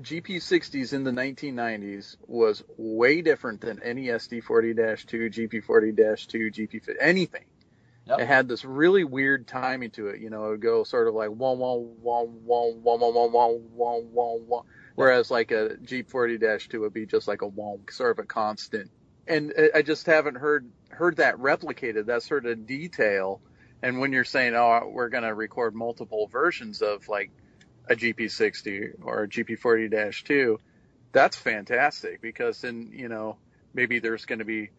GP60s 0.00 0.92
in 0.92 1.02
the 1.02 1.10
1990s 1.10 2.16
was 2.26 2.62
way 2.76 3.20
different 3.22 3.60
than 3.60 3.82
any 3.82 4.06
SD40-2, 4.06 5.04
GP40-2, 5.06 6.26
GP50, 6.54 6.94
anything. 7.00 7.44
Yep. 8.06 8.20
It 8.20 8.26
had 8.26 8.48
this 8.48 8.64
really 8.64 9.04
weird 9.04 9.46
timing 9.46 9.90
to 9.92 10.08
it. 10.08 10.20
You 10.20 10.30
know, 10.30 10.46
it 10.46 10.50
would 10.50 10.62
go 10.62 10.84
sort 10.84 11.08
of 11.08 11.14
like 11.14 11.28
one, 11.28 11.58
one, 11.58 11.96
one, 12.00 12.26
one, 12.44 12.82
one, 12.82 13.00
one, 13.00 13.14
one, 13.14 13.32
one, 13.32 13.52
one, 13.74 14.02
one, 14.12 14.38
one. 14.46 14.64
Whereas 14.94 15.30
like 15.30 15.50
a 15.50 15.76
Jeep 15.76 16.10
40-2 16.10 16.80
would 16.80 16.94
be 16.94 17.04
just 17.04 17.28
like 17.28 17.42
a 17.42 17.46
one, 17.46 17.80
sort 17.90 18.12
of 18.12 18.24
a 18.24 18.26
constant. 18.26 18.90
And 19.28 19.52
I 19.74 19.82
just 19.82 20.06
haven't 20.06 20.36
heard 20.36 20.70
heard 20.88 21.16
that 21.16 21.36
replicated, 21.36 22.06
that 22.06 22.22
sort 22.22 22.46
of 22.46 22.66
detail 22.66 23.40
and 23.82 24.00
when 24.00 24.12
you're 24.12 24.24
saying, 24.24 24.54
oh, 24.54 24.90
we're 24.92 25.08
going 25.08 25.22
to 25.22 25.34
record 25.34 25.74
multiple 25.74 26.26
versions 26.26 26.82
of 26.82 27.08
like 27.08 27.30
a 27.88 27.94
GP60 27.94 28.94
or 29.02 29.24
a 29.24 29.28
GP40-2, 29.28 30.58
that's 31.12 31.36
fantastic 31.36 32.20
because 32.20 32.60
then, 32.60 32.90
you 32.92 33.08
know, 33.08 33.36
maybe 33.74 33.98
there's 33.98 34.24
going 34.24 34.40
to 34.40 34.44
be 34.44 34.70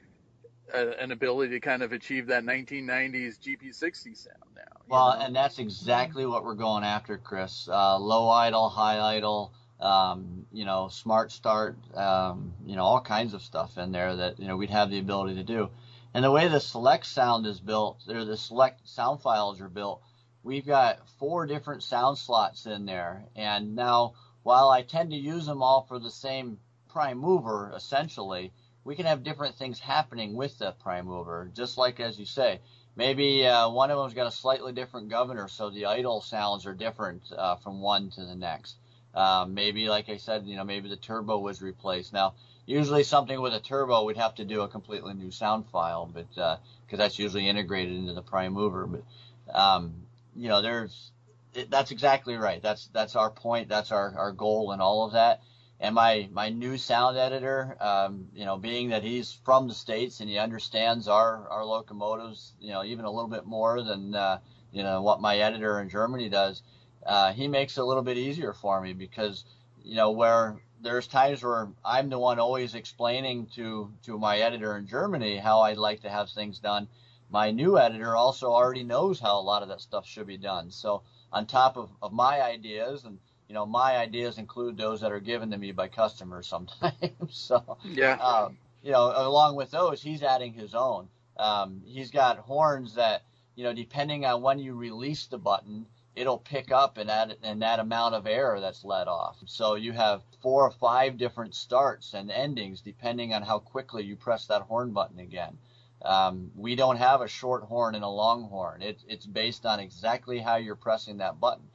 a, 0.74 1.02
an 1.02 1.12
ability 1.12 1.54
to 1.54 1.60
kind 1.60 1.82
of 1.82 1.94
achieve 1.94 2.28
that 2.28 2.44
1990s 2.44 3.40
GP60 3.40 4.18
sound 4.18 4.38
now. 4.56 4.64
Well, 4.88 5.18
know? 5.18 5.26
and 5.26 5.36
that's 5.36 5.60
exactly 5.60 6.26
what 6.26 6.44
we're 6.44 6.56
going 6.56 6.84
after, 6.84 7.18
Chris. 7.18 7.70
Uh, 7.72 7.98
low 7.98 8.30
idle, 8.30 8.70
high 8.70 9.00
idle, 9.00 9.54
um, 9.80 10.46
you 10.52 10.66
know, 10.66 10.90
smart 10.90 11.32
start, 11.32 11.78
um, 11.96 12.54
you 12.66 12.76
know, 12.76 12.84
all 12.84 13.02
kinds 13.02 13.34
of 13.34 13.42
stuff 13.42 13.78
in 13.78 13.92
there 13.92 14.16
that, 14.16 14.40
you 14.40 14.48
know, 14.48 14.58
we'd 14.58 14.70
have 14.70 14.90
the 14.90 15.00
ability 15.00 15.36
to 15.36 15.44
do. 15.44 15.70
And 16.14 16.24
the 16.24 16.32
way 16.32 16.48
the 16.48 16.60
select 16.60 17.06
sound 17.06 17.46
is 17.46 17.60
built, 17.60 18.02
or 18.08 18.26
the 18.26 18.36
select 18.36 18.88
sound 18.88 19.22
files 19.22 19.62
are 19.62 19.70
built, 19.70 20.02
we've 20.44 20.66
got 20.66 21.08
four 21.20 21.46
different 21.46 21.84
sound 21.84 22.18
slots 22.18 22.66
in 22.66 22.86
there. 22.86 23.26
And 23.36 23.76
now, 23.76 24.14
while 24.44 24.70
I 24.70 24.82
tend 24.82 25.12
to 25.12 25.18
use 25.18 25.46
them 25.46 25.62
all 25.62 25.84
for 25.88 26.00
the 26.00 26.12
same 26.12 26.58
prime 26.90 27.20
mover, 27.20 27.72
essentially, 27.76 28.52
we 28.84 28.96
can 28.96 29.06
have 29.06 29.24
different 29.24 29.56
things 29.56 29.80
happening 29.80 30.36
with 30.36 30.58
the 30.58 30.72
prime 30.72 31.06
mover, 31.06 31.52
just 31.54 31.78
like 31.78 32.00
as 32.00 32.18
you 32.18 32.26
say. 32.26 32.60
Maybe 32.96 33.46
uh, 33.46 33.70
one 33.70 33.92
of 33.92 33.98
them's 33.98 34.14
got 34.14 34.28
a 34.28 34.32
slightly 34.32 34.74
different 34.74 35.10
governor, 35.10 35.48
so 35.48 35.70
the 35.70 35.86
idle 35.86 36.22
sounds 36.22 36.66
are 36.66 36.74
different 36.74 37.22
uh, 37.32 37.56
from 37.58 37.82
one 37.82 38.10
to 38.12 38.26
the 38.26 38.36
next. 38.36 38.76
Uh, 39.14 39.46
maybe, 39.48 39.90
like 39.90 40.10
I 40.10 40.18
said, 40.18 40.46
you 40.46 40.56
know, 40.56 40.64
maybe 40.64 40.90
the 40.90 40.96
turbo 40.96 41.40
was 41.40 41.62
replaced. 41.62 42.14
Now, 42.14 42.34
usually 42.66 43.04
something 43.04 43.42
with 43.42 43.54
a 43.54 43.60
turbo, 43.60 44.04
we'd 44.04 44.18
have 44.18 44.36
to 44.36 44.46
do 44.46 44.62
a 44.62 44.68
completely 44.68 45.14
new 45.14 45.32
sound 45.32 45.66
file, 45.72 46.06
but 46.06 46.30
because 46.30 46.60
uh, 46.94 46.98
that's 46.98 47.18
usually 47.18 47.50
integrated 47.50 47.96
into 47.96 48.14
the 48.14 48.22
prime 48.22 48.54
mover. 48.54 48.86
But 48.86 49.58
um, 49.58 49.94
you 50.36 50.48
know, 50.48 50.62
there's 50.62 51.12
it, 51.54 51.72
that's 51.72 51.92
exactly 51.92 52.36
right. 52.36 52.62
That's 52.62 52.88
that's 52.94 53.16
our 53.16 53.32
point. 53.32 53.70
That's 53.70 53.92
our 53.92 54.14
our 54.16 54.32
goal 54.32 54.72
and 54.72 54.82
all 54.82 55.06
of 55.06 55.14
that. 55.14 55.42
And 55.80 55.96
my 55.96 56.30
my 56.32 56.50
new 56.50 56.78
sound 56.78 57.18
editor, 57.18 57.78
um, 57.80 58.28
you 58.36 58.46
know, 58.46 58.58
being 58.58 58.90
that 58.90 59.02
he's 59.02 59.34
from 59.46 59.68
the 59.68 59.74
states 59.74 60.20
and 60.20 60.30
he 60.30 60.38
understands 60.38 61.08
our 61.08 61.48
our 61.50 61.66
locomotives, 61.66 62.54
you 62.60 62.72
know, 62.72 62.84
even 62.84 63.06
a 63.06 63.12
little 63.12 63.30
bit 63.30 63.46
more 63.46 63.82
than 63.82 64.14
uh, 64.14 64.40
you 64.72 64.84
know 64.84 65.02
what 65.02 65.22
my 65.22 65.38
editor 65.40 65.80
in 65.82 65.90
Germany 65.90 66.30
does. 66.30 66.62
Uh, 67.06 67.32
he 67.34 67.48
makes 67.48 67.78
it 67.78 67.82
a 67.82 67.86
little 67.86 68.04
bit 68.04 68.18
easier 68.18 68.54
for 68.54 68.82
me 68.82 68.94
because 68.94 69.46
you 69.84 69.96
know 69.96 70.12
where 70.12 70.60
there's 70.82 71.08
times 71.08 71.44
where 71.44 71.70
I'm 71.84 72.10
the 72.10 72.20
one 72.20 72.40
always 72.40 72.76
explaining 72.76 73.48
to 73.56 73.92
to 74.06 74.18
my 74.18 74.40
editor 74.40 74.78
in 74.78 74.88
Germany 74.88 75.38
how 75.38 75.62
I'd 75.62 75.78
like 75.78 76.02
to 76.02 76.10
have 76.10 76.30
things 76.30 76.60
done. 76.60 76.88
My 77.30 77.52
new 77.52 77.78
editor 77.78 78.16
also 78.16 78.52
already 78.52 78.84
knows 78.84 79.20
how 79.20 79.40
a 79.40 79.42
lot 79.42 79.62
of 79.62 79.70
that 79.70 79.82
stuff 79.82 80.08
should 80.08 80.28
be 80.28 80.38
done. 80.38 80.72
So 80.72 81.04
on 81.32 81.46
top 81.46 81.78
of, 81.78 81.90
of 82.02 82.12
my 82.12 82.42
ideas 82.42 83.04
and 83.06 83.20
you 83.48 83.54
know 83.54 83.66
my 83.66 83.98
ideas 83.98 84.38
include 84.38 84.78
those 84.78 85.02
that 85.02 85.12
are 85.12 85.20
given 85.20 85.52
to 85.52 85.58
me 85.58 85.72
by 85.72 85.88
customers 85.88 86.48
sometimes. 86.48 86.94
so 87.30 87.78
yeah, 87.84 88.14
um, 88.16 88.58
you 88.84 88.92
know 88.92 89.12
along 89.16 89.56
with 89.56 89.72
those 89.72 90.02
he's 90.02 90.24
adding 90.24 90.54
his 90.54 90.76
own. 90.76 91.08
Um, 91.38 91.82
he's 91.86 92.12
got 92.12 92.38
horns 92.38 92.96
that 92.96 93.24
you 93.56 93.64
know 93.64 93.74
depending 93.74 94.26
on 94.26 94.42
when 94.42 94.60
you 94.60 94.76
release 94.76 95.28
the 95.28 95.38
button 95.38 95.86
it'll 96.16 96.38
pick 96.38 96.72
up 96.72 96.98
in 96.98 97.08
that 97.08 97.38
in 97.44 97.60
that 97.60 97.80
amount 97.80 98.16
of 98.16 98.28
air 98.28 98.60
that's 98.60 98.84
let 98.84 99.08
off. 99.08 99.38
So 99.46 99.76
you 99.76 99.94
have 99.94 100.22
four 100.42 100.64
or 100.64 100.72
five 100.72 101.18
different 101.18 101.56
starts 101.56 102.14
and 102.14 102.32
endings 102.32 102.82
depending 102.82 103.34
on 103.34 103.42
how 103.42 103.60
quickly 103.60 104.04
you 104.04 104.16
press 104.16 104.48
that 104.48 104.64
horn 104.64 104.92
button 104.92 105.20
again. 105.20 105.58
Um, 106.02 106.52
we 106.56 106.76
don't 106.76 106.98
have 106.98 107.22
a 107.22 107.28
short 107.28 107.64
horn 107.64 107.96
and 107.96 108.04
a 108.04 108.10
long 108.10 108.44
horn. 108.50 108.82
It, 108.82 109.04
it's 109.08 109.26
based 109.26 109.66
on 109.66 109.80
exactly 109.80 110.40
how 110.40 110.56
you're 110.56 110.76
pressing 110.76 111.18
that 111.18 111.40
button. 111.40 111.66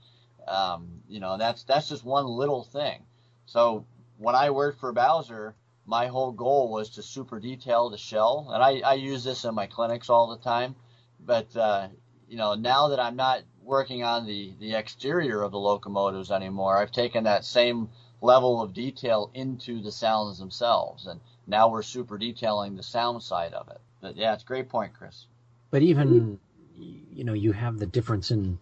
Um, 0.49 1.03
you 1.09 1.21
know, 1.21 1.37
that's 1.37 1.65
that's 1.65 1.89
just 1.89 2.05
one 2.05 2.27
little 2.27 2.65
thing. 2.65 3.03
So 3.47 3.87
when 4.19 4.35
I 4.35 4.51
worked 4.51 4.81
for 4.81 4.93
Bowser, 4.93 5.55
my 5.87 6.07
whole 6.07 6.33
goal 6.33 6.71
was 6.71 6.91
to 6.91 7.03
super 7.03 7.39
detail 7.39 7.91
the 7.91 7.99
shell, 7.99 8.51
and 8.53 8.63
I, 8.63 8.81
I 8.81 8.95
use 8.95 9.25
this 9.25 9.45
in 9.45 9.55
my 9.55 9.67
clinics 9.67 10.09
all 10.09 10.29
the 10.29 10.43
time. 10.43 10.75
But 11.21 11.55
uh, 11.57 11.89
you 12.29 12.37
know, 12.37 12.55
now 12.55 12.89
that 12.89 13.01
I'm 13.01 13.17
not 13.17 13.43
working 13.65 14.05
on 14.05 14.27
the, 14.27 14.53
the 14.61 14.75
exterior 14.75 15.43
of 15.43 15.53
the 15.53 15.59
locomotives 15.59 16.31
anymore. 16.31 16.77
I've 16.77 16.93
taken 16.93 17.25
that 17.25 17.45
same 17.45 17.89
level 18.21 18.63
of 18.63 18.73
detail 18.73 19.31
into 19.35 19.83
the 19.83 19.93
sounds 19.93 20.39
themselves, 20.39 21.07
and 21.07 21.21
now 21.47 21.69
we're 21.69 21.83
super 21.83 22.19
detailing 22.19 22.77
the 22.77 22.83
sound 22.83 23.23
side 23.23 23.55
of 23.55 23.69
it. 23.69 23.81
But 24.01 24.17
yeah, 24.17 24.35
it's 24.35 24.43
a 24.43 24.47
great 24.47 24.69
point, 24.69 24.93
Chris. 24.95 25.27
But 25.71 25.83
even, 25.83 26.39
you 26.77 27.25
know, 27.25 27.33
you 27.33 27.53
have 27.53 27.79
the 27.79 27.87
difference 27.87 28.31
in, 28.31 28.59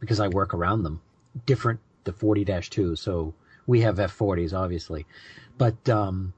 because 0.00 0.20
I 0.20 0.28
work 0.28 0.54
around 0.54 0.82
them, 0.82 1.00
different 1.46 1.80
the 2.04 2.12
40-2. 2.12 2.96
So 2.96 3.34
we 3.66 3.82
have 3.82 3.96
F40s, 3.96 4.52
obviously, 4.52 5.06
but 5.58 5.88
um, 5.88 6.32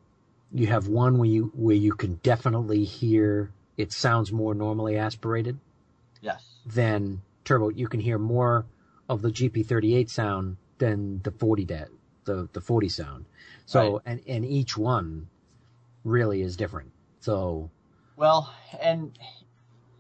you 0.53 0.67
have 0.67 0.89
one 0.89 1.19
where 1.19 1.29
you 1.29 1.53
where 1.55 1.77
you 1.77 1.93
can 1.93 2.15
definitely 2.23 2.85
hear 2.85 3.53
it 3.77 3.93
sounds 3.93 4.33
more 4.33 4.55
normally 4.55 4.97
aspirated. 4.97 5.59
Yes. 6.21 6.43
Than 6.67 7.23
turbo, 7.51 7.69
you 7.71 7.89
can 7.89 7.99
hear 7.99 8.19
more 8.19 8.67
of 9.09 9.23
the 9.23 9.31
GP38 9.31 10.09
sound 10.09 10.57
than 10.79 11.21
the 11.23 11.33
40 11.33 11.65
de- 11.65 11.89
the 12.25 12.49
the 12.53 12.61
40 12.61 12.89
sound. 12.89 13.25
So 13.67 13.95
right. 13.95 14.03
and 14.07 14.21
and 14.27 14.45
each 14.45 14.77
one 14.77 15.29
really 16.05 16.43
is 16.43 16.57
different. 16.57 16.93
So 17.19 17.71
well, 18.17 18.55
and 18.81 19.19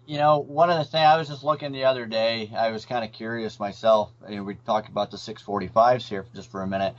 you 0.07 0.19
know, 0.19 0.39
one 0.39 0.71
of 0.71 0.79
the 0.79 0.85
things 0.85 1.05
I 1.05 1.17
was 1.17 1.29
just 1.29 1.43
looking 1.43 1.73
the 1.73 1.85
other 1.85 2.07
day, 2.07 2.53
I 2.57 2.71
was 2.71 2.87
kind 2.87 3.05
of 3.05 3.13
curious 3.13 3.59
myself. 3.59 4.11
Mean, 4.29 4.45
we 4.45 4.55
talked 4.55 4.89
about 4.89 5.11
the 5.11 5.17
645s 5.17 6.09
here 6.09 6.27
just 6.35 6.51
for 6.51 6.63
a 6.63 6.67
minute. 6.67 6.95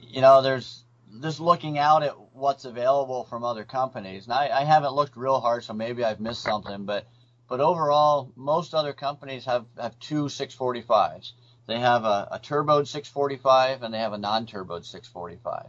You 0.00 0.20
know, 0.20 0.42
there's 0.42 0.84
just 1.22 1.40
looking 1.40 1.78
out 1.78 2.02
at 2.02 2.14
what's 2.32 2.64
available 2.64 3.24
from 3.24 3.44
other 3.44 3.64
companies. 3.64 4.24
And 4.24 4.32
I, 4.32 4.48
I 4.48 4.64
haven't 4.64 4.92
looked 4.92 5.16
real 5.16 5.40
hard, 5.40 5.64
so 5.64 5.72
maybe 5.72 6.04
I've 6.04 6.20
missed 6.20 6.42
something, 6.42 6.84
but 6.84 7.06
but 7.48 7.60
overall, 7.60 8.32
most 8.36 8.74
other 8.74 8.92
companies 8.92 9.44
have, 9.44 9.66
have 9.78 9.98
two 9.98 10.24
645s. 10.24 11.32
They 11.66 11.78
have 11.78 12.04
a, 12.04 12.28
a 12.32 12.38
turboed 12.38 12.86
645 12.86 13.82
and 13.82 13.92
they 13.92 13.98
have 13.98 14.12
a 14.12 14.18
non-turboed 14.18 14.84
645. 14.84 15.68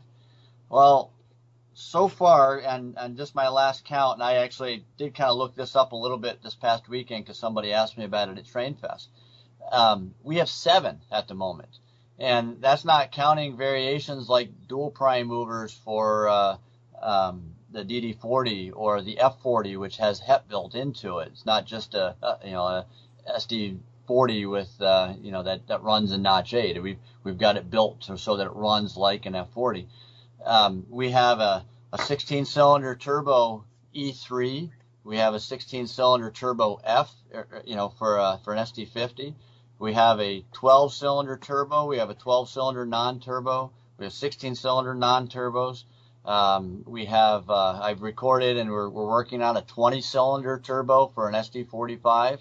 Well, 0.69 1.11
so 1.73 2.07
far, 2.07 2.57
and, 2.57 2.95
and 2.97 3.17
just 3.17 3.35
my 3.35 3.49
last 3.49 3.85
count, 3.85 4.15
and 4.15 4.23
I 4.23 4.35
actually 4.37 4.85
did 4.97 5.13
kind 5.13 5.29
of 5.29 5.37
look 5.37 5.55
this 5.55 5.75
up 5.75 5.91
a 5.91 5.95
little 5.95 6.17
bit 6.17 6.41
this 6.41 6.55
past 6.55 6.89
weekend 6.89 7.25
because 7.25 7.37
somebody 7.37 7.71
asked 7.71 7.97
me 7.97 8.05
about 8.05 8.29
it 8.29 8.37
at 8.37 8.45
TrainFest. 8.45 9.07
Um, 9.71 10.15
we 10.23 10.37
have 10.37 10.49
seven 10.49 11.01
at 11.11 11.27
the 11.27 11.35
moment. 11.35 11.77
And 12.19 12.61
that's 12.61 12.83
not 12.83 13.11
counting 13.11 13.57
variations 13.57 14.27
like 14.27 14.67
dual 14.67 14.89
prime 14.89 15.27
movers 15.27 15.71
for 15.71 16.27
uh, 16.27 16.57
um, 16.99 17.53
the 17.77 18.13
DD40 18.13 18.71
or 18.75 19.01
the 19.01 19.19
F40, 19.21 19.77
which 19.77 19.97
has 19.97 20.19
HEP 20.19 20.49
built 20.49 20.73
into 20.73 21.19
it. 21.19 21.29
It's 21.31 21.45
not 21.45 21.65
just 21.65 21.93
a, 21.93 22.15
a 22.21 22.39
you 22.43 22.51
know 22.51 22.63
a 22.63 22.85
SD 23.37 23.77
F40 24.07 24.49
with 24.49 24.81
uh, 24.81 25.13
you 25.21 25.31
know 25.31 25.43
that 25.43 25.67
that 25.67 25.83
runs 25.83 26.11
in 26.11 26.21
Notch 26.21 26.53
8. 26.53 26.81
We've 26.81 26.97
we've 27.23 27.37
got 27.37 27.57
it 27.57 27.69
built 27.69 28.03
so, 28.03 28.37
that 28.37 28.47
it 28.47 28.55
runs 28.55 28.97
like 28.97 29.25
an 29.25 29.33
F40. 29.33 29.85
Um, 30.43 30.85
we 30.89 31.11
have 31.11 31.39
a, 31.39 31.65
a 31.93 32.01
16 32.01 32.45
cylinder 32.45 32.95
turbo 32.95 33.65
E3. 33.95 34.71
We 35.03 35.17
have 35.17 35.33
a 35.33 35.39
16 35.39 35.87
cylinder 35.87 36.31
turbo 36.31 36.79
F, 36.83 37.13
er, 37.33 37.47
er, 37.51 37.63
you 37.65 37.75
know, 37.75 37.89
for 37.89 38.19
uh, 38.19 38.37
for 38.37 38.53
an 38.53 38.59
SD50. 38.59 39.35
We 39.79 39.93
have 39.93 40.19
a 40.19 40.43
12 40.53 40.93
cylinder 40.93 41.37
turbo. 41.37 41.85
We 41.85 41.97
have 41.97 42.09
a 42.09 42.15
12 42.15 42.49
cylinder 42.49 42.85
non 42.85 43.19
turbo. 43.19 43.71
We 43.97 44.05
have 44.05 44.13
16 44.13 44.55
cylinder 44.55 44.95
non 44.95 45.27
turbos. 45.27 45.83
Um, 46.27 46.83
we 46.85 47.05
have 47.05 47.49
uh, 47.49 47.79
I've 47.81 48.01
recorded 48.01 48.57
and 48.57 48.69
we're, 48.69 48.89
we're 48.89 49.07
working 49.07 49.41
on 49.41 49.55
a 49.55 49.61
20 49.61 50.01
cylinder 50.01 50.59
turbo 50.61 51.07
for 51.15 51.29
an 51.29 51.33
SD45, 51.33 52.39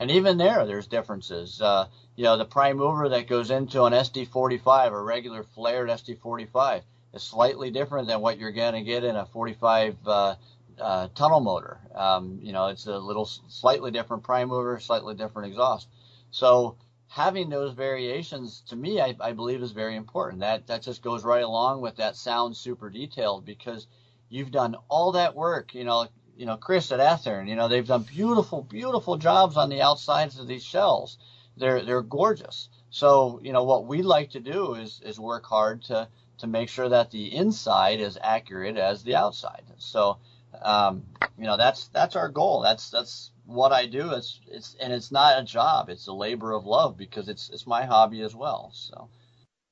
and 0.00 0.10
even 0.10 0.38
there 0.38 0.64
there's 0.64 0.86
differences. 0.86 1.60
Uh, 1.60 1.86
you 2.16 2.24
know 2.24 2.38
the 2.38 2.46
prime 2.46 2.78
mover 2.78 3.10
that 3.10 3.28
goes 3.28 3.50
into 3.50 3.84
an 3.84 3.92
SD45, 3.92 4.92
a 4.92 5.02
regular 5.02 5.44
flared 5.54 5.90
SD45, 5.90 6.80
is 7.12 7.22
slightly 7.22 7.70
different 7.70 8.08
than 8.08 8.22
what 8.22 8.38
you're 8.38 8.52
going 8.52 8.72
to 8.72 8.82
get 8.82 9.04
in 9.04 9.16
a 9.16 9.26
45 9.26 9.96
uh, 10.06 10.34
uh, 10.80 11.08
tunnel 11.14 11.40
motor. 11.40 11.78
Um, 11.94 12.38
you 12.42 12.54
know 12.54 12.68
it's 12.68 12.86
a 12.86 12.96
little 12.96 13.26
slightly 13.26 13.90
different 13.90 14.22
prime 14.22 14.48
mover, 14.48 14.80
slightly 14.80 15.14
different 15.14 15.48
exhaust. 15.48 15.88
So 16.30 16.76
having 17.08 17.48
those 17.48 17.72
variations 17.72 18.62
to 18.68 18.76
me, 18.76 19.00
I, 19.00 19.14
I, 19.20 19.32
believe 19.32 19.62
is 19.62 19.72
very 19.72 19.96
important. 19.96 20.40
That 20.40 20.66
that 20.66 20.82
just 20.82 21.02
goes 21.02 21.24
right 21.24 21.42
along 21.42 21.80
with 21.80 21.96
that 21.96 22.16
sound 22.16 22.56
super 22.56 22.90
detailed 22.90 23.44
because 23.44 23.86
you've 24.28 24.50
done 24.50 24.76
all 24.88 25.12
that 25.12 25.34
work. 25.34 25.74
You 25.74 25.84
know, 25.84 26.08
you 26.36 26.46
know, 26.46 26.56
Chris 26.56 26.92
at 26.92 27.00
Athearn, 27.00 27.48
you 27.48 27.56
know, 27.56 27.68
they've 27.68 27.86
done 27.86 28.02
beautiful, 28.02 28.62
beautiful 28.62 29.16
jobs 29.16 29.56
on 29.56 29.70
the 29.70 29.82
outsides 29.82 30.38
of 30.38 30.46
these 30.46 30.64
shells. 30.64 31.18
They're 31.56 31.82
they're 31.82 32.02
gorgeous. 32.02 32.68
So 32.90 33.40
you 33.42 33.52
know 33.52 33.64
what 33.64 33.86
we 33.86 34.02
like 34.02 34.30
to 34.30 34.40
do 34.40 34.74
is 34.74 35.00
is 35.04 35.18
work 35.18 35.46
hard 35.46 35.82
to 35.84 36.08
to 36.38 36.46
make 36.46 36.68
sure 36.68 36.88
that 36.88 37.10
the 37.10 37.34
inside 37.34 38.00
is 38.00 38.18
accurate 38.22 38.76
as 38.76 39.02
the 39.02 39.16
outside. 39.16 39.62
So 39.78 40.18
um, 40.62 41.04
you 41.38 41.44
know 41.44 41.56
that's 41.56 41.88
that's 41.88 42.16
our 42.16 42.28
goal. 42.28 42.60
That's 42.60 42.90
that's 42.90 43.30
what 43.46 43.72
I 43.72 43.86
do. 43.86 44.12
It's 44.12 44.40
it's 44.48 44.76
and 44.80 44.92
it's 44.92 45.10
not 45.10 45.40
a 45.40 45.44
job. 45.44 45.88
It's 45.88 46.06
a 46.06 46.12
labor 46.12 46.52
of 46.52 46.66
love 46.66 46.96
because 46.96 47.28
it's 47.28 47.48
it's 47.50 47.66
my 47.66 47.84
hobby 47.84 48.22
as 48.22 48.34
well. 48.34 48.70
So 48.74 49.08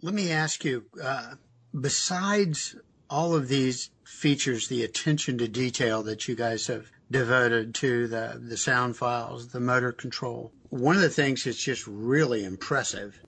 let 0.02 0.14
me 0.14 0.30
ask 0.30 0.64
you. 0.64 0.84
Uh, 1.02 1.34
besides 1.78 2.76
all 3.10 3.34
of 3.34 3.48
these 3.48 3.90
features, 4.04 4.68
the 4.68 4.82
attention 4.82 5.38
to 5.38 5.48
detail 5.48 6.02
that 6.04 6.28
you 6.28 6.34
guys 6.34 6.66
have 6.68 6.90
devoted 7.10 7.74
to 7.76 8.06
the 8.08 8.40
the 8.42 8.56
sound 8.56 8.96
files, 8.96 9.48
the 9.48 9.60
motor 9.60 9.92
control. 9.92 10.52
One 10.70 10.96
of 10.96 11.02
the 11.02 11.10
things 11.10 11.44
that's 11.44 11.62
just 11.62 11.86
really 11.86 12.44
impressive 12.44 13.20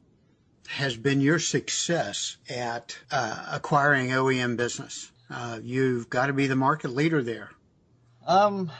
has 0.68 0.96
been 0.96 1.20
your 1.20 1.38
success 1.38 2.36
at 2.48 2.98
uh, 3.10 3.46
acquiring 3.52 4.08
OEM 4.08 4.56
business. 4.56 5.12
Uh, 5.30 5.60
you've 5.62 6.10
got 6.10 6.26
to 6.26 6.32
be 6.32 6.46
the 6.46 6.56
market 6.56 6.90
leader 6.90 7.22
there. 7.22 7.50
Um, 8.26 8.72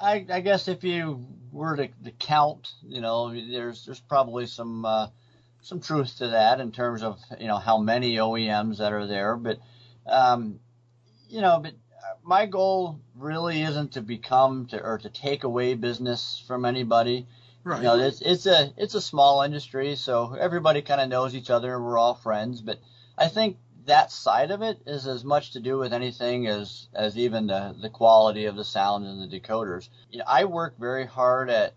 I, 0.00 0.26
I 0.30 0.40
guess 0.40 0.68
if 0.68 0.84
you 0.84 1.26
were 1.52 1.76
to, 1.76 1.88
to, 1.88 2.10
count, 2.12 2.72
you 2.82 3.00
know, 3.00 3.32
there's 3.32 3.84
there's 3.84 4.00
probably 4.00 4.46
some 4.46 4.84
uh, 4.84 5.08
some 5.62 5.80
truth 5.80 6.18
to 6.18 6.28
that 6.28 6.60
in 6.60 6.72
terms 6.72 7.02
of 7.02 7.18
you 7.40 7.46
know 7.46 7.58
how 7.58 7.78
many 7.78 8.16
OEMs 8.16 8.78
that 8.78 8.92
are 8.92 9.06
there, 9.06 9.36
but 9.36 9.58
um, 10.06 10.60
you 11.28 11.40
know, 11.40 11.58
but 11.62 11.74
my 12.22 12.46
goal 12.46 13.00
really 13.14 13.62
isn't 13.62 13.92
to 13.92 14.00
become 14.00 14.66
to 14.66 14.82
or 14.82 14.98
to 14.98 15.08
take 15.08 15.44
away 15.44 15.74
business 15.74 16.42
from 16.46 16.64
anybody. 16.64 17.26
Right. 17.64 17.78
You 17.78 17.84
know, 17.84 17.98
it's 17.98 18.20
it's 18.20 18.46
a 18.46 18.72
it's 18.76 18.94
a 18.94 19.00
small 19.00 19.42
industry, 19.42 19.96
so 19.96 20.34
everybody 20.34 20.82
kind 20.82 21.00
of 21.00 21.08
knows 21.08 21.34
each 21.34 21.50
other 21.50 21.74
and 21.74 21.84
we're 21.84 21.98
all 21.98 22.14
friends. 22.14 22.60
But 22.60 22.78
I 23.18 23.28
think 23.28 23.56
that 23.86 24.10
side 24.10 24.50
of 24.50 24.62
it 24.62 24.80
is 24.86 25.06
as 25.06 25.24
much 25.24 25.52
to 25.52 25.60
do 25.60 25.78
with 25.78 25.92
anything 25.92 26.46
as 26.46 26.88
as 26.94 27.16
even 27.16 27.46
the 27.46 27.74
the 27.80 27.90
quality 27.90 28.44
of 28.46 28.56
the 28.56 28.64
sound 28.64 29.06
and 29.06 29.22
the 29.22 29.40
decoders. 29.40 29.88
You 30.10 30.18
know, 30.18 30.24
I 30.26 30.44
work 30.44 30.78
very 30.78 31.06
hard 31.06 31.50
at 31.50 31.74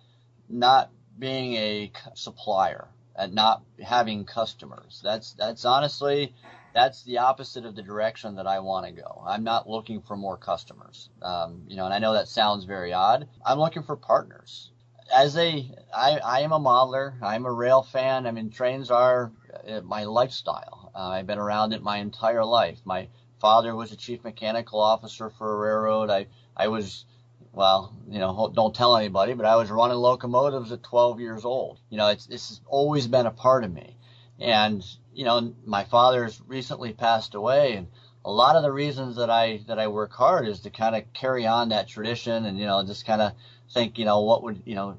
not 0.47 0.91
being 1.17 1.53
a 1.55 1.91
supplier, 2.15 2.87
at 3.15 3.33
not 3.33 3.63
having 3.81 4.25
customers. 4.25 5.01
That's 5.03 5.33
that's 5.33 5.65
honestly 5.65 6.33
that's 6.73 7.03
the 7.03 7.19
opposite 7.19 7.65
of 7.65 7.75
the 7.75 7.81
direction 7.81 8.35
that 8.35 8.47
I 8.47 8.59
want 8.59 8.85
to 8.85 8.91
go. 8.91 9.23
I'm 9.25 9.43
not 9.43 9.69
looking 9.69 10.01
for 10.01 10.15
more 10.15 10.37
customers. 10.37 11.09
Um, 11.21 11.63
you 11.67 11.75
know, 11.75 11.85
and 11.85 11.93
I 11.93 11.99
know 11.99 12.13
that 12.13 12.27
sounds 12.27 12.65
very 12.65 12.93
odd. 12.93 13.27
I'm 13.45 13.59
looking 13.59 13.83
for 13.83 13.95
partners. 13.95 14.71
As 15.13 15.35
a, 15.37 15.67
I, 15.93 16.19
I 16.19 16.39
am 16.41 16.51
a 16.51 16.59
modeler. 16.59 17.19
I'm 17.23 17.45
a 17.45 17.51
rail 17.51 17.81
fan. 17.81 18.27
I 18.27 18.31
mean, 18.31 18.51
trains 18.51 18.91
are 18.91 19.31
uh, 19.67 19.81
my 19.81 20.03
lifestyle. 20.03 20.78
Uh, 20.95 21.09
I've 21.09 21.27
been 21.27 21.37
around 21.39 21.73
it 21.73 21.81
my 21.81 21.97
entire 21.97 22.45
life. 22.45 22.79
My 22.85 23.07
father 23.39 23.75
was 23.75 23.91
a 23.91 23.95
chief 23.95 24.23
mechanical 24.23 24.79
officer 24.79 25.29
for 25.29 25.53
a 25.53 25.57
railroad. 25.57 26.09
I 26.09 26.27
I 26.55 26.67
was 26.67 27.05
well, 27.51 27.95
you 28.07 28.19
know, 28.19 28.51
don't 28.53 28.75
tell 28.75 28.95
anybody, 28.95 29.33
but 29.33 29.45
I 29.45 29.55
was 29.55 29.71
running 29.71 29.97
locomotives 29.97 30.71
at 30.71 30.83
12 30.83 31.19
years 31.19 31.45
old. 31.45 31.79
You 31.89 31.97
know, 31.97 32.07
it's 32.07 32.27
it's 32.27 32.61
always 32.67 33.07
been 33.07 33.25
a 33.25 33.31
part 33.31 33.63
of 33.63 33.73
me. 33.73 33.95
And 34.39 34.85
you 35.13 35.25
know, 35.25 35.53
my 35.65 35.83
father's 35.83 36.41
recently 36.47 36.93
passed 36.93 37.35
away, 37.35 37.73
and 37.73 37.87
a 38.23 38.31
lot 38.31 38.55
of 38.55 38.63
the 38.63 38.71
reasons 38.71 39.15
that 39.17 39.29
I 39.29 39.61
that 39.67 39.79
I 39.79 39.87
work 39.87 40.13
hard 40.13 40.47
is 40.47 40.61
to 40.61 40.69
kind 40.69 40.95
of 40.95 41.11
carry 41.13 41.45
on 41.45 41.69
that 41.69 41.87
tradition, 41.87 42.45
and 42.45 42.57
you 42.57 42.65
know, 42.65 42.83
just 42.85 43.05
kind 43.05 43.21
of 43.21 43.33
think, 43.73 43.97
you 43.97 44.05
know, 44.05 44.21
what 44.21 44.43
would 44.43 44.61
you 44.65 44.75
know, 44.75 44.97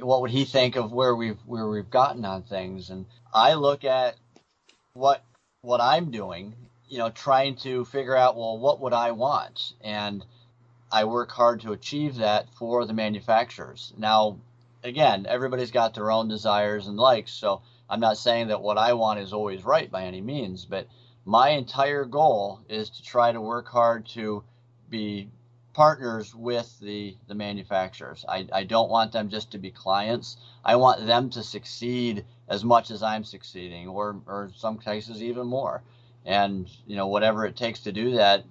what 0.00 0.20
would 0.22 0.30
he 0.30 0.44
think 0.44 0.76
of 0.76 0.92
where 0.92 1.14
we've 1.14 1.38
where 1.46 1.68
we've 1.68 1.90
gotten 1.90 2.24
on 2.24 2.42
things, 2.42 2.90
and 2.90 3.06
I 3.32 3.54
look 3.54 3.84
at 3.84 4.16
what 4.94 5.24
what 5.62 5.80
I'm 5.80 6.10
doing, 6.10 6.54
you 6.88 6.98
know, 6.98 7.10
trying 7.10 7.56
to 7.56 7.84
figure 7.86 8.16
out 8.16 8.36
well 8.36 8.58
what 8.58 8.80
would 8.80 8.92
I 8.92 9.12
want, 9.12 9.72
and 9.80 10.24
I 10.90 11.04
work 11.04 11.30
hard 11.30 11.60
to 11.62 11.72
achieve 11.72 12.16
that 12.16 12.48
for 12.54 12.84
the 12.84 12.92
manufacturers. 12.92 13.94
Now, 13.96 14.38
again, 14.84 15.26
everybody's 15.26 15.70
got 15.70 15.94
their 15.94 16.10
own 16.10 16.28
desires 16.28 16.86
and 16.86 16.98
likes, 16.98 17.32
so 17.32 17.62
I'm 17.88 18.00
not 18.00 18.18
saying 18.18 18.48
that 18.48 18.60
what 18.60 18.76
I 18.76 18.92
want 18.92 19.20
is 19.20 19.32
always 19.32 19.64
right 19.64 19.90
by 19.90 20.04
any 20.04 20.20
means, 20.20 20.66
but 20.66 20.86
my 21.24 21.50
entire 21.50 22.04
goal 22.04 22.60
is 22.68 22.90
to 22.90 23.02
try 23.02 23.32
to 23.32 23.40
work 23.40 23.68
hard 23.68 24.06
to 24.08 24.44
be 24.90 25.30
partners 25.72 26.34
with 26.34 26.78
the, 26.80 27.16
the 27.28 27.34
manufacturers. 27.34 28.24
I, 28.28 28.46
I 28.52 28.64
don't 28.64 28.90
want 28.90 29.12
them 29.12 29.30
just 29.30 29.52
to 29.52 29.58
be 29.58 29.70
clients. 29.70 30.36
I 30.64 30.76
want 30.76 31.06
them 31.06 31.30
to 31.30 31.42
succeed 31.42 32.26
as 32.52 32.62
much 32.64 32.90
as 32.90 33.02
I'm 33.02 33.24
succeeding, 33.24 33.88
or, 33.88 34.20
or 34.26 34.50
some 34.54 34.76
cases 34.76 35.22
even 35.22 35.46
more. 35.46 35.82
And, 36.26 36.70
you 36.86 36.96
know, 36.96 37.08
whatever 37.08 37.46
it 37.46 37.56
takes 37.56 37.80
to 37.80 37.92
do 37.92 38.16
that, 38.16 38.44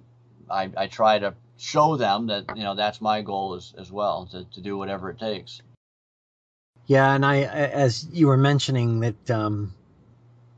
I, 0.50 0.70
I 0.76 0.86
try 0.88 1.20
to 1.20 1.34
show 1.56 1.96
them 1.96 2.26
that, 2.26 2.56
you 2.56 2.64
know, 2.64 2.74
that's 2.74 3.00
my 3.00 3.22
goal 3.22 3.54
as, 3.54 3.74
as 3.78 3.92
well, 3.92 4.26
to, 4.32 4.44
to 4.54 4.60
do 4.60 4.76
whatever 4.76 5.08
it 5.08 5.20
takes. 5.20 5.62
Yeah, 6.86 7.14
and 7.14 7.24
I, 7.24 7.42
as 7.42 8.08
you 8.12 8.26
were 8.26 8.36
mentioning 8.36 9.00
that, 9.00 9.30
um, 9.30 9.72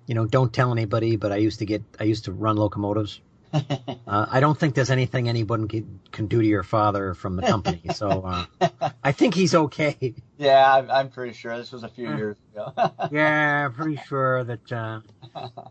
you 0.07 0.15
know, 0.15 0.25
don't 0.27 0.53
tell 0.53 0.73
anybody, 0.73 1.17
but 1.17 1.31
I 1.31 1.37
used 1.37 1.59
to 1.59 1.67
get, 1.67 1.83
I 2.01 2.05
used 2.05 2.25
to 2.25 2.33
run 2.33 2.57
locomotives 2.57 3.21
uh, 4.07 4.27
I 4.31 4.41
don't 4.41 4.59
think 4.59 4.75
there's 4.75 4.91
anything 4.91 5.29
anyone 5.29 5.69
can, 5.69 6.01
can 6.11 6.27
do 6.27 6.41
to 6.41 6.47
your 6.47 6.63
father 6.63 7.15
from 7.15 7.37
the 7.37 7.43
company. 7.43 7.83
So 7.95 8.23
uh, 8.61 8.91
I 9.03 9.13
think 9.13 9.35
he's 9.35 9.55
okay. 9.55 10.15
Yeah, 10.37 10.87
I'm 10.91 11.11
pretty 11.11 11.33
sure. 11.33 11.57
This 11.57 11.73
was 11.73 11.85
a 11.85 11.89
few 11.89 12.09
years 12.17 12.37
ago. 12.53 12.73
yeah, 13.13 13.69
pretty 13.69 14.01
sure 14.09 14.45
that 14.45 14.73
uh, 14.73 15.01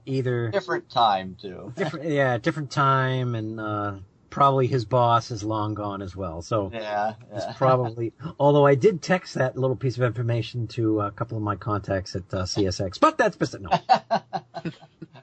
either 0.06 0.50
different 0.52 0.90
time 0.90 1.36
too. 1.42 1.74
Different, 1.76 2.10
yeah, 2.10 2.38
different 2.38 2.72
time, 2.72 3.36
and 3.36 3.60
uh, 3.60 3.94
probably 4.34 4.66
his 4.66 4.84
boss 4.84 5.30
is 5.30 5.44
long 5.44 5.76
gone 5.76 6.02
as 6.02 6.16
well. 6.16 6.42
So 6.42 6.72
yeah, 6.74 7.14
yeah. 7.32 7.38
it's 7.38 7.58
probably. 7.58 8.14
Although 8.40 8.66
I 8.66 8.74
did 8.74 9.02
text 9.02 9.36
that 9.36 9.56
little 9.56 9.76
piece 9.76 9.96
of 9.96 10.04
information 10.04 10.68
to 10.70 11.02
a 11.02 11.12
couple 11.12 11.38
of 11.38 11.44
my 11.44 11.56
contacts 11.56 12.16
at 12.16 12.24
uh, 12.34 12.44
CSX, 12.44 13.00
but 13.00 13.18
that's 13.18 13.38
just 13.38 13.60
no. 13.60 13.70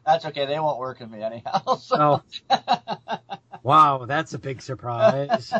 That's 0.06 0.24
okay. 0.26 0.46
They 0.46 0.58
won't 0.58 0.78
work 0.78 0.98
with 1.00 1.10
me 1.10 1.22
anyhow. 1.22 1.76
So. 1.78 2.22
Oh. 2.50 3.18
wow, 3.62 4.06
that's 4.06 4.32
a 4.34 4.38
big 4.38 4.60
surprise. 4.62 5.52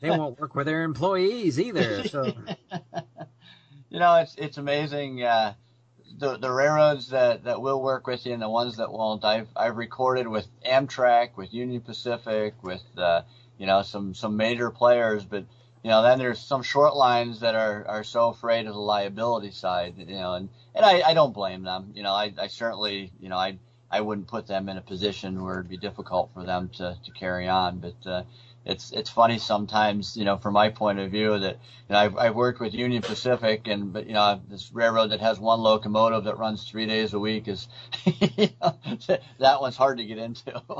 they 0.00 0.10
won't 0.10 0.40
work 0.40 0.54
with 0.54 0.66
their 0.66 0.82
employees 0.82 1.60
either. 1.60 2.08
So. 2.08 2.32
you 3.90 4.00
know, 4.00 4.16
it's 4.16 4.34
it's 4.36 4.58
amazing. 4.58 5.22
Uh, 5.22 5.54
the 6.16 6.38
the 6.38 6.50
railroads 6.50 7.08
that, 7.08 7.44
that 7.44 7.60
will 7.60 7.82
work 7.82 8.06
with 8.06 8.26
you 8.26 8.32
and 8.32 8.42
the 8.42 8.48
ones 8.48 8.76
that 8.76 8.92
won't. 8.92 9.24
I've 9.24 9.48
I've 9.56 9.76
recorded 9.76 10.28
with 10.28 10.46
Amtrak, 10.64 11.36
with 11.36 11.52
Union 11.52 11.80
Pacific, 11.80 12.54
with 12.62 12.82
uh, 12.96 13.22
you 13.58 13.66
know 13.66 13.82
some 13.82 14.14
some 14.14 14.36
major 14.36 14.70
players, 14.70 15.24
but 15.24 15.44
you 15.82 15.90
know 15.90 16.02
then 16.02 16.18
there's 16.18 16.40
some 16.40 16.62
short 16.62 16.96
lines 16.96 17.40
that 17.40 17.54
are 17.54 17.86
are 17.86 18.04
so 18.04 18.28
afraid 18.28 18.66
of 18.66 18.74
the 18.74 18.80
liability 18.80 19.50
side. 19.50 19.94
You 19.98 20.06
know, 20.06 20.34
and 20.34 20.48
and 20.78 20.86
I, 20.86 21.02
I 21.10 21.14
don't 21.14 21.34
blame 21.34 21.64
them. 21.64 21.90
You 21.94 22.04
know, 22.04 22.12
I, 22.12 22.32
I 22.38 22.46
certainly, 22.46 23.10
you 23.20 23.28
know, 23.28 23.36
I, 23.36 23.58
I 23.90 24.00
wouldn't 24.00 24.28
put 24.28 24.46
them 24.46 24.68
in 24.68 24.76
a 24.76 24.80
position 24.80 25.42
where 25.42 25.54
it'd 25.54 25.68
be 25.68 25.76
difficult 25.76 26.30
for 26.32 26.44
them 26.44 26.70
to, 26.76 26.96
to 27.04 27.10
carry 27.18 27.48
on. 27.48 27.80
But, 27.80 28.08
uh, 28.08 28.22
it's 28.68 28.90
it's 28.92 29.08
funny 29.10 29.38
sometimes, 29.38 30.16
you 30.16 30.24
know, 30.24 30.36
from 30.36 30.52
my 30.52 30.68
point 30.68 30.98
of 30.98 31.10
view 31.10 31.38
that 31.38 31.58
you 31.88 31.92
know 31.94 31.98
I've, 31.98 32.16
I've 32.16 32.34
worked 32.34 32.60
with 32.60 32.74
Union 32.74 33.02
Pacific 33.02 33.66
and 33.66 33.92
but 33.92 34.06
you 34.06 34.12
know 34.12 34.40
this 34.48 34.70
railroad 34.72 35.08
that 35.08 35.20
has 35.20 35.40
one 35.40 35.60
locomotive 35.60 36.24
that 36.24 36.38
runs 36.38 36.64
three 36.64 36.86
days 36.86 37.14
a 37.14 37.18
week 37.18 37.48
is 37.48 37.66
you 38.04 38.48
know, 38.60 38.78
that 39.38 39.60
one's 39.60 39.76
hard 39.76 39.98
to 39.98 40.04
get 40.04 40.18
into. 40.18 40.62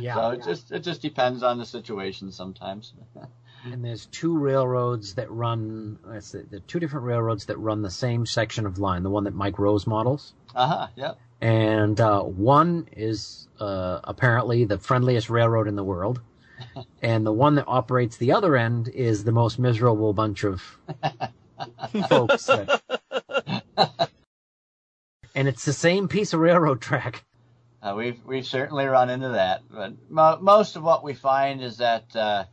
Yeah. 0.00 0.14
so 0.14 0.30
it 0.30 0.44
just 0.44 0.72
it 0.72 0.80
just 0.80 1.00
depends 1.00 1.42
on 1.44 1.58
the 1.58 1.64
situation 1.64 2.32
sometimes. 2.32 2.92
and 3.64 3.84
there's 3.84 4.06
two 4.06 4.36
railroads 4.36 5.14
that 5.14 5.30
run. 5.30 5.98
Let's 6.04 6.32
see, 6.32 6.40
the 6.50 6.60
two 6.60 6.80
different 6.80 7.06
railroads 7.06 7.46
that 7.46 7.56
run 7.58 7.82
the 7.82 7.90
same 7.90 8.26
section 8.26 8.66
of 8.66 8.78
line. 8.78 9.04
The 9.04 9.10
one 9.10 9.24
that 9.24 9.34
Mike 9.34 9.58
Rose 9.58 9.86
models. 9.86 10.34
Uh 10.54 10.66
huh. 10.66 10.86
Yep. 10.96 11.18
and 11.40 12.00
uh, 12.00 12.22
one 12.22 12.88
is 12.92 13.46
uh, 13.60 14.00
apparently 14.04 14.64
the 14.64 14.78
friendliest 14.78 15.30
railroad 15.30 15.68
in 15.68 15.76
the 15.76 15.84
world, 15.84 16.20
and 17.02 17.24
the 17.26 17.32
one 17.32 17.54
that 17.56 17.64
operates 17.66 18.16
the 18.16 18.32
other 18.32 18.56
end 18.56 18.88
is 18.88 19.24
the 19.24 19.32
most 19.32 19.58
miserable 19.58 20.12
bunch 20.12 20.44
of 20.44 20.62
folks. 22.08 22.46
that- 22.46 22.80
and 25.34 25.48
it's 25.48 25.64
the 25.64 25.72
same 25.72 26.08
piece 26.08 26.32
of 26.32 26.40
railroad 26.40 26.80
track. 26.80 27.24
Uh, 27.82 27.94
we've 27.96 28.18
we've 28.24 28.46
certainly 28.46 28.86
run 28.86 29.10
into 29.10 29.28
that, 29.28 29.62
but 29.70 29.92
mo- 30.08 30.38
most 30.40 30.76
of 30.76 30.82
what 30.82 31.04
we 31.04 31.12
find 31.14 31.62
is 31.62 31.76
that, 31.76 32.04
uh, 32.16 32.44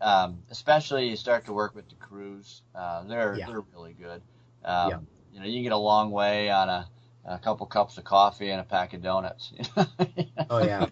um, 0.00 0.38
especially 0.50 1.08
you 1.08 1.16
start 1.16 1.44
to 1.46 1.52
work 1.52 1.74
with 1.74 1.88
the 1.88 1.96
crews, 1.96 2.62
uh, 2.74 3.02
they're 3.04 3.36
Yeah. 3.36 3.46
they're 3.46 3.64
really 3.74 3.92
good. 3.94 4.22
Um, 4.64 4.90
Yeah. 4.90 4.98
You 5.34 5.40
know, 5.40 5.46
you 5.46 5.54
can 5.54 5.62
get 5.64 5.72
a 5.72 5.76
long 5.76 6.10
way 6.10 6.50
on 6.50 6.68
a, 6.68 6.88
a 7.24 7.38
couple 7.38 7.64
cups 7.66 7.98
of 7.98 8.04
coffee 8.04 8.50
and 8.50 8.60
a 8.60 8.64
pack 8.64 8.94
of 8.94 9.02
donuts. 9.02 9.52
Oh 10.50 10.64
yeah. 10.64 10.86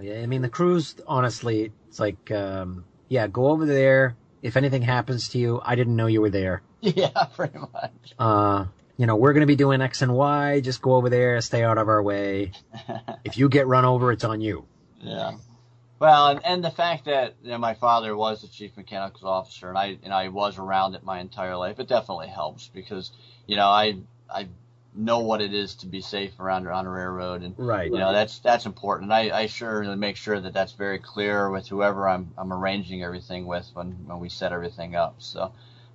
yeah, 0.00 0.20
I 0.20 0.26
mean 0.26 0.42
the 0.42 0.48
crews. 0.48 0.96
Honestly, 1.06 1.72
it's 1.88 2.00
like, 2.00 2.30
um, 2.30 2.84
yeah, 3.08 3.26
go 3.26 3.48
over 3.48 3.66
there. 3.66 4.16
If 4.42 4.56
anything 4.56 4.82
happens 4.82 5.28
to 5.30 5.38
you, 5.38 5.60
I 5.64 5.74
didn't 5.74 5.96
know 5.96 6.06
you 6.06 6.20
were 6.20 6.30
there. 6.30 6.62
yeah, 6.80 7.24
pretty 7.34 7.58
much. 7.58 8.14
Uh, 8.18 8.66
you 8.96 9.06
know, 9.06 9.16
we're 9.16 9.32
going 9.32 9.40
to 9.40 9.46
be 9.46 9.56
doing 9.56 9.80
X 9.80 10.02
and 10.02 10.14
Y. 10.14 10.60
Just 10.60 10.82
go 10.82 10.94
over 10.94 11.08
there, 11.08 11.40
stay 11.40 11.64
out 11.64 11.78
of 11.78 11.88
our 11.88 12.02
way. 12.02 12.52
If 13.24 13.38
you 13.38 13.48
get 13.48 13.66
run 13.66 13.86
over, 13.86 14.12
it's 14.12 14.22
on 14.22 14.42
you. 14.42 14.66
Yeah. 15.00 15.38
Well, 15.98 16.28
and, 16.28 16.44
and 16.44 16.62
the 16.62 16.70
fact 16.70 17.06
that 17.06 17.36
you 17.42 17.52
know, 17.52 17.58
my 17.58 17.72
father 17.72 18.14
was 18.14 18.42
the 18.42 18.48
chief 18.48 18.76
mechanical 18.76 19.28
officer, 19.28 19.70
and 19.70 19.78
I 19.78 19.96
and 20.02 20.12
I 20.12 20.28
was 20.28 20.58
around 20.58 20.94
it 20.94 21.02
my 21.02 21.20
entire 21.20 21.56
life, 21.56 21.80
it 21.80 21.88
definitely 21.88 22.28
helps 22.28 22.68
because 22.68 23.10
you 23.46 23.56
know 23.56 23.66
I 23.66 23.96
I 24.28 24.48
know 24.94 25.18
what 25.18 25.40
it 25.40 25.52
is 25.52 25.74
to 25.76 25.86
be 25.86 26.00
safe 26.00 26.38
around 26.38 26.66
on 26.66 26.86
a 26.86 26.90
railroad, 26.90 27.42
and 27.42 27.54
Right. 27.56 27.90
you 27.92 27.98
know 27.98 28.12
that's 28.12 28.38
that's 28.38 28.66
important. 28.66 29.10
And 29.10 29.14
I 29.14 29.40
I 29.42 29.46
sure 29.46 29.82
make 29.96 30.16
sure 30.16 30.38
that 30.40 30.52
that's 30.52 30.72
very 30.72 30.98
clear 30.98 31.50
with 31.50 31.68
whoever 31.68 32.08
I'm 32.08 32.32
I'm 32.38 32.52
arranging 32.52 33.02
everything 33.02 33.46
with 33.46 33.68
when 33.74 33.92
when 34.06 34.18
we 34.20 34.28
set 34.28 34.52
everything 34.52 34.94
up. 34.96 35.16
So 35.18 35.52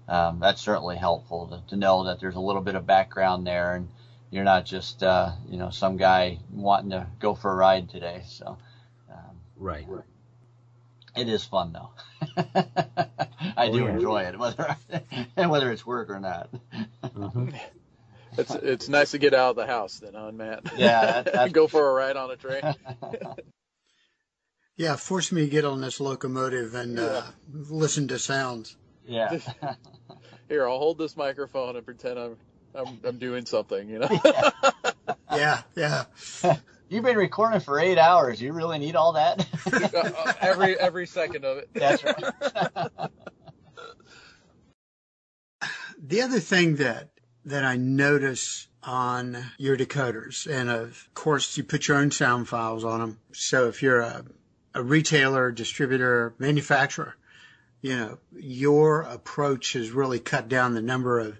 um, 0.07 0.39
that's 0.39 0.61
certainly 0.61 0.97
helpful 0.97 1.47
to, 1.47 1.61
to 1.69 1.75
know 1.75 2.03
that 2.05 2.19
there's 2.19 2.35
a 2.35 2.39
little 2.41 2.61
bit 2.61 2.75
of 2.75 2.85
background 2.85 3.45
there, 3.47 3.75
and 3.75 3.89
you're 4.31 4.43
not 4.43 4.65
just 4.65 5.03
uh, 5.03 5.31
you 5.47 5.57
know 5.57 5.69
some 5.69 5.97
guy 5.97 6.39
wanting 6.51 6.91
to 6.91 7.07
go 7.19 7.33
for 7.33 7.51
a 7.51 7.55
ride 7.55 7.89
today. 7.89 8.23
So. 8.27 8.57
Um, 9.11 9.35
Right. 9.57 9.87
it 11.15 11.27
is 11.27 11.43
fun 11.43 11.73
though. 11.73 11.89
I 13.57 13.67
Oh, 13.67 13.73
do 13.73 13.85
yeah. 13.85 13.95
enjoy 13.95 14.23
it, 14.23 14.37
whether 14.39 14.75
and 15.35 15.49
whether 15.51 15.71
it's 15.71 15.85
work 15.85 16.09
or 16.09 16.19
not. 16.19 16.49
hmm 17.13 17.49
It's 18.39 18.55
it's 18.55 18.89
nice 18.89 19.11
to 19.11 19.17
get 19.17 19.33
out 19.33 19.51
of 19.51 19.55
the 19.57 19.65
house 19.67 19.99
then, 19.99 20.13
huh, 20.15 20.31
Matt? 20.31 20.61
Yeah, 20.77 21.21
that- 21.23 21.51
go 21.53 21.67
for 21.67 21.89
a 21.89 21.93
ride 21.93 22.15
on 22.17 22.31
a 22.31 22.35
train. 22.35 22.61
Yeah, 24.75 24.95
force 24.95 25.33
me 25.33 25.41
to 25.41 25.49
get 25.49 25.65
on 25.65 25.81
this 25.81 25.99
locomotive 25.99 26.73
and 26.73 26.97
uh, 27.01 27.23
listen 27.51 28.07
to 28.07 28.17
sounds. 28.17 28.77
yeah, 29.05 29.37
Here, 30.47 30.65
I'll 30.69 30.77
hold 30.79 30.97
this 30.97 31.17
microphone 31.17 31.75
and 31.75 31.83
pretend 31.85 32.17
I'm 32.17 32.37
I'm, 32.73 32.97
I'm 33.03 33.17
doing 33.17 33.45
something. 33.45 33.89
You 33.89 33.99
know. 33.99 34.07
Yeah, 35.35 35.61
yeah. 35.75 36.05
you've 36.87 37.03
been 37.03 37.17
recording 37.17 37.59
for 37.59 37.77
eight 37.77 37.97
hours. 37.97 38.41
You 38.41 38.53
really 38.53 38.79
need 38.79 38.95
all 38.95 39.11
that? 39.13 39.45
Uh, 39.69 40.33
every 40.39 40.79
every 40.79 41.07
second 41.07 41.43
of 41.43 41.57
it. 41.57 41.69
That's 41.73 42.01
right. 42.05 42.23
The 46.01 46.21
other 46.21 46.39
thing 46.39 46.77
that 46.77 47.09
that 47.45 47.63
I 47.63 47.75
notice 47.75 48.67
on 48.83 49.51
your 49.57 49.75
decoders, 49.75 50.49
and 50.49 50.69
of 50.69 51.09
course 51.13 51.57
you 51.57 51.63
put 51.63 51.87
your 51.87 51.97
own 51.97 52.11
sound 52.11 52.47
files 52.47 52.83
on 52.83 52.99
them. 52.99 53.19
So 53.33 53.67
if 53.67 53.81
you're 53.81 54.01
a, 54.01 54.23
a 54.73 54.83
retailer, 54.83 55.51
distributor, 55.51 56.33
manufacturer, 56.37 57.15
you 57.81 57.95
know 57.95 58.17
your 58.35 59.01
approach 59.01 59.73
has 59.73 59.91
really 59.91 60.19
cut 60.19 60.47
down 60.49 60.73
the 60.73 60.81
number 60.81 61.19
of 61.19 61.39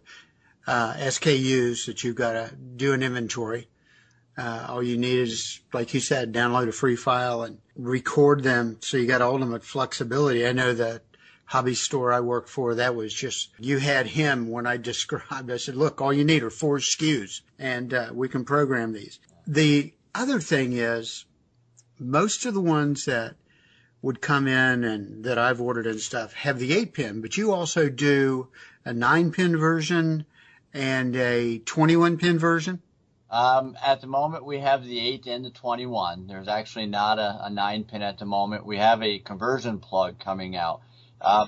uh, 0.68 0.94
SKUs 0.94 1.86
that 1.88 2.04
you've 2.04 2.16
got 2.16 2.34
to 2.34 2.56
do 2.56 2.94
an 2.94 3.04
inventory. 3.04 3.68
Uh, 4.38 4.68
all 4.70 4.84
you 4.84 4.98
need 4.98 5.20
is, 5.20 5.60
like 5.74 5.94
you 5.94 6.00
said, 6.00 6.34
download 6.34 6.70
a 6.70 6.72
free 6.72 6.96
file 6.96 7.42
and 7.44 7.58
record 7.76 8.44
them. 8.44 8.78
So 8.80 8.96
you 8.96 9.06
got 9.06 9.22
ultimate 9.22 9.66
flexibility. 9.66 10.48
I 10.48 10.54
know 10.54 10.74
that 10.74 11.02
hobby 11.50 11.74
store 11.74 12.14
I 12.14 12.20
worked 12.20 12.48
for, 12.48 12.76
that 12.76 12.96
was 12.96 13.12
just, 13.12 13.50
you 13.58 13.80
had 13.80 14.06
him 14.06 14.50
when 14.50 14.68
I 14.68 14.78
described, 14.92 15.50
I 15.50 15.58
said, 15.58 15.76
look, 15.76 16.00
all 16.00 16.14
you 16.14 16.24
need 16.24 16.44
are 16.44 16.52
four 16.52 16.78
SKUs 16.78 17.42
and 17.58 17.92
uh, 17.92 18.10
we 18.14 18.30
can 18.30 18.46
program 18.46 18.94
these. 18.94 19.20
The 19.48 19.92
other 20.14 20.40
thing 20.40 20.74
is 20.74 21.26
most 21.98 22.46
of 22.46 22.54
the 22.54 22.62
ones 22.62 23.06
that 23.06 23.36
would 24.04 24.22
come 24.22 24.48
in 24.48 24.84
and 24.84 25.24
that 25.24 25.40
I've 25.40 25.60
ordered 25.60 25.88
and 25.88 26.00
stuff 26.00 26.34
have 26.34 26.60
the 26.60 26.72
eight 26.72 26.94
pin, 26.94 27.20
but 27.20 27.36
you 27.36 27.52
also 27.52 27.90
do 27.90 28.50
a 28.86 28.94
nine 28.94 29.32
pin 29.32 29.58
version 29.58 30.28
and 30.72 31.16
a 31.16 31.58
21 31.58 32.18
pin 32.18 32.38
version. 32.38 32.80
Um, 33.32 33.76
at 33.84 34.02
the 34.02 34.08
moment, 34.08 34.46
we 34.46 34.60
have 34.60 34.84
the 34.84 35.00
8 35.00 35.28
and 35.28 35.46
the 35.46 35.50
21. 35.52 36.28
There's 36.28 36.48
actually 36.48 36.88
not 36.88 37.20
a, 37.20 37.46
a 37.46 37.50
9 37.50 37.84
pin 37.86 38.02
at 38.02 38.18
the 38.18 38.26
moment. 38.26 38.66
We 38.66 38.78
have 38.78 39.04
a 39.04 39.20
conversion 39.20 39.80
plug 39.80 40.20
coming 40.20 40.56
out. 40.56 40.82
Uh, 41.22 41.48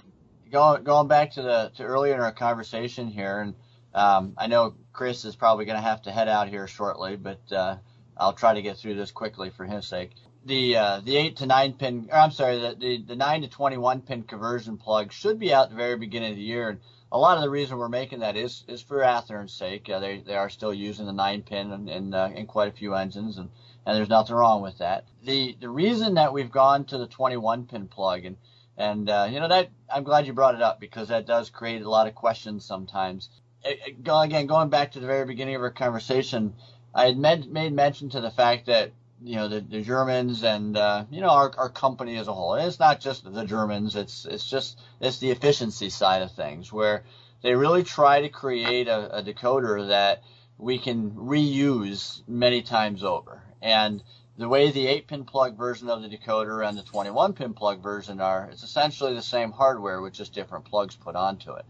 going, 0.51 0.83
going 0.83 1.07
back 1.07 1.31
to 1.31 1.41
the 1.41 1.71
to 1.75 1.83
earlier 1.83 2.13
in 2.13 2.19
our 2.19 2.31
conversation 2.31 3.07
here, 3.07 3.39
and 3.39 3.55
um, 3.93 4.33
I 4.37 4.47
know 4.47 4.75
Chris 4.93 5.25
is 5.25 5.35
probably 5.35 5.65
going 5.65 5.77
to 5.77 5.81
have 5.81 6.01
to 6.03 6.11
head 6.11 6.27
out 6.27 6.49
here 6.49 6.67
shortly, 6.67 7.15
but 7.15 7.39
uh, 7.51 7.77
I'll 8.17 8.33
try 8.33 8.53
to 8.53 8.61
get 8.61 8.77
through 8.77 8.95
this 8.95 9.11
quickly 9.11 9.49
for 9.49 9.65
his 9.65 9.87
sake. 9.87 10.11
The 10.45 10.77
uh, 10.77 11.01
the 11.01 11.17
8 11.17 11.37
to 11.37 11.45
9 11.45 11.73
pin, 11.73 12.09
I'm 12.11 12.31
sorry, 12.31 12.59
the, 12.59 12.75
the, 12.75 13.03
the 13.03 13.15
9 13.15 13.43
to 13.43 13.47
21 13.47 14.01
pin 14.01 14.23
conversion 14.23 14.77
plug 14.77 15.11
should 15.11 15.39
be 15.39 15.53
out 15.53 15.65
at 15.65 15.69
the 15.69 15.75
very 15.75 15.97
beginning 15.97 16.31
of 16.31 16.37
the 16.37 16.43
year. 16.43 16.69
And 16.69 16.79
a 17.11 17.17
lot 17.17 17.37
of 17.37 17.43
the 17.43 17.49
reason 17.49 17.77
we're 17.77 17.89
making 17.89 18.19
that 18.19 18.35
is 18.35 18.63
is 18.67 18.81
for 18.81 19.03
Athearn's 19.03 19.53
sake. 19.53 19.89
Uh, 19.89 19.99
they 19.99 20.19
they 20.19 20.35
are 20.35 20.49
still 20.49 20.73
using 20.73 21.05
the 21.05 21.13
nine 21.13 21.43
pin 21.43 21.71
in 21.71 21.89
in, 21.89 22.13
uh, 22.13 22.31
in 22.33 22.47
quite 22.47 22.69
a 22.69 22.75
few 22.75 22.95
engines, 22.95 23.37
and 23.37 23.49
and 23.85 23.97
there's 23.97 24.09
nothing 24.09 24.35
wrong 24.35 24.61
with 24.61 24.79
that. 24.79 25.05
The 25.23 25.55
the 25.59 25.69
reason 25.69 26.15
that 26.15 26.33
we've 26.33 26.51
gone 26.51 26.85
to 26.85 26.97
the 26.97 27.07
21 27.07 27.67
pin 27.67 27.87
plug 27.87 28.25
and 28.25 28.37
and 28.81 29.09
uh, 29.09 29.27
you 29.29 29.39
know 29.39 29.47
that 29.47 29.69
I'm 29.93 30.03
glad 30.03 30.25
you 30.25 30.33
brought 30.33 30.55
it 30.55 30.61
up 30.61 30.79
because 30.79 31.09
that 31.09 31.25
does 31.27 31.49
create 31.49 31.83
a 31.83 31.89
lot 31.89 32.07
of 32.07 32.15
questions 32.15 32.65
sometimes. 32.65 33.29
It, 33.63 33.79
it, 33.85 33.95
again, 34.07 34.47
going 34.47 34.69
back 34.69 34.91
to 34.91 34.99
the 34.99 35.05
very 35.05 35.25
beginning 35.25 35.55
of 35.55 35.61
our 35.61 35.69
conversation, 35.69 36.55
I 36.95 37.05
had 37.05 37.17
med- 37.17 37.51
made 37.51 37.73
mention 37.73 38.09
to 38.09 38.19
the 38.19 38.31
fact 38.31 38.65
that 38.65 38.91
you 39.23 39.35
know 39.35 39.47
the, 39.47 39.59
the 39.59 39.81
Germans 39.81 40.43
and 40.43 40.75
uh, 40.75 41.03
you 41.11 41.21
know 41.21 41.29
our, 41.29 41.51
our 41.57 41.69
company 41.69 42.17
as 42.17 42.27
a 42.27 42.33
whole. 42.33 42.55
And 42.55 42.65
it's 42.65 42.79
not 42.79 42.99
just 42.99 43.31
the 43.31 43.45
Germans. 43.45 43.95
It's 43.95 44.25
it's 44.25 44.49
just 44.49 44.79
it's 44.99 45.19
the 45.19 45.29
efficiency 45.29 45.89
side 45.89 46.23
of 46.23 46.31
things 46.31 46.73
where 46.73 47.03
they 47.43 47.53
really 47.53 47.83
try 47.83 48.21
to 48.21 48.29
create 48.29 48.87
a, 48.87 49.17
a 49.17 49.21
decoder 49.21 49.89
that 49.89 50.23
we 50.57 50.79
can 50.79 51.11
reuse 51.11 52.21
many 52.27 52.63
times 52.63 53.03
over. 53.03 53.43
And 53.61 54.01
the 54.41 54.49
way 54.49 54.71
the 54.71 54.87
8 54.87 55.07
pin 55.07 55.23
plug 55.23 55.55
version 55.55 55.87
of 55.87 56.01
the 56.01 56.09
decoder 56.09 56.67
and 56.67 56.75
the 56.75 56.81
21 56.81 57.33
pin 57.33 57.53
plug 57.53 57.79
version 57.79 58.19
are, 58.19 58.49
it's 58.51 58.63
essentially 58.63 59.13
the 59.13 59.21
same 59.21 59.51
hardware 59.51 60.01
with 60.01 60.13
just 60.13 60.33
different 60.33 60.65
plugs 60.65 60.95
put 60.95 61.15
onto 61.15 61.53
it. 61.53 61.65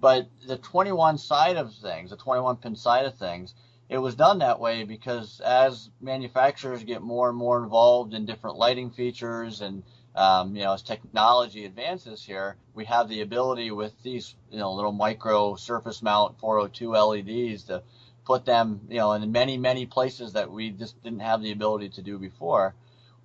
But 0.00 0.28
the 0.46 0.56
21 0.56 1.18
side 1.18 1.56
of 1.56 1.74
things, 1.74 2.10
the 2.10 2.16
21 2.16 2.58
pin 2.58 2.76
side 2.76 3.06
of 3.06 3.16
things, 3.16 3.54
it 3.88 3.98
was 3.98 4.14
done 4.14 4.38
that 4.38 4.60
way 4.60 4.84
because 4.84 5.40
as 5.40 5.90
manufacturers 6.00 6.84
get 6.84 7.02
more 7.02 7.28
and 7.28 7.36
more 7.36 7.60
involved 7.60 8.14
in 8.14 8.24
different 8.24 8.56
lighting 8.56 8.90
features 8.90 9.60
and 9.60 9.82
um, 10.14 10.54
you 10.54 10.62
know 10.62 10.74
as 10.74 10.82
technology 10.82 11.64
advances 11.64 12.24
here, 12.24 12.56
we 12.74 12.84
have 12.84 13.08
the 13.08 13.20
ability 13.22 13.72
with 13.72 14.00
these 14.04 14.36
you 14.52 14.58
know 14.58 14.72
little 14.72 14.92
micro 14.92 15.56
surface 15.56 16.02
mount 16.02 16.38
402 16.38 16.92
LEDs 16.92 17.64
to 17.64 17.82
put 18.26 18.44
them 18.44 18.80
you 18.90 18.98
know 18.98 19.12
in 19.12 19.32
many 19.32 19.56
many 19.56 19.86
places 19.86 20.32
that 20.34 20.50
we 20.50 20.70
just 20.70 21.00
didn't 21.02 21.20
have 21.20 21.40
the 21.40 21.52
ability 21.52 21.88
to 21.88 22.02
do 22.02 22.18
before. 22.18 22.74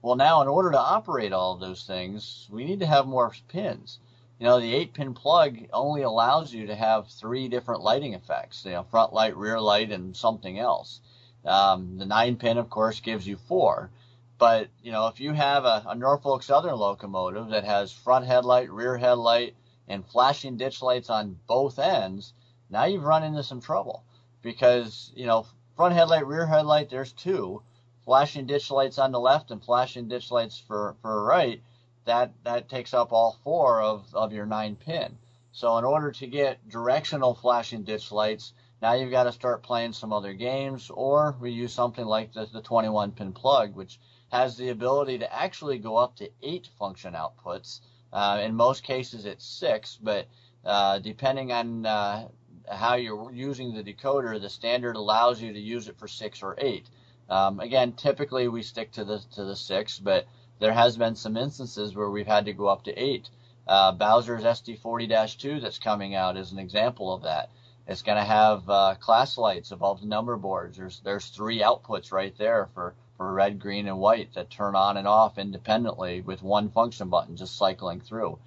Well, 0.01 0.15
now 0.15 0.41
in 0.41 0.47
order 0.47 0.71
to 0.71 0.79
operate 0.79 1.33
all 1.33 1.53
of 1.53 1.59
those 1.59 1.83
things, 1.83 2.47
we 2.51 2.63
need 2.65 2.79
to 2.79 2.87
have 2.87 3.05
more 3.05 3.33
pins. 3.49 3.99
You 4.39 4.45
know, 4.47 4.59
the 4.59 4.73
eight 4.73 4.93
pin 4.93 5.13
plug 5.13 5.57
only 5.73 6.03
allows 6.03 6.53
you 6.53 6.67
to 6.67 6.75
have 6.75 7.07
three 7.07 7.47
different 7.47 7.81
lighting 7.81 8.13
effects, 8.13 8.63
you 8.65 8.71
know, 8.71 8.83
front 8.83 9.13
light, 9.13 9.35
rear 9.35 9.59
light, 9.59 9.91
and 9.91 10.15
something 10.15 10.57
else. 10.57 11.01
Um, 11.45 11.97
the 11.97 12.05
nine 12.05 12.35
pin, 12.37 12.57
of 12.57 12.69
course, 12.69 12.99
gives 12.99 13.27
you 13.27 13.37
four. 13.37 13.91
But 14.37 14.69
you 14.83 14.91
know, 14.91 15.07
if 15.07 15.19
you 15.19 15.33
have 15.33 15.65
a, 15.65 15.83
a 15.87 15.95
Norfolk 15.95 16.43
Southern 16.43 16.75
locomotive 16.75 17.49
that 17.49 17.63
has 17.63 17.91
front 17.91 18.25
headlight, 18.25 18.71
rear 18.71 18.97
headlight, 18.97 19.55
and 19.87 20.05
flashing 20.05 20.57
ditch 20.57 20.81
lights 20.81 21.09
on 21.09 21.39
both 21.47 21.79
ends, 21.79 22.33
now 22.69 22.85
you've 22.85 23.03
run 23.03 23.23
into 23.23 23.43
some 23.43 23.61
trouble 23.61 24.03
because 24.41 25.11
you 25.15 25.25
know 25.25 25.45
front 25.75 25.95
headlight, 25.95 26.27
rear 26.27 26.45
headlight, 26.45 26.89
there's 26.89 27.13
two, 27.13 27.61
flashing 28.05 28.45
ditch 28.45 28.71
lights 28.71 28.99
on 28.99 29.11
the 29.11 29.19
left 29.19 29.51
and 29.51 29.63
flashing 29.63 30.07
ditch 30.07 30.31
lights 30.31 30.59
for 30.59 30.95
for 31.01 31.23
right. 31.23 31.61
That 32.05 32.33
that 32.43 32.69
takes 32.69 32.93
up 32.93 33.11
all 33.11 33.39
four 33.43 33.81
of 33.81 34.13
of 34.13 34.33
your 34.33 34.45
nine 34.45 34.75
pin. 34.75 35.17
So 35.51 35.77
in 35.77 35.85
order 35.85 36.11
to 36.11 36.27
get 36.27 36.69
directional 36.69 37.35
flashing 37.35 37.83
ditch 37.83 38.11
lights, 38.11 38.53
now 38.81 38.93
you've 38.93 39.11
got 39.11 39.23
to 39.23 39.31
start 39.31 39.63
playing 39.63 39.93
some 39.93 40.13
other 40.13 40.33
games, 40.33 40.89
or 40.89 41.35
we 41.39 41.51
use 41.51 41.73
something 41.73 42.05
like 42.05 42.33
the, 42.33 42.45
the 42.45 42.61
21 42.61 43.11
pin 43.11 43.33
plug, 43.33 43.75
which 43.75 43.99
has 44.31 44.55
the 44.55 44.69
ability 44.69 45.19
to 45.19 45.33
actually 45.33 45.77
go 45.77 45.97
up 45.97 46.15
to 46.15 46.31
eight 46.41 46.69
function 46.79 47.13
outputs. 47.13 47.81
Uh, 48.13 48.41
in 48.43 48.55
most 48.55 48.83
cases, 48.83 49.25
it's 49.25 49.45
six, 49.45 49.99
but 50.01 50.27
uh, 50.65 50.99
depending 50.99 51.51
on 51.51 51.85
uh, 51.85 52.27
how 52.71 52.95
you're 52.95 53.31
using 53.31 53.73
the 53.73 53.83
decoder, 53.83 54.39
the 54.39 54.49
standard 54.49 54.95
allows 54.95 55.41
you 55.41 55.53
to 55.53 55.59
use 55.59 55.87
it 55.87 55.97
for 55.97 56.07
six 56.07 56.41
or 56.41 56.55
eight. 56.57 56.89
Um, 57.29 57.59
again, 57.59 57.93
typically 57.93 58.47
we 58.47 58.61
stick 58.61 58.91
to 58.93 59.03
the 59.05 59.19
to 59.35 59.43
the 59.43 59.55
six, 59.55 59.99
but 59.99 60.25
there 60.59 60.73
has 60.73 60.97
been 60.97 61.15
some 61.15 61.37
instances 61.37 61.95
where 61.95 62.09
we've 62.09 62.27
had 62.27 62.45
to 62.45 62.53
go 62.53 62.67
up 62.67 62.83
to 62.83 62.93
eight. 62.93 63.29
Uh, 63.67 63.91
Bowser's 63.91 64.43
SD40-2 64.43 65.61
that's 65.61 65.79
coming 65.79 66.15
out 66.15 66.37
is 66.37 66.51
an 66.51 66.59
example 66.59 67.13
of 67.13 67.23
that. 67.23 67.49
It's 67.87 68.01
going 68.01 68.17
to 68.17 68.23
have 68.23 68.69
uh, 68.69 68.95
class 68.99 69.37
lights 69.37 69.71
above 69.71 70.01
the 70.01 70.07
number 70.07 70.35
boards. 70.37 70.77
There's 70.77 70.99
there's 70.99 71.27
three 71.27 71.61
outputs 71.61 72.11
right 72.11 72.35
there 72.37 72.69
for 72.73 72.95
for 73.17 73.33
red, 73.33 73.59
green, 73.59 73.87
and 73.87 73.99
white 73.99 74.33
that 74.33 74.49
turn 74.49 74.75
on 74.75 74.97
and 74.97 75.07
off 75.07 75.37
independently 75.37 76.21
with 76.21 76.41
one 76.41 76.69
function 76.69 77.09
button 77.09 77.35
just 77.35 77.57
cycling 77.57 78.01
through. 78.01 78.39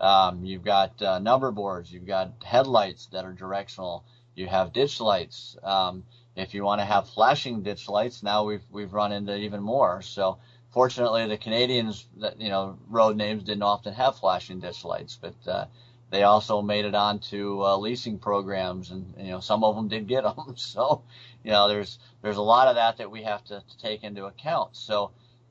Um, 0.00 0.44
you've 0.44 0.64
got 0.64 1.00
uh, 1.02 1.18
number 1.18 1.50
boards. 1.50 1.92
You've 1.92 2.06
got 2.06 2.32
headlights 2.42 3.06
that 3.06 3.24
are 3.24 3.32
directional. 3.32 4.04
You 4.34 4.46
have 4.46 4.72
ditch 4.72 5.00
lights. 5.00 5.56
Um, 5.62 6.04
if 6.36 6.54
you 6.54 6.64
want 6.64 6.80
to 6.80 6.84
have 6.84 7.08
flashing 7.08 7.62
ditch 7.62 7.88
lights, 7.88 8.22
now 8.22 8.44
we've 8.44 8.64
we've 8.70 8.92
run 8.92 9.12
into 9.12 9.36
even 9.36 9.62
more. 9.62 10.00
So 10.02 10.38
fortunately, 10.70 11.26
the 11.26 11.36
Canadians 11.36 12.06
that 12.18 12.40
you 12.40 12.48
know 12.48 12.78
road 12.88 13.16
names 13.16 13.42
didn't 13.44 13.62
often 13.62 13.92
have 13.94 14.16
flashing 14.16 14.60
ditch 14.60 14.84
lights, 14.84 15.18
but 15.20 15.34
uh, 15.46 15.66
they 16.10 16.22
also 16.22 16.62
made 16.62 16.84
it 16.84 16.94
onto 16.94 17.62
uh, 17.62 17.76
leasing 17.76 18.18
programs, 18.18 18.90
and 18.90 19.14
you 19.18 19.32
know 19.32 19.40
some 19.40 19.64
of 19.64 19.76
them 19.76 19.88
did 19.88 20.08
get 20.08 20.22
them. 20.22 20.54
So 20.56 21.02
you 21.44 21.50
know 21.50 21.68
there's 21.68 21.98
there's 22.22 22.36
a 22.36 22.42
lot 22.42 22.68
of 22.68 22.76
that 22.76 22.98
that 22.98 23.10
we 23.10 23.22
have 23.24 23.44
to, 23.44 23.62
to 23.68 23.78
take 23.78 24.02
into 24.04 24.24
account. 24.24 24.76
So 24.76 25.10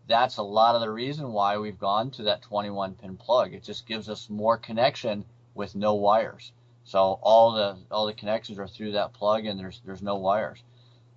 that's 0.10 0.38
a 0.38 0.44
lot 0.44 0.74
of 0.74 0.82
the 0.82 0.92
reason 0.92 1.32
why 1.32 1.58
we've 1.58 1.80
gone 1.80 2.10
to 2.12 2.24
that 2.24 2.42
21 2.42 2.96
pin 2.96 3.16
plug. 3.16 3.54
It 3.54 3.64
just 3.64 3.86
gives 3.88 4.10
us 4.10 4.30
more 4.30 4.58
connection 4.58 5.24
with 5.54 5.76
no 5.76 5.94
wires. 5.94 6.52
So 6.84 7.20
all 7.22 7.54
the 7.54 7.78
all 7.92 8.08
the 8.08 8.14
connections 8.14 8.58
are 8.58 8.68
through 8.68 8.94
that 8.94 9.14
plug, 9.14 9.46
and 9.46 9.60
there's 9.60 9.80
there's 9.86 10.02
no 10.02 10.16
wires. 10.16 10.64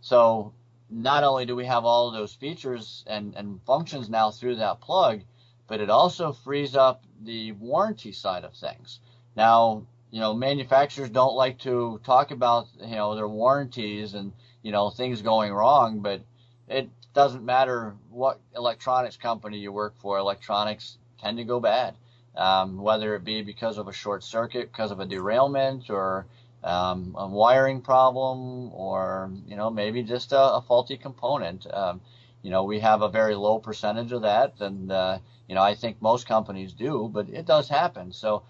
So 0.03 0.53
not 0.91 1.25
only 1.25 1.47
do 1.47 1.57
we 1.57 1.65
have 1.65 1.87
all 1.87 2.11
those 2.11 2.35
features 2.35 3.03
and, 3.07 3.35
and 3.35 3.61
functions 3.67 4.11
now 4.11 4.31
through 4.31 4.57
that 4.57 4.83
plug, 4.83 5.23
but 5.67 5.81
it 5.81 5.89
also 5.89 6.33
frees 6.33 6.77
up 6.77 7.03
the 7.23 7.53
warranty 7.53 8.13
side 8.13 8.45
of 8.45 8.55
things. 8.55 9.01
Now, 9.35 9.87
you 10.11 10.21
know, 10.21 10.35
manufacturers 10.35 11.09
don't 11.09 11.35
like 11.35 11.59
to 11.61 11.99
talk 12.05 12.31
about, 12.31 12.67
you 12.79 12.97
know, 12.97 13.15
their 13.15 13.29
warranties 13.29 14.13
and, 14.13 14.35
you 14.63 14.71
know, 14.71 14.91
things 14.91 15.23
going 15.23 15.51
wrong, 15.51 16.01
but 16.01 16.21
it 16.69 16.91
doesn't 17.15 17.45
matter 17.45 17.95
what 18.11 18.41
electronics 18.57 19.17
company 19.17 19.59
you 19.59 19.73
work 19.73 19.95
for, 19.99 20.19
electronics 20.19 20.99
tend 21.21 21.39
to 21.39 21.45
go 21.45 21.61
bad. 21.61 21.95
Um, 22.35 22.79
whether 22.79 23.15
it 23.15 23.25
be 23.25 23.43
because 23.43 23.77
of 23.77 23.89
a 23.89 23.93
short 23.93 24.25
circuit, 24.25 24.73
because 24.73 24.91
of 24.91 25.01
a 25.01 25.07
derailment, 25.07 25.91
or 25.91 26.27
um, 26.65 27.15
a 27.19 27.27
wiring 27.29 27.83
problem, 27.83 28.73
or 28.73 29.31
you 29.47 29.57
know 29.57 29.69
maybe 29.69 30.03
just 30.03 30.33
a, 30.33 30.55
a 30.55 30.63
faulty 30.63 30.97
component. 30.97 31.67
Um, 31.73 32.01
you 32.43 32.51
know 32.51 32.65
we 32.65 32.81
have 32.81 33.03
a 33.03 33.09
very 33.09 33.35
low 33.35 33.59
percentage 33.59 34.13
of 34.13 34.23
that, 34.23 34.55
and 34.61 34.91
uh, 34.91 35.19
you 35.47 35.55
know 35.55 35.63
I 35.63 35.75
think 35.75 36.01
most 36.01 36.27
companies 36.27 36.73
do, 36.73 37.11
but 37.13 37.29
it 37.29 37.45
does 37.45 37.69
happen. 37.69 38.13
So 38.13 38.45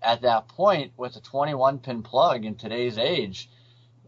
at 0.00 0.22
that 0.22 0.46
point, 0.48 0.92
with 0.96 1.16
a 1.16 1.20
21 1.20 1.78
pin 1.78 2.02
plug 2.02 2.44
in 2.44 2.54
today's 2.54 2.98
age, 2.98 3.48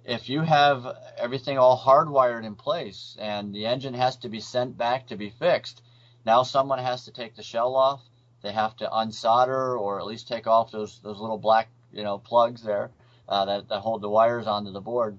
if 0.07 0.29
you 0.29 0.43
have 0.43 0.87
everything 1.19 1.59
all 1.59 1.77
hardwired 1.77 2.45
in 2.45 2.55
place 2.55 3.17
and 3.19 3.53
the 3.53 3.67
engine 3.67 3.95
has 3.95 4.17
to 4.19 4.29
be 4.29 4.39
sent 4.39 4.79
back 4.79 5.09
to 5.09 5.17
be 5.17 5.31
fixed, 5.31 5.83
now 6.25 6.45
someone 6.45 6.79
has 6.79 7.05
to 7.05 7.13
take 7.13 7.35
the 7.35 7.43
shell 7.43 7.75
off. 7.75 8.01
They 8.43 8.53
have 8.53 8.77
to 8.77 8.87
unsolder 8.89 9.79
or 9.79 9.99
at 9.99 10.07
least 10.07 10.29
take 10.29 10.47
off 10.47 10.71
those 10.71 11.01
those 11.01 11.19
little 11.19 11.39
black 11.39 11.69
you 11.93 12.05
know 12.05 12.19
plugs 12.19 12.63
there 12.63 12.93
uh, 13.29 13.45
that 13.47 13.69
that 13.69 13.81
hold 13.81 14.01
the 14.01 14.09
wires 14.09 14.47
onto 14.47 14.71
the 14.71 14.81
board. 14.81 15.19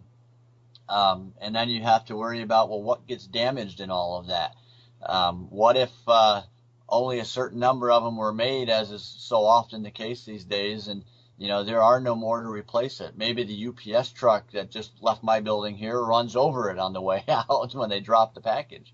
Um, 0.87 1.33
and 1.41 1.53
then 1.53 1.67
you 1.67 1.81
have 1.81 2.05
to 2.05 2.15
worry 2.15 2.41
about 2.41 2.69
well 2.69 2.81
what 2.81 3.07
gets 3.07 3.27
damaged 3.27 3.81
in 3.81 3.91
all 3.91 4.17
of 4.17 4.27
that. 4.27 4.55
Um, 5.05 5.47
what 5.49 5.75
if 5.75 5.91
uh, 6.07 6.43
only 6.87 7.19
a 7.19 7.25
certain 7.25 7.59
number 7.59 7.91
of 7.91 8.03
them 8.03 8.15
were 8.15 8.33
made, 8.33 8.69
as 8.69 8.91
is 8.91 9.03
so 9.03 9.43
often 9.43 9.83
the 9.83 9.91
case 9.91 10.23
these 10.23 10.45
days, 10.45 10.87
and 10.87 11.03
you 11.37 11.47
know, 11.47 11.63
there 11.63 11.81
are 11.83 11.99
no 11.99 12.15
more 12.15 12.41
to 12.41 12.49
replace 12.49 12.99
it. 12.99 13.17
Maybe 13.17 13.43
the 13.43 13.67
UPS 13.67 14.11
truck 14.11 14.51
that 14.51 14.71
just 14.71 14.91
left 15.01 15.23
my 15.23 15.39
building 15.39 15.75
here 15.75 16.01
runs 16.01 16.35
over 16.35 16.71
it 16.71 16.79
on 16.79 16.93
the 16.93 17.01
way 17.01 17.23
out 17.27 17.73
when 17.75 17.89
they 17.89 17.99
drop 17.99 18.33
the 18.33 18.41
package. 18.41 18.93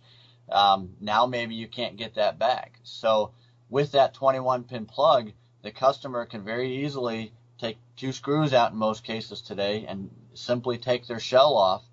Um, 0.52 0.96
now 1.00 1.26
maybe 1.26 1.56
you 1.56 1.68
can't 1.68 1.96
get 1.96 2.16
that 2.16 2.38
back. 2.38 2.80
So 2.84 3.32
with 3.70 3.94
that 3.94 4.14
21 4.14 4.66
pin 4.66 4.86
plug, 4.86 5.32
the 5.62 5.72
customer 5.72 6.26
can 6.26 6.44
very 6.44 6.84
easily 6.84 7.32
take 7.58 7.78
two 7.96 8.12
screws 8.12 8.54
out 8.54 8.74
in 8.74 8.78
most 8.78 9.06
cases 9.06 9.42
today 9.42 9.86
and 9.88 10.10
simply 10.34 10.78
take 10.78 11.08
their 11.08 11.22
shell 11.22 11.56
off, 11.56 11.84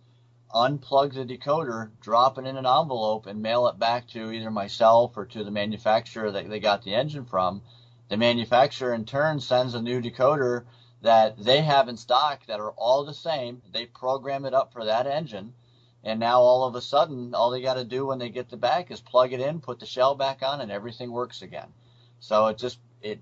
unplug 0.53 1.15
the 1.15 1.25
decoder, 1.25 1.91
drop 2.01 2.39
it 2.39 2.47
in 2.47 2.57
an 2.57 2.67
envelope, 2.67 3.27
and 3.27 3.41
mail 3.41 3.69
it 3.69 3.79
back 3.79 4.09
to 4.09 4.33
either 4.33 4.51
myself 4.51 5.17
or 5.17 5.27
to 5.27 5.45
the 5.45 5.51
manufacturer 5.53 6.33
that 6.33 6.49
they 6.49 6.59
got 6.59 6.83
the 6.83 6.95
engine 6.95 7.25
from 7.25 7.63
the 8.11 8.17
manufacturer 8.17 8.93
in 8.93 9.05
turn 9.05 9.39
sends 9.39 9.75
a 9.75 9.81
new 9.81 10.03
decoder 10.03 10.65
that 11.01 11.39
they 11.39 11.63
have 11.63 11.89
in 11.89 11.97
stock 11.97 12.45
that 12.47 12.59
are 12.59 12.73
all 12.73 13.05
the 13.05 13.15
same. 13.15 13.63
They 13.73 13.87
program 13.87 14.45
it 14.45 14.53
up 14.53 14.73
for 14.73 14.85
that 14.85 15.07
engine. 15.07 15.55
And 16.03 16.19
now 16.19 16.41
all 16.41 16.65
of 16.65 16.75
a 16.75 16.81
sudden, 16.81 17.35
all 17.35 17.51
they 17.51 17.63
got 17.63 17.75
to 17.75 17.85
do 17.85 18.07
when 18.07 18.19
they 18.19 18.29
get 18.29 18.49
the 18.49 18.57
back 18.57 18.91
is 18.91 19.01
plug 19.01 19.33
it 19.33 19.41
in, 19.41 19.61
put 19.61 19.79
the 19.79 19.87
shell 19.87 20.17
back 20.17 20.43
on, 20.43 20.61
and 20.61 20.73
everything 20.73 21.13
works 21.13 21.41
again. 21.41 21.69
So 22.19 22.49
it 22.49 22.59
just 22.59 22.81
it 23.01 23.21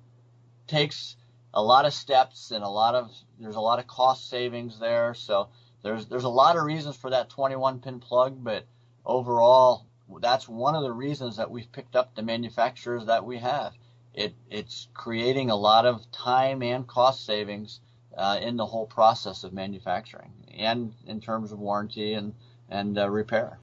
takes 0.66 1.16
a 1.52 1.62
lot 1.62 1.84
of 1.84 1.92
steps 1.92 2.50
and 2.50 2.64
a 2.64 2.68
lot 2.68 2.94
of 2.94 3.10
there's 3.38 3.56
a 3.56 3.60
lot 3.60 3.80
of 3.80 3.86
cost 3.86 4.30
savings 4.30 4.78
there. 4.78 5.12
So 5.12 5.48
there's 5.82 6.06
there's 6.06 6.24
a 6.24 6.30
lot 6.30 6.56
of 6.56 6.64
reasons 6.64 6.96
for 6.96 7.10
that 7.10 7.28
21 7.28 7.80
pin 7.80 8.00
plug, 8.00 8.42
but 8.42 8.64
overall, 9.04 9.84
that's 10.22 10.48
one 10.48 10.74
of 10.74 10.82
the 10.82 10.92
reasons 10.92 11.36
that 11.36 11.50
we've 11.50 11.70
picked 11.70 11.94
up 11.94 12.14
the 12.14 12.22
manufacturers 12.22 13.04
that 13.04 13.26
we 13.26 13.36
have 13.36 13.74
it, 14.18 14.34
it's 14.50 14.88
creating 14.94 15.50
a 15.50 15.56
lot 15.56 15.86
of 15.86 16.10
time 16.10 16.60
and 16.62 16.86
cost 16.86 17.24
savings 17.24 17.80
uh, 18.16 18.38
in 18.42 18.56
the 18.56 18.66
whole 18.66 18.86
process 18.86 19.44
of 19.44 19.52
manufacturing 19.52 20.32
and 20.58 20.92
in 21.06 21.20
terms 21.20 21.52
of 21.52 21.60
warranty 21.60 22.14
and, 22.14 22.34
and 22.68 22.98
uh, 22.98 23.08
repair. 23.08 23.60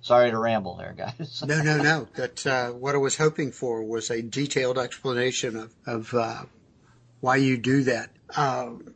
Sorry 0.00 0.32
to 0.32 0.38
ramble 0.38 0.76
there, 0.76 0.92
guys. 0.92 1.42
no, 1.46 1.62
no, 1.62 1.76
no. 1.76 2.08
That 2.16 2.46
uh, 2.46 2.70
what 2.70 2.96
I 2.96 2.98
was 2.98 3.16
hoping 3.16 3.52
for 3.52 3.84
was 3.84 4.10
a 4.10 4.22
detailed 4.22 4.76
explanation 4.76 5.56
of, 5.56 5.72
of 5.86 6.14
uh, 6.14 6.42
why 7.20 7.36
you 7.36 7.58
do 7.58 7.84
that. 7.84 8.10
Um, 8.36 8.94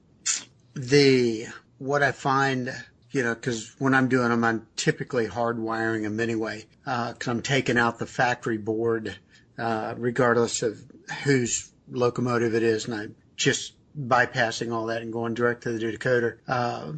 the 0.75 1.47
what 1.79 2.03
I 2.03 2.11
find, 2.11 2.73
you 3.13 3.23
know, 3.23 3.35
because 3.35 3.75
when 3.79 3.95
I'm 3.95 4.09
doing 4.09 4.31
them, 4.31 4.43
I'm 4.43 4.67
typically 4.75 5.29
hardwiring 5.29 6.03
them 6.03 6.19
anyway. 6.19 6.67
Because 6.85 7.29
uh, 7.29 7.31
I'm 7.31 7.43
taking 7.43 7.79
out 7.79 8.01
the 8.01 8.07
factory 8.07 8.59
board 8.59 9.17
uh, 9.63 9.95
regardless 9.97 10.63
of 10.63 10.83
whose 11.23 11.73
locomotive 11.89 12.53
it 12.53 12.65
is, 12.65 12.87
and 12.87 12.95
I'm 12.95 13.15
just 13.37 13.75
bypassing 13.97 14.73
all 14.73 14.87
that 14.87 15.03
and 15.03 15.13
going 15.13 15.35
direct 15.35 15.63
to 15.63 15.73
the 15.73 15.97
decoder. 15.97 16.39
Uh, 16.49 16.95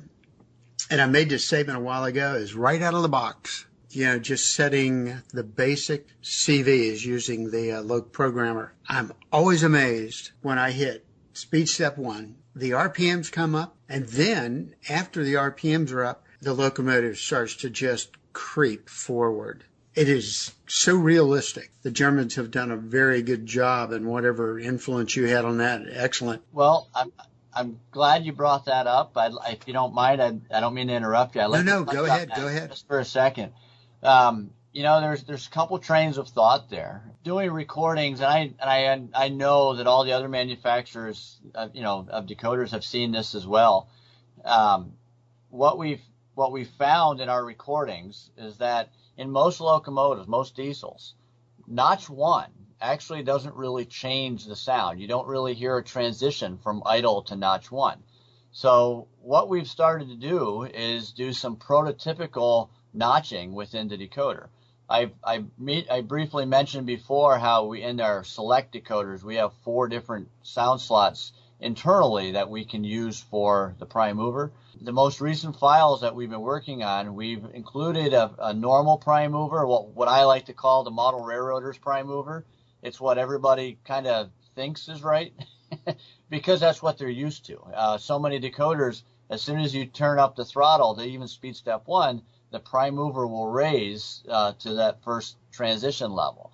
and 0.90 1.00
I 1.02 1.06
made 1.06 1.28
this 1.28 1.44
statement 1.44 1.76
a 1.76 1.82
while 1.82 2.04
ago 2.04 2.34
is 2.34 2.54
right 2.54 2.80
out 2.80 2.94
of 2.94 3.02
the 3.02 3.08
box. 3.08 3.66
You 3.90 4.06
know, 4.06 4.18
just 4.18 4.54
setting 4.54 5.20
the 5.32 5.44
basic 5.44 6.08
CVs 6.22 7.04
using 7.04 7.50
the 7.50 7.72
uh, 7.72 7.82
LokProgrammer. 7.82 8.70
I'm 8.88 9.12
always 9.30 9.62
amazed 9.62 10.30
when 10.40 10.58
I 10.58 10.70
hit 10.70 11.04
speed 11.34 11.68
step 11.68 11.98
one, 11.98 12.36
the 12.56 12.70
RPMs 12.70 13.30
come 13.30 13.54
up, 13.54 13.76
and 13.90 14.06
then 14.06 14.74
after 14.88 15.22
the 15.22 15.34
RPMs 15.34 15.92
are 15.92 16.04
up, 16.04 16.24
the 16.40 16.54
locomotive 16.54 17.18
starts 17.18 17.56
to 17.56 17.68
just 17.68 18.12
creep 18.32 18.88
forward 18.88 19.64
it 19.94 20.08
is 20.08 20.52
so 20.66 20.96
realistic. 20.96 21.70
The 21.82 21.90
Germans 21.90 22.34
have 22.34 22.50
done 22.50 22.70
a 22.70 22.76
very 22.76 23.22
good 23.22 23.46
job, 23.46 23.92
and 23.92 24.06
whatever 24.06 24.58
influence 24.58 25.14
you 25.16 25.26
had 25.26 25.44
on 25.44 25.58
that, 25.58 25.82
excellent. 25.90 26.42
Well, 26.52 26.88
I'm 26.94 27.12
I'm 27.54 27.80
glad 27.90 28.24
you 28.24 28.32
brought 28.32 28.64
that 28.66 28.86
up. 28.86 29.12
I, 29.16 29.30
if 29.50 29.66
you 29.66 29.72
don't 29.72 29.94
mind, 29.94 30.20
I, 30.20 30.38
I 30.52 30.60
don't 30.60 30.74
mean 30.74 30.88
to 30.88 30.94
interrupt 30.94 31.36
you. 31.36 31.42
I 31.42 31.46
no, 31.46 31.62
no, 31.62 31.84
go 31.84 32.04
ahead, 32.04 32.30
go 32.34 32.46
ahead. 32.46 32.70
Just 32.70 32.88
for 32.88 32.98
a 32.98 33.04
second. 33.04 33.52
Um, 34.02 34.50
you 34.72 34.82
know, 34.82 35.00
there's 35.00 35.22
there's 35.22 35.46
a 35.46 35.50
couple 35.50 35.78
trains 35.78 36.18
of 36.18 36.28
thought 36.28 36.68
there. 36.68 37.04
Doing 37.22 37.52
recordings, 37.52 38.20
and 38.20 38.28
I 38.28 38.54
and 38.90 39.10
I 39.14 39.26
I 39.26 39.28
know 39.28 39.76
that 39.76 39.86
all 39.86 40.04
the 40.04 40.12
other 40.12 40.28
manufacturers, 40.28 41.38
uh, 41.54 41.68
you 41.72 41.82
know, 41.82 42.06
of 42.10 42.26
decoders 42.26 42.72
have 42.72 42.84
seen 42.84 43.12
this 43.12 43.34
as 43.34 43.46
well. 43.46 43.88
Um, 44.44 44.94
what 45.50 45.78
we've 45.78 46.02
what 46.34 46.50
we 46.50 46.64
found 46.64 47.20
in 47.20 47.28
our 47.28 47.44
recordings 47.44 48.30
is 48.36 48.58
that 48.58 48.90
in 49.16 49.30
most 49.30 49.60
locomotives, 49.60 50.28
most 50.28 50.54
diesels, 50.54 51.14
notch 51.66 52.08
one 52.08 52.50
actually 52.80 53.22
doesn't 53.22 53.54
really 53.54 53.84
change 53.84 54.44
the 54.44 54.56
sound. 54.56 55.00
You 55.00 55.08
don't 55.08 55.26
really 55.26 55.54
hear 55.54 55.78
a 55.78 55.84
transition 55.84 56.58
from 56.58 56.82
idle 56.84 57.22
to 57.22 57.36
notch 57.36 57.70
one. 57.70 58.02
So 58.52 59.08
what 59.20 59.48
we've 59.48 59.66
started 59.66 60.08
to 60.08 60.16
do 60.16 60.62
is 60.62 61.12
do 61.12 61.32
some 61.32 61.56
prototypical 61.56 62.68
notching 62.92 63.52
within 63.52 63.88
the 63.88 63.96
decoder. 63.96 64.48
I, 64.88 65.12
I, 65.24 65.44
I 65.90 66.02
briefly 66.02 66.44
mentioned 66.44 66.86
before 66.86 67.38
how 67.38 67.64
we 67.64 67.82
in 67.82 68.00
our 68.00 68.22
select 68.22 68.74
decoders 68.74 69.22
we 69.22 69.36
have 69.36 69.52
four 69.64 69.88
different 69.88 70.28
sound 70.42 70.80
slots 70.80 71.32
internally 71.64 72.32
that 72.32 72.50
we 72.50 72.62
can 72.62 72.84
use 72.84 73.18
for 73.18 73.74
the 73.78 73.86
prime 73.86 74.18
mover. 74.18 74.52
The 74.82 74.92
most 74.92 75.22
recent 75.22 75.58
files 75.58 76.02
that 76.02 76.14
we've 76.14 76.28
been 76.28 76.42
working 76.42 76.82
on, 76.84 77.14
we've 77.14 77.42
included 77.54 78.12
a, 78.12 78.30
a 78.38 78.52
normal 78.52 78.98
prime 78.98 79.32
mover, 79.32 79.66
what, 79.66 79.88
what 79.88 80.06
I 80.06 80.24
like 80.24 80.44
to 80.46 80.52
call 80.52 80.84
the 80.84 80.90
model 80.90 81.24
railroaders 81.24 81.78
prime 81.78 82.06
mover. 82.06 82.44
It's 82.82 83.00
what 83.00 83.16
everybody 83.16 83.78
kind 83.82 84.06
of 84.06 84.28
thinks 84.54 84.88
is 84.88 85.02
right 85.02 85.32
because 86.28 86.60
that's 86.60 86.82
what 86.82 86.98
they're 86.98 87.08
used 87.08 87.46
to. 87.46 87.58
Uh, 87.74 87.96
so 87.96 88.18
many 88.18 88.38
decoders, 88.38 89.02
as 89.30 89.40
soon 89.40 89.58
as 89.58 89.74
you 89.74 89.86
turn 89.86 90.18
up 90.18 90.36
the 90.36 90.44
throttle 90.44 90.94
to 90.94 91.02
even 91.02 91.26
speed 91.26 91.56
step 91.56 91.84
one, 91.86 92.20
the 92.50 92.60
prime 92.60 92.94
mover 92.94 93.26
will 93.26 93.48
raise 93.48 94.22
uh, 94.28 94.52
to 94.58 94.74
that 94.74 95.02
first 95.02 95.38
transition 95.50 96.12
level. 96.12 96.52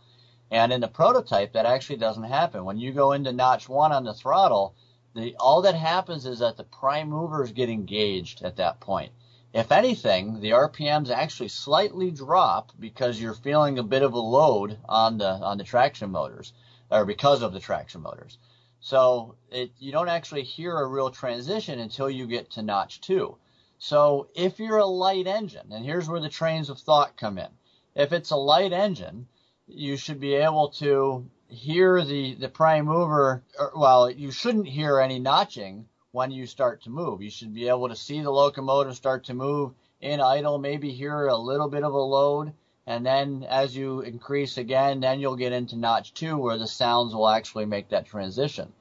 And 0.52 0.72
in 0.72 0.80
the 0.80 0.88
prototype, 0.88 1.52
that 1.54 1.66
actually 1.66 1.96
doesn't 1.96 2.22
happen. 2.22 2.64
When 2.64 2.78
you 2.78 2.92
go 2.92 3.10
into 3.10 3.32
notch 3.32 3.68
one 3.68 3.90
on 3.90 4.04
the 4.04 4.14
throttle, 4.14 4.76
the, 5.14 5.34
all 5.40 5.62
that 5.62 5.74
happens 5.74 6.24
is 6.26 6.38
that 6.38 6.56
the 6.56 6.64
prime 6.64 7.08
movers 7.10 7.52
get 7.52 7.68
engaged 7.68 8.42
at 8.42 8.56
that 8.56 8.80
point. 8.80 9.12
If 9.52 9.72
anything, 9.72 10.40
the 10.40 10.50
RPMs 10.50 11.10
actually 11.10 11.48
slightly 11.48 12.12
drop 12.12 12.70
because 12.78 13.20
you're 13.20 13.34
feeling 13.34 13.78
a 13.78 13.82
bit 13.82 14.02
of 14.02 14.12
a 14.12 14.20
load 14.20 14.78
on 14.88 15.18
the 15.18 15.28
on 15.28 15.58
the 15.58 15.64
traction 15.64 16.12
motors, 16.12 16.52
or 16.90 17.04
because 17.04 17.42
of 17.42 17.52
the 17.52 17.58
traction 17.58 18.02
motors. 18.02 18.38
So 18.78 19.34
it, 19.50 19.72
you 19.78 19.90
don't 19.90 20.08
actually 20.08 20.44
hear 20.44 20.78
a 20.78 20.86
real 20.86 21.10
transition 21.10 21.80
until 21.80 22.08
you 22.08 22.28
get 22.28 22.50
to 22.52 22.62
notch 22.62 23.00
two. 23.00 23.36
So 23.78 24.28
if 24.34 24.60
you're 24.60 24.78
a 24.78 24.86
light 24.86 25.26
engine, 25.26 25.72
and 25.72 25.84
here's 25.84 26.08
where 26.08 26.20
the 26.20 26.28
trains 26.28 26.70
of 26.70 26.78
thought 26.78 27.16
come 27.16 27.36
in. 27.36 27.50
If 27.96 28.12
it's 28.12 28.30
a 28.30 28.36
light 28.36 28.72
engine, 28.72 29.26
you 29.66 29.96
should 29.96 30.20
be 30.20 30.34
able 30.34 30.68
to 30.78 31.28
hear 31.50 32.02
the, 32.04 32.34
the 32.34 32.48
prime 32.48 32.86
mover, 32.86 33.42
well, 33.74 34.10
you 34.10 34.30
shouldn't 34.30 34.68
hear 34.68 35.00
any 35.00 35.18
notching 35.18 35.86
when 36.12 36.30
you 36.30 36.46
start 36.46 36.82
to 36.82 36.90
move. 36.90 37.22
You 37.22 37.30
should 37.30 37.52
be 37.52 37.68
able 37.68 37.88
to 37.88 37.96
see 37.96 38.20
the 38.20 38.30
locomotive 38.30 38.96
start 38.96 39.24
to 39.24 39.34
move 39.34 39.72
in 40.00 40.20
idle, 40.20 40.58
maybe 40.58 40.90
hear 40.90 41.26
a 41.26 41.36
little 41.36 41.68
bit 41.68 41.84
of 41.84 41.92
a 41.92 41.98
load, 41.98 42.52
and 42.86 43.04
then 43.04 43.44
as 43.48 43.76
you 43.76 44.00
increase 44.00 44.56
again, 44.56 45.00
then 45.00 45.20
you'll 45.20 45.36
get 45.36 45.52
into 45.52 45.76
notch 45.76 46.14
two 46.14 46.36
where 46.36 46.56
the 46.56 46.66
sounds 46.66 47.14
will 47.14 47.28
actually 47.28 47.66
make 47.66 47.88
that 47.90 48.06
transition. 48.06 48.72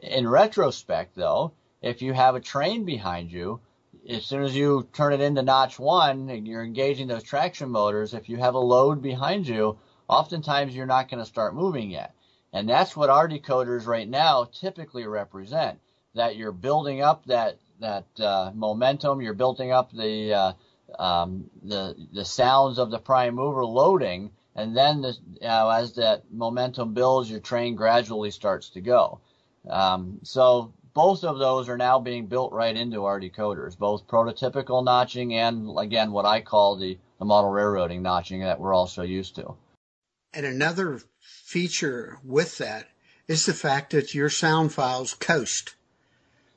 In 0.00 0.26
retrospect, 0.26 1.14
though, 1.14 1.52
if 1.82 2.00
you 2.00 2.12
have 2.12 2.34
a 2.34 2.40
train 2.40 2.84
behind 2.84 3.30
you, 3.30 3.60
as 4.08 4.24
soon 4.24 4.42
as 4.42 4.56
you 4.56 4.88
turn 4.92 5.12
it 5.12 5.20
into 5.20 5.42
notch 5.42 5.78
one 5.78 6.30
and 6.30 6.46
you're 6.46 6.64
engaging 6.64 7.08
those 7.08 7.22
traction 7.22 7.70
motors, 7.70 8.14
if 8.14 8.28
you 8.28 8.38
have 8.38 8.54
a 8.54 8.58
load 8.58 9.02
behind 9.02 9.46
you, 9.46 9.78
oftentimes 10.08 10.74
you're 10.74 10.86
not 10.86 11.08
going 11.08 11.22
to 11.22 11.28
start 11.28 11.54
moving 11.54 11.90
yet. 11.90 12.14
And 12.52 12.68
that's 12.68 12.96
what 12.96 13.10
our 13.10 13.28
decoders 13.28 13.86
right 13.86 14.08
now 14.08 14.44
typically 14.44 15.06
represent. 15.06 15.80
That 16.14 16.36
you're 16.36 16.52
building 16.52 17.02
up 17.02 17.26
that 17.26 17.58
that 17.80 18.06
uh, 18.20 18.52
momentum, 18.54 19.20
you're 19.20 19.34
building 19.34 19.72
up 19.72 19.90
the 19.90 20.32
uh, 20.32 20.52
um, 21.02 21.50
the 21.62 21.96
the 22.12 22.24
sounds 22.24 22.78
of 22.78 22.90
the 22.90 23.00
prime 23.00 23.34
mover 23.34 23.64
loading, 23.64 24.30
and 24.54 24.76
then 24.76 25.02
the, 25.02 25.16
as 25.42 25.94
that 25.94 26.30
momentum 26.30 26.94
builds, 26.94 27.28
your 27.28 27.40
train 27.40 27.74
gradually 27.74 28.30
starts 28.30 28.68
to 28.70 28.80
go. 28.80 29.20
Um, 29.68 30.20
so 30.22 30.72
both 30.94 31.24
of 31.24 31.38
those 31.38 31.68
are 31.68 31.76
now 31.76 31.98
being 31.98 32.26
built 32.26 32.52
right 32.52 32.76
into 32.76 33.04
our 33.04 33.20
decoders, 33.20 33.76
both 33.76 34.06
prototypical 34.06 34.84
notching 34.84 35.34
and 35.34 35.76
again 35.76 36.12
what 36.12 36.24
I 36.24 36.40
call 36.40 36.76
the, 36.76 36.96
the 37.18 37.24
model 37.24 37.50
railroading 37.50 38.02
notching 38.02 38.40
that 38.40 38.60
we're 38.60 38.74
also 38.74 39.02
used 39.02 39.34
to. 39.36 39.56
And 40.34 40.44
another 40.44 41.00
feature 41.20 42.18
with 42.24 42.58
that 42.58 42.88
is 43.28 43.46
the 43.46 43.54
fact 43.54 43.92
that 43.92 44.14
your 44.14 44.28
sound 44.28 44.72
files 44.72 45.14
coast. 45.14 45.74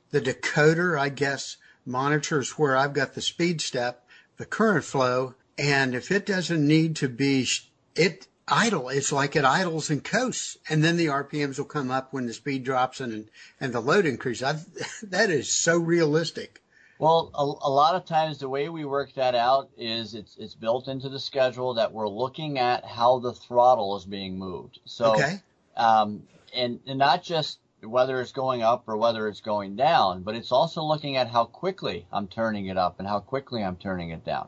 The 0.10 0.20
decoder, 0.20 1.00
I 1.00 1.10
guess, 1.10 1.58
monitors 1.86 2.58
where 2.58 2.76
I've 2.76 2.94
got 2.94 3.14
the 3.14 3.22
speed 3.22 3.62
step, 3.62 4.06
the 4.38 4.46
current 4.46 4.84
flow, 4.84 5.36
and 5.58 5.94
if 5.94 6.12
it 6.12 6.26
doesn't 6.26 6.66
need 6.66 6.96
to 6.98 7.08
be, 7.08 7.48
it 7.96 8.28
idle. 8.48 8.90
It's 8.90 9.12
like 9.12 9.36
it 9.36 9.46
idles 9.46 9.90
and 9.90 10.04
coasts, 10.04 10.58
and 10.70 10.84
then 10.84 10.98
the 10.98 11.08
RPMs 11.08 11.58
will 11.58 11.66
come 11.66 11.92
up 11.92 12.14
when 12.14 12.26
the 12.26 12.34
speed 12.34 12.64
drops 12.64 13.00
and 13.00 13.30
and 13.60 13.74
the 13.74 13.80
load 13.80 14.06
increases. 14.06 14.44
I, 14.44 14.60
that 15.04 15.30
is 15.30 15.52
so 15.52 15.78
realistic. 15.78 16.62
Well, 17.00 17.32
a, 17.36 17.68
a, 17.68 17.70
lot 17.70 17.96
of 17.96 18.06
times 18.06 18.40
the 18.40 18.50
way 18.50 18.70
we 18.70 18.84
work 18.84 19.14
that 19.14 19.36
out 19.36 19.70
is 19.78 20.16
it's 20.16 20.36
it's 20.38 20.56
built 20.56 20.88
into 20.88 21.10
the 21.10 21.20
schedule 21.20 21.76
that 21.76 21.94
we're 21.94 22.08
looking 22.08 22.58
at 22.58 22.84
how 22.86 23.20
the 23.20 23.34
throttle 23.34 23.96
is 23.98 24.06
being 24.06 24.40
moved. 24.40 24.80
So, 24.86 25.14
okay. 25.14 25.42
um, 25.76 26.24
and, 26.56 26.80
and 26.88 26.98
not 26.98 27.22
just 27.22 27.60
whether 27.84 28.20
it's 28.20 28.32
going 28.32 28.64
up 28.64 28.86
or 28.88 28.98
whether 28.98 29.28
it's 29.28 29.42
going 29.42 29.76
down, 29.76 30.24
but 30.24 30.36
it's 30.36 30.52
also 30.52 30.82
looking 30.82 31.18
at 31.18 31.28
how 31.28 31.46
quickly 31.46 32.08
I'm 32.12 32.28
turning 32.28 32.66
it 32.66 32.78
up 32.78 33.00
and 33.00 33.08
how 33.08 33.20
quickly 33.20 33.64
I'm 33.64 33.76
turning 33.76 34.10
it 34.10 34.26
down. 34.26 34.48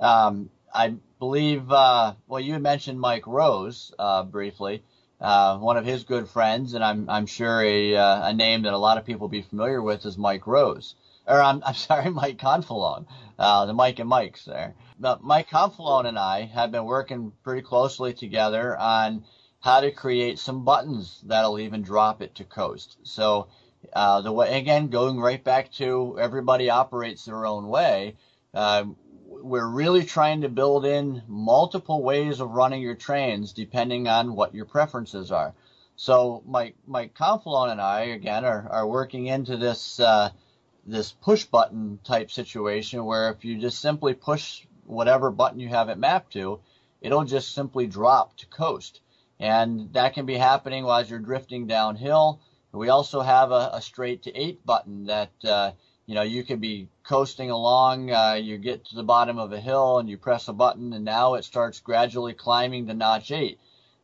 Um, 0.00 0.50
I 0.74 0.94
believe, 1.18 1.70
uh, 1.70 2.14
well, 2.26 2.40
you 2.40 2.58
mentioned 2.58 3.00
Mike 3.00 3.26
Rose 3.26 3.94
uh, 3.98 4.24
briefly, 4.24 4.82
uh, 5.20 5.58
one 5.58 5.76
of 5.76 5.86
his 5.86 6.04
good 6.04 6.28
friends, 6.28 6.74
and 6.74 6.84
I'm 6.84 7.08
I'm 7.08 7.26
sure 7.26 7.62
a 7.62 7.96
uh, 7.96 8.28
a 8.28 8.32
name 8.34 8.62
that 8.62 8.74
a 8.74 8.78
lot 8.78 8.98
of 8.98 9.06
people 9.06 9.22
will 9.22 9.28
be 9.28 9.42
familiar 9.42 9.80
with 9.80 10.04
is 10.04 10.18
Mike 10.18 10.46
Rose, 10.46 10.94
or 11.26 11.42
I'm 11.42 11.62
I'm 11.64 11.74
sorry, 11.88 12.10
Mike 12.10 12.38
Confalone, 12.38 13.06
uh, 13.38 13.66
the 13.66 13.74
Mike 13.74 13.98
and 13.98 14.08
Mike's 14.08 14.44
there. 14.44 14.74
But 14.98 15.22
Mike 15.22 15.50
Confalone 15.50 16.06
and 16.06 16.18
I 16.18 16.46
have 16.46 16.72
been 16.72 16.84
working 16.84 17.32
pretty 17.42 17.62
closely 17.62 18.12
together 18.12 18.76
on 18.76 19.24
how 19.60 19.80
to 19.80 19.90
create 19.90 20.38
some 20.38 20.64
buttons 20.64 21.20
that'll 21.24 21.58
even 21.58 21.82
drop 21.82 22.22
it 22.22 22.34
to 22.36 22.44
coast. 22.44 22.98
So 23.02 23.48
uh, 23.92 24.20
the 24.20 24.32
way 24.32 24.58
again, 24.58 24.88
going 24.88 25.18
right 25.20 25.42
back 25.42 25.72
to 25.72 26.16
everybody 26.20 26.70
operates 26.70 27.24
their 27.24 27.46
own 27.46 27.68
way. 27.68 28.16
Uh, 28.54 28.84
we're 29.28 29.68
really 29.68 30.04
trying 30.04 30.40
to 30.42 30.48
build 30.48 30.84
in 30.84 31.22
multiple 31.28 32.02
ways 32.02 32.40
of 32.40 32.50
running 32.50 32.80
your 32.80 32.94
trains 32.94 33.52
depending 33.52 34.08
on 34.08 34.34
what 34.34 34.54
your 34.54 34.64
preferences 34.64 35.30
are. 35.30 35.54
So 35.96 36.42
Mike 36.46 36.76
Mike 36.86 37.14
Confalone 37.14 37.72
and 37.72 37.80
I 37.80 38.00
again 38.02 38.44
are, 38.44 38.68
are 38.70 38.86
working 38.86 39.26
into 39.26 39.56
this 39.56 39.98
uh, 40.00 40.30
this 40.86 41.12
push 41.12 41.44
button 41.44 41.98
type 42.04 42.30
situation 42.30 43.04
where 43.04 43.30
if 43.30 43.44
you 43.44 43.58
just 43.58 43.80
simply 43.80 44.14
push 44.14 44.64
whatever 44.84 45.30
button 45.30 45.60
you 45.60 45.68
have 45.68 45.88
it 45.88 45.98
mapped 45.98 46.32
to, 46.32 46.60
it'll 47.00 47.24
just 47.24 47.54
simply 47.54 47.86
drop 47.86 48.36
to 48.36 48.46
coast. 48.46 49.00
And 49.38 49.92
that 49.92 50.14
can 50.14 50.24
be 50.24 50.36
happening 50.36 50.84
while 50.84 51.04
you're 51.04 51.18
drifting 51.18 51.66
downhill. 51.66 52.40
We 52.72 52.88
also 52.88 53.20
have 53.20 53.50
a, 53.50 53.70
a 53.74 53.82
straight 53.82 54.22
to 54.24 54.34
eight 54.34 54.64
button 54.64 55.06
that 55.06 55.32
uh, 55.44 55.72
you 56.06 56.14
know, 56.14 56.22
you 56.22 56.44
could 56.44 56.60
be 56.60 56.88
coasting 57.02 57.50
along, 57.50 58.12
uh, 58.12 58.34
you 58.34 58.58
get 58.58 58.84
to 58.86 58.94
the 58.94 59.02
bottom 59.02 59.38
of 59.38 59.52
a 59.52 59.60
hill 59.60 59.98
and 59.98 60.08
you 60.08 60.16
press 60.16 60.46
a 60.46 60.52
button 60.52 60.92
and 60.92 61.04
now 61.04 61.34
it 61.34 61.44
starts 61.44 61.80
gradually 61.80 62.32
climbing 62.32 62.86
to 62.86 62.94
notch 62.94 63.32
eight. 63.32 63.58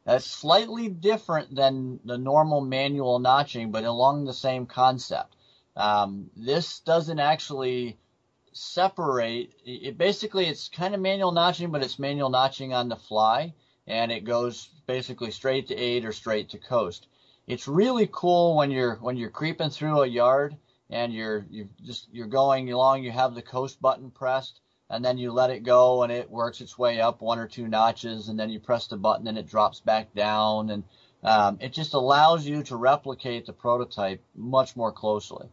That's 0.05 0.27
slightly 0.27 0.89
different 0.89 1.55
than 1.55 2.01
the 2.05 2.19
normal 2.19 2.61
manual 2.61 3.21
notching, 3.21 3.71
but 3.71 3.85
along 3.85 4.25
the 4.25 4.35
same 4.35 4.67
concept. 4.67 5.37
Um, 5.77 6.31
this 6.37 6.81
doesn't 6.81 7.19
actually 7.19 7.99
separate. 8.53 9.55
It 9.65 9.97
basically 9.97 10.47
it's 10.47 10.69
kind 10.69 10.95
of 10.95 11.01
manual 11.01 11.33
notching, 11.33 11.71
but 11.71 11.83
it's 11.83 11.99
manual 11.99 12.31
notching 12.31 12.75
on 12.75 12.89
the 12.89 12.97
fly, 12.97 13.55
and 13.87 14.13
it 14.13 14.25
goes 14.25 14.69
basically 14.87 15.31
straight 15.31 15.69
to 15.69 15.77
eight 15.77 16.05
or 16.05 16.13
straight 16.13 16.51
to 16.51 16.59
coast. 16.59 17.07
It's 17.47 17.67
really 17.67 18.09
cool 18.13 18.57
when 18.57 18.71
you're 18.71 18.97
when 18.97 19.17
you're 19.17 19.31
creeping 19.31 19.71
through 19.71 20.03
a 20.03 20.07
yard 20.07 20.57
and 20.91 21.13
you're 21.13 21.47
you 21.51 21.69
just 21.83 22.09
you're 22.13 22.27
going 22.27 22.71
along. 22.71 23.03
You 23.03 23.11
have 23.11 23.35
the 23.35 23.43
coast 23.43 23.81
button 23.81 24.11
pressed, 24.11 24.61
and 24.91 25.05
then 25.05 25.19
you 25.19 25.33
let 25.33 25.51
it 25.51 25.65
go, 25.65 26.03
and 26.03 26.13
it 26.13 26.31
works 26.31 26.61
its 26.61 26.79
way 26.79 27.01
up 27.01 27.23
one 27.23 27.39
or 27.39 27.49
two 27.49 27.67
notches, 27.67 28.29
and 28.29 28.39
then 28.39 28.51
you 28.51 28.61
press 28.61 28.87
the 28.87 28.97
button, 28.97 29.27
and 29.27 29.39
it 29.39 29.49
drops 29.49 29.81
back 29.81 30.15
down, 30.15 30.71
and 30.71 30.85
um, 31.25 31.59
it 31.61 31.73
just 31.73 31.95
allows 31.95 32.47
you 32.47 32.63
to 32.65 32.77
replicate 32.77 33.47
the 33.47 33.53
prototype 33.53 34.23
much 34.35 34.77
more 34.77 34.93
closely. 34.93 35.49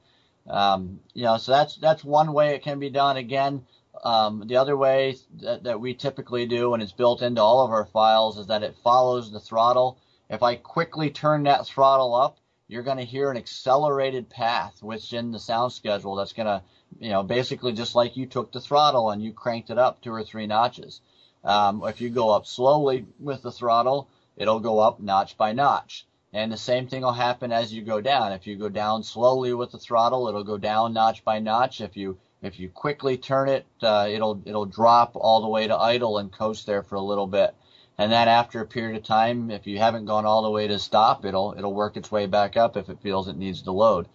Um, 0.50 1.00
you 1.14 1.24
know, 1.24 1.38
so 1.38 1.52
that's 1.52 1.78
that's 1.78 2.04
one 2.04 2.34
way 2.34 2.56
it 2.56 2.64
can 2.64 2.80
be 2.80 2.90
done. 2.90 3.18
Again, 3.18 3.66
Um, 4.04 4.48
the 4.48 4.58
other 4.58 4.78
way 4.78 5.16
that, 5.42 5.64
that 5.64 5.82
we 5.82 5.94
typically 5.94 6.46
do, 6.46 6.74
and 6.74 6.82
it's 6.82 6.94
built 6.94 7.22
into 7.22 7.42
all 7.42 7.66
of 7.66 7.72
our 7.72 7.86
files, 7.86 8.38
is 8.38 8.48
that 8.48 8.64
it 8.64 8.76
follows 8.84 9.30
the 9.30 9.40
throttle. 9.40 9.98
If 10.30 10.42
I 10.42 10.56
quickly 10.56 11.10
turn 11.10 11.44
that 11.44 11.66
throttle 11.66 12.16
up, 12.16 12.38
you're 12.68 12.84
going 12.84 12.98
to 12.98 13.14
hear 13.16 13.30
an 13.30 13.38
accelerated 13.38 14.30
path 14.30 14.82
within 14.84 15.32
the 15.32 15.40
sound 15.40 15.74
schedule 15.74 16.16
that's 16.16 16.34
going 16.34 16.48
to, 16.48 16.62
you 17.00 17.10
know, 17.10 17.24
basically 17.24 17.74
just 17.74 17.96
like 17.96 18.16
you 18.16 18.26
took 18.28 18.52
the 18.52 18.62
throttle 18.62 19.10
and 19.12 19.22
you 19.24 19.34
cranked 19.34 19.70
it 19.70 19.78
up 19.78 20.02
two 20.02 20.14
or 20.14 20.24
three 20.24 20.48
notches. 20.48 21.02
Um, 21.44 21.84
if 21.84 22.00
you 22.00 22.10
go 22.10 22.30
up 22.30 22.46
slowly 22.46 23.06
with 23.20 23.42
the 23.42 23.52
throttle, 23.52 24.08
it'll 24.38 24.62
go 24.62 24.80
up 24.80 25.00
notch 25.00 25.36
by 25.36 25.52
notch. 25.52 26.06
And 26.32 26.52
the 26.52 26.58
same 26.58 26.88
thing 26.88 27.02
will 27.02 27.12
happen 27.12 27.52
as 27.52 27.74
you 27.74 27.82
go 27.82 28.02
down. 28.02 28.32
If 28.32 28.46
you 28.46 28.56
go 28.56 28.70
down 28.70 29.02
slowly 29.04 29.54
with 29.54 29.72
the 29.72 29.80
throttle, 29.80 30.28
it'll 30.28 30.44
go 30.44 30.58
down 30.58 30.94
notch 30.94 31.24
by 31.26 31.40
notch. 31.40 31.82
If 31.82 31.98
you 31.98 32.18
if 32.42 32.60
you 32.60 32.70
quickly 32.70 33.18
turn 33.18 33.50
it, 33.50 33.66
uh, 33.82 34.08
it'll 34.10 34.42
it'll 34.46 34.66
drop 34.66 35.14
all 35.16 35.42
the 35.42 35.48
way 35.48 35.68
to 35.68 35.76
idle 35.76 36.20
and 36.20 36.32
coast 36.32 36.66
there 36.66 36.84
for 36.84 36.96
a 36.96 37.02
little 37.02 37.28
bit. 37.28 37.56
And 37.98 38.12
then 38.12 38.28
after 38.28 38.62
a 38.62 38.66
period 38.66 38.96
of 38.96 39.04
time, 39.04 39.52
if 39.52 39.68
you 39.68 39.80
haven't 39.80 40.06
gone 40.06 40.26
all 40.26 40.44
the 40.44 40.52
way 40.52 40.68
to 40.68 40.78
stop, 40.78 41.26
it'll 41.26 41.56
it'll 41.58 41.74
work 41.74 41.98
its 41.98 42.12
way 42.12 42.28
back 42.28 42.56
up 42.56 42.78
if 42.78 42.90
it 42.90 43.02
feels 43.02 43.28
it 43.28 43.36
needs 43.36 43.64
to 43.64 43.72
load. 43.72 44.08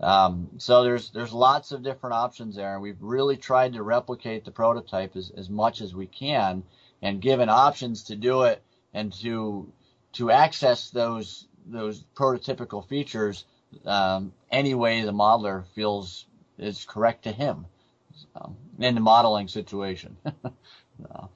Um, 0.00 0.48
so 0.58 0.82
there's 0.82 1.10
there's 1.10 1.32
lots 1.32 1.70
of 1.70 1.84
different 1.84 2.14
options 2.14 2.56
there, 2.56 2.74
and 2.74 2.82
we've 2.82 3.00
really 3.00 3.36
tried 3.36 3.74
to 3.74 3.84
replicate 3.84 4.44
the 4.44 4.50
prototype 4.50 5.14
as, 5.16 5.30
as 5.36 5.48
much 5.48 5.80
as 5.80 5.94
we 5.94 6.08
can, 6.08 6.64
and 7.00 7.22
given 7.22 7.48
options 7.48 8.02
to 8.04 8.16
do 8.16 8.42
it 8.42 8.62
and 8.92 9.12
to 9.20 9.72
to 10.14 10.30
access 10.30 10.90
those 10.90 11.46
those 11.66 12.04
prototypical 12.14 12.86
features 12.86 13.44
um, 13.86 14.32
any 14.50 14.74
way 14.74 15.02
the 15.02 15.12
modeler 15.12 15.64
feels 15.74 16.26
is 16.58 16.84
correct 16.84 17.24
to 17.24 17.32
him 17.32 17.66
um, 18.36 18.56
in 18.78 18.94
the 18.94 19.00
modeling 19.00 19.48
situation. 19.48 20.16
uh, 20.26 21.26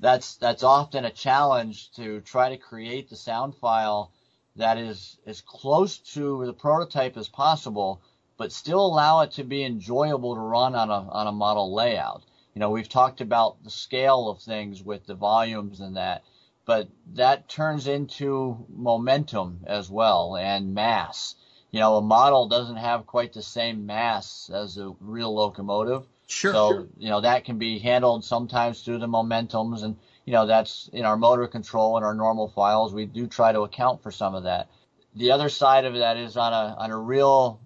that's 0.00 0.36
that's 0.36 0.62
often 0.62 1.04
a 1.04 1.10
challenge 1.10 1.90
to 1.92 2.20
try 2.20 2.48
to 2.48 2.56
create 2.56 3.08
the 3.08 3.16
sound 3.16 3.54
file 3.56 4.10
that 4.56 4.76
is 4.76 5.16
as 5.26 5.40
close 5.40 5.98
to 5.98 6.44
the 6.46 6.52
prototype 6.52 7.16
as 7.16 7.28
possible, 7.28 8.00
but 8.36 8.52
still 8.52 8.84
allow 8.84 9.20
it 9.20 9.32
to 9.32 9.42
be 9.42 9.64
enjoyable 9.64 10.34
to 10.34 10.40
run 10.40 10.74
on 10.74 10.90
a 10.90 11.08
on 11.10 11.26
a 11.26 11.32
model 11.32 11.74
layout. 11.74 12.22
You 12.54 12.60
know, 12.60 12.70
we've 12.70 12.88
talked 12.88 13.20
about 13.20 13.62
the 13.64 13.70
scale 13.70 14.28
of 14.28 14.40
things 14.40 14.82
with 14.82 15.06
the 15.06 15.14
volumes 15.14 15.80
and 15.80 15.96
that 15.96 16.22
but 16.64 16.88
that 17.14 17.48
turns 17.48 17.86
into 17.86 18.64
momentum 18.68 19.60
as 19.66 19.90
well 19.90 20.36
and 20.36 20.74
mass. 20.74 21.34
You 21.70 21.80
know, 21.80 21.96
a 21.96 22.02
model 22.02 22.48
doesn't 22.48 22.76
have 22.76 23.06
quite 23.06 23.32
the 23.32 23.42
same 23.42 23.86
mass 23.86 24.50
as 24.52 24.78
a 24.78 24.94
real 25.00 25.34
locomotive. 25.34 26.06
Sure. 26.26 26.52
So, 26.52 26.70
sure. 26.70 26.86
you 26.96 27.10
know, 27.10 27.20
that 27.20 27.44
can 27.44 27.58
be 27.58 27.78
handled 27.78 28.24
sometimes 28.24 28.82
through 28.82 28.98
the 28.98 29.08
momentums 29.08 29.82
and, 29.82 29.96
you 30.24 30.32
know, 30.32 30.46
that's 30.46 30.88
in 30.92 31.04
our 31.04 31.16
motor 31.16 31.46
control 31.46 31.96
and 31.96 32.04
our 32.04 32.14
normal 32.14 32.48
files. 32.48 32.94
We 32.94 33.04
do 33.04 33.26
try 33.26 33.52
to 33.52 33.62
account 33.62 34.02
for 34.02 34.10
some 34.10 34.34
of 34.34 34.44
that. 34.44 34.68
The 35.16 35.32
other 35.32 35.48
side 35.48 35.84
of 35.84 35.94
that 35.94 36.16
is 36.16 36.36
on 36.36 36.52
a, 36.52 36.76
on 36.78 36.90
a 36.90 36.98
real 36.98 37.60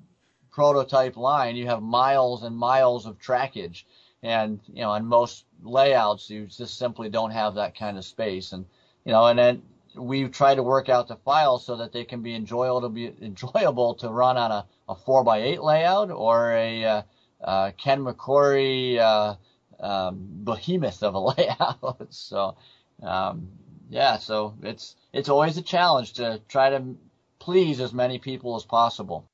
prototype 0.50 1.16
line, 1.16 1.54
you 1.54 1.66
have 1.66 1.82
miles 1.82 2.42
and 2.42 2.56
miles 2.56 3.06
of 3.06 3.18
trackage. 3.20 3.84
And, 4.24 4.58
you 4.66 4.82
know, 4.82 4.90
on 4.90 5.06
most 5.06 5.44
layouts, 5.62 6.28
you 6.28 6.46
just 6.46 6.76
simply 6.76 7.08
don't 7.08 7.30
have 7.30 7.54
that 7.54 7.78
kind 7.78 7.96
of 7.96 8.04
space. 8.04 8.52
And, 8.52 8.66
you 9.04 9.12
know, 9.12 9.26
and 9.26 9.38
then 9.38 9.62
we 9.96 10.28
try 10.28 10.54
to 10.54 10.62
work 10.62 10.88
out 10.88 11.08
the 11.08 11.16
files 11.16 11.64
so 11.66 11.76
that 11.76 11.92
they 11.92 12.04
can 12.04 12.22
be 12.22 12.34
enjoyable 12.34 12.82
to 12.82 12.88
be 12.88 13.06
enjoyable 13.22 13.94
to 13.96 14.08
run 14.08 14.36
on 14.36 14.50
a, 14.50 14.66
a 14.88 14.94
four 14.94 15.24
by 15.24 15.38
eight 15.38 15.62
layout 15.62 16.10
or 16.10 16.52
a 16.52 16.84
uh, 16.84 17.02
uh, 17.42 17.70
Ken 17.78 18.00
McCorry 18.00 18.98
uh, 18.98 19.36
um, 19.80 20.18
behemoth 20.44 21.02
of 21.02 21.14
a 21.14 21.18
layout. 21.38 22.06
so 22.10 22.56
um, 23.02 23.48
yeah, 23.90 24.18
so 24.18 24.54
it's 24.62 24.96
it's 25.12 25.28
always 25.28 25.56
a 25.56 25.62
challenge 25.62 26.14
to 26.14 26.40
try 26.48 26.70
to 26.70 26.96
please 27.38 27.80
as 27.80 27.92
many 27.92 28.18
people 28.18 28.56
as 28.56 28.64
possible. 28.64 29.24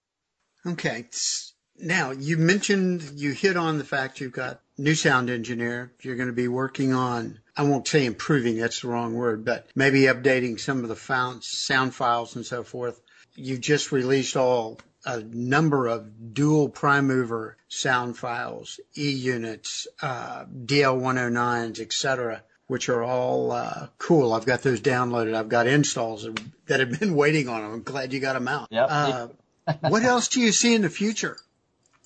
Okay. 0.67 1.07
Now 1.79 2.13
you 2.13 2.37
mentioned 2.37 3.03
you 3.15 3.33
hit 3.33 3.57
on 3.57 3.79
the 3.79 3.85
fact 3.85 4.21
you've 4.21 4.33
got 4.33 4.61
new 4.79 4.95
sound 4.95 5.29
engineer. 5.29 5.93
You're 6.03 6.17
going 6.17 6.29
to 6.29 6.33
be 6.33 6.49
working 6.49 6.93
on 6.93 7.41
I 7.57 7.63
won't 7.63 7.87
say 7.87 8.05
improving, 8.05 8.57
that's 8.59 8.81
the 8.81 8.89
wrong 8.89 9.15
word, 9.15 9.45
but 9.45 9.69
maybe 9.75 10.03
updating 10.03 10.59
some 10.59 10.83
of 10.83 10.89
the 10.89 10.97
found, 10.97 11.45
sound 11.45 11.95
files 11.95 12.35
and 12.35 12.45
so 12.45 12.65
forth. 12.65 13.01
You 13.37 13.59
just 13.59 13.93
released 13.93 14.37
all 14.37 14.81
a 15.05 15.21
number 15.21 15.87
of 15.87 16.35
dual 16.35 16.69
prime 16.69 17.07
mover 17.07 17.57
sound 17.69 18.17
files, 18.17 18.81
E 18.97 19.11
units, 19.11 19.87
uh, 20.03 20.45
DL109s, 20.47 21.81
etc., 21.81 22.43
which 22.67 22.89
are 22.89 23.03
all 23.03 23.53
uh, 23.53 23.89
cool. 23.99 24.33
I've 24.33 24.47
got 24.47 24.63
those 24.63 24.81
downloaded. 24.81 25.35
I've 25.35 25.49
got 25.49 25.67
installs 25.67 26.27
that 26.67 26.81
have 26.81 26.99
been 26.99 27.15
waiting 27.15 27.49
on 27.49 27.63
them. 27.63 27.73
I'm 27.73 27.83
glad 27.83 28.13
you 28.13 28.21
got 28.21 28.33
them 28.33 28.49
out. 28.49 28.69
Yep. 28.71 28.87
Uh, 28.91 29.29
what 29.89 30.03
else 30.03 30.29
do 30.29 30.41
you 30.41 30.53
see 30.53 30.75
in 30.75 30.83
the 30.83 30.91
future? 30.91 31.37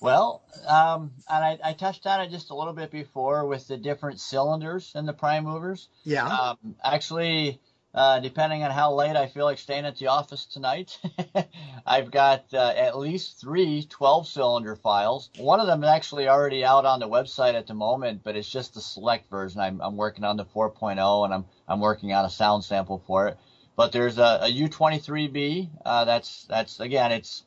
Well, 0.01 0.43
um, 0.67 1.11
and 1.29 1.43
I, 1.43 1.59
I, 1.63 1.73
touched 1.73 2.07
on 2.07 2.21
it 2.21 2.31
just 2.31 2.51
a 2.51 2.55
little 2.55 2.73
bit 2.73 2.89
before 2.89 3.45
with 3.45 3.67
the 3.67 3.77
different 3.77 4.19
cylinders 4.19 4.93
and 4.95 5.07
the 5.07 5.13
prime 5.13 5.43
movers. 5.43 5.89
Yeah. 6.03 6.25
Um, 6.25 6.75
actually, 6.83 7.59
uh, 7.93 8.19
depending 8.19 8.63
on 8.63 8.71
how 8.71 8.93
late 8.93 9.17
I 9.17 9.27
feel 9.27 9.45
like 9.45 9.57
staying 9.57 9.85
at 9.85 9.97
the 9.97 10.07
office 10.07 10.45
tonight, 10.45 10.97
I've 11.85 12.11
got 12.11 12.45
uh, 12.53 12.73
at 12.77 12.97
least 12.97 13.41
three 13.41 13.83
12 13.83 14.27
cylinder 14.27 14.75
files. 14.75 15.29
One 15.37 15.59
of 15.59 15.67
them 15.67 15.83
is 15.83 15.89
actually 15.89 16.29
already 16.29 16.63
out 16.63 16.85
on 16.85 16.99
the 16.99 17.09
website 17.09 17.55
at 17.55 17.67
the 17.67 17.73
moment, 17.73 18.21
but 18.23 18.37
it's 18.37 18.49
just 18.49 18.75
the 18.75 18.81
select 18.81 19.29
version. 19.29 19.59
I'm, 19.59 19.81
I'm 19.81 19.97
working 19.97 20.23
on 20.23 20.37
the 20.37 20.45
4.0 20.45 21.25
and 21.25 21.33
I'm, 21.33 21.45
I'm 21.67 21.79
working 21.81 22.13
on 22.13 22.23
a 22.23 22.29
sound 22.29 22.63
sample 22.63 23.03
for 23.05 23.27
it. 23.27 23.37
But 23.75 23.93
there's 23.93 24.17
a 24.17 24.39
a 24.41 24.51
U23B. 24.51 25.69
Uh, 25.85 26.03
that's 26.03 26.43
that's 26.49 26.81
again, 26.81 27.13
it's 27.13 27.43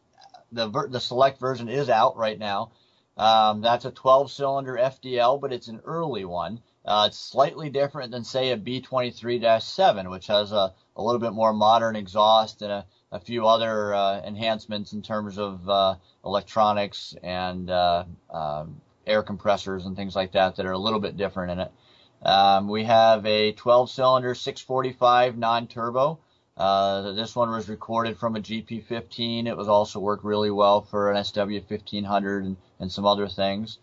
the 0.53 0.69
the 0.89 1.01
select 1.01 1.39
version 1.39 1.69
is 1.69 1.89
out 1.89 2.17
right 2.17 2.39
now. 2.39 2.71
Um, 3.17 3.61
that's 3.61 3.85
a 3.85 3.91
12 3.91 4.31
cylinder 4.31 4.75
FDL, 4.75 5.41
but 5.41 5.53
it's 5.53 5.69
an 5.69 5.81
early 5.85 6.25
one. 6.25 6.61
Uh, 6.85 7.05
it's 7.09 7.19
slightly 7.19 7.69
different 7.69 8.11
than 8.11 8.25
say 8.25 8.51
a 8.51 8.57
B23-7, 8.57 10.11
which 10.11 10.27
has 10.27 10.53
a, 10.53 10.73
a 10.97 11.03
little 11.03 11.21
bit 11.21 11.33
more 11.33 11.53
modern 11.53 11.95
exhaust 11.95 12.63
and 12.63 12.73
a, 12.73 12.87
a 13.13 13.21
few 13.21 13.47
other 13.47 13.95
uh, 13.95 14.21
enhancements 14.23 14.93
in 14.93 15.03
terms 15.03 15.39
of 15.39 15.69
uh, 15.69 15.95
electronics 16.25 17.15
and 17.23 17.71
uh, 17.71 18.05
um, 18.31 18.81
air 19.07 19.23
compressors 19.23 19.85
and 19.85 19.95
things 19.95 20.17
like 20.17 20.33
that 20.33 20.57
that 20.57 20.67
are 20.67 20.73
a 20.73 20.79
little 20.79 21.01
bit 21.01 21.17
different 21.17 21.53
in 21.53 21.61
it. 21.61 21.71
Um, 22.23 22.69
we 22.69 22.85
have 22.85 23.27
a 23.27 23.53
12 23.53 23.91
cylinder 23.91 24.35
645 24.35 25.37
non-turbo. 25.37 26.19
Uh, 26.57 27.13
this 27.13 27.35
one 27.35 27.51
was 27.51 27.69
recorded 27.69 28.19
from 28.19 28.37
a 28.37 28.41
GP15. 28.41 29.47
It 29.47 29.57
was 29.57 29.69
also 29.69 30.01
worked 30.01 30.25
really 30.25 30.51
well 30.51 30.83
for 30.83 31.11
an 31.11 31.17
SW1500 31.17 32.45
and, 32.45 32.57
and 32.79 32.93
some 32.93 33.07
other 33.07 33.29
things. 33.29 33.79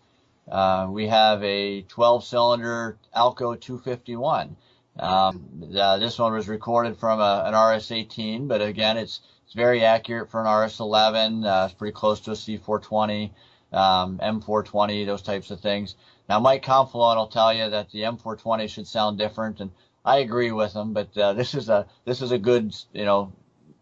Uh, 0.48 0.88
we 0.90 1.06
have 1.08 1.42
a 1.42 1.82
12 1.82 2.24
cylinder 2.24 2.96
Alco 3.14 3.60
251. 3.60 4.56
Um, 4.98 5.44
this 5.70 6.18
one 6.18 6.32
was 6.32 6.48
recorded 6.48 6.96
from 6.96 7.20
a, 7.20 7.44
an 7.46 7.54
RS18, 7.54 8.48
but 8.48 8.60
again, 8.60 8.96
it's, 8.96 9.20
it's 9.44 9.54
very 9.54 9.84
accurate 9.84 10.30
for 10.30 10.40
an 10.40 10.46
RS11. 10.46 11.44
Uh, 11.44 11.66
it's 11.66 11.74
pretty 11.74 11.94
close 11.94 12.20
to 12.20 12.32
a 12.32 12.34
C420, 12.34 13.30
um, 13.72 14.18
M420, 14.18 15.06
those 15.06 15.22
types 15.22 15.50
of 15.50 15.60
things. 15.60 15.94
Now, 16.28 16.38
Mike 16.38 16.64
Confalone 16.64 17.16
will 17.16 17.26
tell 17.26 17.52
you 17.52 17.70
that 17.70 17.90
the 17.90 18.02
M420 18.02 18.68
should 18.68 18.86
sound 18.86 19.18
different, 19.18 19.60
and 19.60 19.70
I 20.04 20.18
agree 20.18 20.50
with 20.50 20.72
them, 20.72 20.92
but 20.92 21.16
uh, 21.16 21.34
this 21.34 21.54
is 21.54 21.68
a 21.68 21.86
this 22.04 22.22
is 22.22 22.32
a 22.32 22.38
good 22.38 22.74
you 22.92 23.04
know 23.04 23.32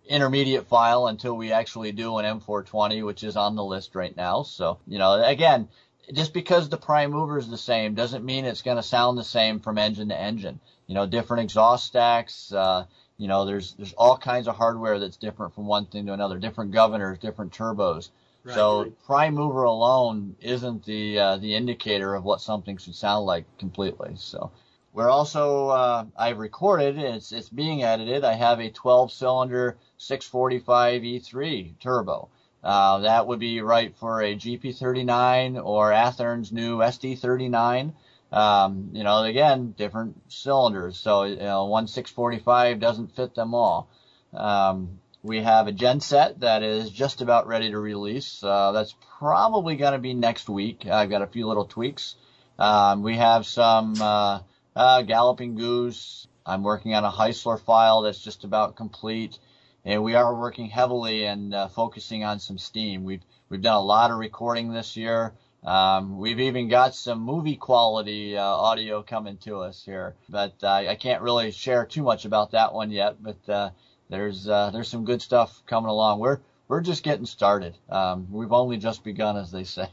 intermediate 0.09 0.67
file 0.67 1.07
until 1.07 1.37
we 1.37 1.53
actually 1.53 1.93
do 1.93 2.19
an 2.19 2.41
M420, 2.41 3.05
which 3.05 3.23
is 3.23 3.37
on 3.37 3.55
the 3.55 3.65
list 3.65 3.95
right 3.95 4.17
now. 4.17 4.43
So 4.43 4.79
you 4.87 4.99
know 4.99 5.23
again, 5.23 5.69
just 6.13 6.33
because 6.33 6.69
the 6.69 6.77
prime 6.77 7.13
mover 7.13 7.39
is 7.39 7.49
the 7.49 7.59
same 7.59 7.95
doesn't 7.95 8.25
mean 8.25 8.45
it's 8.45 8.63
going 8.63 8.79
to 8.79 8.83
sound 8.83 9.19
the 9.19 9.25
same 9.25 9.61
from 9.61 9.79
engine 9.79 10.09
to 10.09 10.19
engine. 10.19 10.61
You 10.87 10.95
know, 10.95 11.07
different 11.07 11.43
exhaust 11.43 11.87
stacks. 11.87 12.53
Uh, 12.53 12.87
you 13.17 13.29
know, 13.29 13.45
there's 13.45 13.75
there's 13.75 13.93
all 13.93 14.17
kinds 14.17 14.49
of 14.49 14.57
hardware 14.57 14.99
that's 14.99 15.17
different 15.17 15.55
from 15.55 15.67
one 15.67 15.87
thing 15.87 16.07
to 16.07 16.13
another. 16.13 16.39
Different 16.39 16.73
governors, 16.73 17.19
different 17.19 17.53
turbos. 17.53 18.09
Right, 18.45 18.55
so 18.55 18.83
right. 18.83 19.05
prime 19.05 19.35
mover 19.35 19.65
alone 19.65 20.37
isn't 20.41 20.85
the 20.85 21.19
uh, 21.19 21.37
the 21.37 21.55
indicator 21.55 22.15
of 22.15 22.25
what 22.25 22.41
something 22.41 22.77
should 22.77 22.95
sound 22.95 23.27
like 23.27 23.45
completely. 23.59 24.15
So 24.17 24.51
we're 24.93 25.11
also, 25.11 25.69
uh, 25.69 26.05
I've 26.17 26.39
recorded, 26.39 26.99
it's, 26.99 27.33
it's 27.33 27.49
being 27.49 27.83
edited. 27.83 28.25
I 28.25 28.35
have 28.35 28.61
a 28.61 28.71
12 28.71 29.13
cylinder 29.13 29.77
645 29.99 31.03
E3 31.03 31.79
turbo. 31.81 32.29
Uh, 32.63 32.99
that 32.99 33.27
would 33.27 33.39
be 33.39 33.61
right 33.61 33.95
for 33.97 34.21
a 34.23 34.35
GP39 34.35 35.65
or 35.65 35.93
Athearn's 35.93 36.53
new 36.53 36.79
SD39. 36.79 37.93
Um, 38.33 38.91
you 38.93 39.05
know, 39.05 39.23
again, 39.23 39.75
different 39.77 40.21
cylinders. 40.29 40.99
So, 40.99 41.23
you 41.25 41.37
know, 41.37 41.67
one 41.67 41.87
645 41.87 42.81
doesn't 42.81 43.15
fit 43.17 43.35
them 43.35 43.55
all. 43.55 43.89
Um, 44.35 45.01
we 45.23 45.43
have 45.43 45.67
a 45.69 45.73
genset 45.73 46.41
that 46.41 46.63
is 46.63 46.91
just 46.91 47.21
about 47.23 47.47
ready 47.47 47.71
to 47.71 47.79
release. 47.79 48.43
Uh, 48.43 48.73
that's 48.73 48.95
probably 49.19 49.77
going 49.77 49.93
to 49.93 49.99
be 49.99 50.15
next 50.15 50.49
week. 50.49 50.87
I've 50.87 51.11
got 51.11 51.23
a 51.23 51.27
few 51.27 51.47
little 51.47 51.65
tweaks 51.65 52.17
Um, 52.59 53.03
we 53.03 53.17
have 53.17 53.47
some 53.47 53.95
uh, 54.01 54.41
uh, 54.79 55.03
Galloping 55.03 55.57
Goose. 55.57 56.29
I'm 56.47 56.63
working 56.63 56.95
on 56.95 57.05
a 57.05 57.11
Heisler 57.11 57.61
file 57.61 58.03
that's 58.03 58.23
just 58.23 58.45
about 58.45 58.77
complete, 58.77 59.39
and 59.85 60.05
we 60.05 60.15
are 60.15 60.35
working 60.35 60.71
heavily 60.71 61.25
and 61.25 61.53
uh, 61.53 61.67
focusing 61.67 62.23
on 62.23 62.39
some 62.39 62.59
Steam. 62.59 63.03
We've 63.03 63.25
we've 63.49 63.61
done 63.61 63.75
a 63.75 63.83
lot 63.83 64.13
of 64.13 64.19
recording 64.19 64.73
this 64.73 64.97
year. 64.97 65.33
Um, 65.65 66.19
we've 66.19 66.39
even 66.39 66.69
got 66.69 66.95
some 66.95 67.21
movie 67.21 67.57
quality 67.57 68.39
uh, 68.39 68.45
audio 68.45 69.03
coming 69.03 69.37
to 69.39 69.59
us 69.59 69.83
here, 69.85 70.15
but 70.29 70.55
uh, 70.63 70.69
I 70.69 70.95
can't 70.95 71.23
really 71.23 71.51
share 71.51 71.85
too 71.85 72.05
much 72.05 72.25
about 72.25 72.53
that 72.53 72.73
one 72.73 72.93
yet. 72.93 73.17
But 73.21 73.49
uh, 73.49 73.71
there's 74.09 74.49
uh, 74.49 74.71
there's 74.71 74.89
some 74.89 75.05
good 75.05 75.21
stuff 75.21 75.61
coming 75.67 75.91
along. 75.91 76.21
We're 76.21 76.39
we're 76.69 76.83
just 76.83 77.03
getting 77.03 77.25
started. 77.25 77.77
Um, 77.89 78.29
we've 78.31 78.53
only 78.53 78.77
just 78.77 79.03
begun, 79.03 79.37
as 79.39 79.51
they 79.51 79.65
say. 79.65 79.89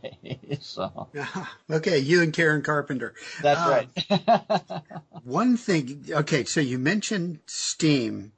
so 0.61 1.09
okay, 1.71 1.99
you 1.99 2.21
and 2.21 2.33
Karen 2.33 2.61
Carpenter. 2.61 3.15
That's 3.41 3.61
uh, 3.61 3.85
right. 4.29 4.81
one 5.23 5.57
thing. 5.57 6.05
Okay, 6.09 6.43
so 6.43 6.59
you 6.59 6.77
mentioned 6.77 7.39
Steam, 7.45 8.33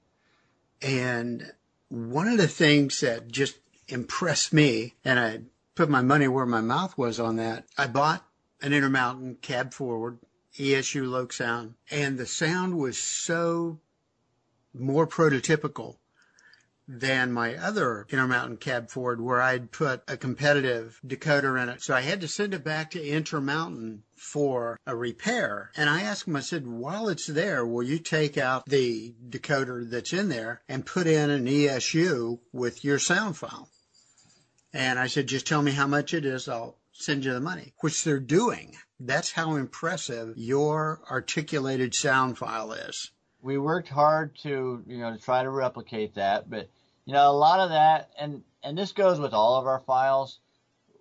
and 0.82 1.52
one 1.90 2.28
of 2.28 2.38
the 2.38 2.48
things 2.48 3.00
that 3.02 3.32
just 3.32 3.58
impressed 3.88 4.54
me, 4.54 4.94
and 5.04 5.20
I 5.20 5.40
put 5.76 5.90
my 5.90 6.02
money 6.02 6.28
where 6.28 6.46
my 6.46 6.62
mouth 6.62 6.98
was 6.98 7.20
on 7.20 7.38
that. 7.38 7.66
I 7.78 7.88
bought 7.88 8.24
an 8.62 8.72
Intermountain 8.72 9.38
cab 9.42 9.74
forward 9.74 10.20
ESU 10.58 11.08
LokSound, 11.08 11.74
and 11.90 12.18
the 12.18 12.26
sound 12.26 12.78
was 12.78 12.98
so 13.00 13.80
more 14.74 15.08
prototypical 15.08 15.98
than 16.88 17.34
my 17.34 17.56
other 17.56 18.06
Intermountain 18.10 18.58
cab 18.58 18.90
forward 18.90 19.20
where 19.20 19.42
I'd 19.42 19.72
put 19.72 20.04
a 20.08 20.16
competitive 20.16 21.00
decoder 21.06 21.62
in 21.62 21.70
it. 21.70 21.82
So 21.82 21.94
I 21.94 22.02
had 22.02 22.22
to 22.22 22.28
send 22.28 22.54
it 22.54 22.64
back 22.64 22.92
to 22.92 23.06
Intermountain 23.06 24.04
for 24.16 24.80
a 24.86 24.96
repair. 24.96 25.72
And 25.76 25.90
I 25.90 26.02
asked 26.02 26.28
him, 26.28 26.36
I 26.36 26.42
said, 26.42 26.66
while 26.66 27.10
it's 27.10 27.28
there, 27.28 27.66
will 27.66 27.84
you 27.84 28.00
take 28.00 28.38
out 28.38 28.66
the 28.66 29.14
decoder 29.30 29.90
that's 29.90 30.14
in 30.14 30.30
there 30.30 30.62
and 30.70 30.86
put 30.86 31.08
in 31.08 31.30
an 31.30 31.46
ESU 31.46 32.40
with 32.54 32.84
your 32.86 33.00
sound 33.00 33.38
file? 33.38 33.70
And 34.74 34.98
I 34.98 35.08
said, 35.08 35.28
just 35.28 35.48
tell 35.48 35.62
me 35.62 35.72
how 35.72 35.88
much 35.88 36.14
it 36.14 36.26
is. 36.26 36.48
I'll 36.48 36.78
send 36.94 37.26
you 37.26 37.34
the 37.34 37.40
money, 37.40 37.74
which 37.82 38.04
they're 38.04 38.20
doing. 38.20 38.76
That's 39.00 39.32
how 39.32 39.56
impressive 39.56 40.38
your 40.38 41.02
articulated 41.10 41.94
sound 41.94 42.38
file 42.38 42.72
is. 42.72 43.12
We 43.42 43.58
worked 43.58 43.90
hard 43.90 44.36
to, 44.44 44.84
you 44.88 44.98
know, 44.98 45.14
to 45.14 45.20
try 45.20 45.44
to 45.44 45.50
replicate 45.50 46.16
that, 46.16 46.50
but 46.50 46.70
you 47.08 47.14
know, 47.14 47.32
a 47.32 47.32
lot 47.32 47.62
of 47.62 47.70
that, 47.70 48.12
and 48.20 48.44
and 48.62 48.78
this 48.78 48.92
goes 48.92 49.18
with 49.18 49.34
all 49.34 49.56
of 49.56 49.66
our 49.66 49.80
files. 49.80 50.40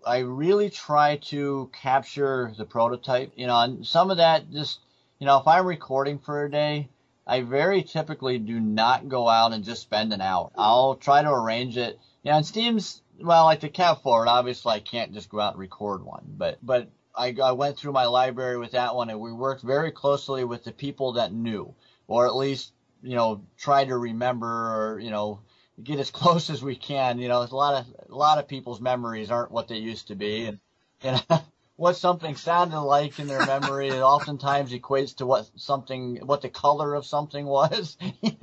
I 0.06 0.18
really 0.18 0.70
try 0.70 1.16
to 1.30 1.68
capture 1.72 2.52
the 2.56 2.64
prototype. 2.64 3.32
You 3.34 3.48
know, 3.48 3.60
and 3.60 3.84
some 3.84 4.12
of 4.12 4.18
that 4.18 4.50
just, 4.52 4.78
you 5.18 5.26
know, 5.26 5.38
if 5.38 5.48
I'm 5.48 5.66
recording 5.66 6.20
for 6.20 6.44
a 6.44 6.50
day, 6.50 6.88
I 7.26 7.40
very 7.40 7.82
typically 7.82 8.38
do 8.38 8.60
not 8.60 9.08
go 9.08 9.28
out 9.28 9.52
and 9.52 9.64
just 9.64 9.82
spend 9.82 10.12
an 10.12 10.20
hour. 10.20 10.52
I'll 10.56 10.94
try 10.94 11.22
to 11.22 11.30
arrange 11.30 11.76
it. 11.76 11.98
You 12.22 12.30
know, 12.30 12.36
and 12.36 12.46
Steam's 12.46 13.02
well, 13.18 13.46
like 13.46 13.60
the 13.60 13.68
cab 13.68 14.00
forward, 14.02 14.28
obviously 14.28 14.74
I 14.74 14.78
can't 14.78 15.12
just 15.12 15.28
go 15.28 15.40
out 15.40 15.54
and 15.54 15.60
record 15.60 16.04
one, 16.04 16.24
but 16.38 16.58
but 16.62 16.88
I, 17.16 17.34
I 17.42 17.50
went 17.50 17.78
through 17.78 17.92
my 17.92 18.06
library 18.06 18.58
with 18.58 18.72
that 18.72 18.94
one, 18.94 19.10
and 19.10 19.18
we 19.18 19.32
worked 19.32 19.62
very 19.62 19.90
closely 19.90 20.44
with 20.44 20.62
the 20.62 20.72
people 20.72 21.14
that 21.14 21.32
knew, 21.32 21.74
or 22.06 22.26
at 22.28 22.36
least 22.36 22.72
you 23.02 23.16
know 23.16 23.42
try 23.58 23.84
to 23.84 23.96
remember, 23.96 24.46
or 24.46 25.00
you 25.00 25.10
know 25.10 25.40
get 25.82 25.98
as 25.98 26.10
close 26.22 26.50
as 26.50 26.62
we 26.62 26.76
can. 26.76 27.18
You 27.18 27.28
know, 27.28 27.42
a 27.42 27.54
lot 27.54 27.74
of 27.80 28.10
a 28.10 28.14
lot 28.14 28.38
of 28.38 28.48
people's 28.48 28.80
memories 28.80 29.30
aren't 29.30 29.50
what 29.50 29.68
they 29.68 29.78
used 29.78 30.08
to 30.08 30.14
be, 30.14 30.46
and 30.46 30.58
and 31.02 31.24
what 31.76 31.94
something 31.94 32.36
sounded 32.36 32.80
like 32.80 33.18
in 33.18 33.26
their 33.26 33.44
memory 33.44 33.88
it 33.88 34.00
oftentimes 34.00 34.72
equates 34.72 35.16
to 35.16 35.26
what 35.26 35.48
something 35.56 36.16
what 36.26 36.42
the 36.42 36.48
color 36.48 36.94
of 36.94 37.04
something 37.04 37.46
was. 37.46 37.96
you 38.22 38.42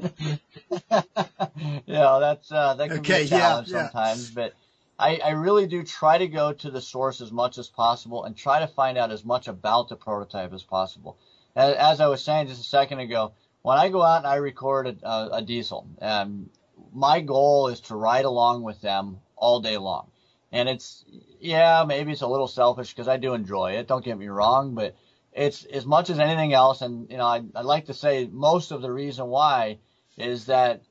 know, 1.88 2.20
that's 2.20 2.52
uh, 2.52 2.76
that 2.76 2.90
can 2.90 3.00
okay, 3.00 3.22
be 3.22 3.26
a 3.26 3.28
challenge 3.28 3.70
yeah, 3.70 3.90
sometimes, 3.90 4.30
yeah. 4.30 4.36
but 4.36 4.54
I, 5.00 5.18
I 5.18 5.30
really 5.32 5.68
do 5.68 5.84
try 5.84 6.20
to 6.20 6.28
go 6.28 6.54
to 6.54 6.70
the 6.70 6.82
source 6.82 7.20
as 7.22 7.32
much 7.32 7.58
as 7.58 7.68
possible 7.68 8.24
and 8.24 8.38
try 8.38 8.60
to 8.60 8.68
find 8.68 8.98
out 8.98 9.12
as 9.12 9.26
much 9.26 9.48
about 9.48 9.90
the 9.90 9.96
prototype 9.96 10.54
as 10.54 10.64
possible. 10.64 11.18
As, 11.56 11.76
as 11.76 12.00
I 12.00 12.08
was 12.08 12.24
saying 12.24 12.48
just 12.48 12.62
a 12.62 12.68
second 12.68 13.00
ago, 13.00 13.34
when 13.64 13.78
I 13.78 13.90
go 13.90 14.02
out 14.04 14.20
and 14.20 14.28
I 14.28 14.36
record 14.36 14.88
a, 14.88 15.08
a, 15.08 15.30
a 15.38 15.42
diesel, 15.42 15.88
um, 16.02 16.50
my 16.94 17.22
goal 17.22 17.68
is 17.68 17.82
to 17.82 17.96
ride 17.96 18.26
along 18.26 18.64
with 18.64 18.82
them 18.82 19.20
all 19.36 19.60
day 19.60 19.78
long. 19.78 20.10
And 20.52 20.70
it's, 20.70 21.04
yeah, 21.40 21.84
maybe 21.88 22.12
it's 22.12 22.22
a 22.22 22.28
little 22.28 22.48
selfish 22.48 22.90
because 22.90 23.08
I 23.08 23.18
do 23.18 23.34
enjoy 23.34 23.74
it. 23.74 23.88
Don't 23.88 24.06
get 24.06 24.18
me 24.18 24.28
wrong, 24.28 24.76
but 24.76 24.96
it's 25.32 25.66
as 25.66 25.86
much 25.86 26.10
as 26.12 26.20
anything 26.20 26.54
else. 26.54 26.82
And, 26.82 27.10
you 27.10 27.18
know, 27.18 27.26
I, 27.26 27.42
I'd 27.56 27.66
like 27.66 27.88
to 27.88 27.94
say 27.94 28.30
most 28.32 28.72
of 28.72 28.82
the 28.82 28.92
reason 28.92 29.28
why 29.28 29.80
is 30.18 30.46
that 30.46 30.84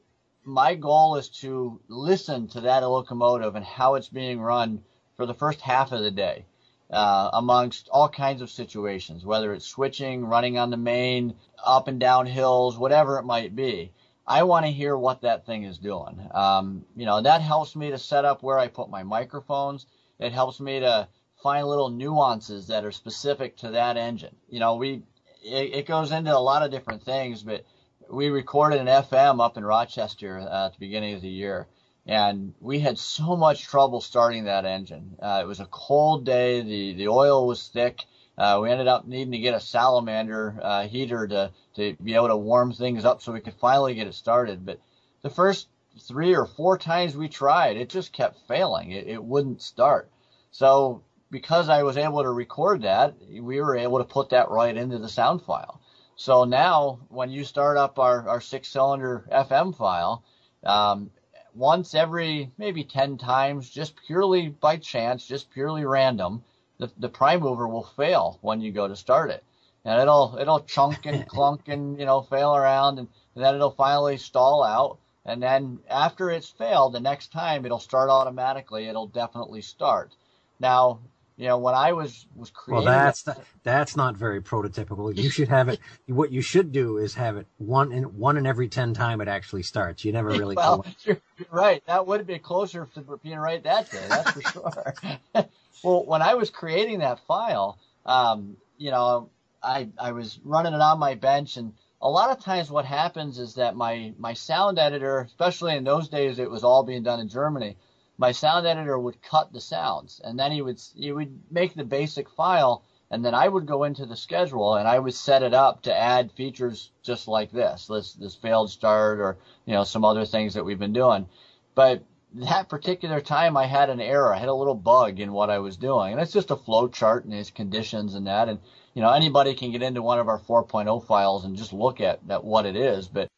my 0.45 0.75
goal 0.75 1.17
is 1.17 1.29
to 1.29 1.81
listen 1.87 2.49
to 2.49 2.63
that 2.63 2.83
locomotive 2.83 3.55
and 3.55 3.65
how 3.65 3.95
it's 3.95 4.09
being 4.09 4.41
run 4.41 4.83
for 5.17 5.27
the 5.27 5.35
first 5.35 5.61
half 5.61 5.93
of 5.93 6.03
the 6.03 6.11
day, 6.11 6.45
uh, 6.91 7.31
amongst 7.33 7.89
all 7.91 8.09
kinds 8.09 8.43
of 8.43 8.51
situations, 8.51 9.25
whether 9.25 9.53
it's 9.53 9.67
switching, 9.67 10.25
running 10.25 10.59
on 10.59 10.71
the 10.71 10.77
main, 10.77 11.35
up 11.63 11.87
and 11.87 12.01
down 12.01 12.27
hills, 12.27 12.77
whatever 12.77 13.19
it 13.19 13.25
might 13.25 13.55
be. 13.55 13.93
I 14.27 14.45
want 14.45 14.67
to 14.67 14.73
hear 14.73 14.97
what 14.97 15.23
that 15.23 15.47
thing 15.47 15.65
is 15.65 15.79
doing. 15.79 16.21
Um, 16.33 16.85
you 16.97 17.07
know, 17.07 17.21
that 17.21 17.41
helps 17.41 17.75
me 17.75 17.91
to 17.91 17.99
set 17.99 18.25
up 18.25 18.43
where 18.43 18.59
I 18.59 18.69
put 18.69 18.89
my 18.89 19.03
microphones. 19.03 19.87
It 20.19 20.33
helps 20.33 20.61
me 20.61 20.81
to 20.81 21.09
find 21.43 21.67
little 21.67 21.89
nuances 21.89 22.69
that 22.69 22.85
are 22.85 22.93
specific 22.93 23.57
to 23.59 23.71
that 23.73 23.97
engine. 23.97 24.37
You 24.49 24.61
know, 24.61 24.77
we 24.77 25.03
it, 25.43 25.75
it 25.75 25.87
goes 25.87 26.13
into 26.13 26.37
a 26.37 26.39
lot 26.39 26.63
of 26.63 26.71
different 26.71 27.03
things, 27.03 27.43
but 27.43 27.65
we 28.09 28.29
recorded 28.29 28.81
an 28.81 28.87
FM 28.87 29.43
up 29.45 29.57
in 29.57 29.65
Rochester 29.65 30.39
uh, 30.39 30.67
at 30.67 30.75
the 30.75 30.79
beginning 30.79 31.15
of 31.15 31.23
the 31.23 31.29
year, 31.29 31.67
and 32.07 32.55
we 32.61 32.79
had 32.79 32.99
so 32.99 33.37
much 33.37 33.65
trouble 33.65 34.01
starting 34.01 34.45
that 34.45 34.65
engine. 34.65 35.17
Uh, 35.21 35.41
it 35.43 35.47
was 35.47 35.61
a 35.61 35.67
cold 35.67 36.25
day. 36.25 36.63
The 36.63 36.95
the 36.95 37.09
oil 37.09 37.47
was 37.47 37.69
thick. 37.69 38.05
Uh, 38.39 38.61
we 38.63 38.71
ended 38.71 38.89
up 38.89 39.07
needing 39.07 39.33
to 39.33 39.39
get 39.39 39.55
a 39.55 39.61
salamander 39.61 40.59
uh, 40.63 40.87
heater 40.87 41.27
to 41.29 41.53
to 41.75 41.97
be 42.03 42.15
able 42.15 42.29
to 42.29 42.37
warm 42.37 42.73
things 42.73 43.05
up 43.05 43.23
so 43.23 43.33
we 43.33 43.41
could 43.41 43.55
finally 43.55 43.95
get 43.95 44.07
it 44.07 44.15
started. 44.15 44.65
But 44.65 44.81
the 45.23 45.31
first 45.31 45.69
three 46.01 46.35
or 46.35 46.47
four 46.47 46.79
times 46.79 47.17
we 47.17 47.29
tried, 47.29 47.77
it 47.77 47.89
just 47.89 48.13
kept 48.13 48.47
failing. 48.49 48.91
It, 48.93 49.07
it 49.07 49.23
wouldn't 49.23 49.63
start. 49.63 50.11
So 50.51 51.03
because 51.31 51.69
I 51.69 51.83
was 51.83 51.97
able 51.97 52.23
to 52.23 52.31
record 52.31 52.83
that, 52.83 53.15
we 53.29 53.61
were 53.61 53.77
able 53.77 53.99
to 53.99 54.05
put 54.05 54.31
that 54.31 54.51
right 54.51 54.77
into 54.77 54.99
the 54.99 55.09
sound 55.09 55.43
file. 55.43 55.81
So 56.15 56.45
now, 56.45 57.01
when 57.09 57.31
you 57.31 57.43
start 57.43 57.79
up 57.79 57.99
our, 57.99 58.29
our 58.29 58.41
six 58.41 58.69
cylinder 58.69 59.27
FM 59.33 59.75
file, 59.75 60.25
um, 60.63 61.11
once 61.55 61.95
every 61.95 62.53
maybe 62.59 62.85
10 62.85 63.17
times, 63.17 63.71
just 63.71 63.97
purely 64.07 64.49
by 64.49 64.77
chance, 64.77 65.27
just 65.27 65.51
purely 65.51 65.85
random, 65.85 66.45
the, 66.83 66.93
the 66.99 67.09
prime 67.09 67.41
mover 67.41 67.69
will 67.69 67.85
fail 67.97 68.39
when 68.43 68.61
you 68.61 68.73
go 68.73 68.89
to 68.89 68.97
start 68.97 69.31
it. 69.31 69.45
And 69.85 70.01
it'll, 70.01 70.37
it'll 70.41 70.61
chunk 70.61 71.07
and 71.07 71.27
clunk 71.35 71.69
and, 71.69 71.99
you 71.99 72.07
know, 72.07 72.23
fail 72.23 72.55
around 72.55 72.99
and, 72.99 73.09
and 73.35 73.45
then 73.45 73.55
it'll 73.55 73.71
finally 73.71 74.17
stall 74.17 74.63
out. 74.65 74.99
And 75.25 75.43
then 75.43 75.79
after 75.89 76.31
it's 76.31 76.51
failed, 76.51 76.95
the 76.95 77.01
next 77.01 77.33
time 77.33 77.65
it'll 77.65 77.79
start 77.79 78.11
automatically. 78.11 78.87
It'll 78.89 79.07
definitely 79.07 79.63
start. 79.63 80.15
Now, 80.59 80.99
you 81.37 81.47
know, 81.47 81.59
when 81.59 81.75
I 81.75 81.93
was 81.93 82.27
was 82.37 82.51
creating. 82.51 82.85
Well, 82.85 82.95
that's 82.95 83.27
not, 83.27 83.43
that's 83.63 83.97
not 83.97 84.17
very 84.17 84.43
prototypical. 84.43 85.17
You 85.17 85.31
should 85.31 85.49
have 85.49 85.69
it. 85.69 85.81
What 86.07 86.31
you 86.31 86.43
should 86.43 86.73
do 86.73 86.99
is 86.99 87.15
have 87.15 87.37
it 87.37 87.47
one 87.59 87.91
in 87.93 88.05
one 88.19 88.37
in 88.37 88.47
every 88.47 88.69
ten 88.69 88.93
time 88.95 89.21
it 89.21 89.29
actually 89.29 89.63
starts. 89.63 90.05
You 90.05 90.13
never 90.13 90.29
really. 90.29 90.57
well, 90.57 90.85
you're, 91.05 91.21
you're 91.39 91.49
right. 91.51 91.83
That 91.87 92.07
would 92.07 92.27
be 92.27 92.39
closer 92.39 92.89
to 92.95 93.19
being 93.23 93.39
right 93.39 93.63
that 93.65 93.91
day. 93.91 94.05
That's 94.09 94.31
for 94.31 94.43
sure. 94.43 95.49
Well, 95.83 96.05
when 96.05 96.23
I 96.23 96.35
was 96.35 96.51
creating 96.51 97.01
that 97.01 97.21
file, 97.21 97.79
um, 98.07 98.57
you 98.79 98.91
know, 98.91 99.31
I 99.63 99.89
I 99.99 100.13
was 100.13 100.39
running 100.45 100.75
it 100.75 100.81
on 100.81 100.99
my 100.99 101.15
bench, 101.15 101.57
and 101.57 101.73
a 102.01 102.11
lot 102.11 102.31
of 102.31 102.43
times 102.43 102.71
what 102.71 102.85
happens 102.85 103.39
is 103.39 103.55
that 103.55 103.77
my 103.77 104.13
my 104.19 104.35
sound 104.35 104.79
editor, 104.79 105.21
especially 105.21 105.77
in 105.77 105.85
those 105.85 106.09
days, 106.09 106.39
it 106.39 106.51
was 106.51 106.65
all 106.65 106.83
being 106.83 107.03
done 107.03 107.21
in 107.21 107.29
Germany 107.29 107.77
my 108.19 108.31
sound 108.31 108.67
editor 108.67 108.99
would 108.99 109.21
cut 109.23 109.53
the 109.53 109.61
sounds 109.61 110.21
and 110.23 110.39
then 110.39 110.53
he 110.53 110.63
would 110.63 110.81
he 110.95 111.11
would 111.11 111.41
make 111.51 111.75
the 111.75 111.83
basic 111.85 112.29
file 112.31 112.85
and 113.11 113.25
then 113.25 113.35
I 113.35 113.49
would 113.49 113.67
go 113.67 113.85
into 113.85 114.07
the 114.07 114.17
schedule 114.17 114.77
and 114.77 114.89
I 114.89 114.99
would 114.99 115.13
set 115.13 115.43
it 115.43 115.53
up 115.53 115.83
to 115.83 115.95
add 115.95 116.33
features 116.33 116.91
just 117.03 117.29
like 117.29 117.51
this, 117.51 117.87
this 117.87 118.15
this 118.15 118.35
failed 118.35 118.71
start 118.71 119.21
or 119.21 119.37
you 119.67 119.75
know 119.75 119.85
some 119.85 120.05
other 120.05 120.25
things 120.25 120.55
that 120.55 120.65
we've 120.65 120.79
been 120.79 120.93
doing. 120.93 121.29
But 121.75 122.03
that 122.35 122.69
particular 122.69 123.21
time 123.21 123.57
I 123.57 123.67
had 123.67 123.91
an 123.91 124.01
error. 124.01 124.35
I 124.35 124.39
had 124.39 124.49
a 124.49 124.55
little 124.55 124.75
bug 124.75 125.21
in 125.21 125.33
what 125.33 125.51
I 125.51 125.59
was 125.59 125.77
doing. 125.77 126.13
And 126.13 126.21
it's 126.21 126.33
just 126.33 126.51
a 126.51 126.57
flow 126.57 126.89
chart 126.89 127.25
and 127.25 127.35
its 127.35 127.51
conditions 127.51 128.15
and 128.15 128.27
that. 128.27 128.49
And, 128.49 128.59
you 128.95 129.03
know, 129.03 129.11
anybody 129.11 129.55
can 129.55 129.73
get 129.73 129.83
into 129.83 130.03
one 130.03 130.19
of 130.19 130.29
our 130.29 130.39
4.0 130.39 131.07
files 131.07 131.45
and 131.45 131.57
just 131.57 131.73
look 131.73 132.01
at, 132.01 132.21
at 132.29 132.45
what 132.45 132.67
it 132.67 132.77
is. 132.77 133.09
But 133.09 133.29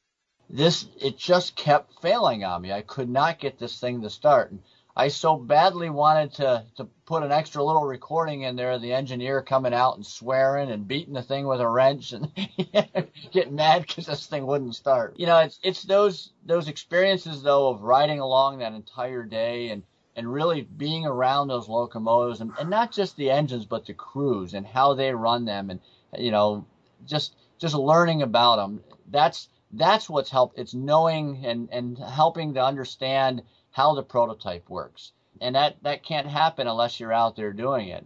this, 0.48 0.86
it 1.00 1.18
just 1.18 1.56
kept 1.56 2.00
failing 2.00 2.44
on 2.44 2.62
me. 2.62 2.72
I 2.72 2.82
could 2.82 3.08
not 3.08 3.40
get 3.40 3.58
this 3.58 3.80
thing 3.80 4.02
to 4.02 4.10
start. 4.10 4.52
And 4.52 4.60
I 4.96 5.08
so 5.08 5.36
badly 5.36 5.90
wanted 5.90 6.34
to 6.34 6.64
to 6.76 6.84
put 7.04 7.24
an 7.24 7.32
extra 7.32 7.64
little 7.64 7.84
recording 7.84 8.42
in 8.42 8.54
there, 8.54 8.72
of 8.72 8.82
the 8.82 8.92
engineer 8.92 9.42
coming 9.42 9.74
out 9.74 9.96
and 9.96 10.06
swearing 10.06 10.70
and 10.70 10.86
beating 10.86 11.14
the 11.14 11.22
thing 11.22 11.48
with 11.48 11.60
a 11.60 11.68
wrench 11.68 12.12
and 12.12 12.30
getting 13.32 13.56
mad 13.56 13.82
because 13.82 14.06
this 14.06 14.26
thing 14.26 14.46
wouldn't 14.46 14.76
start. 14.76 15.18
You 15.18 15.26
know, 15.26 15.38
it's 15.40 15.58
it's 15.64 15.82
those 15.82 16.30
those 16.46 16.68
experiences 16.68 17.42
though 17.42 17.70
of 17.70 17.82
riding 17.82 18.20
along 18.20 18.58
that 18.58 18.72
entire 18.72 19.24
day 19.24 19.70
and 19.70 19.82
and 20.14 20.32
really 20.32 20.62
being 20.62 21.06
around 21.06 21.48
those 21.48 21.68
locomotives 21.68 22.40
and, 22.40 22.52
and 22.60 22.70
not 22.70 22.92
just 22.92 23.16
the 23.16 23.32
engines 23.32 23.66
but 23.66 23.86
the 23.86 23.94
crews 23.94 24.54
and 24.54 24.64
how 24.64 24.94
they 24.94 25.12
run 25.12 25.44
them 25.44 25.70
and 25.70 25.80
you 26.16 26.30
know 26.30 26.64
just 27.04 27.34
just 27.58 27.74
learning 27.74 28.22
about 28.22 28.56
them. 28.56 28.80
That's 29.10 29.48
that's 29.72 30.08
what's 30.08 30.30
helped. 30.30 30.56
It's 30.56 30.72
knowing 30.72 31.44
and 31.44 31.68
and 31.72 31.98
helping 31.98 32.54
to 32.54 32.64
understand 32.64 33.42
how 33.74 33.92
the 33.92 34.02
prototype 34.02 34.70
works, 34.70 35.12
and 35.40 35.56
that 35.56 35.76
that 35.82 36.04
can't 36.04 36.28
happen 36.28 36.68
unless 36.68 37.00
you're 37.00 37.12
out 37.12 37.34
there 37.34 37.52
doing 37.52 37.88
it. 37.88 38.04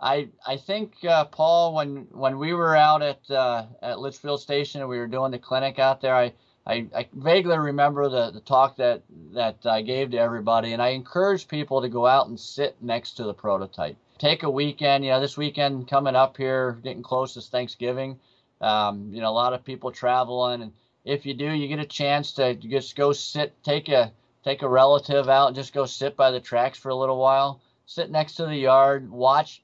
I 0.00 0.28
I 0.46 0.56
think 0.56 1.04
uh, 1.04 1.26
Paul, 1.26 1.74
when 1.74 2.08
when 2.10 2.38
we 2.38 2.54
were 2.54 2.74
out 2.74 3.02
at 3.02 3.30
uh, 3.30 3.66
at 3.82 4.00
Litchfield 4.00 4.40
Station 4.40 4.80
and 4.80 4.88
we 4.88 4.98
were 4.98 5.06
doing 5.06 5.30
the 5.30 5.38
clinic 5.38 5.78
out 5.78 6.00
there, 6.00 6.14
I 6.14 6.32
I, 6.66 6.86
I, 6.94 7.08
vaguely 7.12 7.58
remember 7.58 8.08
the, 8.08 8.30
the 8.30 8.40
talk 8.40 8.76
that, 8.76 9.02
that 9.32 9.64
I 9.64 9.82
gave 9.82 10.10
to 10.10 10.18
everybody, 10.18 10.72
and 10.72 10.80
I 10.80 10.88
encourage 10.88 11.48
people 11.48 11.80
to 11.80 11.88
go 11.88 12.06
out 12.06 12.28
and 12.28 12.38
sit 12.38 12.76
next 12.80 13.12
to 13.12 13.24
the 13.24 13.34
prototype. 13.34 13.96
Take 14.18 14.42
a 14.42 14.50
weekend, 14.50 15.04
you 15.04 15.10
know, 15.10 15.20
this 15.20 15.36
weekend 15.36 15.88
coming 15.88 16.14
up 16.14 16.36
here, 16.36 16.78
getting 16.84 17.02
close 17.02 17.34
to 17.34 17.40
Thanksgiving. 17.40 18.20
Um, 18.60 19.10
you 19.12 19.20
know, 19.20 19.30
a 19.30 19.32
lot 19.32 19.54
of 19.54 19.64
people 19.64 19.90
traveling, 19.90 20.62
and 20.62 20.72
if 21.04 21.24
you 21.24 21.34
do, 21.34 21.50
you 21.50 21.66
get 21.66 21.78
a 21.78 21.86
chance 21.86 22.32
to 22.34 22.54
just 22.54 22.94
go 22.94 23.12
sit, 23.12 23.54
take 23.64 23.88
a 23.88 24.12
take 24.44 24.62
a 24.62 24.68
relative 24.68 25.28
out, 25.28 25.48
and 25.48 25.56
just 25.56 25.74
go 25.74 25.86
sit 25.86 26.16
by 26.16 26.30
the 26.30 26.40
tracks 26.40 26.78
for 26.78 26.88
a 26.88 26.94
little 26.94 27.18
while. 27.18 27.60
Sit 27.86 28.10
next 28.10 28.34
to 28.36 28.46
the 28.46 28.56
yard, 28.56 29.10
watch 29.10 29.62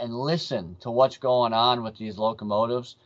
and 0.00 0.12
listen 0.12 0.76
to 0.80 0.90
what's 0.90 1.18
going 1.18 1.52
on 1.52 1.82
with 1.82 1.96
these 1.96 2.18
locomotives, 2.18 2.96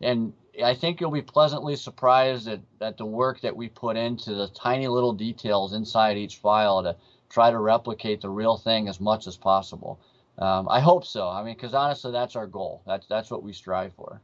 and 0.00 0.32
I 0.64 0.74
think 0.74 1.00
you'll 1.00 1.10
be 1.10 1.22
pleasantly 1.22 1.76
surprised 1.76 2.48
at, 2.48 2.60
at 2.80 2.96
the 2.96 3.04
work 3.04 3.40
that 3.42 3.56
we 3.56 3.68
put 3.68 3.96
into 3.96 4.34
the 4.34 4.48
tiny 4.48 4.88
little 4.88 5.12
details 5.12 5.72
inside 5.72 6.16
each 6.16 6.38
file 6.38 6.82
to 6.82 6.96
try 7.28 7.50
to 7.50 7.58
replicate 7.58 8.20
the 8.20 8.30
real 8.30 8.56
thing 8.56 8.88
as 8.88 9.00
much 9.00 9.26
as 9.26 9.36
possible. 9.36 10.00
Um, 10.38 10.68
I 10.68 10.80
hope 10.80 11.04
so. 11.04 11.28
I 11.28 11.42
mean, 11.42 11.54
because 11.54 11.74
honestly, 11.74 12.12
that's 12.12 12.36
our 12.36 12.46
goal. 12.46 12.82
That's 12.86 13.06
that's 13.06 13.30
what 13.30 13.42
we 13.42 13.52
strive 13.52 13.92
for. 13.94 14.20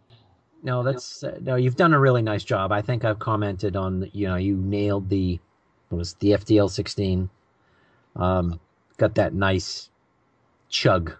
No, 0.63 0.83
that's 0.83 1.23
uh, 1.25 1.39
no. 1.41 1.57
You've 1.57 1.77
done 1.77 1.93
a 1.93 2.01
really 2.01 2.23
nice 2.23 2.45
job. 2.45 2.73
I 2.73 2.83
think 2.83 3.05
I've 3.05 3.19
commented 3.19 3.77
on. 3.77 4.09
You 4.13 4.29
know, 4.29 4.37
you 4.37 4.57
nailed 4.57 5.09
the 5.09 5.41
was 5.91 6.15
the 6.15 6.31
FDL 6.31 6.71
16. 6.71 7.31
Um, 8.17 8.61
got 8.97 9.15
that 9.17 9.35
nice 9.35 9.89
chug 10.69 11.15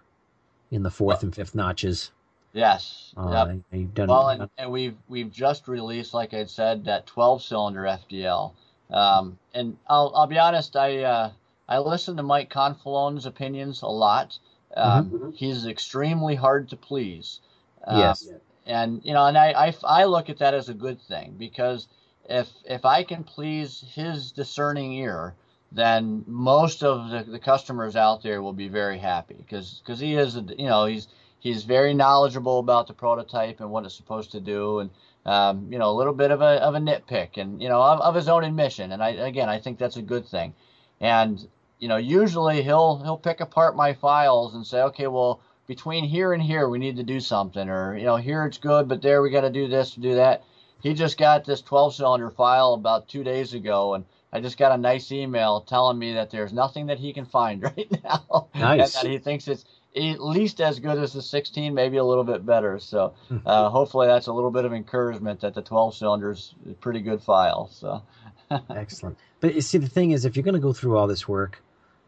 in 0.71 0.83
the 0.83 0.91
fourth 0.91 1.23
and 1.23 1.33
fifth 1.33 1.55
notches. 1.55 2.11
Yes. 2.53 3.13
Uh, 3.17 3.55
yep. 3.71 3.93
Done 3.93 4.07
well, 4.07 4.29
and, 4.29 4.49
and, 4.57 4.71
we've 4.71 4.95
we've 5.09 5.31
just 5.31 5.67
released, 5.67 6.13
like 6.13 6.33
I 6.33 6.45
said, 6.45 6.85
that 6.85 7.05
12 7.05 7.43
cylinder 7.43 7.81
FDL. 7.81 8.53
Um, 8.89 9.37
and 9.53 9.77
I'll 9.87 10.13
I'll 10.15 10.27
be 10.27 10.39
honest, 10.39 10.75
I 10.75 11.03
uh, 11.03 11.31
I 11.67 11.79
listen 11.79 12.15
to 12.17 12.23
Mike 12.23 12.49
Confalone's 12.49 13.25
opinions 13.25 13.81
a 13.81 13.87
lot. 13.87 14.37
Um, 14.75 15.09
mm-hmm. 15.09 15.29
He's 15.31 15.65
extremely 15.65 16.35
hard 16.35 16.69
to 16.69 16.77
please. 16.77 17.41
Uh, 17.85 17.97
yes 17.97 18.29
and 18.65 19.01
you 19.03 19.13
know, 19.13 19.25
and 19.25 19.37
I, 19.37 19.51
I, 19.51 19.73
I 19.83 20.05
look 20.05 20.29
at 20.29 20.39
that 20.39 20.53
as 20.53 20.69
a 20.69 20.73
good 20.73 21.01
thing 21.01 21.35
because 21.37 21.87
if 22.29 22.49
if 22.65 22.85
I 22.85 23.03
can 23.03 23.23
please 23.23 23.83
his 23.93 24.31
discerning 24.31 24.93
ear, 24.93 25.35
then 25.71 26.23
most 26.27 26.83
of 26.83 27.09
the, 27.09 27.23
the 27.23 27.39
customers 27.39 27.95
out 27.95 28.23
there 28.23 28.41
will 28.41 28.53
be 28.53 28.67
very 28.67 28.97
happy 28.97 29.35
because 29.35 29.81
because 29.83 29.99
he 29.99 30.15
is 30.15 30.35
you 30.35 30.67
know 30.67 30.85
he's 30.85 31.07
he's 31.39 31.63
very 31.63 31.93
knowledgeable 31.93 32.59
about 32.59 32.87
the 32.87 32.93
prototype 32.93 33.59
and 33.59 33.69
what 33.69 33.85
it's 33.85 33.95
supposed 33.95 34.31
to 34.31 34.39
do 34.39 34.79
and 34.79 34.89
um, 35.25 35.67
you 35.71 35.77
know 35.77 35.89
a 35.89 35.97
little 35.97 36.13
bit 36.13 36.31
of 36.31 36.41
a 36.41 36.61
of 36.63 36.75
a 36.75 36.79
nitpick 36.79 37.37
and 37.37 37.61
you 37.61 37.69
know 37.69 37.81
of, 37.81 37.99
of 38.01 38.15
his 38.15 38.27
own 38.27 38.43
admission. 38.43 38.91
And 38.91 39.03
I 39.03 39.09
again 39.09 39.49
I 39.49 39.59
think 39.59 39.77
that's 39.77 39.97
a 39.97 40.01
good 40.01 40.25
thing. 40.27 40.53
And 41.01 41.45
you 41.79 41.87
know 41.87 41.97
usually 41.97 42.63
he'll 42.63 42.97
he'll 43.03 43.17
pick 43.17 43.41
apart 43.41 43.75
my 43.75 43.93
files 43.93 44.55
and 44.55 44.65
say 44.65 44.81
okay 44.81 45.07
well 45.07 45.41
between 45.67 46.03
here 46.05 46.33
and 46.33 46.41
here 46.41 46.69
we 46.69 46.79
need 46.79 46.97
to 46.97 47.03
do 47.03 47.19
something 47.19 47.69
or 47.69 47.97
you 47.97 48.05
know 48.05 48.15
here 48.15 48.45
it's 48.45 48.57
good 48.57 48.87
but 48.87 49.01
there 49.01 49.21
we 49.21 49.29
got 49.29 49.41
to 49.41 49.49
do 49.49 49.67
this 49.67 49.91
to 49.91 49.99
do 49.99 50.15
that 50.15 50.43
he 50.81 50.93
just 50.93 51.17
got 51.17 51.45
this 51.45 51.61
12 51.61 51.95
cylinder 51.95 52.29
file 52.29 52.73
about 52.73 53.07
two 53.07 53.23
days 53.23 53.53
ago 53.53 53.93
and 53.93 54.05
i 54.31 54.39
just 54.39 54.57
got 54.57 54.71
a 54.71 54.77
nice 54.77 55.11
email 55.11 55.61
telling 55.61 55.97
me 55.97 56.13
that 56.13 56.29
there's 56.29 56.53
nothing 56.53 56.87
that 56.87 56.99
he 56.99 57.13
can 57.13 57.25
find 57.25 57.63
right 57.77 58.03
now. 58.03 58.47
Nice. 58.55 58.95
and 58.95 59.05
that 59.05 59.11
he 59.11 59.17
thinks 59.17 59.47
it's 59.47 59.65
at 59.95 60.21
least 60.21 60.59
as 60.59 60.79
good 60.79 60.97
as 60.97 61.13
the 61.13 61.21
16 61.21 61.73
maybe 61.73 61.97
a 61.97 62.03
little 62.03 62.25
bit 62.25 62.45
better. 62.45 62.77
So 62.79 63.13
uh, 63.45 63.69
hopefully 63.69 64.07
that's 64.07 64.27
a 64.27 64.33
little 64.33 64.51
bit 64.51 64.65
of 64.65 64.73
encouragement 64.73 65.39
that 65.39 65.53
the 65.53 65.61
12 65.61 65.95
cylinders 65.95 66.53
is 66.65 66.71
a 66.71 66.75
pretty 66.75 66.99
good 66.99 67.23
file 67.23 67.69
so. 67.69 68.03
Excellent. 68.75 69.17
But 69.39 69.55
you 69.55 69.61
see 69.61 69.77
the 69.77 69.87
thing 69.87 70.11
is 70.11 70.25
if 70.25 70.35
you're 70.35 70.43
going 70.43 70.53
to 70.53 70.59
go 70.59 70.73
through 70.73 70.97
all 70.97 71.07
this 71.07 71.27
work 71.29 71.63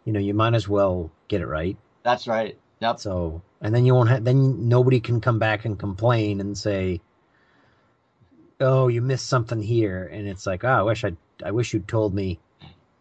you 0.07 0.13
know 0.13 0.19
you 0.19 0.33
might 0.33 0.53
as 0.53 0.69
well 0.69 1.11
get 1.27 1.41
it 1.41 1.47
right. 1.47 1.77
That's 2.03 2.27
right. 2.27 2.57
Yep. 2.79 2.99
So, 2.99 3.41
and 3.61 3.75
then 3.75 3.85
you 3.85 3.93
won't 3.93 4.09
have, 4.09 4.23
then 4.23 4.69
nobody 4.69 5.01
can 5.01 5.19
come 5.19 5.37
back 5.37 5.65
and 5.65 5.77
complain 5.77 6.39
and 6.39 6.57
say, 6.57 7.01
oh, 8.59 8.87
you 8.87 9.01
missed 9.01 9.27
something 9.27 9.61
here. 9.61 10.09
And 10.11 10.27
it's 10.27 10.45
like, 10.45 10.63
oh, 10.63 10.69
I 10.69 10.81
wish 10.81 11.03
I, 11.03 11.13
I 11.43 11.51
wish 11.51 11.73
you'd 11.73 11.87
told 11.87 12.13
me. 12.13 12.39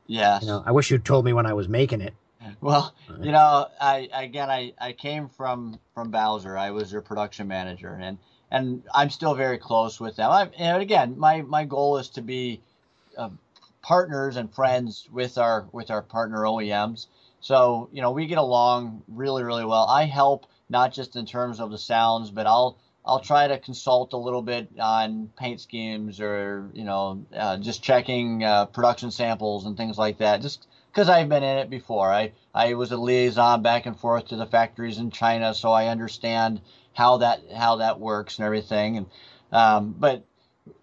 Yeah. 0.06 0.40
You 0.40 0.46
know, 0.46 0.62
I 0.64 0.72
wish 0.72 0.90
you'd 0.90 1.04
told 1.04 1.24
me 1.24 1.32
when 1.32 1.46
I 1.46 1.52
was 1.52 1.68
making 1.68 2.00
it. 2.00 2.14
Well, 2.60 2.94
you 3.20 3.32
know, 3.32 3.66
I, 3.80 4.08
again, 4.12 4.50
I, 4.50 4.72
I 4.80 4.92
came 4.92 5.28
from, 5.28 5.80
from 5.94 6.12
Bowser. 6.12 6.56
I 6.56 6.70
was 6.70 6.92
their 6.92 7.00
production 7.00 7.48
manager 7.48 7.98
and, 8.00 8.18
and 8.52 8.84
I'm 8.94 9.10
still 9.10 9.34
very 9.34 9.58
close 9.58 9.98
with 9.98 10.14
them. 10.14 10.30
I, 10.30 10.48
and 10.56 10.80
again, 10.80 11.18
my, 11.18 11.42
my 11.42 11.64
goal 11.64 11.98
is 11.98 12.08
to 12.10 12.22
be 12.22 12.60
uh, 13.18 13.30
partners 13.82 14.36
and 14.36 14.54
friends 14.54 15.08
with 15.10 15.38
our, 15.38 15.66
with 15.72 15.90
our 15.90 16.02
partner 16.02 16.42
OEMs 16.42 17.06
so, 17.46 17.88
you 17.92 18.02
know, 18.02 18.10
we 18.10 18.26
get 18.26 18.38
along 18.38 19.04
really, 19.06 19.44
really 19.44 19.64
well. 19.64 19.86
I 19.86 20.06
help 20.06 20.46
not 20.68 20.92
just 20.92 21.14
in 21.14 21.26
terms 21.26 21.60
of 21.60 21.70
the 21.70 21.78
sounds, 21.78 22.30
but 22.32 22.44
I'll 22.46 22.76
I'll 23.06 23.20
try 23.20 23.46
to 23.46 23.58
consult 23.58 24.12
a 24.12 24.16
little 24.16 24.42
bit 24.42 24.68
on 24.80 25.30
paint 25.38 25.60
schemes 25.60 26.20
or 26.20 26.70
you 26.74 26.84
know 26.84 27.24
uh, 27.34 27.56
just 27.58 27.82
checking 27.82 28.44
uh, 28.44 28.66
production 28.66 29.10
samples 29.10 29.64
and 29.66 29.76
things 29.76 29.98
like 29.98 30.18
that. 30.18 30.42
Just 30.42 30.66
because 30.90 31.08
I've 31.08 31.28
been 31.28 31.42
in 31.42 31.58
it 31.58 31.70
before. 31.70 32.12
I 32.12 32.32
I 32.54 32.74
was 32.74 32.92
a 32.92 32.96
liaison 32.96 33.62
back 33.62 33.86
and 33.86 33.98
forth 33.98 34.28
to 34.28 34.36
the 34.36 34.46
factories 34.46 34.98
in 34.98 35.10
China, 35.10 35.54
so 35.54 35.70
I 35.70 35.86
understand 35.86 36.60
how 36.94 37.18
that 37.18 37.40
how 37.54 37.76
that 37.76 38.00
works 38.00 38.38
and 38.38 38.46
everything. 38.46 38.96
And 38.96 39.06
um, 39.52 39.94
but 39.98 40.24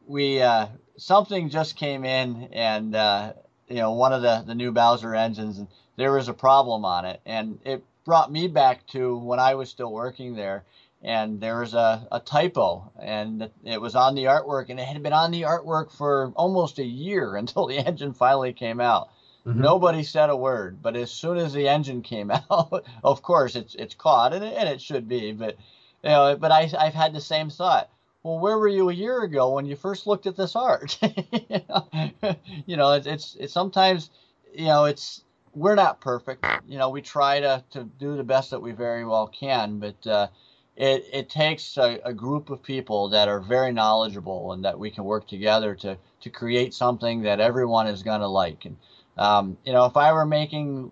we 0.08 0.42
uh, 0.42 0.68
something 0.98 1.50
just 1.50 1.76
came 1.76 2.06
in 2.06 2.50
and 2.54 2.96
uh, 2.96 3.34
you 3.68 3.78
know 3.78 3.92
one 3.92 4.14
of 4.14 4.22
the 4.22 4.44
the 4.46 4.56
new 4.56 4.72
Bowser 4.72 5.14
engines 5.16 5.58
and 5.58 5.68
there 5.96 6.14
was 6.14 6.28
a 6.28 6.34
problem 6.34 6.86
on 6.86 7.06
it. 7.06 7.22
And 7.26 7.60
it 7.64 7.84
brought 8.06 8.32
me 8.32 8.48
back 8.48 8.86
to 8.88 9.18
when 9.18 9.40
I 9.40 9.56
was 9.56 9.70
still 9.70 9.92
working 9.92 10.36
there. 10.36 10.64
And 11.04 11.42
there 11.42 11.60
was 11.60 11.74
a, 11.74 12.08
a 12.12 12.20
typo, 12.22 12.92
and 12.98 13.50
it 13.66 13.82
was 13.82 13.94
on 13.94 14.16
the 14.16 14.26
artwork, 14.26 14.70
and 14.70 14.80
it 14.80 14.88
had 14.88 15.04
been 15.04 15.12
on 15.12 15.32
the 15.32 15.42
artwork 15.42 15.92
for 15.92 16.32
almost 16.36 16.80
a 16.80 16.86
year 16.86 17.36
until 17.42 17.68
the 17.68 17.78
engine 17.78 18.14
finally 18.14 18.54
came 18.54 18.80
out. 18.80 19.10
Mm-hmm. 19.46 19.60
Nobody 19.60 20.04
said 20.04 20.30
a 20.30 20.36
word, 20.38 20.82
but 20.82 20.96
as 20.96 21.12
soon 21.12 21.38
as 21.38 21.52
the 21.52 21.68
engine 21.68 22.02
came 22.02 22.32
out, 22.52 22.86
of 23.04 23.22
course 23.22 23.56
it's 23.58 23.76
it's 23.76 23.96
caught, 23.96 24.34
and 24.34 24.44
it, 24.44 24.54
and 24.58 24.70
it 24.70 24.82
should 24.82 25.10
be. 25.10 25.34
But 25.34 25.58
you 26.04 26.10
know, 26.10 26.38
but 26.38 26.52
I 26.52 26.72
I've 26.80 26.94
had 26.94 27.14
the 27.14 27.22
same 27.22 27.50
thought. 27.50 27.90
Well, 28.24 28.40
where 28.40 28.58
were 28.58 28.70
you 28.70 28.90
a 28.90 28.94
year 28.94 29.24
ago 29.24 29.54
when 29.54 29.66
you 29.66 29.76
first 29.76 30.08
looked 30.08 30.28
at 30.28 30.38
this 30.38 30.56
art? 30.56 30.98
you 32.66 32.78
know, 32.78 32.94
it's, 32.94 33.06
it's 33.06 33.36
it's 33.38 33.54
sometimes 33.54 34.10
you 34.54 34.68
know 34.68 34.86
it's 34.86 35.26
we're 35.54 35.76
not 35.76 36.02
perfect. 36.02 36.46
You 36.68 36.78
know, 36.78 36.90
we 36.90 37.02
try 37.02 37.40
to, 37.40 37.64
to 37.72 37.84
do 37.84 38.16
the 38.16 38.24
best 38.24 38.52
that 38.52 38.62
we 38.62 38.72
very 38.72 39.06
well 39.06 39.28
can, 39.28 39.80
but 39.80 40.08
uh, 40.08 40.28
it, 40.76 41.06
it 41.14 41.30
takes 41.30 41.78
a, 41.78 42.00
a, 42.04 42.14
group 42.14 42.50
of 42.50 42.64
people 42.64 43.10
that 43.10 43.28
are 43.28 43.40
very 43.40 43.72
knowledgeable 43.72 44.54
and 44.54 44.66
that 44.66 44.78
we 44.78 44.90
can 44.90 45.04
work 45.04 45.28
together 45.28 45.76
to, 45.76 45.98
to 46.22 46.30
create 46.30 46.74
something 46.74 47.22
that 47.22 47.40
everyone 47.40 47.86
is 47.88 48.02
going 48.02 48.22
to 48.22 48.28
like. 48.28 48.66
And, 48.66 48.78
um, 49.18 49.58
you 49.66 49.74
know, 49.74 49.86
if 49.86 49.96
I 49.96 50.12
were 50.12 50.26
making, 50.26 50.92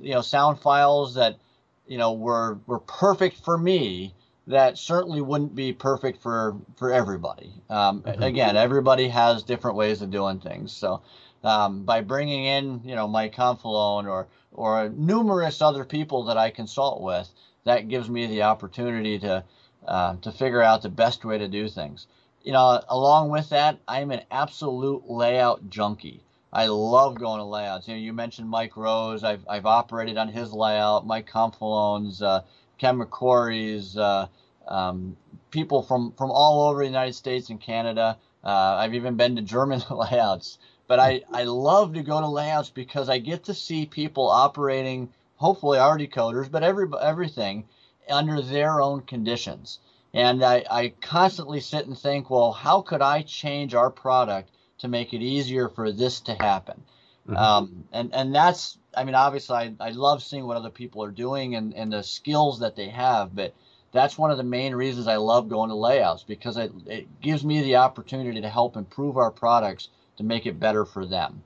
you 0.00 0.12
know, 0.12 0.20
sound 0.20 0.60
files 0.60 1.14
that, 1.14 1.38
you 1.86 1.96
know, 1.96 2.12
were, 2.12 2.58
were 2.66 2.80
perfect 2.80 3.42
for 3.42 3.56
me, 3.56 4.14
that 4.46 4.76
certainly 4.76 5.22
wouldn't 5.22 5.54
be 5.54 5.72
perfect 5.72 6.20
for, 6.20 6.56
for 6.76 6.92
everybody. 6.92 7.54
Um, 7.70 8.02
mm-hmm. 8.02 8.22
Again, 8.22 8.56
everybody 8.56 9.08
has 9.08 9.42
different 9.42 9.76
ways 9.76 10.02
of 10.02 10.10
doing 10.10 10.40
things. 10.40 10.72
So, 10.72 11.00
um, 11.44 11.84
by 11.84 12.02
bringing 12.02 12.44
in, 12.44 12.82
you 12.84 12.94
know, 12.94 13.08
Mike 13.08 13.34
Confalone 13.34 14.08
or 14.08 14.28
or 14.54 14.90
numerous 14.90 15.62
other 15.62 15.84
people 15.84 16.24
that 16.24 16.36
I 16.36 16.50
consult 16.50 17.00
with, 17.00 17.28
that 17.64 17.88
gives 17.88 18.08
me 18.08 18.26
the 18.26 18.42
opportunity 18.42 19.18
to 19.20 19.44
uh, 19.86 20.16
to 20.22 20.30
figure 20.32 20.62
out 20.62 20.82
the 20.82 20.88
best 20.88 21.24
way 21.24 21.38
to 21.38 21.48
do 21.48 21.68
things. 21.68 22.06
You 22.42 22.52
know, 22.52 22.80
along 22.88 23.30
with 23.30 23.48
that, 23.50 23.78
I'm 23.86 24.10
an 24.10 24.22
absolute 24.30 25.08
layout 25.08 25.68
junkie. 25.70 26.22
I 26.52 26.66
love 26.66 27.18
going 27.18 27.38
to 27.38 27.44
layouts. 27.44 27.88
You 27.88 27.94
know, 27.94 28.00
you 28.00 28.12
mentioned 28.12 28.48
Mike 28.48 28.76
Rose. 28.76 29.24
I've 29.24 29.44
I've 29.48 29.66
operated 29.66 30.18
on 30.18 30.28
his 30.28 30.52
layout. 30.52 31.06
Mike 31.06 31.28
Confalone's, 31.28 32.22
uh, 32.22 32.42
Ken 32.78 32.98
McCorry's, 32.98 33.96
uh, 33.96 34.26
um, 34.68 35.16
people 35.50 35.82
from 35.82 36.12
from 36.12 36.30
all 36.30 36.68
over 36.68 36.80
the 36.80 36.86
United 36.86 37.14
States 37.14 37.48
and 37.48 37.60
Canada. 37.60 38.18
Uh, 38.44 38.48
I've 38.48 38.94
even 38.94 39.16
been 39.16 39.36
to 39.36 39.42
German 39.42 39.82
layouts. 39.90 40.58
But 40.88 40.98
I 40.98 41.22
I 41.32 41.44
love 41.44 41.94
to 41.94 42.02
go 42.02 42.20
to 42.20 42.26
layouts 42.26 42.68
because 42.68 43.08
I 43.08 43.18
get 43.18 43.44
to 43.44 43.54
see 43.54 43.86
people 43.86 44.28
operating, 44.28 45.08
hopefully 45.42 45.78
our 45.78 45.98
decoders, 45.98 46.48
but 46.48 46.62
every 46.62 46.86
everything 47.00 47.64
under 48.08 48.40
their 48.40 48.80
own 48.80 49.00
conditions. 49.02 49.80
And 50.14 50.44
I, 50.44 50.64
I 50.70 50.92
constantly 51.00 51.60
sit 51.60 51.86
and 51.86 51.98
think, 51.98 52.30
well, 52.30 52.52
how 52.52 52.82
could 52.82 53.02
I 53.02 53.22
change 53.22 53.74
our 53.74 53.90
product 53.90 54.50
to 54.78 54.88
make 54.88 55.12
it 55.12 55.22
easier 55.22 55.68
for 55.68 55.90
this 55.90 56.20
to 56.20 56.34
happen? 56.34 56.82
Mm-hmm. 57.26 57.36
Um, 57.36 57.84
and, 57.92 58.14
and 58.14 58.34
that's, 58.34 58.78
I 58.96 59.04
mean, 59.04 59.14
obviously, 59.14 59.56
I, 59.56 59.74
I 59.80 59.90
love 59.90 60.22
seeing 60.22 60.46
what 60.46 60.56
other 60.56 60.70
people 60.70 61.02
are 61.02 61.10
doing 61.10 61.56
and, 61.56 61.74
and 61.74 61.92
the 61.92 62.02
skills 62.02 62.60
that 62.60 62.76
they 62.76 62.88
have, 62.90 63.34
but 63.34 63.54
that's 63.92 64.18
one 64.18 64.30
of 64.30 64.36
the 64.36 64.44
main 64.44 64.74
reasons 64.74 65.08
I 65.08 65.16
love 65.16 65.48
going 65.48 65.70
to 65.70 65.76
layouts 65.76 66.24
because 66.24 66.56
it, 66.56 66.72
it 66.86 67.20
gives 67.20 67.44
me 67.44 67.62
the 67.62 67.76
opportunity 67.76 68.40
to 68.40 68.48
help 68.48 68.76
improve 68.76 69.16
our 69.16 69.30
products 69.30 69.88
to 70.18 70.24
make 70.24 70.46
it 70.46 70.60
better 70.60 70.84
for 70.84 71.06
them. 71.06 71.42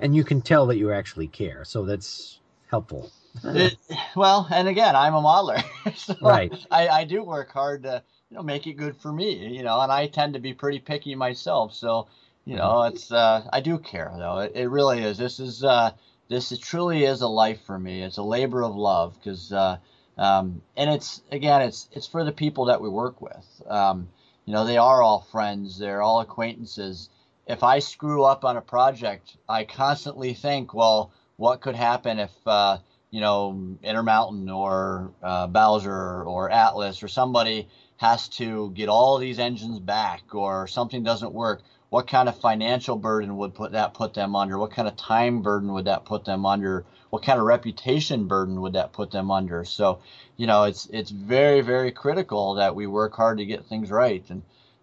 And 0.00 0.14
you 0.14 0.24
can 0.24 0.40
tell 0.40 0.66
that 0.66 0.78
you 0.78 0.92
actually 0.92 1.28
care, 1.28 1.64
so 1.64 1.84
that's 1.84 2.40
helpful 2.70 3.10
it, 3.44 3.76
well, 4.16 4.46
and 4.50 4.68
again, 4.68 4.96
I'm 4.96 5.14
a 5.14 5.22
modeler, 5.22 5.64
so 5.96 6.16
right. 6.20 6.52
I, 6.70 6.88
I 6.88 7.04
do 7.04 7.22
work 7.22 7.52
hard 7.52 7.84
to 7.84 8.02
you 8.30 8.36
know 8.36 8.42
make 8.42 8.66
it 8.66 8.74
good 8.74 8.96
for 8.96 9.12
me, 9.12 9.48
you 9.48 9.62
know, 9.62 9.80
and 9.80 9.90
I 9.90 10.06
tend 10.06 10.34
to 10.34 10.40
be 10.40 10.54
pretty 10.54 10.78
picky 10.78 11.14
myself, 11.14 11.74
so 11.74 12.08
you 12.44 12.56
know, 12.56 12.70
mm-hmm. 12.70 12.94
it's 12.94 13.12
uh, 13.12 13.48
I 13.52 13.60
do 13.60 13.78
care 13.78 14.12
though. 14.16 14.40
It, 14.40 14.52
it 14.54 14.68
really 14.68 15.02
is. 15.02 15.18
This 15.18 15.40
is 15.40 15.64
uh, 15.64 15.92
this 16.28 16.52
is, 16.52 16.58
truly 16.58 17.04
is 17.04 17.20
a 17.20 17.28
life 17.28 17.60
for 17.66 17.78
me. 17.78 18.02
It's 18.02 18.18
a 18.18 18.22
labor 18.22 18.62
of 18.62 18.74
love 18.74 19.16
because 19.18 19.52
uh, 19.52 19.78
um, 20.18 20.62
and 20.76 20.90
it's 20.90 21.22
again, 21.30 21.62
it's 21.62 21.88
it's 21.92 22.06
for 22.06 22.24
the 22.24 22.32
people 22.32 22.66
that 22.66 22.80
we 22.80 22.88
work 22.88 23.20
with. 23.20 23.62
Um, 23.66 24.08
you 24.44 24.52
know, 24.52 24.64
they 24.64 24.76
are 24.76 25.02
all 25.02 25.20
friends. 25.30 25.78
They're 25.78 26.02
all 26.02 26.20
acquaintances. 26.20 27.08
If 27.46 27.62
I 27.62 27.80
screw 27.80 28.24
up 28.24 28.44
on 28.44 28.56
a 28.56 28.62
project, 28.62 29.36
I 29.48 29.64
constantly 29.64 30.34
think, 30.34 30.74
well, 30.74 31.12
what 31.36 31.60
could 31.60 31.74
happen 31.74 32.18
if 32.18 32.30
uh, 32.46 32.78
you 33.12 33.20
know, 33.20 33.76
Intermountain 33.82 34.48
or 34.48 35.12
uh, 35.22 35.46
Bowser 35.46 36.24
or 36.24 36.50
Atlas 36.50 37.02
or 37.02 37.08
somebody 37.08 37.68
has 37.98 38.26
to 38.30 38.70
get 38.70 38.88
all 38.88 39.18
these 39.18 39.38
engines 39.38 39.78
back 39.78 40.34
or 40.34 40.66
something 40.66 41.02
doesn't 41.02 41.32
work, 41.32 41.60
what 41.90 42.08
kind 42.08 42.26
of 42.26 42.38
financial 42.38 42.96
burden 42.96 43.36
would 43.36 43.54
put 43.54 43.72
that 43.72 43.92
put 43.92 44.14
them 44.14 44.34
under? 44.34 44.58
What 44.58 44.72
kind 44.72 44.88
of 44.88 44.96
time 44.96 45.42
burden 45.42 45.74
would 45.74 45.84
that 45.84 46.06
put 46.06 46.24
them 46.24 46.46
under? 46.46 46.86
What 47.10 47.22
kind 47.22 47.38
of 47.38 47.44
reputation 47.44 48.28
burden 48.28 48.62
would 48.62 48.72
that 48.72 48.94
put 48.94 49.10
them 49.10 49.30
under? 49.30 49.66
So, 49.66 49.98
you 50.38 50.46
know, 50.46 50.64
it's 50.64 50.86
it's 50.90 51.10
very 51.10 51.60
very 51.60 51.92
critical 51.92 52.54
that 52.54 52.74
we 52.74 52.86
work 52.86 53.14
hard 53.14 53.38
to 53.38 53.44
get 53.44 53.66
things 53.66 53.90
right 53.90 54.24
and. 54.30 54.42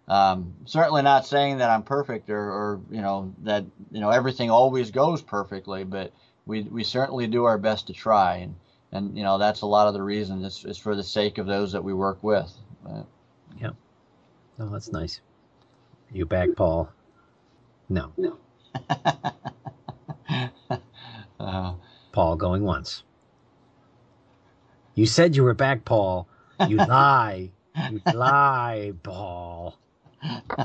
Um, 0.10 0.56
certainly 0.66 1.04
not 1.04 1.28
saying 1.28 1.60
that 1.60 1.70
I'm 1.70 1.84
perfect 1.84 2.32
or, 2.32 2.40
or, 2.40 2.82
you 2.90 3.02
know 3.02 3.32
that 3.44 3.64
you 3.92 4.02
know 4.02 4.10
everything 4.10 4.50
always 4.50 4.90
goes 4.90 5.22
perfectly, 5.22 5.84
but 5.84 6.12
we 6.48 6.64
we 6.64 6.84
certainly 6.84 7.28
do 7.28 7.46
our 7.46 7.60
best 7.60 7.88
to 7.88 7.94
try, 7.94 8.38
and 8.38 8.56
and 8.92 9.16
you 9.16 9.24
know 9.24 9.38
that's 9.38 9.62
a 9.62 9.68
lot 9.68 9.88
of 9.88 9.94
the 9.94 10.02
reason. 10.02 10.44
It's, 10.44 10.66
it's 10.66 10.80
for 10.80 10.96
the 10.96 11.04
sake 11.04 11.38
of 11.38 11.46
those 11.46 11.74
that 11.74 11.84
we 11.84 11.94
work 11.94 12.24
with. 12.24 12.52
But, 12.84 13.06
yeah. 13.62 13.70
Oh, 14.58 14.70
that's 14.70 14.92
nice. 14.92 15.22
You 16.12 16.26
back, 16.26 16.50
Paul? 16.56 16.90
No. 17.88 18.12
No. 18.18 18.38
uh, 21.40 21.74
Paul 22.12 22.36
going 22.36 22.64
once. 22.64 23.04
You 24.96 25.06
said 25.06 25.36
you 25.36 25.44
were 25.44 25.54
back, 25.54 25.86
Paul. 25.86 26.28
You 26.68 26.78
lie. 26.88 27.52
You 27.92 28.02
lie, 28.12 28.94
Paul. 29.04 29.78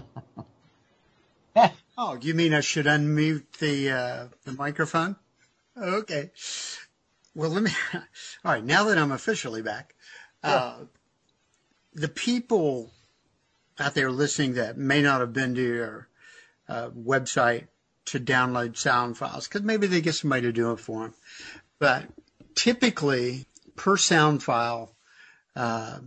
oh, 1.98 2.18
you 2.20 2.34
mean 2.34 2.54
I 2.54 2.60
should 2.60 2.86
unmute 2.86 3.44
the 3.58 3.90
uh, 3.90 4.26
the 4.44 4.52
microphone? 4.52 5.16
Okay. 5.76 6.30
Well, 7.34 7.50
let 7.50 7.62
me. 7.62 7.70
All 7.94 8.00
right. 8.44 8.64
Now 8.64 8.84
that 8.84 8.98
I'm 8.98 9.12
officially 9.12 9.62
back, 9.62 9.94
uh, 10.42 10.78
the 11.94 12.08
people 12.08 12.90
out 13.78 13.94
there 13.94 14.10
listening 14.10 14.54
that 14.54 14.78
may 14.78 15.02
not 15.02 15.20
have 15.20 15.32
been 15.32 15.54
to 15.54 15.62
your 15.62 16.08
uh, 16.68 16.90
website 16.90 17.66
to 18.06 18.20
download 18.20 18.76
sound 18.76 19.16
files, 19.16 19.48
because 19.48 19.62
maybe 19.62 19.86
they 19.86 20.00
get 20.00 20.14
somebody 20.14 20.42
to 20.42 20.52
do 20.52 20.72
it 20.72 20.80
for 20.80 21.02
them. 21.02 21.14
But 21.78 22.04
typically, 22.54 23.46
per 23.76 23.96
sound 23.96 24.42
file, 24.42 24.94
uh, 25.56 25.98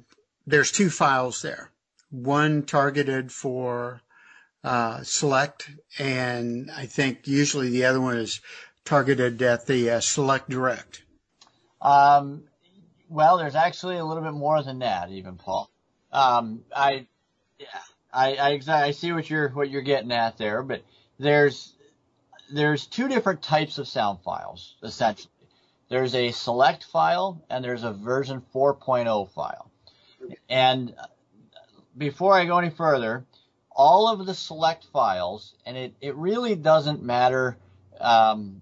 there's 0.46 0.72
two 0.72 0.90
files 0.90 1.42
there. 1.42 1.72
One 2.10 2.64
targeted 2.64 3.32
for 3.32 4.02
uh, 4.64 5.04
select, 5.04 5.70
and 5.98 6.70
I 6.72 6.86
think 6.86 7.28
usually 7.28 7.70
the 7.70 7.86
other 7.86 8.02
one 8.02 8.18
is 8.18 8.42
targeted 8.88 9.42
at 9.42 9.66
the 9.66 9.92
uh, 9.92 10.00
Select 10.00 10.50
Direct? 10.50 11.04
Um, 11.82 12.44
well, 13.10 13.38
there's 13.38 13.56
actually 13.56 13.98
a 13.98 14.06
little 14.06 14.24
bit 14.24 14.34
more 14.34 14.64
than 14.64 14.80
that, 14.80 15.12
even 15.12 15.36
Paul. 15.36 15.70
Um, 16.12 16.64
I, 16.76 17.06
I, 18.12 18.36
I, 18.36 18.62
I 18.68 18.92
see 18.92 19.12
what 19.12 19.30
you're 19.30 19.50
what 19.50 19.70
you're 19.70 19.82
getting 19.82 20.12
at 20.12 20.38
there, 20.38 20.64
but 20.64 20.84
there's 21.20 21.74
there's 22.52 22.88
two 22.88 23.08
different 23.08 23.42
types 23.42 23.78
of 23.78 23.88
sound 23.88 24.20
files 24.22 24.76
essentially. 24.82 25.32
There's 25.90 26.16
a 26.16 26.32
select 26.32 26.86
file 26.86 27.42
and 27.50 27.64
there's 27.64 27.84
a 27.84 27.94
version 27.94 28.42
4.0 28.54 29.30
file. 29.32 29.72
And 30.50 30.94
before 31.98 32.34
I 32.34 32.46
go 32.46 32.58
any 32.58 32.70
further, 32.70 33.26
all 33.72 34.08
of 34.08 34.26
the 34.26 34.34
select 34.34 34.86
files, 34.86 35.54
and 35.66 35.78
it, 35.78 35.94
it 36.02 36.16
really 36.16 36.56
doesn't 36.56 37.04
matter 37.04 37.58
um, 38.00 38.62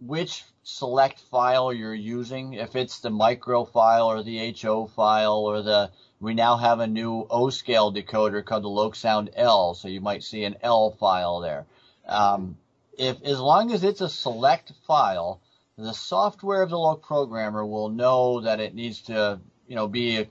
which 0.00 0.44
select 0.62 1.20
file 1.30 1.72
you're 1.72 1.94
using, 1.94 2.54
if 2.54 2.76
it's 2.76 3.00
the 3.00 3.10
micro 3.10 3.64
file 3.64 4.06
or 4.06 4.22
the 4.22 4.54
HO 4.60 4.86
file 4.86 5.38
or 5.38 5.62
the, 5.62 5.90
we 6.20 6.34
now 6.34 6.56
have 6.56 6.80
a 6.80 6.86
new 6.86 7.26
O 7.30 7.50
scale 7.50 7.92
decoder 7.92 8.44
called 8.44 8.64
the 8.64 8.68
LokSound 8.68 9.30
L, 9.34 9.74
so 9.74 9.88
you 9.88 10.00
might 10.00 10.22
see 10.22 10.44
an 10.44 10.56
L 10.62 10.90
file 10.90 11.40
there. 11.40 11.66
Um, 12.06 12.56
if, 12.96 13.22
as 13.22 13.40
long 13.40 13.72
as 13.72 13.84
it's 13.84 14.00
a 14.00 14.08
select 14.08 14.72
file, 14.86 15.40
the 15.78 15.94
software 15.94 16.62
of 16.62 16.70
the 16.70 16.76
LokProgrammer 16.76 17.68
will 17.68 17.88
know 17.88 18.40
that 18.42 18.60
it 18.60 18.74
needs 18.74 19.02
to, 19.02 19.40
you 19.66 19.74
know, 19.74 19.88
be, 19.88 20.18
a, 20.18 20.26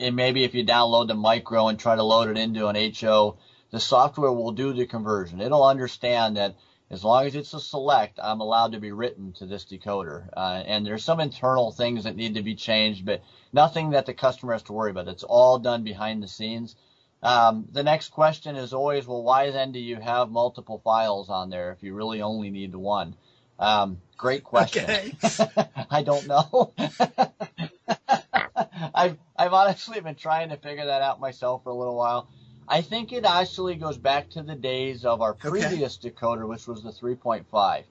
and 0.00 0.16
maybe 0.16 0.44
if 0.44 0.54
you 0.54 0.64
download 0.64 1.08
the 1.08 1.14
micro 1.14 1.68
and 1.68 1.78
try 1.78 1.96
to 1.96 2.02
load 2.02 2.28
it 2.28 2.38
into 2.38 2.68
an 2.68 2.92
HO, 3.00 3.36
the 3.70 3.80
software 3.80 4.32
will 4.32 4.52
do 4.52 4.72
the 4.72 4.86
conversion. 4.86 5.40
It'll 5.40 5.64
understand 5.64 6.36
that 6.36 6.54
as 6.90 7.02
long 7.02 7.24
as 7.24 7.34
it's 7.34 7.54
a 7.54 7.60
select, 7.60 8.20
I'm 8.22 8.40
allowed 8.40 8.72
to 8.72 8.78
be 8.78 8.92
written 8.92 9.32
to 9.34 9.46
this 9.46 9.64
decoder. 9.64 10.28
Uh, 10.36 10.62
and 10.66 10.84
there's 10.84 11.02
some 11.02 11.20
internal 11.20 11.72
things 11.72 12.04
that 12.04 12.16
need 12.16 12.34
to 12.34 12.42
be 12.42 12.54
changed, 12.54 13.06
but 13.06 13.22
nothing 13.52 13.90
that 13.90 14.04
the 14.04 14.12
customer 14.12 14.52
has 14.52 14.62
to 14.64 14.74
worry 14.74 14.90
about. 14.90 15.08
It's 15.08 15.24
all 15.24 15.58
done 15.58 15.84
behind 15.84 16.22
the 16.22 16.28
scenes. 16.28 16.76
Um, 17.22 17.66
the 17.72 17.82
next 17.82 18.08
question 18.10 18.56
is 18.56 18.74
always, 18.74 19.06
well, 19.06 19.22
why 19.22 19.50
then 19.50 19.72
do 19.72 19.78
you 19.78 19.96
have 20.00 20.30
multiple 20.30 20.82
files 20.84 21.30
on 21.30 21.48
there 21.48 21.72
if 21.72 21.82
you 21.82 21.94
really 21.94 22.20
only 22.20 22.50
need 22.50 22.74
one? 22.74 23.16
Um, 23.58 23.98
great 24.18 24.44
question. 24.44 24.84
Okay. 24.84 25.14
I 25.90 26.02
don't 26.02 26.26
know. 26.26 26.74
I've 28.94 29.16
I've 29.36 29.52
honestly 29.52 30.00
been 30.00 30.14
trying 30.14 30.50
to 30.50 30.56
figure 30.56 30.86
that 30.86 31.02
out 31.02 31.20
myself 31.20 31.64
for 31.64 31.70
a 31.70 31.74
little 31.74 31.96
while. 31.96 32.28
I 32.68 32.80
think 32.80 33.12
it 33.12 33.24
actually 33.24 33.74
goes 33.74 33.98
back 33.98 34.30
to 34.30 34.42
the 34.42 34.54
days 34.54 35.04
of 35.04 35.20
our 35.20 35.34
previous 35.34 35.98
okay. 35.98 36.10
decoder, 36.10 36.48
which 36.48 36.66
was 36.66 36.82
the 36.82 36.90
3.5. 36.90 37.82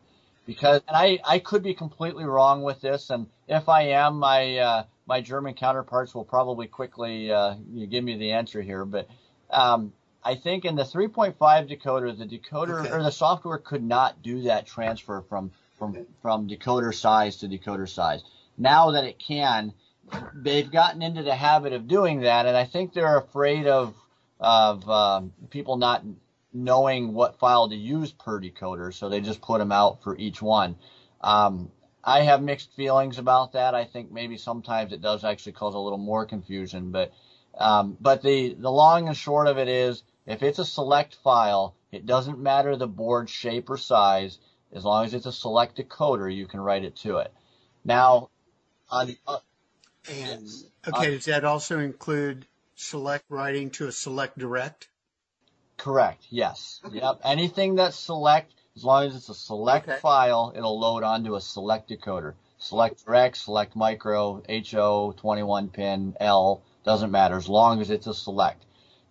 Because, 0.45 0.81
and 0.87 0.97
I, 0.97 1.19
I 1.23 1.39
could 1.39 1.61
be 1.61 1.73
completely 1.73 2.25
wrong 2.25 2.63
with 2.63 2.81
this, 2.81 3.09
and 3.09 3.27
if 3.47 3.69
I 3.69 3.89
am, 3.89 4.17
my 4.17 4.57
uh, 4.57 4.83
my 5.05 5.21
German 5.21 5.53
counterparts 5.53 6.15
will 6.15 6.25
probably 6.25 6.67
quickly 6.67 7.31
uh, 7.31 7.55
give 7.89 8.03
me 8.03 8.17
the 8.17 8.31
answer 8.31 8.61
here. 8.61 8.85
But 8.85 9.07
um, 9.51 9.93
I 10.23 10.35
think 10.35 10.65
in 10.65 10.75
the 10.75 10.83
3.5 10.83 11.35
decoder, 11.37 12.17
the 12.17 12.25
decoder 12.25 12.85
okay. 12.85 12.91
or 12.91 13.03
the 13.03 13.11
software 13.11 13.57
could 13.57 13.83
not 13.83 14.21
do 14.23 14.41
that 14.43 14.65
transfer 14.65 15.21
from 15.29 15.51
from 15.77 16.07
from 16.21 16.47
decoder 16.47 16.93
size 16.93 17.37
to 17.37 17.47
decoder 17.47 17.87
size. 17.87 18.23
Now 18.57 18.91
that 18.91 19.03
it 19.03 19.19
can, 19.19 19.73
they've 20.33 20.71
gotten 20.71 21.01
into 21.01 21.23
the 21.23 21.35
habit 21.35 21.73
of 21.73 21.87
doing 21.87 22.21
that, 22.21 22.45
and 22.45 22.57
I 22.57 22.65
think 22.65 22.93
they're 22.93 23.17
afraid 23.17 23.67
of 23.67 23.95
of 24.39 24.89
um, 24.89 25.33
people 25.49 25.77
not 25.77 26.03
knowing 26.53 27.13
what 27.13 27.39
file 27.39 27.69
to 27.69 27.75
use 27.75 28.11
per 28.11 28.39
decoder, 28.41 28.93
so 28.93 29.09
they 29.09 29.21
just 29.21 29.41
put 29.41 29.59
them 29.59 29.71
out 29.71 30.03
for 30.03 30.17
each 30.17 30.41
one. 30.41 30.75
Um, 31.21 31.71
I 32.03 32.21
have 32.23 32.41
mixed 32.41 32.73
feelings 32.75 33.19
about 33.19 33.53
that. 33.53 33.75
I 33.75 33.85
think 33.85 34.11
maybe 34.11 34.37
sometimes 34.37 34.91
it 34.91 35.01
does 35.01 35.23
actually 35.23 35.53
cause 35.53 35.75
a 35.75 35.79
little 35.79 35.99
more 35.99 36.25
confusion, 36.25 36.91
but 36.91 37.11
um, 37.57 37.97
but 38.01 38.21
the 38.21 38.55
the 38.55 38.71
long 38.71 39.07
and 39.07 39.17
short 39.17 39.47
of 39.47 39.57
it 39.57 39.67
is, 39.67 40.03
if 40.25 40.41
it's 40.43 40.59
a 40.59 40.65
select 40.65 41.15
file, 41.15 41.75
It 41.91 42.05
doesn't 42.05 42.39
matter 42.39 42.75
the 42.75 42.87
board 42.87 43.29
shape 43.29 43.69
or 43.69 43.77
size. 43.77 44.39
As 44.73 44.85
long 44.85 45.05
as 45.05 45.13
it's 45.13 45.25
a 45.25 45.31
select 45.31 45.77
decoder, 45.77 46.33
you 46.33 46.47
can 46.47 46.61
write 46.61 46.83
it 46.85 46.95
to 46.97 47.17
it. 47.17 47.33
Now, 47.83 48.29
on 48.89 49.15
uh, 49.27 49.39
and 50.09 50.47
okay, 50.87 51.07
uh, 51.07 51.11
does 51.11 51.25
that 51.25 51.45
also 51.45 51.79
include 51.79 52.45
select 52.75 53.25
writing 53.29 53.69
to 53.71 53.87
a 53.87 53.91
select 53.91 54.37
direct? 54.37 54.89
Correct. 55.77 56.25
Yes. 56.29 56.79
Yep. 56.91 57.21
Anything 57.23 57.75
that's 57.75 57.97
select, 57.97 58.53
as 58.75 58.83
long 58.83 59.05
as 59.05 59.15
it's 59.15 59.29
a 59.29 59.35
select 59.35 59.89
okay. 59.89 59.99
file, 59.99 60.53
it'll 60.55 60.79
load 60.79 61.03
onto 61.03 61.35
a 61.35 61.41
select 61.41 61.89
decoder. 61.89 62.35
Select 62.57 63.03
direct, 63.05 63.37
select 63.37 63.75
micro, 63.75 64.43
HO, 64.47 65.13
21 65.17 65.69
pin, 65.69 66.15
L, 66.19 66.61
doesn't 66.83 67.09
matter 67.09 67.35
as 67.35 67.49
long 67.49 67.81
as 67.81 67.89
it's 67.89 68.05
a 68.05 68.13
select. 68.13 68.63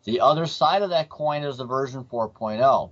The 0.05 0.21
other 0.21 0.47
side 0.47 0.83
of 0.83 0.91
that 0.91 1.09
coin 1.09 1.43
is 1.43 1.57
the 1.57 1.65
version 1.65 2.05
4.0. 2.05 2.91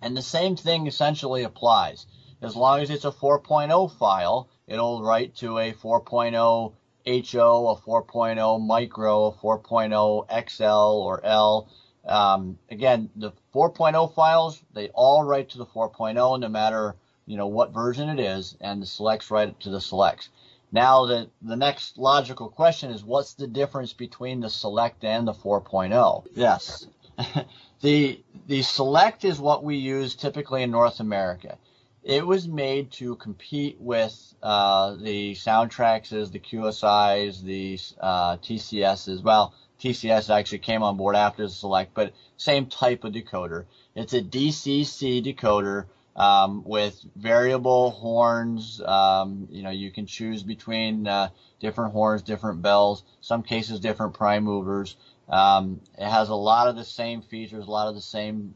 And 0.00 0.16
the 0.16 0.22
same 0.22 0.56
thing 0.56 0.86
essentially 0.86 1.44
applies. 1.44 2.06
As 2.40 2.56
long 2.56 2.80
as 2.80 2.90
it's 2.90 3.04
a 3.04 3.12
4.0 3.12 3.92
file, 3.98 4.48
it'll 4.66 5.02
write 5.02 5.36
to 5.36 5.58
a 5.58 5.72
4.0 5.72 6.72
HO, 7.06 7.68
a 7.68 7.76
4.0 7.76 8.66
micro, 8.66 9.26
a 9.26 9.32
4.0 9.32 10.50
XL 10.50 10.64
or 10.64 11.24
L. 11.24 11.68
Um, 12.04 12.58
again, 12.70 13.10
the 13.16 13.32
4.0 13.54 14.14
files, 14.14 14.62
they 14.72 14.88
all 14.88 15.22
write 15.22 15.50
to 15.50 15.58
the 15.58 15.66
4.0 15.66 16.40
no 16.40 16.48
matter, 16.48 16.96
you 17.26 17.36
know, 17.36 17.46
what 17.46 17.72
version 17.72 18.08
it 18.08 18.20
is, 18.20 18.56
and 18.60 18.82
the 18.82 18.86
selects 18.86 19.30
write 19.30 19.58
to 19.60 19.70
the 19.70 19.80
selects. 19.80 20.28
Now 20.72 21.04
the, 21.04 21.28
the 21.42 21.56
next 21.56 21.98
logical 21.98 22.48
question 22.48 22.90
is 22.90 23.04
what's 23.04 23.34
the 23.34 23.46
difference 23.46 23.92
between 23.92 24.40
the 24.40 24.48
select 24.50 25.04
and 25.04 25.28
the 25.28 25.34
4.0? 25.34 26.26
Yes. 26.34 26.86
the 27.82 28.20
the 28.46 28.62
select 28.62 29.24
is 29.24 29.38
what 29.38 29.62
we 29.62 29.76
use 29.76 30.14
typically 30.14 30.62
in 30.62 30.70
North 30.70 30.98
America. 30.98 31.58
It 32.04 32.26
was 32.26 32.48
made 32.48 32.90
to 32.92 33.14
compete 33.16 33.80
with 33.80 34.34
uh, 34.42 34.96
the 34.96 35.34
Soundtraxxes, 35.34 36.32
the 36.32 36.40
QSIs, 36.40 37.42
the 37.42 37.78
uh, 38.00 38.36
TCSs. 38.38 39.22
Well, 39.22 39.54
TCS 39.80 40.28
actually 40.28 40.58
came 40.58 40.82
on 40.82 40.96
board 40.96 41.14
after 41.14 41.44
the 41.44 41.48
select, 41.48 41.94
but 41.94 42.12
same 42.36 42.66
type 42.66 43.04
of 43.04 43.12
decoder. 43.12 43.66
It's 43.94 44.14
a 44.14 44.20
DCC 44.20 45.24
decoder 45.24 45.86
um, 46.16 46.64
with 46.64 47.00
variable 47.14 47.90
horns. 47.90 48.80
Um, 48.84 49.46
you 49.50 49.62
know, 49.62 49.70
you 49.70 49.90
can 49.90 50.06
choose 50.06 50.42
between 50.42 51.06
uh, 51.06 51.28
different 51.60 51.92
horns, 51.92 52.22
different 52.22 52.62
bells, 52.62 53.04
some 53.20 53.42
cases 53.44 53.78
different 53.78 54.14
prime 54.14 54.42
movers. 54.42 54.96
Um, 55.28 55.80
it 55.96 56.08
has 56.08 56.28
a 56.28 56.34
lot 56.34 56.68
of 56.68 56.76
the 56.76 56.84
same 56.84 57.22
features, 57.22 57.66
a 57.66 57.70
lot 57.70 57.88
of 57.88 57.94
the 57.94 58.00
same 58.00 58.54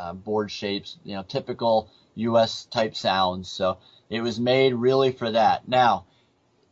uh, 0.00 0.12
board 0.14 0.50
shapes, 0.50 0.96
you 1.04 1.14
know, 1.14 1.22
typical 1.22 1.90
US 2.14 2.64
type 2.64 2.96
sounds. 2.96 3.50
So 3.50 3.78
it 4.08 4.22
was 4.22 4.40
made 4.40 4.74
really 4.74 5.12
for 5.12 5.30
that. 5.30 5.68
Now, 5.68 6.06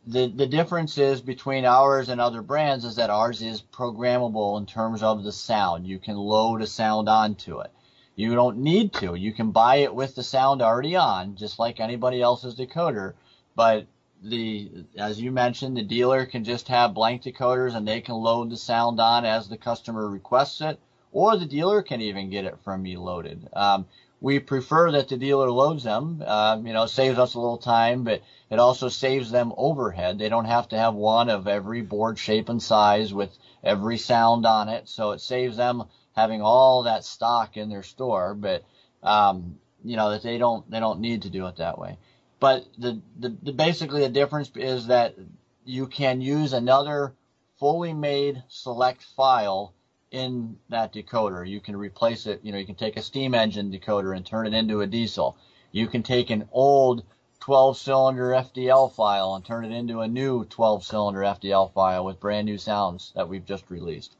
the, 0.07 0.27
the 0.27 0.47
difference 0.47 0.97
is 0.97 1.21
between 1.21 1.65
ours 1.65 2.09
and 2.09 2.19
other 2.19 2.41
brands 2.41 2.85
is 2.85 2.95
that 2.95 3.11
ours 3.11 3.41
is 3.41 3.61
programmable 3.61 4.57
in 4.57 4.65
terms 4.65 5.03
of 5.03 5.23
the 5.23 5.31
sound. 5.31 5.85
You 5.85 5.99
can 5.99 6.17
load 6.17 6.61
a 6.61 6.67
sound 6.67 7.07
onto 7.07 7.59
it. 7.59 7.71
You 8.15 8.33
don't 8.33 8.57
need 8.57 8.93
to. 8.93 9.13
You 9.13 9.31
can 9.31 9.51
buy 9.51 9.77
it 9.77 9.93
with 9.93 10.15
the 10.15 10.23
sound 10.23 10.61
already 10.61 10.95
on, 10.95 11.35
just 11.35 11.59
like 11.59 11.79
anybody 11.79 12.21
else's 12.21 12.55
decoder. 12.55 13.13
But 13.55 13.85
the, 14.23 14.85
as 14.97 15.21
you 15.21 15.31
mentioned, 15.31 15.77
the 15.77 15.83
dealer 15.83 16.25
can 16.25 16.43
just 16.43 16.67
have 16.67 16.93
blank 16.93 17.23
decoders 17.23 17.75
and 17.75 17.87
they 17.87 18.01
can 18.01 18.15
load 18.15 18.49
the 18.49 18.57
sound 18.57 18.99
on 18.99 19.25
as 19.25 19.47
the 19.47 19.57
customer 19.57 20.09
requests 20.09 20.61
it, 20.61 20.79
or 21.11 21.35
the 21.35 21.45
dealer 21.45 21.81
can 21.81 22.01
even 22.01 22.29
get 22.29 22.45
it 22.45 22.59
from 22.63 22.83
me 22.83 22.97
loaded. 22.97 23.47
Um, 23.53 23.85
we 24.21 24.39
prefer 24.39 24.91
that 24.91 25.07
the 25.07 25.17
dealer 25.17 25.49
loads 25.49 25.83
them. 25.83 26.21
Um, 26.25 26.67
you 26.67 26.73
know, 26.73 26.85
saves 26.85 27.17
us 27.17 27.35
a 27.35 27.39
little 27.39 27.57
time, 27.57 28.03
but 28.03 28.21
it 28.49 28.59
also 28.59 28.89
saves 28.89 29.31
them 29.31 29.53
overhead. 29.55 30.19
They 30.19 30.29
don't 30.29 30.45
have 30.45 30.67
to 30.69 30.77
have 30.77 30.93
one 30.93 31.29
of 31.29 31.47
every 31.47 31.81
board 31.81 32.19
shape 32.19 32.49
and 32.49 32.61
size 32.61 33.13
with 33.13 33.37
every 33.63 33.97
sound 33.97 34.45
on 34.45 34.67
it. 34.67 34.89
So 34.89 35.11
it 35.11 35.21
saves 35.21 35.55
them 35.55 35.83
having 36.15 36.41
all 36.41 36.83
that 36.83 37.05
stock 37.05 37.55
in 37.55 37.69
their 37.69 37.83
store, 37.83 38.33
but 38.33 38.63
um, 39.03 39.57
you 39.83 39.95
know 39.95 40.11
that 40.11 40.23
they 40.23 40.37
don't 40.37 40.69
they 40.69 40.79
don't 40.79 40.99
need 40.99 41.21
to 41.21 41.29
do 41.29 41.45
it 41.47 41.55
that 41.57 41.79
way. 41.79 41.97
But 42.39 42.65
the, 42.77 43.01
the, 43.17 43.35
the 43.41 43.51
basically 43.51 44.01
the 44.01 44.09
difference 44.09 44.51
is 44.55 44.87
that 44.87 45.15
you 45.65 45.87
can 45.87 46.21
use 46.21 46.53
another 46.53 47.13
fully 47.57 47.93
made 47.93 48.43
select 48.47 49.03
file 49.03 49.73
in 50.11 50.57
that 50.69 50.93
decoder. 50.93 51.47
You 51.47 51.59
can 51.59 51.75
replace 51.75 52.25
it. 52.25 52.39
You 52.43 52.51
know, 52.51 52.57
you 52.57 52.65
can 52.65 52.75
take 52.75 52.97
a 52.97 53.01
steam 53.01 53.33
engine 53.35 53.71
decoder 53.71 54.15
and 54.15 54.25
turn 54.25 54.47
it 54.47 54.53
into 54.53 54.81
a 54.81 54.87
diesel. 54.87 55.37
You 55.71 55.87
can 55.87 56.03
take 56.03 56.29
an 56.29 56.47
old 56.51 57.03
12 57.41 57.77
cylinder 57.77 58.31
FDL 58.31 58.93
file 58.93 59.35
and 59.35 59.45
turn 59.45 59.65
it 59.65 59.71
into 59.71 60.01
a 60.01 60.07
new 60.07 60.45
12 60.45 60.83
cylinder 60.83 61.21
FDL 61.21 61.73
file 61.73 62.03
with 62.03 62.19
brand 62.19 62.45
new 62.45 62.57
sounds 62.57 63.11
that 63.15 63.29
we've 63.29 63.45
just 63.45 63.69
released. 63.69 64.15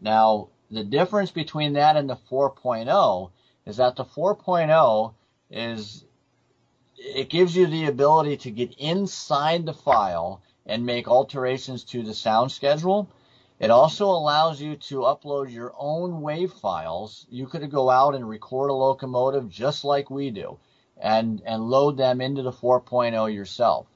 Now, 0.00 0.48
the 0.70 0.84
difference 0.84 1.30
between 1.30 1.74
that 1.74 1.96
and 1.96 2.08
the 2.08 2.16
4.0 2.16 3.30
is 3.66 3.76
that 3.78 3.96
the 3.96 4.04
4.0 4.04 5.14
is 5.50 6.04
it 6.96 7.28
gives 7.28 7.56
you 7.56 7.66
the 7.66 7.86
ability 7.86 8.36
to 8.38 8.50
get 8.50 8.74
inside 8.78 9.66
the 9.66 9.74
file 9.74 10.42
and 10.66 10.86
make 10.86 11.08
alterations 11.08 11.84
to 11.84 12.02
the 12.02 12.14
sound 12.14 12.50
schedule. 12.50 13.08
It 13.60 13.70
also 13.70 14.06
allows 14.06 14.60
you 14.60 14.76
to 14.76 15.00
upload 15.02 15.52
your 15.52 15.72
own 15.78 16.20
wave 16.20 16.52
files. 16.52 17.24
You 17.30 17.46
could 17.46 17.70
go 17.70 17.88
out 17.88 18.14
and 18.14 18.28
record 18.28 18.70
a 18.70 18.74
locomotive 18.74 19.48
just 19.48 19.84
like 19.84 20.10
we 20.10 20.30
do 20.30 20.58
and, 20.96 21.40
and 21.46 21.70
load 21.70 21.96
them 21.96 22.20
into 22.20 22.42
the 22.42 22.52
4.0 22.52 23.32
yourself. 23.32 23.86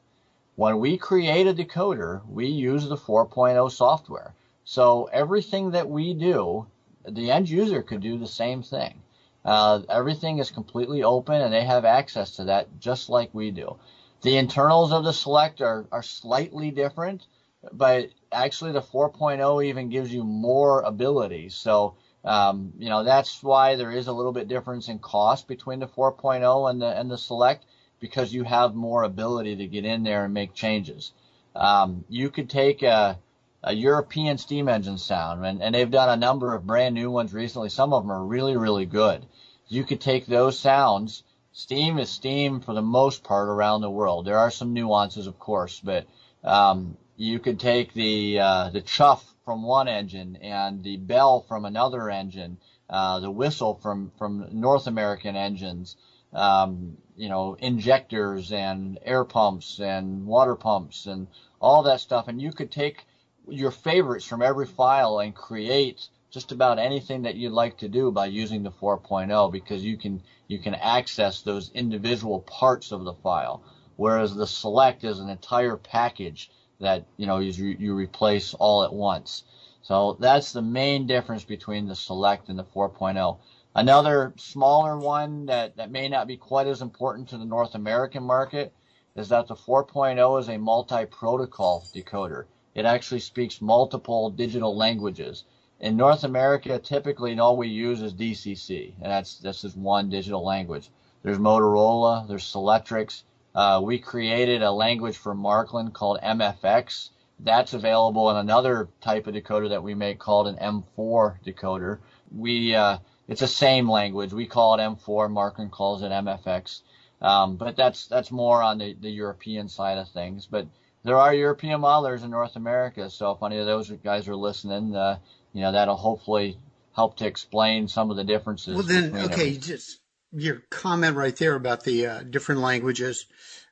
When 0.54 0.78
we 0.78 0.96
create 0.96 1.46
a 1.46 1.54
decoder, 1.54 2.22
we 2.28 2.46
use 2.46 2.88
the 2.88 2.96
4.0 2.96 3.70
software. 3.70 4.34
So 4.64 5.04
everything 5.12 5.72
that 5.72 5.88
we 5.88 6.14
do, 6.14 6.66
the 7.06 7.30
end 7.30 7.48
user 7.48 7.82
could 7.82 8.00
do 8.00 8.18
the 8.18 8.26
same 8.26 8.62
thing. 8.62 9.02
Uh, 9.44 9.82
everything 9.88 10.38
is 10.38 10.50
completely 10.50 11.02
open 11.02 11.40
and 11.40 11.52
they 11.52 11.64
have 11.64 11.84
access 11.84 12.32
to 12.36 12.44
that 12.44 12.78
just 12.78 13.08
like 13.08 13.32
we 13.32 13.50
do. 13.50 13.76
The 14.22 14.36
internals 14.36 14.92
of 14.92 15.04
the 15.04 15.12
select 15.12 15.60
are, 15.60 15.86
are 15.90 16.02
slightly 16.02 16.70
different, 16.70 17.26
but 17.72 18.10
actually 18.30 18.72
the 18.72 18.82
4.0 18.82 19.64
even 19.64 19.88
gives 19.88 20.12
you 20.12 20.24
more 20.24 20.82
abilities. 20.82 21.54
So, 21.54 21.96
um, 22.24 22.72
you 22.78 22.88
know, 22.88 23.04
that's 23.04 23.42
why 23.42 23.76
there 23.76 23.90
is 23.90 24.06
a 24.06 24.12
little 24.12 24.32
bit 24.32 24.48
difference 24.48 24.88
in 24.88 24.98
cost 24.98 25.48
between 25.48 25.80
the 25.80 25.86
4.0 25.86 26.70
and 26.70 26.82
the, 26.82 26.86
and 26.86 27.10
the 27.10 27.18
select 27.18 27.64
because 28.00 28.32
you 28.32 28.44
have 28.44 28.74
more 28.74 29.02
ability 29.02 29.56
to 29.56 29.66
get 29.66 29.84
in 29.84 30.02
there 30.02 30.24
and 30.24 30.34
make 30.34 30.54
changes. 30.54 31.12
Um, 31.56 32.04
you 32.08 32.30
could 32.30 32.48
take 32.48 32.82
a, 32.82 33.18
a 33.64 33.72
European 33.72 34.38
steam 34.38 34.68
engine 34.68 34.98
sound, 34.98 35.44
and, 35.44 35.62
and 35.62 35.74
they've 35.74 35.90
done 35.90 36.08
a 36.08 36.16
number 36.16 36.54
of 36.54 36.66
brand 36.66 36.94
new 36.94 37.10
ones 37.10 37.34
recently. 37.34 37.70
Some 37.70 37.92
of 37.92 38.04
them 38.04 38.12
are 38.12 38.24
really, 38.24 38.56
really 38.56 38.86
good. 38.86 39.26
You 39.66 39.84
could 39.84 40.00
take 40.00 40.26
those 40.26 40.58
sounds. 40.58 41.24
Steam 41.52 41.98
is 41.98 42.08
steam 42.08 42.60
for 42.60 42.72
the 42.72 42.82
most 42.82 43.24
part 43.24 43.48
around 43.48 43.80
the 43.80 43.90
world. 43.90 44.26
There 44.26 44.38
are 44.38 44.50
some 44.50 44.72
nuances, 44.74 45.26
of 45.26 45.40
course, 45.40 45.80
but 45.80 46.06
um, 46.44 46.96
you 47.18 47.40
could 47.40 47.58
take 47.58 47.92
the 47.94 48.38
uh, 48.38 48.70
the 48.70 48.80
chuff 48.80 49.34
from 49.44 49.64
one 49.64 49.88
engine 49.88 50.36
and 50.36 50.84
the 50.84 50.96
bell 50.96 51.40
from 51.40 51.64
another 51.64 52.08
engine, 52.08 52.58
uh, 52.88 53.18
the 53.18 53.30
whistle 53.30 53.74
from 53.74 54.12
from 54.18 54.48
North 54.52 54.86
American 54.86 55.34
engines, 55.34 55.96
um, 56.32 56.96
you 57.16 57.28
know, 57.28 57.54
injectors 57.58 58.52
and 58.52 59.00
air 59.04 59.24
pumps 59.24 59.80
and 59.80 60.26
water 60.26 60.54
pumps 60.54 61.06
and 61.06 61.26
all 61.60 61.82
that 61.82 62.00
stuff, 62.00 62.28
and 62.28 62.40
you 62.40 62.52
could 62.52 62.70
take 62.70 63.04
your 63.48 63.72
favorites 63.72 64.24
from 64.24 64.40
every 64.40 64.66
file 64.66 65.18
and 65.18 65.34
create 65.34 66.06
just 66.30 66.52
about 66.52 66.78
anything 66.78 67.22
that 67.22 67.34
you'd 67.34 67.50
like 67.50 67.78
to 67.78 67.88
do 67.88 68.12
by 68.12 68.26
using 68.26 68.62
the 68.62 68.70
4.0 68.70 69.50
because 69.50 69.82
you 69.82 69.96
can 69.96 70.22
you 70.46 70.60
can 70.60 70.76
access 70.76 71.42
those 71.42 71.72
individual 71.74 72.40
parts 72.42 72.92
of 72.92 73.02
the 73.02 73.14
file. 73.14 73.64
Whereas 73.96 74.36
the 74.36 74.46
select 74.46 75.02
is 75.02 75.18
an 75.18 75.28
entire 75.28 75.76
package 75.76 76.48
that 76.80 77.04
you 77.16 77.26
know 77.26 77.38
you, 77.38 77.76
you 77.78 77.94
replace 77.94 78.54
all 78.54 78.84
at 78.84 78.92
once 78.92 79.44
so 79.82 80.16
that's 80.20 80.52
the 80.52 80.62
main 80.62 81.06
difference 81.06 81.44
between 81.44 81.86
the 81.86 81.94
select 81.94 82.48
and 82.48 82.58
the 82.58 82.64
4.0 82.64 83.38
another 83.74 84.32
smaller 84.36 84.98
one 84.98 85.46
that, 85.46 85.76
that 85.76 85.90
may 85.90 86.08
not 86.08 86.26
be 86.26 86.36
quite 86.36 86.66
as 86.66 86.82
important 86.82 87.28
to 87.28 87.38
the 87.38 87.44
North 87.44 87.74
American 87.74 88.22
market 88.22 88.72
is 89.16 89.28
that 89.28 89.48
the 89.48 89.54
4.0 89.54 90.40
is 90.40 90.48
a 90.48 90.58
multi-protocol 90.58 91.84
decoder 91.94 92.44
it 92.78 92.84
actually 92.84 93.18
speaks 93.18 93.60
multiple 93.60 94.30
digital 94.30 94.76
languages. 94.76 95.42
In 95.80 95.96
North 95.96 96.22
America, 96.22 96.78
typically 96.78 97.36
all 97.36 97.56
we 97.56 97.66
use 97.66 98.00
is 98.00 98.14
DCC, 98.14 98.92
and 99.02 99.10
that's 99.10 99.38
this 99.38 99.64
is 99.64 99.74
one 99.74 100.08
digital 100.08 100.44
language. 100.44 100.90
There's 101.24 101.38
Motorola, 101.38 102.28
there's 102.28 102.44
Selectrix. 102.44 103.24
Uh, 103.58 103.80
we 103.80 103.98
created 103.98 104.62
a 104.62 104.70
language 104.70 105.16
for 105.16 105.34
Märklin 105.34 105.92
called 105.92 106.20
MFX. 106.22 107.10
That's 107.40 107.74
available 107.74 108.30
in 108.30 108.36
another 108.36 108.88
type 109.00 109.26
of 109.26 109.34
decoder 109.34 109.70
that 109.70 109.82
we 109.82 109.96
make 109.96 110.20
called 110.20 110.46
an 110.46 110.54
M4 110.54 111.42
decoder. 111.44 111.98
We 112.30 112.76
uh, 112.76 112.98
it's 113.26 113.40
the 113.40 113.48
same 113.48 113.90
language. 113.90 114.32
We 114.32 114.46
call 114.46 114.74
it 114.74 114.78
M4. 114.78 115.28
Märklin 115.28 115.72
calls 115.72 116.04
it 116.04 116.12
MFX. 116.12 116.82
Um, 117.20 117.56
but 117.56 117.74
that's 117.74 118.06
that's 118.06 118.30
more 118.30 118.62
on 118.62 118.78
the, 118.78 118.94
the 118.94 119.10
European 119.10 119.68
side 119.68 119.98
of 119.98 120.08
things. 120.10 120.46
But 120.46 120.68
there 121.02 121.16
are 121.16 121.34
European 121.34 121.80
modelers 121.80 122.22
in 122.22 122.30
North 122.30 122.54
America, 122.54 123.10
so 123.10 123.32
if 123.32 123.42
any 123.42 123.58
of 123.58 123.66
those 123.66 123.90
guys 123.90 124.28
are 124.28 124.36
listening, 124.36 124.94
uh, 124.94 125.18
you 125.52 125.62
know 125.62 125.72
that'll 125.72 125.96
hopefully 125.96 126.56
help 126.94 127.16
to 127.16 127.26
explain 127.26 127.88
some 127.88 128.12
of 128.12 128.16
the 128.16 128.22
differences. 128.22 128.76
Well, 128.76 128.84
then, 128.84 129.16
okay, 129.16 129.50
them. 129.50 129.60
just 129.62 129.98
your 130.32 130.62
comment 130.70 131.16
right 131.16 131.34
there 131.36 131.54
about 131.54 131.84
the 131.84 132.06
uh, 132.06 132.22
different 132.22 132.60
languages, 132.60 133.26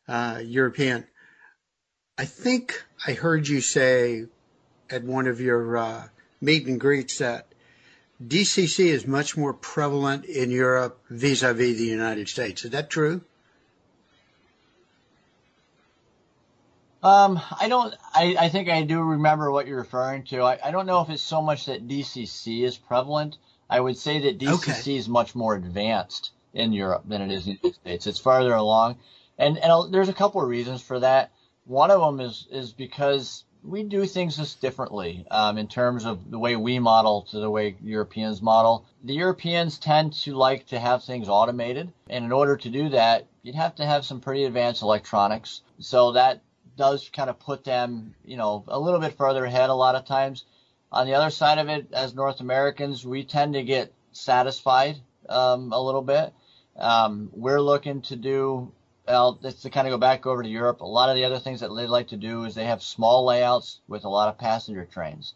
uh, 0.09 0.41
European. 0.43 1.07
I 2.19 2.25
think 2.25 2.83
I 3.07 3.13
heard 3.13 3.47
you 3.47 3.61
say 3.61 4.27
at 4.89 5.05
one 5.05 5.27
of 5.27 5.41
your 5.41 5.77
uh, 5.77 6.09
meet 6.41 6.67
and 6.67 6.81
greets 6.81 7.19
that 7.19 7.47
DCC 8.25 8.87
is 8.87 9.07
much 9.07 9.37
more 9.37 9.53
prevalent 9.53 10.25
in 10.25 10.51
Europe 10.51 10.99
vis-a-vis 11.11 11.77
the 11.77 11.85
United 11.85 12.29
States. 12.29 12.65
Is 12.65 12.71
that 12.71 12.89
true? 12.89 13.21
Um, 17.03 17.41
I 17.61 17.69
don't. 17.69 17.95
I, 18.15 18.37
I 18.41 18.49
think 18.49 18.69
I 18.69 18.83
do 18.83 19.01
remember 19.01 19.51
what 19.51 19.67
you're 19.67 19.77
referring 19.77 20.25
to. 20.25 20.43
I, 20.43 20.59
I 20.65 20.71
don't 20.71 20.87
know 20.87 21.03
if 21.03 21.11
it's 21.11 21.23
so 21.23 21.43
much 21.43 21.67
that 21.67 21.87
DCC 21.87 22.65
is 22.65 22.79
prevalent. 22.79 23.37
I 23.69 23.79
would 23.79 23.99
say 23.99 24.21
that 24.21 24.39
DCC 24.39 24.81
okay. 24.81 24.97
is 24.97 25.09
much 25.09 25.35
more 25.35 25.55
advanced 25.55 26.31
in 26.57 26.73
Europe 26.73 27.03
than 27.07 27.23
it 27.23 27.31
is 27.31 27.47
in 27.47 27.53
the 27.53 27.59
United 27.63 27.81
States. 27.81 28.07
It's 28.07 28.19
farther 28.19 28.55
along, 28.55 28.97
and 29.39 29.59
and 29.59 29.93
there's 29.93 30.09
a 30.09 30.15
couple 30.15 30.43
of 30.43 30.49
reasons 30.49 30.83
for 30.83 30.99
that. 31.01 31.31
One 31.65 31.91
of 31.91 32.01
them 32.01 32.21
is 32.21 32.47
is 32.51 32.73
because 32.73 33.45
we 33.63 33.83
do 33.83 34.07
things 34.07 34.37
just 34.37 34.61
differently 34.61 35.27
um, 35.31 35.59
in 35.59 35.67
terms 35.67 36.05
of 36.05 36.31
the 36.31 36.39
way 36.39 36.57
we 36.57 36.79
model 36.79 37.23
to 37.31 37.41
the 37.41 37.51
way 37.51 37.77
Europeans 37.83 38.41
model. 38.41 38.87
The 39.05 39.15
Europeans 39.15 39.79
tend 39.79 40.13
to 40.25 40.35
like 40.35 40.67
to 40.69 40.79
have 40.79 41.05
things 41.05 41.29
automated, 41.29 41.93
and 42.09 42.25
in 42.25 42.33
order 42.33 42.57
to 42.57 42.69
do 42.69 42.89
that, 42.91 43.27
you'd 43.43 43.55
have 43.55 43.75
to 43.77 43.87
have 43.87 44.05
some 44.05 44.21
pretty 44.21 44.45
advanced 44.45 44.83
electronics. 44.83 45.63
So 45.79 46.13
that 46.13 46.43
does 46.77 47.09
kind 47.09 47.31
of 47.31 47.39
put 47.39 47.65
them, 47.65 48.15
you 48.25 48.37
know, 48.37 48.65
a 48.69 48.79
little 48.79 49.01
bit 49.01 49.17
further 49.17 49.45
ahead 49.45 49.71
a 49.71 49.75
lot 49.75 49.95
of 49.95 50.05
times. 50.05 50.45
On 50.93 51.07
the 51.07 51.15
other 51.15 51.31
side 51.31 51.59
of 51.59 51.69
it, 51.69 51.93
as 51.93 52.15
North 52.15 52.41
Americans, 52.41 53.05
we 53.05 53.25
tend 53.25 53.55
to 53.55 53.63
get 53.63 53.93
satisfied 54.13 54.97
um, 55.29 55.73
a 55.73 55.81
little 55.81 56.03
bit. 56.03 56.33
Um, 56.79 57.31
we're 57.33 57.61
looking 57.61 58.03
to 58.03 58.17
do, 58.17 58.73
well, 59.07 59.39
just 59.43 59.63
to 59.63 59.71
kind 59.71 59.87
of 59.87 59.93
go 59.93 59.99
back 59.99 60.27
over 60.27 60.43
to 60.43 60.49
Europe, 60.49 60.81
a 60.81 60.87
lot 60.87 61.09
of 61.09 61.17
the 61.17 61.25
other 61.25 61.39
things 61.39 61.61
that 61.61 61.75
they 61.75 61.87
like 61.87 62.09
to 62.09 62.17
do 62.17 62.45
is 62.45 62.55
they 62.55 62.67
have 62.67 62.83
small 62.83 63.25
layouts 63.25 63.81
with 63.89 64.05
a 64.05 64.09
lot 64.09 64.29
of 64.29 64.39
passenger 64.39 64.85
trains. 64.85 65.35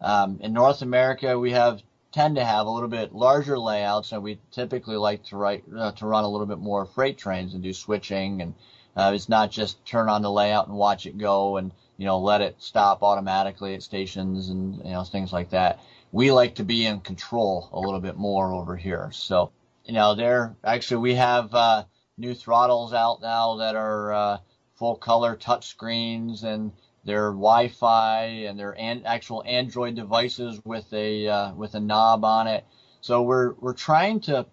Um, 0.00 0.38
in 0.40 0.52
North 0.52 0.82
America, 0.82 1.38
we 1.38 1.52
have 1.52 1.82
tend 2.12 2.36
to 2.36 2.44
have 2.44 2.66
a 2.66 2.70
little 2.70 2.88
bit 2.88 3.14
larger 3.14 3.58
layouts, 3.58 4.12
and 4.12 4.22
we 4.22 4.38
typically 4.50 4.96
like 4.96 5.24
to 5.24 5.36
write 5.36 5.64
uh, 5.76 5.92
to 5.92 6.06
run 6.06 6.24
a 6.24 6.28
little 6.28 6.46
bit 6.46 6.58
more 6.58 6.84
freight 6.84 7.16
trains 7.16 7.54
and 7.54 7.62
do 7.62 7.72
switching 7.72 8.42
and 8.42 8.54
uh, 8.96 9.12
it's 9.14 9.28
not 9.28 9.50
just 9.50 9.84
turn 9.86 10.08
on 10.08 10.20
the 10.22 10.30
layout 10.30 10.68
and 10.68 10.76
watch 10.76 11.06
it 11.06 11.16
go 11.16 11.56
and 11.56 11.70
you 11.96 12.04
know 12.04 12.18
let 12.18 12.40
it 12.42 12.56
stop 12.58 13.02
automatically 13.02 13.74
at 13.74 13.82
stations 13.82 14.50
and 14.50 14.76
you 14.84 14.92
know 14.92 15.04
things 15.04 15.32
like 15.32 15.50
that. 15.50 15.80
We 16.12 16.30
like 16.30 16.56
to 16.56 16.64
be 16.64 16.84
in 16.84 17.00
control 17.00 17.70
a 17.72 17.80
little 17.80 18.00
bit 18.00 18.16
more 18.16 18.52
over 18.52 18.76
here. 18.76 19.10
So 19.12 19.50
you 19.84 19.92
know 19.92 20.14
there 20.14 20.56
actually 20.64 20.98
we 20.98 21.14
have 21.14 21.54
uh, 21.54 21.84
new 22.18 22.34
throttles 22.34 22.92
out 22.92 23.20
now 23.20 23.56
that 23.56 23.74
are 23.74 24.12
uh, 24.12 24.38
full 24.74 24.96
color 24.96 25.36
touch 25.36 25.68
screens 25.68 26.44
and 26.44 26.72
they're 27.04 27.30
Wi-Fi 27.30 28.24
and 28.46 28.58
they're 28.58 28.78
an, 28.78 29.02
actual 29.04 29.42
Android 29.44 29.96
devices 29.96 30.60
with 30.64 30.92
a 30.92 31.28
uh, 31.28 31.54
with 31.54 31.74
a 31.74 31.80
knob 31.80 32.24
on 32.24 32.46
it. 32.46 32.64
So 33.00 33.22
we're 33.22 33.54
we're 33.54 33.74
trying 33.74 34.20
to 34.22 34.46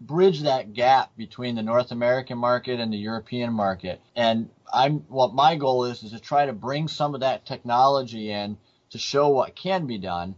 bridge 0.00 0.42
that 0.42 0.74
gap 0.74 1.16
between 1.16 1.54
the 1.54 1.62
North 1.62 1.90
American 1.92 2.38
market 2.38 2.80
and 2.80 2.92
the 2.92 2.98
European 2.98 3.52
market. 3.52 4.00
And 4.14 4.50
I'm 4.72 5.00
what 5.08 5.34
my 5.34 5.56
goal 5.56 5.84
is 5.84 6.02
is 6.02 6.12
to 6.12 6.20
try 6.20 6.46
to 6.46 6.52
bring 6.52 6.88
some 6.88 7.14
of 7.14 7.20
that 7.20 7.46
technology 7.46 8.30
in 8.30 8.58
to 8.90 8.98
show 8.98 9.28
what 9.28 9.56
can 9.56 9.86
be 9.86 9.98
done, 9.98 10.36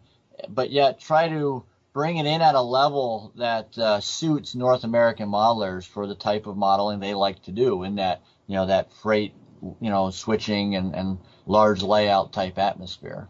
but 0.48 0.70
yet 0.70 1.00
try 1.00 1.28
to 1.28 1.64
bring 1.94 2.16
it 2.16 2.26
in 2.26 2.42
at 2.42 2.56
a 2.56 2.60
level 2.60 3.32
that 3.36 3.78
uh, 3.78 4.00
suits 4.00 4.54
North 4.54 4.82
American 4.84 5.28
modelers 5.28 5.86
for 5.86 6.06
the 6.06 6.16
type 6.16 6.46
of 6.46 6.56
modeling 6.56 6.98
they 6.98 7.14
like 7.14 7.42
to 7.44 7.52
do 7.52 7.84
in 7.84 7.94
that 7.94 8.20
you 8.46 8.56
know 8.56 8.66
that 8.66 8.92
freight 8.92 9.32
you 9.62 9.88
know 9.88 10.10
switching 10.10 10.74
and, 10.74 10.94
and 10.94 11.18
large 11.46 11.82
layout 11.82 12.32
type 12.32 12.58
atmosphere. 12.58 13.28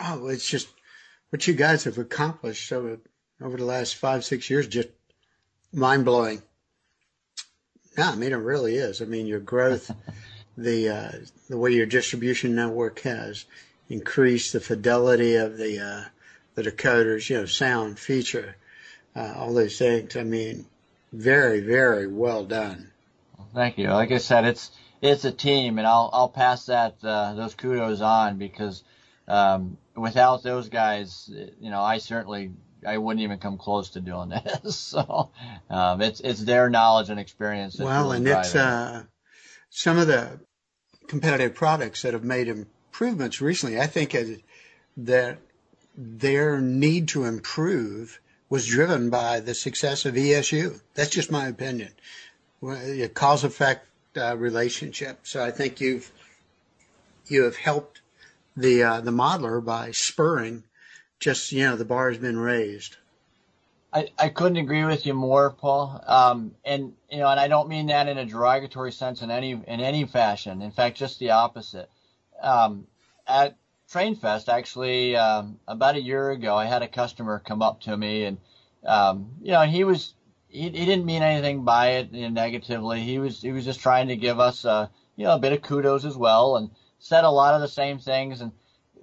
Oh, 0.00 0.28
it's 0.28 0.48
just 0.48 0.68
what 1.30 1.46
you 1.46 1.54
guys 1.54 1.84
have 1.84 1.98
accomplished 1.98 2.72
over 2.72 2.98
over 3.40 3.56
the 3.56 3.64
last 3.64 3.96
five 3.96 4.24
six 4.24 4.48
years 4.48 4.66
just 4.66 4.88
mind 5.72 6.06
blowing. 6.06 6.42
Yeah, 7.96 8.10
I 8.10 8.16
mean 8.16 8.32
it 8.32 8.36
really 8.36 8.76
is. 8.76 9.02
I 9.02 9.04
mean 9.04 9.26
your 9.26 9.40
growth, 9.40 9.90
the 10.56 10.88
uh, 10.88 11.12
the 11.50 11.58
way 11.58 11.72
your 11.72 11.86
distribution 11.86 12.54
network 12.54 13.00
has 13.00 13.44
increased, 13.90 14.54
the 14.54 14.60
fidelity 14.60 15.34
of 15.34 15.58
the 15.58 15.78
uh, 15.80 16.08
the 16.62 16.70
decoders, 16.70 17.28
you 17.30 17.36
know, 17.36 17.46
sound, 17.46 17.98
feature, 17.98 18.56
uh, 19.14 19.34
all 19.36 19.54
those 19.54 19.78
things. 19.78 20.16
I 20.16 20.24
mean, 20.24 20.66
very 21.12 21.60
very 21.60 22.06
well 22.06 22.44
done. 22.44 22.90
thank 23.54 23.78
you. 23.78 23.88
Like 23.88 24.10
I 24.10 24.18
said, 24.18 24.44
it's 24.44 24.70
it's 25.00 25.24
a 25.24 25.32
team, 25.32 25.78
and 25.78 25.86
I'll 25.86 26.10
I'll 26.12 26.28
pass 26.28 26.66
that 26.66 26.96
uh, 27.02 27.34
those 27.34 27.54
kudos 27.54 28.00
on 28.00 28.38
because 28.38 28.82
um, 29.28 29.78
without 29.94 30.42
those 30.42 30.68
guys, 30.68 31.30
you 31.60 31.70
know, 31.70 31.80
I 31.80 31.98
certainly 31.98 32.50
I 32.86 32.98
wouldn't 32.98 33.22
even 33.22 33.38
come 33.38 33.56
close 33.56 33.90
to 33.90 34.00
doing 34.00 34.28
this. 34.64 34.76
so 34.76 35.30
um, 35.70 36.02
it's 36.02 36.20
it's 36.20 36.42
their 36.42 36.68
knowledge 36.68 37.08
and 37.08 37.20
experience. 37.20 37.78
well, 37.78 38.04
really 38.04 38.18
and 38.18 38.28
it's 38.28 38.54
uh, 38.56 39.04
some 39.70 39.98
of 39.98 40.08
the 40.08 40.40
competitive 41.06 41.54
products 41.54 42.02
that 42.02 42.14
have 42.14 42.24
made 42.24 42.48
improvements 42.48 43.40
recently. 43.40 43.80
I 43.80 43.86
think 43.86 44.16
that 44.96 45.38
their 46.00 46.60
need 46.60 47.08
to 47.08 47.24
improve 47.24 48.20
was 48.48 48.66
driven 48.66 49.10
by 49.10 49.40
the 49.40 49.52
success 49.52 50.06
of 50.06 50.14
ESU. 50.14 50.80
That's 50.94 51.10
just 51.10 51.32
my 51.32 51.48
opinion. 51.48 51.92
A 52.62 53.08
cause 53.08 53.42
effect 53.42 53.86
uh, 54.16 54.36
relationship. 54.36 55.20
So 55.24 55.44
I 55.44 55.50
think 55.50 55.80
you've 55.80 56.10
you 57.26 57.42
have 57.42 57.56
helped 57.56 58.00
the 58.56 58.82
uh, 58.82 59.00
the 59.00 59.10
modeler 59.10 59.62
by 59.62 59.90
spurring 59.90 60.62
just 61.18 61.50
you 61.50 61.64
know 61.64 61.76
the 61.76 61.84
bar 61.84 62.10
has 62.10 62.18
been 62.18 62.38
raised. 62.38 62.96
I, 63.92 64.10
I 64.18 64.28
couldn't 64.28 64.58
agree 64.58 64.84
with 64.84 65.06
you 65.06 65.14
more, 65.14 65.50
Paul. 65.50 66.02
Um, 66.06 66.54
and 66.64 66.92
you 67.10 67.18
know, 67.18 67.28
and 67.28 67.40
I 67.40 67.48
don't 67.48 67.68
mean 67.68 67.86
that 67.86 68.06
in 68.06 68.18
a 68.18 68.24
derogatory 68.24 68.92
sense 68.92 69.22
in 69.22 69.30
any 69.30 69.52
in 69.52 69.80
any 69.80 70.04
fashion. 70.04 70.62
In 70.62 70.70
fact, 70.70 70.96
just 70.96 71.18
the 71.18 71.30
opposite. 71.30 71.90
Um, 72.40 72.86
at 73.26 73.56
TrainFest, 73.92 74.48
actually, 74.48 75.16
um, 75.16 75.58
about 75.66 75.94
a 75.94 76.00
year 76.00 76.30
ago, 76.30 76.56
I 76.56 76.66
had 76.66 76.82
a 76.82 76.88
customer 76.88 77.38
come 77.38 77.62
up 77.62 77.80
to 77.82 77.96
me, 77.96 78.24
and 78.24 78.38
um, 78.84 79.30
you 79.40 79.52
know, 79.52 79.62
he 79.62 79.84
was 79.84 80.14
he, 80.48 80.62
he 80.62 80.86
didn't 80.86 81.06
mean 81.06 81.22
anything 81.22 81.64
by 81.64 81.88
it 81.92 82.12
you 82.12 82.22
know, 82.22 82.28
negatively. 82.28 83.02
He 83.02 83.18
was 83.18 83.40
he 83.40 83.52
was 83.52 83.64
just 83.64 83.80
trying 83.80 84.08
to 84.08 84.16
give 84.16 84.40
us 84.40 84.64
a 84.64 84.90
you 85.16 85.24
know 85.24 85.34
a 85.34 85.38
bit 85.38 85.52
of 85.52 85.62
kudos 85.62 86.04
as 86.04 86.16
well, 86.16 86.56
and 86.56 86.70
said 86.98 87.24
a 87.24 87.30
lot 87.30 87.54
of 87.54 87.60
the 87.60 87.68
same 87.68 87.98
things. 87.98 88.40
And 88.40 88.52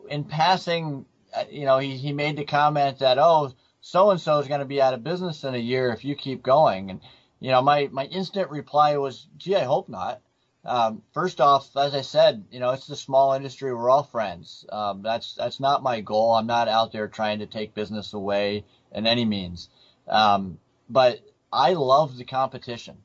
in 0.10 0.24
passing, 0.24 1.06
uh, 1.36 1.44
you 1.50 1.66
know, 1.66 1.78
he, 1.78 1.98
he 1.98 2.12
made 2.12 2.38
the 2.38 2.46
comment 2.46 3.00
that, 3.00 3.18
oh, 3.18 3.52
so 3.82 4.12
and 4.12 4.20
so 4.20 4.40
is 4.40 4.48
going 4.48 4.60
to 4.60 4.66
be 4.66 4.82
out 4.82 4.94
of 4.94 5.04
business 5.04 5.44
in 5.44 5.56
a 5.56 5.60
year 5.60 5.92
if 5.92 6.04
you 6.04 6.16
keep 6.16 6.44
going. 6.44 6.90
And, 6.90 7.02
you 7.40 7.52
know, 7.52 7.62
my, 7.62 7.90
my 7.92 8.06
instant 8.06 8.50
reply 8.50 8.98
was, 8.98 9.28
gee, 9.38 9.56
I 9.56 9.64
hope 9.64 9.90
not. 9.90 10.22
Um, 10.66 11.04
first 11.14 11.40
off, 11.42 11.76
as 11.78 11.94
I 11.94 12.02
said, 12.02 12.44
you 12.52 12.60
know, 12.60 12.72
it's 12.72 12.90
a 12.90 12.96
small 12.96 13.34
industry. 13.34 13.74
We're 13.74 13.90
all 13.90 14.04
friends. 14.04 14.66
Um, 14.72 15.02
that's, 15.04 15.36
that's 15.36 15.60
not 15.60 15.84
my 15.84 16.02
goal. 16.02 16.34
I'm 16.36 16.48
not 16.48 16.68
out 16.68 16.92
there 16.92 17.08
trying 17.08 17.40
to 17.40 17.46
take 17.46 17.74
business 17.76 18.14
away 18.14 18.64
in 18.92 19.06
any 19.06 19.26
means. 19.26 19.70
Um, 20.08 20.58
but 20.90 21.20
I 21.52 21.74
love 21.74 22.18
the 22.18 22.24
competition. 22.26 22.98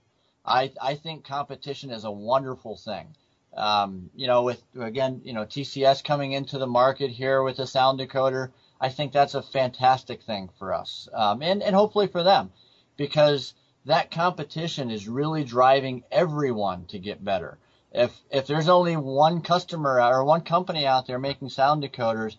I, 0.44 0.72
I 0.80 0.94
think 0.94 1.24
competition 1.24 1.90
is 1.90 2.04
a 2.04 2.10
wonderful 2.10 2.76
thing. 2.76 3.14
Um, 3.56 4.10
you 4.14 4.26
know, 4.26 4.42
with 4.42 4.62
again, 4.78 5.20
you 5.24 5.32
know, 5.32 5.44
TCS 5.44 6.04
coming 6.04 6.32
into 6.32 6.56
the 6.56 6.68
market 6.68 7.10
here 7.10 7.42
with 7.42 7.58
a 7.58 7.66
sound 7.66 7.98
decoder, 7.98 8.50
I 8.80 8.88
think 8.90 9.12
that's 9.12 9.34
a 9.34 9.42
fantastic 9.42 10.22
thing 10.22 10.48
for 10.58 10.72
us, 10.72 11.08
um, 11.12 11.42
and 11.42 11.60
and 11.60 11.74
hopefully 11.74 12.06
for 12.06 12.22
them, 12.22 12.52
because 12.96 13.54
that 13.84 14.10
competition 14.10 14.90
is 14.90 15.08
really 15.08 15.44
driving 15.44 16.04
everyone 16.10 16.86
to 16.86 16.98
get 16.98 17.24
better. 17.24 17.58
If 17.92 18.16
if 18.30 18.46
there's 18.46 18.68
only 18.68 18.96
one 18.96 19.42
customer 19.42 20.00
or 20.00 20.24
one 20.24 20.42
company 20.42 20.86
out 20.86 21.06
there 21.06 21.18
making 21.18 21.48
sound 21.48 21.82
decoders, 21.82 22.36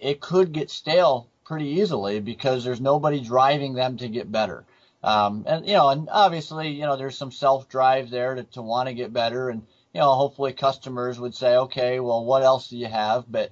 it 0.00 0.20
could 0.20 0.52
get 0.52 0.70
stale 0.70 1.28
pretty 1.44 1.66
easily 1.66 2.20
because 2.20 2.64
there's 2.64 2.80
nobody 2.80 3.20
driving 3.20 3.74
them 3.74 3.96
to 3.98 4.08
get 4.08 4.30
better. 4.30 4.64
Um, 5.02 5.44
and 5.46 5.66
you 5.66 5.74
know, 5.74 5.88
and 5.88 6.08
obviously, 6.10 6.70
you 6.70 6.82
know, 6.82 6.96
there's 6.96 7.16
some 7.16 7.32
self 7.32 7.68
drive 7.68 8.10
there 8.10 8.34
to, 8.34 8.44
to 8.44 8.62
want 8.62 8.88
to 8.88 8.94
get 8.94 9.12
better 9.12 9.50
and 9.50 9.62
you 9.96 10.00
know, 10.00 10.12
hopefully 10.12 10.52
customers 10.52 11.18
would 11.18 11.34
say, 11.34 11.56
okay, 11.56 12.00
well, 12.00 12.22
what 12.22 12.42
else 12.42 12.68
do 12.68 12.76
you 12.76 12.86
have? 12.86 13.24
But 13.26 13.50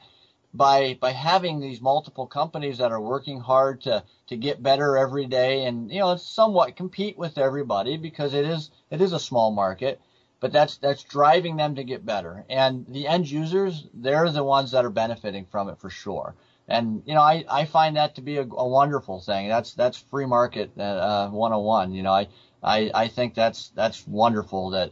by 0.55 0.97
by 1.01 1.13
having 1.13 1.61
these 1.61 1.81
multiple 1.81 2.27
companies 2.27 2.79
that 2.79 2.93
are 2.93 3.01
working 3.01 3.41
hard 3.41 3.81
to 3.83 4.03
to 4.29 4.37
get 4.37 4.63
better 4.63 4.97
every 4.97 5.27
day 5.27 5.65
and 5.65 5.91
you 5.91 6.01
know 6.01 6.17
somewhat 6.17 6.77
compete 6.77 7.19
with 7.19 7.39
everybody 7.39 7.97
because 7.97 8.35
it 8.35 8.45
is 8.45 8.71
it 8.91 9.01
is 9.01 9.13
a 9.13 9.19
small 9.19 9.51
market 9.51 10.01
but 10.45 10.53
that's 10.53 10.77
that's 10.77 11.03
driving 11.03 11.57
them 11.57 11.75
to 11.77 11.83
get 11.85 12.05
better. 12.05 12.45
And 12.51 12.85
the 12.87 13.07
end 13.07 13.31
users 13.31 13.87
they're 13.95 14.29
the 14.31 14.45
ones 14.45 14.73
that 14.73 14.85
are 14.85 14.91
benefiting 14.91 15.47
from 15.47 15.71
it 15.71 15.79
for 15.79 15.89
sure. 15.89 16.35
And 16.69 17.03
you 17.07 17.15
know 17.15 17.23
i 17.23 17.45
i 17.51 17.65
find 17.65 17.97
that 17.97 18.17
to 18.17 18.21
be 18.21 18.37
a, 18.37 18.43
a 18.43 18.69
wonderful 18.69 19.21
thing. 19.21 19.49
That's 19.49 19.73
that's 19.73 19.97
free 19.97 20.27
market 20.27 20.79
uh, 20.79 21.29
101 21.29 21.95
you 21.95 22.03
know 22.03 22.13
i 22.13 22.29
i 22.63 22.91
i 22.95 23.09
think 23.09 23.35
that's 23.35 23.71
that's 23.75 24.07
wonderful 24.07 24.71
that 24.71 24.91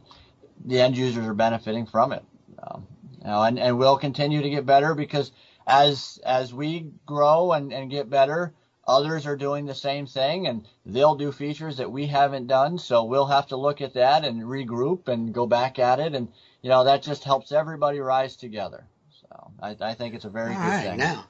the 0.64 0.80
end 0.80 0.96
users 0.96 1.26
are 1.26 1.34
benefiting 1.34 1.84
from 1.84 2.12
it. 2.12 2.24
Um, 2.62 2.86
you 3.20 3.26
know 3.26 3.42
and 3.42 3.58
and 3.58 3.78
we'll 3.78 3.98
continue 3.98 4.40
to 4.40 4.48
get 4.48 4.64
better 4.64 4.94
because 4.94 5.32
as 5.66 6.18
as 6.24 6.52
we 6.52 6.92
grow 7.06 7.52
and, 7.52 7.72
and 7.72 7.90
get 7.90 8.10
better, 8.10 8.54
others 8.86 9.26
are 9.26 9.36
doing 9.36 9.66
the 9.66 9.74
same 9.74 10.06
thing 10.06 10.46
and 10.46 10.66
they'll 10.84 11.14
do 11.14 11.32
features 11.32 11.76
that 11.76 11.90
we 11.90 12.06
haven't 12.06 12.46
done. 12.46 12.78
So 12.78 13.04
we'll 13.04 13.26
have 13.26 13.48
to 13.48 13.56
look 13.56 13.80
at 13.80 13.94
that 13.94 14.24
and 14.24 14.42
regroup 14.42 15.08
and 15.08 15.32
go 15.32 15.46
back 15.46 15.78
at 15.78 16.00
it. 16.00 16.14
And, 16.14 16.28
you 16.62 16.70
know, 16.70 16.84
that 16.84 17.02
just 17.02 17.24
helps 17.24 17.52
everybody 17.52 18.00
rise 18.00 18.36
together. 18.36 18.84
So 19.20 19.52
I, 19.60 19.76
I 19.80 19.94
think 19.94 20.14
it's 20.14 20.24
a 20.24 20.30
very 20.30 20.54
All 20.54 20.60
good 20.60 20.68
right, 20.68 20.84
thing. 20.84 20.98
Now, 20.98 21.26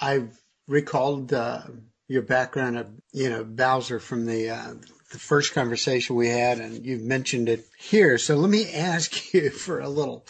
I've 0.00 0.38
recalled 0.66 1.32
uh, 1.32 1.62
your 2.08 2.22
background 2.22 2.78
of, 2.78 2.90
you 3.12 3.30
know, 3.30 3.44
Bowser 3.44 4.00
from 4.00 4.26
the, 4.26 4.50
uh, 4.50 4.74
the 5.12 5.18
first 5.18 5.54
conversation 5.54 6.16
we 6.16 6.28
had, 6.28 6.58
and 6.58 6.84
you've 6.84 7.02
mentioned 7.02 7.48
it 7.48 7.64
here. 7.78 8.18
So 8.18 8.34
let 8.36 8.50
me 8.50 8.70
ask 8.74 9.32
you 9.32 9.50
for 9.50 9.80
a 9.80 9.88
little, 9.88 10.26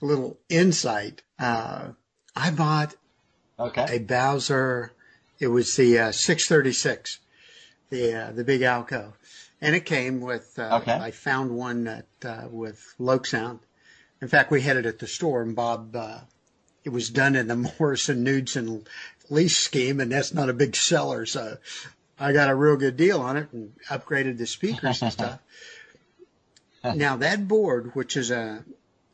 a 0.00 0.04
little 0.04 0.38
insight. 0.48 1.22
Uh, 1.38 1.90
I 2.36 2.50
bought 2.50 2.94
Okay. 3.58 3.96
a 3.96 3.98
Bowser. 3.98 4.92
It 5.38 5.48
was 5.48 5.74
the 5.76 5.98
uh, 5.98 6.12
636, 6.12 7.18
the 7.90 8.14
uh, 8.14 8.32
the 8.32 8.44
big 8.44 8.60
Alco, 8.60 9.14
and 9.60 9.74
it 9.74 9.86
came 9.86 10.20
with. 10.20 10.58
Uh, 10.58 10.78
Okay. 10.82 10.92
I 10.92 11.10
found 11.10 11.50
one 11.52 11.84
that 11.84 12.06
uh, 12.24 12.48
with 12.50 12.94
LokSound. 13.00 13.60
In 14.20 14.28
fact, 14.28 14.50
we 14.50 14.60
had 14.62 14.76
it 14.76 14.86
at 14.86 14.98
the 14.98 15.06
store, 15.06 15.42
and 15.42 15.56
Bob. 15.56 15.96
Uh, 15.96 16.20
it 16.84 16.90
was 16.90 17.10
done 17.10 17.34
in 17.34 17.48
the 17.48 17.56
Morrison 17.80 18.22
Knudsen 18.22 18.86
lease 19.30 19.56
scheme, 19.56 19.98
and 20.00 20.12
that's 20.12 20.32
not 20.34 20.48
a 20.50 20.52
big 20.54 20.76
seller, 20.76 21.26
so 21.26 21.56
I 22.18 22.32
got 22.32 22.48
a 22.50 22.54
real 22.54 22.76
good 22.76 22.96
deal 22.96 23.20
on 23.20 23.36
it 23.36 23.48
and 23.52 23.72
upgraded 23.90 24.38
the 24.38 24.46
speakers 24.46 25.02
and 25.02 25.12
stuff. 25.18 25.40
now 26.84 27.16
that 27.16 27.48
board, 27.48 27.94
which 27.94 28.16
is 28.16 28.30
a 28.30 28.64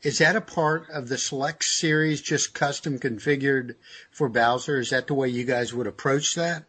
is 0.03 0.19
that 0.19 0.37
a 0.37 0.41
part 0.41 0.91
of 0.91 1.09
the 1.09 1.19
Select 1.19 1.65
series, 1.65 2.21
just 2.21 2.55
custom 2.55 2.99
configured 2.99 3.77
for 4.11 4.29
Bowser? 4.29 4.81
Is 4.81 4.91
that 4.91 5.07
the 5.07 5.15
way 5.15 5.29
you 5.29 5.45
guys 5.45 5.73
would 5.73 5.87
approach 5.87 6.35
that? 6.35 6.65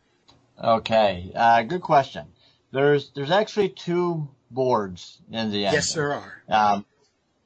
Okay. 0.61 1.31
Uh, 1.35 1.63
good 1.63 1.81
question. 1.81 2.27
There's 2.71 3.11
there's 3.11 3.31
actually 3.31 3.69
two 3.69 4.27
boards 4.51 5.19
in 5.31 5.51
the 5.51 5.65
engine. 5.65 5.73
Yes, 5.73 5.93
there 5.93 6.13
are. 6.13 6.43
Um, 6.47 6.85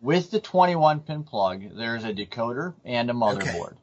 with 0.01 0.29
the 0.31 0.39
21 0.39 1.01
pin 1.01 1.23
plug, 1.23 1.75
there's 1.75 2.03
a 2.03 2.13
decoder 2.13 2.73
and 2.85 3.09
a 3.09 3.13
motherboard. 3.13 3.75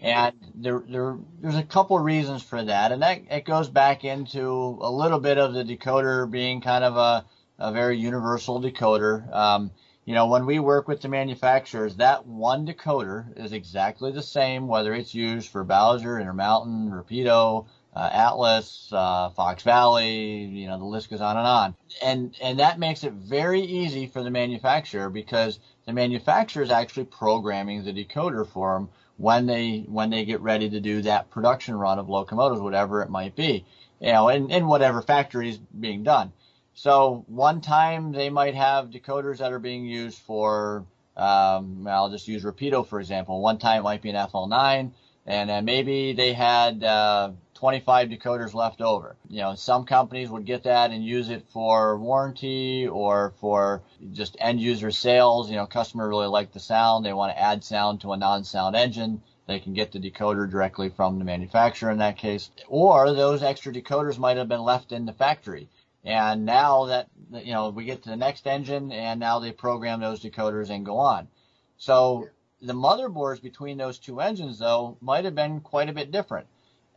And 0.00 0.34
there, 0.54 0.82
there, 0.88 1.16
there's 1.40 1.56
a 1.56 1.64
couple 1.64 1.98
reasons 1.98 2.42
for 2.42 2.62
that, 2.62 2.92
and 2.92 3.02
that 3.02 3.22
it 3.30 3.44
goes 3.44 3.68
back 3.68 4.04
into 4.04 4.78
a 4.80 4.90
little 4.90 5.18
bit 5.18 5.38
of 5.38 5.54
the 5.54 5.64
decoder 5.64 6.30
being 6.30 6.60
kind 6.60 6.84
of 6.84 6.96
a, 6.96 7.24
a 7.58 7.72
very 7.72 7.98
universal 7.98 8.62
decoder. 8.62 9.32
Um, 9.34 9.72
you 10.08 10.14
know, 10.14 10.26
when 10.26 10.46
we 10.46 10.58
work 10.58 10.88
with 10.88 11.02
the 11.02 11.08
manufacturers, 11.08 11.96
that 11.96 12.24
one 12.24 12.66
decoder 12.66 13.26
is 13.38 13.52
exactly 13.52 14.10
the 14.10 14.22
same 14.22 14.66
whether 14.66 14.94
it's 14.94 15.14
used 15.14 15.50
for 15.50 15.64
Bowser, 15.64 16.18
Intermountain, 16.18 16.90
Rapido, 16.90 17.66
uh, 17.94 18.08
Atlas, 18.10 18.88
uh, 18.90 19.28
Fox 19.28 19.62
Valley, 19.64 20.44
you 20.46 20.66
know, 20.66 20.78
the 20.78 20.84
list 20.86 21.10
goes 21.10 21.20
on 21.20 21.36
and 21.36 21.46
on. 21.46 21.74
And, 22.02 22.34
and 22.40 22.58
that 22.58 22.78
makes 22.78 23.04
it 23.04 23.12
very 23.12 23.60
easy 23.60 24.06
for 24.06 24.22
the 24.22 24.30
manufacturer 24.30 25.10
because 25.10 25.58
the 25.84 25.92
manufacturer 25.92 26.62
is 26.62 26.70
actually 26.70 27.04
programming 27.04 27.84
the 27.84 27.92
decoder 27.92 28.48
for 28.48 28.78
them 28.78 28.88
when 29.18 29.44
they, 29.44 29.84
when 29.88 30.08
they 30.08 30.24
get 30.24 30.40
ready 30.40 30.70
to 30.70 30.80
do 30.80 31.02
that 31.02 31.28
production 31.28 31.74
run 31.74 31.98
of 31.98 32.08
locomotives, 32.08 32.62
whatever 32.62 33.02
it 33.02 33.10
might 33.10 33.36
be, 33.36 33.66
you 34.00 34.12
know, 34.12 34.30
in, 34.30 34.50
in 34.50 34.68
whatever 34.68 35.02
factory 35.02 35.50
is 35.50 35.58
being 35.58 36.02
done. 36.02 36.32
So 36.78 37.24
one 37.26 37.60
time 37.60 38.12
they 38.12 38.30
might 38.30 38.54
have 38.54 38.90
decoders 38.90 39.38
that 39.38 39.52
are 39.52 39.58
being 39.58 39.84
used 39.84 40.20
for, 40.20 40.84
um, 41.16 41.88
I'll 41.88 42.08
just 42.08 42.28
use 42.28 42.44
Rapido 42.44 42.86
for 42.86 43.00
example. 43.00 43.40
One 43.40 43.58
time 43.58 43.80
it 43.80 43.82
might 43.82 44.00
be 44.00 44.10
an 44.10 44.14
FL9, 44.14 44.92
and 45.26 45.50
then 45.50 45.64
maybe 45.64 46.12
they 46.12 46.32
had 46.32 46.84
uh, 46.84 47.30
25 47.54 48.10
decoders 48.10 48.54
left 48.54 48.80
over. 48.80 49.16
You 49.28 49.40
know, 49.40 49.56
some 49.56 49.86
companies 49.86 50.30
would 50.30 50.44
get 50.44 50.62
that 50.62 50.92
and 50.92 51.04
use 51.04 51.30
it 51.30 51.42
for 51.48 51.98
warranty 51.98 52.86
or 52.86 53.32
for 53.40 53.82
just 54.12 54.36
end 54.38 54.60
user 54.60 54.92
sales. 54.92 55.50
You 55.50 55.56
know, 55.56 55.66
customer 55.66 56.08
really 56.08 56.28
liked 56.28 56.52
the 56.52 56.60
sound, 56.60 57.04
they 57.04 57.12
want 57.12 57.32
to 57.32 57.42
add 57.42 57.64
sound 57.64 58.02
to 58.02 58.12
a 58.12 58.16
non-sound 58.16 58.76
engine. 58.76 59.20
They 59.48 59.58
can 59.58 59.72
get 59.72 59.90
the 59.90 59.98
decoder 59.98 60.48
directly 60.48 60.90
from 60.90 61.18
the 61.18 61.24
manufacturer 61.24 61.90
in 61.90 61.98
that 61.98 62.18
case. 62.18 62.50
Or 62.68 63.12
those 63.12 63.42
extra 63.42 63.72
decoders 63.72 64.16
might 64.16 64.36
have 64.36 64.46
been 64.46 64.62
left 64.62 64.92
in 64.92 65.06
the 65.06 65.12
factory. 65.12 65.68
And 66.04 66.44
now 66.44 66.86
that, 66.86 67.08
you 67.32 67.52
know, 67.52 67.70
we 67.70 67.84
get 67.84 68.02
to 68.04 68.10
the 68.10 68.16
next 68.16 68.46
engine 68.46 68.92
and 68.92 69.18
now 69.20 69.38
they 69.40 69.52
program 69.52 70.00
those 70.00 70.22
decoders 70.22 70.70
and 70.70 70.86
go 70.86 70.98
on. 70.98 71.28
So 71.76 72.28
the 72.60 72.72
motherboards 72.72 73.42
between 73.42 73.76
those 73.78 73.98
two 73.98 74.20
engines 74.20 74.58
though 74.58 74.96
might 75.00 75.24
have 75.24 75.34
been 75.34 75.60
quite 75.60 75.88
a 75.88 75.92
bit 75.92 76.10
different. 76.10 76.46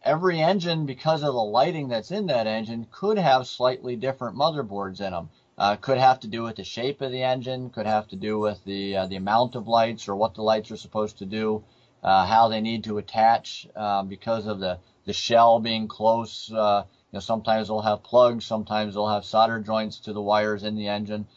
Every 0.03 0.41
engine, 0.41 0.87
because 0.87 1.21
of 1.21 1.33
the 1.33 1.43
lighting 1.43 1.87
that's 1.89 2.09
in 2.09 2.25
that 2.27 2.47
engine, 2.47 2.87
could 2.89 3.19
have 3.19 3.45
slightly 3.45 3.95
different 3.95 4.35
motherboards 4.35 4.99
in 4.99 5.11
them. 5.11 5.29
Uh, 5.57 5.75
could 5.75 5.99
have 5.99 6.19
to 6.21 6.27
do 6.27 6.41
with 6.41 6.55
the 6.55 6.63
shape 6.63 7.01
of 7.01 7.11
the 7.11 7.21
engine, 7.21 7.69
could 7.69 7.85
have 7.85 8.07
to 8.07 8.15
do 8.15 8.39
with 8.39 8.63
the 8.65 8.97
uh, 8.97 9.05
the 9.05 9.17
amount 9.17 9.53
of 9.53 9.67
lights 9.67 10.07
or 10.07 10.15
what 10.15 10.33
the 10.33 10.41
lights 10.41 10.71
are 10.71 10.77
supposed 10.77 11.19
to 11.19 11.25
do, 11.25 11.63
uh, 12.01 12.25
how 12.25 12.47
they 12.47 12.61
need 12.61 12.83
to 12.85 12.97
attach 12.97 13.67
um, 13.75 14.07
because 14.07 14.47
of 14.47 14.59
the 14.59 14.79
the 15.05 15.13
shell 15.13 15.59
being 15.59 15.87
close. 15.87 16.51
You 17.11 17.17
know, 17.17 17.19
sometimes 17.19 17.67
they'll 17.67 17.81
have 17.81 18.03
plugs, 18.03 18.45
sometimes 18.45 18.93
they'll 18.93 19.09
have 19.09 19.25
solder 19.25 19.59
joints 19.59 19.99
to 19.99 20.13
the 20.13 20.21
wires 20.21 20.63
in 20.63 20.75
the 20.75 20.87
engine. 20.87 21.27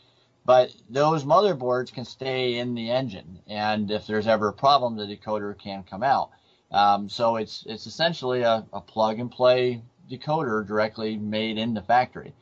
But 0.47 0.75
those 0.89 1.25
motherboards 1.25 1.93
can 1.93 2.05
stay 2.05 2.59
in 2.59 2.75
the 2.75 2.91
engine, 2.91 3.41
and 3.47 3.91
if 3.91 4.07
there's 4.07 4.27
ever 4.27 4.49
a 4.49 4.53
problem, 4.53 4.97
the 4.97 5.07
decoder 5.07 5.59
can 5.59 5.83
come 5.83 6.03
out. 6.03 6.31
Um, 6.71 7.09
so 7.09 7.37
it's 7.37 7.65
it's 7.67 7.87
essentially 7.87 8.43
a, 8.43 8.65
a 8.73 8.81
plug 8.81 9.19
and 9.19 9.31
play 9.31 9.83
decoder 10.11 10.67
directly 10.67 11.17
made 11.17 11.57
in 11.57 11.75
the 11.75 11.83
factory. 11.83 12.35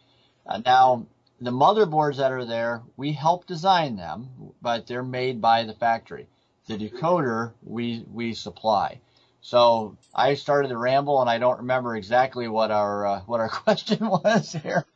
Uh, 0.46 0.60
now 0.64 1.06
the 1.40 1.50
motherboards 1.50 2.16
that 2.16 2.32
are 2.32 2.44
there, 2.44 2.82
we 2.96 3.12
help 3.12 3.46
design 3.46 3.96
them, 3.96 4.28
but 4.60 4.86
they're 4.86 5.02
made 5.02 5.40
by 5.40 5.64
the 5.64 5.74
factory. 5.74 6.26
The 6.66 6.76
decoder 6.76 7.52
we 7.62 8.04
we 8.12 8.34
supply. 8.34 9.00
So 9.42 9.96
I 10.14 10.34
started 10.34 10.68
to 10.68 10.76
ramble, 10.78 11.20
and 11.20 11.28
I 11.28 11.38
don't 11.38 11.58
remember 11.58 11.96
exactly 11.96 12.48
what 12.48 12.70
our 12.70 13.06
uh, 13.06 13.20
what 13.26 13.40
our 13.40 13.48
question 13.64 13.98
was 14.00 14.52
here. 14.52 14.86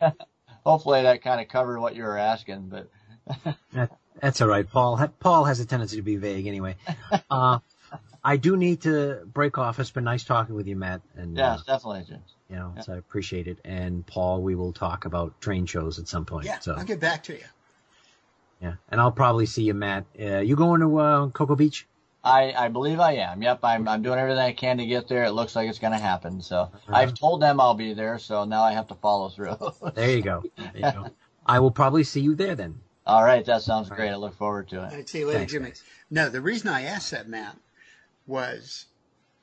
Hopefully 0.64 1.02
that 1.02 1.22
kind 1.22 1.40
of 1.40 1.48
covered 1.48 1.80
what 1.80 1.96
you 1.96 2.02
were 2.04 2.18
asking, 2.18 2.68
but 2.68 2.88
That, 3.72 3.90
that's 4.20 4.40
all 4.40 4.48
right. 4.48 4.68
Paul 4.68 5.08
Paul 5.20 5.44
has 5.44 5.60
a 5.60 5.64
tendency 5.66 5.96
to 5.96 6.02
be 6.02 6.16
vague 6.16 6.46
anyway. 6.46 6.76
Uh, 7.30 7.60
I 8.22 8.36
do 8.36 8.56
need 8.56 8.82
to 8.82 9.22
break 9.24 9.56
off. 9.56 9.78
It's 9.80 9.90
been 9.90 10.04
nice 10.04 10.24
talking 10.24 10.54
with 10.54 10.66
you, 10.66 10.76
Matt. 10.76 11.00
And 11.16 11.38
uh, 11.38 11.58
definitely, 11.66 12.04
James. 12.06 12.34
you 12.50 12.56
know, 12.56 12.74
so 12.82 12.92
I 12.92 12.96
appreciate 12.96 13.46
it. 13.48 13.58
And 13.64 14.06
Paul, 14.06 14.42
we 14.42 14.54
will 14.54 14.72
talk 14.74 15.06
about 15.06 15.40
train 15.40 15.64
shows 15.64 15.98
at 15.98 16.06
some 16.06 16.26
point. 16.26 16.46
Yeah, 16.46 16.58
So 16.58 16.74
I'll 16.74 16.84
get 16.84 17.00
back 17.00 17.22
to 17.24 17.32
you. 17.32 17.44
yeah, 18.60 18.74
and 18.90 19.00
I'll 19.00 19.12
probably 19.12 19.46
see 19.46 19.62
you, 19.62 19.72
Matt. 19.72 20.04
Uh, 20.20 20.38
you 20.40 20.54
going 20.54 20.80
to 20.82 20.98
uh, 20.98 21.28
Cocoa 21.28 21.56
Beach? 21.56 21.86
I, 22.22 22.52
I 22.52 22.68
believe 22.68 23.00
I 23.00 23.12
am. 23.14 23.42
Yep, 23.42 23.60
I'm 23.62 23.88
I'm 23.88 24.02
doing 24.02 24.18
everything 24.18 24.42
I 24.42 24.52
can 24.52 24.76
to 24.78 24.86
get 24.86 25.08
there. 25.08 25.24
It 25.24 25.30
looks 25.32 25.56
like 25.56 25.68
it's 25.68 25.78
going 25.78 25.92
to 25.94 25.98
happen. 25.98 26.42
So 26.42 26.62
uh-huh. 26.62 26.92
I've 26.94 27.14
told 27.14 27.40
them 27.40 27.60
I'll 27.60 27.74
be 27.74 27.94
there. 27.94 28.18
So 28.18 28.44
now 28.44 28.62
I 28.62 28.72
have 28.72 28.88
to 28.88 28.94
follow 28.94 29.28
through. 29.30 29.56
There 29.94 30.10
you 30.10 30.22
go. 30.22 30.42
There 30.56 30.72
you 30.74 30.82
go. 30.82 31.06
I 31.46 31.58
will 31.60 31.70
probably 31.70 32.04
see 32.04 32.20
you 32.20 32.34
there 32.34 32.54
then. 32.54 32.80
All 33.06 33.24
right, 33.24 33.44
that 33.46 33.62
sounds 33.62 33.88
great. 33.88 34.10
I 34.10 34.16
look 34.16 34.36
forward 34.36 34.68
to 34.68 34.80
All 34.80 34.84
it. 34.84 34.92
right, 34.94 35.08
see 35.08 35.20
you 35.20 35.26
later, 35.26 35.38
Thanks, 35.38 35.52
Jimmy. 35.52 35.68
guys. 35.70 35.82
No, 36.10 36.28
the 36.28 36.40
reason 36.42 36.68
I 36.68 36.82
asked 36.82 37.10
that, 37.12 37.28
Matt, 37.28 37.56
was, 38.26 38.86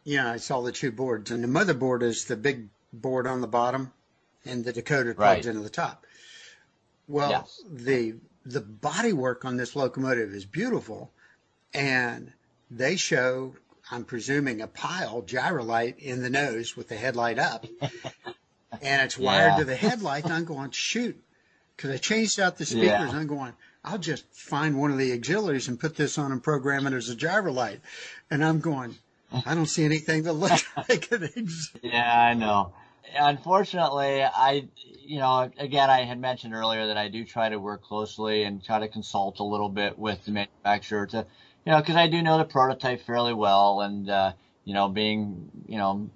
you 0.04 0.18
know, 0.18 0.28
I 0.28 0.38
saw 0.38 0.62
the 0.62 0.72
two 0.72 0.92
boards, 0.92 1.32
and 1.32 1.44
the 1.44 1.48
motherboard 1.48 2.04
is 2.04 2.26
the 2.26 2.38
big 2.38 2.70
board 2.94 3.26
on 3.28 3.42
the 3.42 3.48
bottom, 3.48 3.92
and 4.46 4.64
the 4.64 4.72
decoder 4.72 5.16
plugs 5.16 5.18
Right. 5.18 5.46
into 5.46 5.62
the 5.62 5.70
top. 5.70 6.06
Well, 7.08 7.32
Yes. 7.32 7.62
the 7.70 8.16
the 8.46 8.62
body 8.62 9.12
work 9.12 9.44
on 9.44 9.58
this 9.58 9.76
locomotive 9.76 10.34
is 10.34 10.46
beautiful, 10.46 11.12
and 11.74 12.32
they 12.70 12.96
show, 12.96 13.56
I'm 13.92 14.04
presuming, 14.04 14.62
a 14.62 14.68
Pyle 14.68 15.22
gyrolight 15.22 15.98
in 16.00 16.22
the 16.22 16.30
nose 16.30 16.76
with 16.76 16.90
the 16.90 16.96
headlight 16.96 17.40
up, 17.40 17.66
and 18.82 19.02
it's 19.02 19.18
wired 19.18 19.54
Yeah. 19.54 19.58
to 19.60 19.66
the 19.66 19.76
headlight. 19.76 20.26
And 20.26 20.34
I'm 20.34 20.46
going, 20.46 20.72
shoot, 20.72 21.22
because 21.76 21.92
I 21.92 21.98
changed 21.98 22.40
out 22.40 22.58
the 22.58 22.66
speakers. 22.66 22.88
Yeah. 22.90 23.10
I'm 23.12 23.28
going, 23.28 23.54
I'll 23.84 23.98
just 23.98 24.26
find 24.34 24.78
one 24.80 24.92
of 24.92 24.98
the 24.98 25.14
auxiliaries 25.14 25.68
and 25.68 25.80
put 25.80 25.96
this 25.96 26.18
on 26.18 26.32
and 26.32 26.44
program 26.44 26.86
it 26.88 26.94
as 26.94 27.10
a 27.10 27.16
gyro 27.16 27.52
light. 27.54 27.80
And 28.30 28.44
I'm 28.44 28.60
going, 28.60 28.96
I 29.46 29.56
don't 29.56 29.66
see 29.66 29.86
anything 29.86 30.24
that 30.24 30.34
looks 30.34 30.66
like 30.90 31.10
it. 31.12 31.32
Yeah, 31.82 32.22
I 32.22 32.34
know. 32.34 32.74
Unfortunately, 33.18 34.22
I, 34.24 34.68
you 35.06 35.20
know, 35.20 35.50
again, 35.58 35.90
I 35.90 36.04
had 36.04 36.20
mentioned 36.20 36.54
earlier 36.54 36.88
that 36.88 36.98
I 36.98 37.08
do 37.08 37.24
try 37.24 37.48
to 37.48 37.58
work 37.58 37.84
closely 37.84 38.44
and 38.44 38.62
try 38.64 38.80
to 38.80 38.88
consult 38.90 39.40
a 39.40 39.44
little 39.44 39.70
bit 39.70 39.98
with 39.98 40.26
the 40.26 40.32
manufacturer 40.32 41.06
to, 41.08 41.26
you 41.68 41.74
know, 41.74 41.82
because 41.82 41.98
I 41.98 42.08
do 42.08 42.22
know 42.22 42.38
the 42.38 42.46
prototype 42.46 43.02
fairly 43.02 43.34
well, 43.34 43.82
and 43.82 44.10
uh, 44.10 44.32
you 44.64 44.74
know, 44.74 44.88
being, 44.88 45.52
you 45.68 45.78
know, 45.78 46.10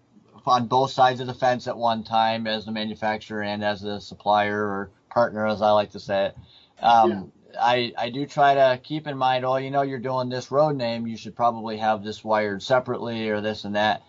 on 0.45 0.67
both 0.67 0.91
sides 0.91 1.19
of 1.19 1.27
the 1.27 1.33
fence 1.33 1.67
at 1.67 1.75
one 1.75 2.05
time 2.05 2.47
as 2.47 2.63
the 2.63 2.71
manufacturer 2.71 3.41
and 3.41 3.61
as 3.61 3.81
the 3.81 3.99
supplier 3.99 4.57
or 4.57 4.91
partner, 5.09 5.45
as 5.45 5.61
I 5.61 5.71
like 5.71 5.91
to 5.91 5.99
say 5.99 6.27
it. 6.27 6.37
Um, 6.81 7.33
yeah. 7.51 7.59
I, 7.59 7.91
I 7.97 8.09
do 8.11 8.25
try 8.25 8.53
to 8.53 8.79
keep 8.81 9.07
in 9.07 9.17
mind, 9.17 9.43
oh, 9.43 9.57
you 9.57 9.71
know, 9.71 9.81
you're 9.81 9.99
doing 9.99 10.29
this 10.29 10.51
road 10.51 10.77
name, 10.77 11.05
you 11.05 11.17
should 11.17 11.35
probably 11.35 11.75
have 11.79 12.01
this 12.01 12.23
wired 12.23 12.63
separately 12.63 13.27
or 13.27 13.41
this 13.41 13.65
and 13.65 13.75
that. 13.75 14.03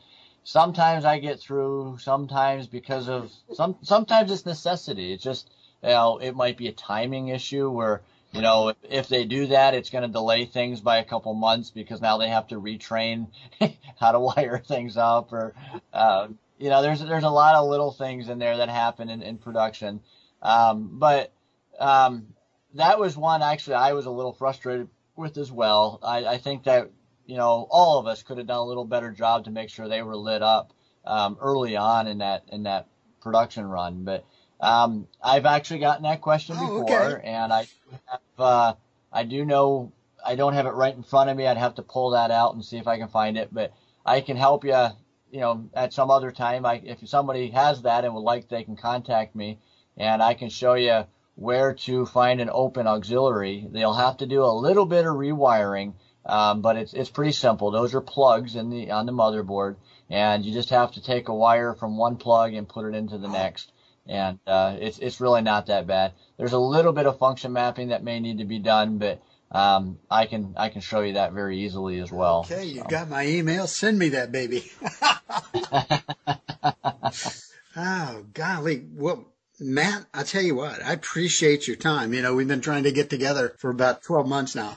Sometimes 0.44 1.04
I 1.04 1.18
get 1.18 1.40
through, 1.40 1.98
sometimes 2.00 2.68
because 2.68 3.08
of 3.08 3.32
some, 3.52 3.74
sometimes 3.82 4.30
it's 4.30 4.46
necessity. 4.46 5.12
It's 5.12 5.24
just, 5.24 5.50
you 5.82 5.88
know, 5.88 6.18
it 6.18 6.36
might 6.36 6.56
be 6.56 6.68
a 6.68 6.72
timing 6.72 7.28
issue 7.28 7.68
where, 7.68 8.00
you 8.32 8.40
know, 8.40 8.68
if, 8.68 8.76
if 8.88 9.08
they 9.08 9.24
do 9.24 9.46
that, 9.48 9.74
it's 9.74 9.90
going 9.90 10.02
to 10.02 10.08
delay 10.08 10.44
things 10.44 10.80
by 10.80 10.98
a 10.98 11.04
couple 11.04 11.34
months 11.34 11.70
because 11.70 12.00
now 12.00 12.18
they 12.18 12.28
have 12.28 12.48
to 12.48 12.60
retrain 12.60 13.28
how 14.00 14.12
to 14.12 14.20
wire 14.20 14.58
things 14.58 14.96
up 14.96 15.32
or, 15.32 15.54
uh, 15.92 16.28
you 16.58 16.70
know, 16.70 16.82
there's, 16.82 17.00
there's 17.00 17.24
a 17.24 17.30
lot 17.30 17.54
of 17.54 17.68
little 17.68 17.92
things 17.92 18.28
in 18.28 18.38
there 18.38 18.56
that 18.58 18.68
happen 18.68 19.10
in, 19.10 19.22
in 19.22 19.38
production. 19.38 20.00
Um, 20.40 20.98
but, 20.98 21.32
um, 21.78 22.26
that 22.74 22.98
was 22.98 23.16
one 23.16 23.42
actually 23.42 23.74
I 23.74 23.92
was 23.92 24.06
a 24.06 24.10
little 24.10 24.32
frustrated 24.32 24.88
with 25.16 25.36
as 25.36 25.52
well. 25.52 25.98
I, 26.02 26.24
I 26.24 26.38
think 26.38 26.64
that 26.64 26.90
you 27.26 27.36
know 27.36 27.66
all 27.70 27.98
of 27.98 28.06
us 28.06 28.22
could 28.22 28.38
have 28.38 28.46
done 28.46 28.58
a 28.58 28.64
little 28.64 28.84
better 28.84 29.10
job 29.10 29.44
to 29.44 29.50
make 29.50 29.70
sure 29.70 29.88
they 29.88 30.02
were 30.02 30.16
lit 30.16 30.42
up 30.42 30.72
um, 31.04 31.36
early 31.40 31.76
on 31.76 32.06
in 32.06 32.18
that 32.18 32.44
in 32.50 32.64
that 32.64 32.88
production 33.20 33.66
run. 33.66 34.04
But 34.04 34.24
um, 34.62 35.08
I've 35.22 35.44
actually 35.44 35.80
gotten 35.80 36.04
that 36.04 36.20
question 36.20 36.56
oh, 36.58 36.80
before, 36.80 37.18
okay. 37.18 37.28
and 37.28 37.52
I 37.52 37.66
have, 38.06 38.20
uh, 38.38 38.74
I 39.12 39.24
do 39.24 39.44
know 39.44 39.92
I 40.24 40.36
don't 40.36 40.54
have 40.54 40.66
it 40.66 40.70
right 40.70 40.94
in 40.94 41.02
front 41.02 41.28
of 41.30 41.36
me. 41.36 41.46
I'd 41.46 41.56
have 41.56 41.74
to 41.74 41.82
pull 41.82 42.10
that 42.10 42.30
out 42.30 42.54
and 42.54 42.64
see 42.64 42.78
if 42.78 42.86
I 42.86 42.96
can 42.96 43.08
find 43.08 43.36
it, 43.36 43.52
but 43.52 43.72
I 44.06 44.20
can 44.20 44.36
help 44.36 44.64
you. 44.64 44.86
You 45.32 45.40
know, 45.40 45.70
at 45.72 45.94
some 45.94 46.10
other 46.10 46.30
time, 46.30 46.66
I, 46.66 46.74
if 46.84 47.08
somebody 47.08 47.50
has 47.50 47.82
that 47.82 48.04
and 48.04 48.14
would 48.14 48.20
like, 48.20 48.48
they 48.48 48.64
can 48.64 48.76
contact 48.76 49.34
me, 49.34 49.58
and 49.96 50.22
I 50.22 50.34
can 50.34 50.50
show 50.50 50.74
you 50.74 51.06
where 51.34 51.74
to 51.74 52.06
find 52.06 52.40
an 52.40 52.50
open 52.52 52.86
auxiliary. 52.86 53.66
They'll 53.70 53.94
have 53.94 54.18
to 54.18 54.26
do 54.26 54.44
a 54.44 54.52
little 54.52 54.86
bit 54.86 55.06
of 55.06 55.16
rewiring, 55.16 55.94
um, 56.26 56.60
but 56.60 56.76
it's 56.76 56.92
it's 56.92 57.10
pretty 57.10 57.32
simple. 57.32 57.70
Those 57.70 57.94
are 57.94 58.00
plugs 58.00 58.54
in 58.54 58.70
the 58.70 58.90
on 58.92 59.06
the 59.06 59.12
motherboard, 59.12 59.76
and 60.10 60.44
you 60.44 60.52
just 60.52 60.70
have 60.70 60.92
to 60.92 61.02
take 61.02 61.28
a 61.28 61.34
wire 61.34 61.74
from 61.74 61.96
one 61.96 62.16
plug 62.16 62.54
and 62.54 62.68
put 62.68 62.84
it 62.84 62.94
into 62.94 63.18
the 63.18 63.28
next. 63.28 63.71
And 64.06 64.38
uh, 64.46 64.76
it's 64.80 64.98
it's 64.98 65.20
really 65.20 65.42
not 65.42 65.66
that 65.66 65.86
bad. 65.86 66.12
There's 66.36 66.52
a 66.52 66.58
little 66.58 66.92
bit 66.92 67.06
of 67.06 67.18
function 67.18 67.52
mapping 67.52 67.88
that 67.88 68.02
may 68.02 68.20
need 68.20 68.38
to 68.38 68.44
be 68.44 68.58
done, 68.58 68.98
but 68.98 69.22
um, 69.52 69.98
I 70.10 70.26
can 70.26 70.54
I 70.56 70.70
can 70.70 70.80
show 70.80 71.00
you 71.00 71.14
that 71.14 71.32
very 71.32 71.60
easily 71.60 72.00
as 72.00 72.10
well. 72.10 72.40
Okay, 72.40 72.64
you 72.64 72.80
so. 72.80 72.86
got 72.86 73.08
my 73.08 73.26
email. 73.26 73.66
Send 73.66 73.98
me 73.98 74.10
that 74.10 74.32
baby. 74.32 74.70
oh 77.76 78.24
golly, 78.32 78.84
well 78.94 79.32
Matt, 79.62 80.06
I 80.12 80.24
tell 80.24 80.42
you 80.42 80.56
what, 80.56 80.82
I 80.82 80.92
appreciate 80.92 81.68
your 81.68 81.76
time. 81.76 82.12
You 82.12 82.22
know, 82.22 82.34
we've 82.34 82.48
been 82.48 82.60
trying 82.60 82.84
to 82.84 82.92
get 82.92 83.10
together 83.10 83.54
for 83.58 83.70
about 83.70 84.02
12 84.02 84.26
months 84.26 84.54
now. 84.54 84.76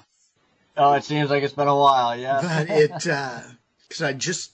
Oh, 0.77 0.93
it 0.93 1.03
seems 1.03 1.30
like 1.30 1.43
it's 1.43 1.53
been 1.53 1.68
a 1.68 1.76
while, 1.76 2.18
yeah. 2.18 2.41
But 2.41 2.69
it, 2.69 2.91
because 2.91 4.02
uh, 4.02 4.07
I 4.07 4.14
just, 4.14 4.52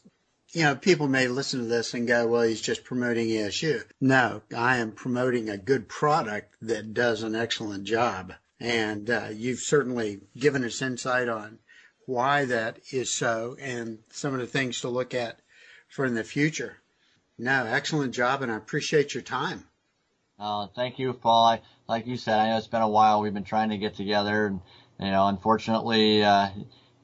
you 0.51 0.63
know, 0.63 0.75
people 0.75 1.07
may 1.07 1.27
listen 1.27 1.61
to 1.61 1.65
this 1.65 1.93
and 1.93 2.07
go, 2.07 2.27
well, 2.27 2.41
he's 2.41 2.61
just 2.61 2.83
promoting 2.83 3.27
ESU. 3.27 3.83
No, 4.01 4.41
I 4.55 4.77
am 4.77 4.91
promoting 4.91 5.49
a 5.49 5.57
good 5.57 5.87
product 5.87 6.55
that 6.61 6.93
does 6.93 7.23
an 7.23 7.35
excellent 7.35 7.85
job. 7.85 8.33
And 8.59 9.09
uh, 9.09 9.29
you've 9.33 9.59
certainly 9.59 10.19
given 10.37 10.63
us 10.63 10.81
insight 10.81 11.29
on 11.29 11.59
why 12.05 12.45
that 12.45 12.79
is 12.91 13.13
so 13.13 13.55
and 13.59 13.99
some 14.11 14.33
of 14.33 14.39
the 14.39 14.47
things 14.47 14.81
to 14.81 14.89
look 14.89 15.13
at 15.13 15.39
for 15.87 16.05
in 16.05 16.15
the 16.15 16.23
future. 16.23 16.77
No, 17.37 17.65
excellent 17.65 18.13
job, 18.13 18.41
and 18.41 18.51
I 18.51 18.57
appreciate 18.57 19.13
your 19.13 19.23
time. 19.23 19.65
Uh, 20.37 20.67
thank 20.75 20.99
you, 20.99 21.13
Paul. 21.13 21.45
I, 21.45 21.61
like 21.87 22.05
you 22.05 22.17
said, 22.17 22.39
I 22.39 22.49
know 22.49 22.57
it's 22.57 22.67
been 22.67 22.81
a 22.81 22.89
while. 22.89 23.21
We've 23.21 23.33
been 23.33 23.43
trying 23.43 23.69
to 23.69 23.77
get 23.77 23.95
together, 23.95 24.47
and 24.47 24.61
you 24.99 25.11
know, 25.11 25.27
unfortunately, 25.27 26.23
uh, 26.23 26.49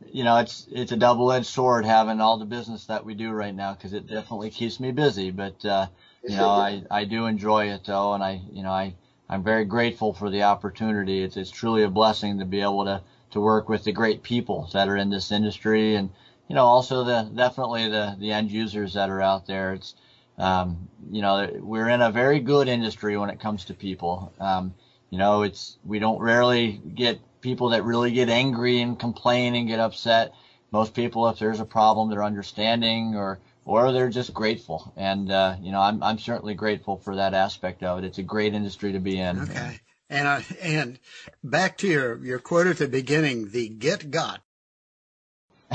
you 0.05 0.23
know, 0.23 0.37
it's 0.37 0.67
it's 0.71 0.91
a 0.91 0.97
double-edged 0.97 1.45
sword 1.45 1.85
having 1.85 2.21
all 2.21 2.37
the 2.37 2.45
business 2.45 2.85
that 2.85 3.05
we 3.05 3.13
do 3.13 3.31
right 3.31 3.53
now 3.53 3.73
because 3.73 3.93
it 3.93 4.07
definitely 4.07 4.49
keeps 4.49 4.79
me 4.79 4.91
busy. 4.91 5.31
But 5.31 5.63
uh, 5.65 5.87
you 6.25 6.35
know, 6.35 6.49
I 6.49 6.83
I 6.89 7.05
do 7.05 7.25
enjoy 7.25 7.67
it 7.71 7.83
though, 7.85 8.13
and 8.13 8.23
I 8.23 8.41
you 8.51 8.63
know 8.63 8.71
I 8.71 8.93
I'm 9.29 9.43
very 9.43 9.65
grateful 9.65 10.13
for 10.13 10.29
the 10.29 10.43
opportunity. 10.43 11.23
It's 11.23 11.37
it's 11.37 11.51
truly 11.51 11.83
a 11.83 11.89
blessing 11.89 12.39
to 12.39 12.45
be 12.45 12.61
able 12.61 12.85
to 12.85 13.01
to 13.31 13.41
work 13.41 13.69
with 13.69 13.83
the 13.83 13.91
great 13.91 14.23
people 14.23 14.69
that 14.73 14.87
are 14.87 14.97
in 14.97 15.09
this 15.09 15.31
industry, 15.31 15.95
and 15.95 16.09
you 16.47 16.55
know, 16.55 16.65
also 16.65 17.03
the 17.03 17.29
definitely 17.33 17.89
the 17.89 18.15
the 18.19 18.31
end 18.31 18.51
users 18.51 18.93
that 18.93 19.09
are 19.09 19.21
out 19.21 19.47
there. 19.47 19.73
It's 19.73 19.95
um, 20.37 20.87
you 21.09 21.21
know, 21.21 21.49
we're 21.59 21.89
in 21.89 22.01
a 22.01 22.11
very 22.11 22.39
good 22.39 22.67
industry 22.67 23.17
when 23.17 23.29
it 23.29 23.39
comes 23.39 23.65
to 23.65 23.73
people. 23.73 24.31
Um, 24.39 24.73
you 25.09 25.17
know, 25.17 25.41
it's 25.41 25.77
we 25.83 25.99
don't 25.99 26.19
rarely 26.19 26.81
get 26.93 27.19
people 27.41 27.69
that 27.69 27.83
really 27.83 28.11
get 28.11 28.29
angry 28.29 28.81
and 28.81 28.99
complain 28.99 29.55
and 29.55 29.67
get 29.67 29.79
upset. 29.79 30.33
Most 30.71 30.93
people, 30.93 31.27
if 31.29 31.39
there's 31.39 31.59
a 31.59 31.65
problem, 31.65 32.09
they're 32.09 32.23
understanding 32.23 33.15
or 33.15 33.39
or 33.65 33.91
they're 33.91 34.09
just 34.09 34.33
grateful. 34.33 34.93
And 34.95 35.31
uh, 35.31 35.55
you 35.61 35.71
know, 35.71 35.81
I'm 35.81 36.01
I'm 36.03 36.19
certainly 36.19 36.55
grateful 36.55 36.97
for 36.97 37.15
that 37.17 37.33
aspect 37.33 37.83
of 37.83 37.99
it. 37.99 38.05
It's 38.05 38.17
a 38.17 38.23
great 38.23 38.53
industry 38.53 38.93
to 38.93 38.99
be 38.99 39.19
in. 39.19 39.41
Okay. 39.41 39.79
And 40.09 40.27
uh, 40.27 40.41
and 40.61 40.99
back 41.43 41.77
to 41.79 41.87
your 41.87 42.23
your 42.23 42.39
quote 42.39 42.67
at 42.67 42.77
the 42.77 42.87
beginning, 42.87 43.49
the 43.51 43.69
get 43.69 44.09
got. 44.09 44.41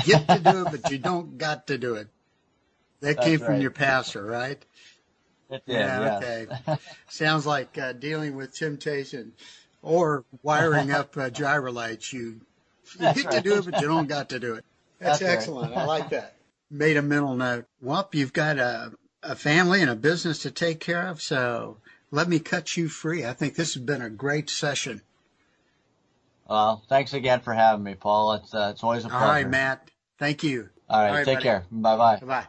Get 0.06 0.26
to 0.26 0.38
do 0.38 0.66
it, 0.66 0.70
but 0.70 0.90
you 0.90 0.98
don't 0.98 1.36
got 1.36 1.66
to 1.66 1.76
do 1.76 1.96
it. 1.96 2.08
That 3.00 3.16
That's 3.16 3.26
came 3.26 3.38
from 3.40 3.54
right. 3.54 3.62
your 3.62 3.70
pastor, 3.70 4.24
right? 4.24 4.64
It 5.50 5.66
did, 5.66 5.74
yeah, 5.74 6.20
okay. 6.22 6.78
Sounds 7.10 7.44
like 7.44 7.76
uh, 7.76 7.92
dealing 7.92 8.36
with 8.36 8.56
temptation 8.56 9.34
or 9.82 10.24
wiring 10.42 10.90
up 10.92 11.16
uh, 11.16 11.28
gyro 11.28 11.72
lights. 11.72 12.12
You, 12.12 12.40
you 12.94 13.00
get 13.00 13.24
right. 13.24 13.30
to 13.32 13.40
do 13.40 13.58
it, 13.58 13.64
but 13.64 13.80
you 13.80 13.88
don't 13.88 14.06
got 14.08 14.30
to 14.30 14.40
do 14.40 14.54
it. 14.54 14.64
That's, 14.98 15.18
That's 15.18 15.32
excellent. 15.32 15.72
Right. 15.72 15.82
I 15.82 15.84
like 15.84 16.10
that. 16.10 16.36
Made 16.70 16.96
a 16.96 17.02
mental 17.02 17.34
note. 17.34 17.66
Well, 17.80 18.08
you've 18.12 18.32
got 18.32 18.58
a, 18.58 18.92
a 19.22 19.34
family 19.34 19.82
and 19.82 19.90
a 19.90 19.96
business 19.96 20.38
to 20.40 20.50
take 20.50 20.80
care 20.80 21.06
of, 21.08 21.20
so 21.20 21.78
let 22.10 22.28
me 22.28 22.38
cut 22.38 22.76
you 22.76 22.88
free. 22.88 23.24
I 23.24 23.32
think 23.32 23.56
this 23.56 23.74
has 23.74 23.82
been 23.82 24.00
a 24.00 24.08
great 24.08 24.48
session. 24.48 25.02
Well, 26.48 26.82
thanks 26.88 27.12
again 27.12 27.40
for 27.40 27.52
having 27.52 27.84
me, 27.84 27.94
Paul. 27.94 28.34
It's 28.34 28.54
uh, 28.54 28.70
it's 28.72 28.82
always 28.82 29.04
a 29.04 29.08
pleasure. 29.08 29.24
All 29.24 29.30
right, 29.30 29.48
Matt. 29.48 29.90
Thank 30.18 30.42
you. 30.42 30.68
All 30.88 31.00
right, 31.00 31.08
All 31.08 31.14
right 31.16 31.24
take 31.24 31.36
buddy. 31.36 31.44
care. 31.44 31.64
Bye 31.70 31.96
bye. 31.96 32.16
Bye 32.16 32.26
bye. 32.26 32.46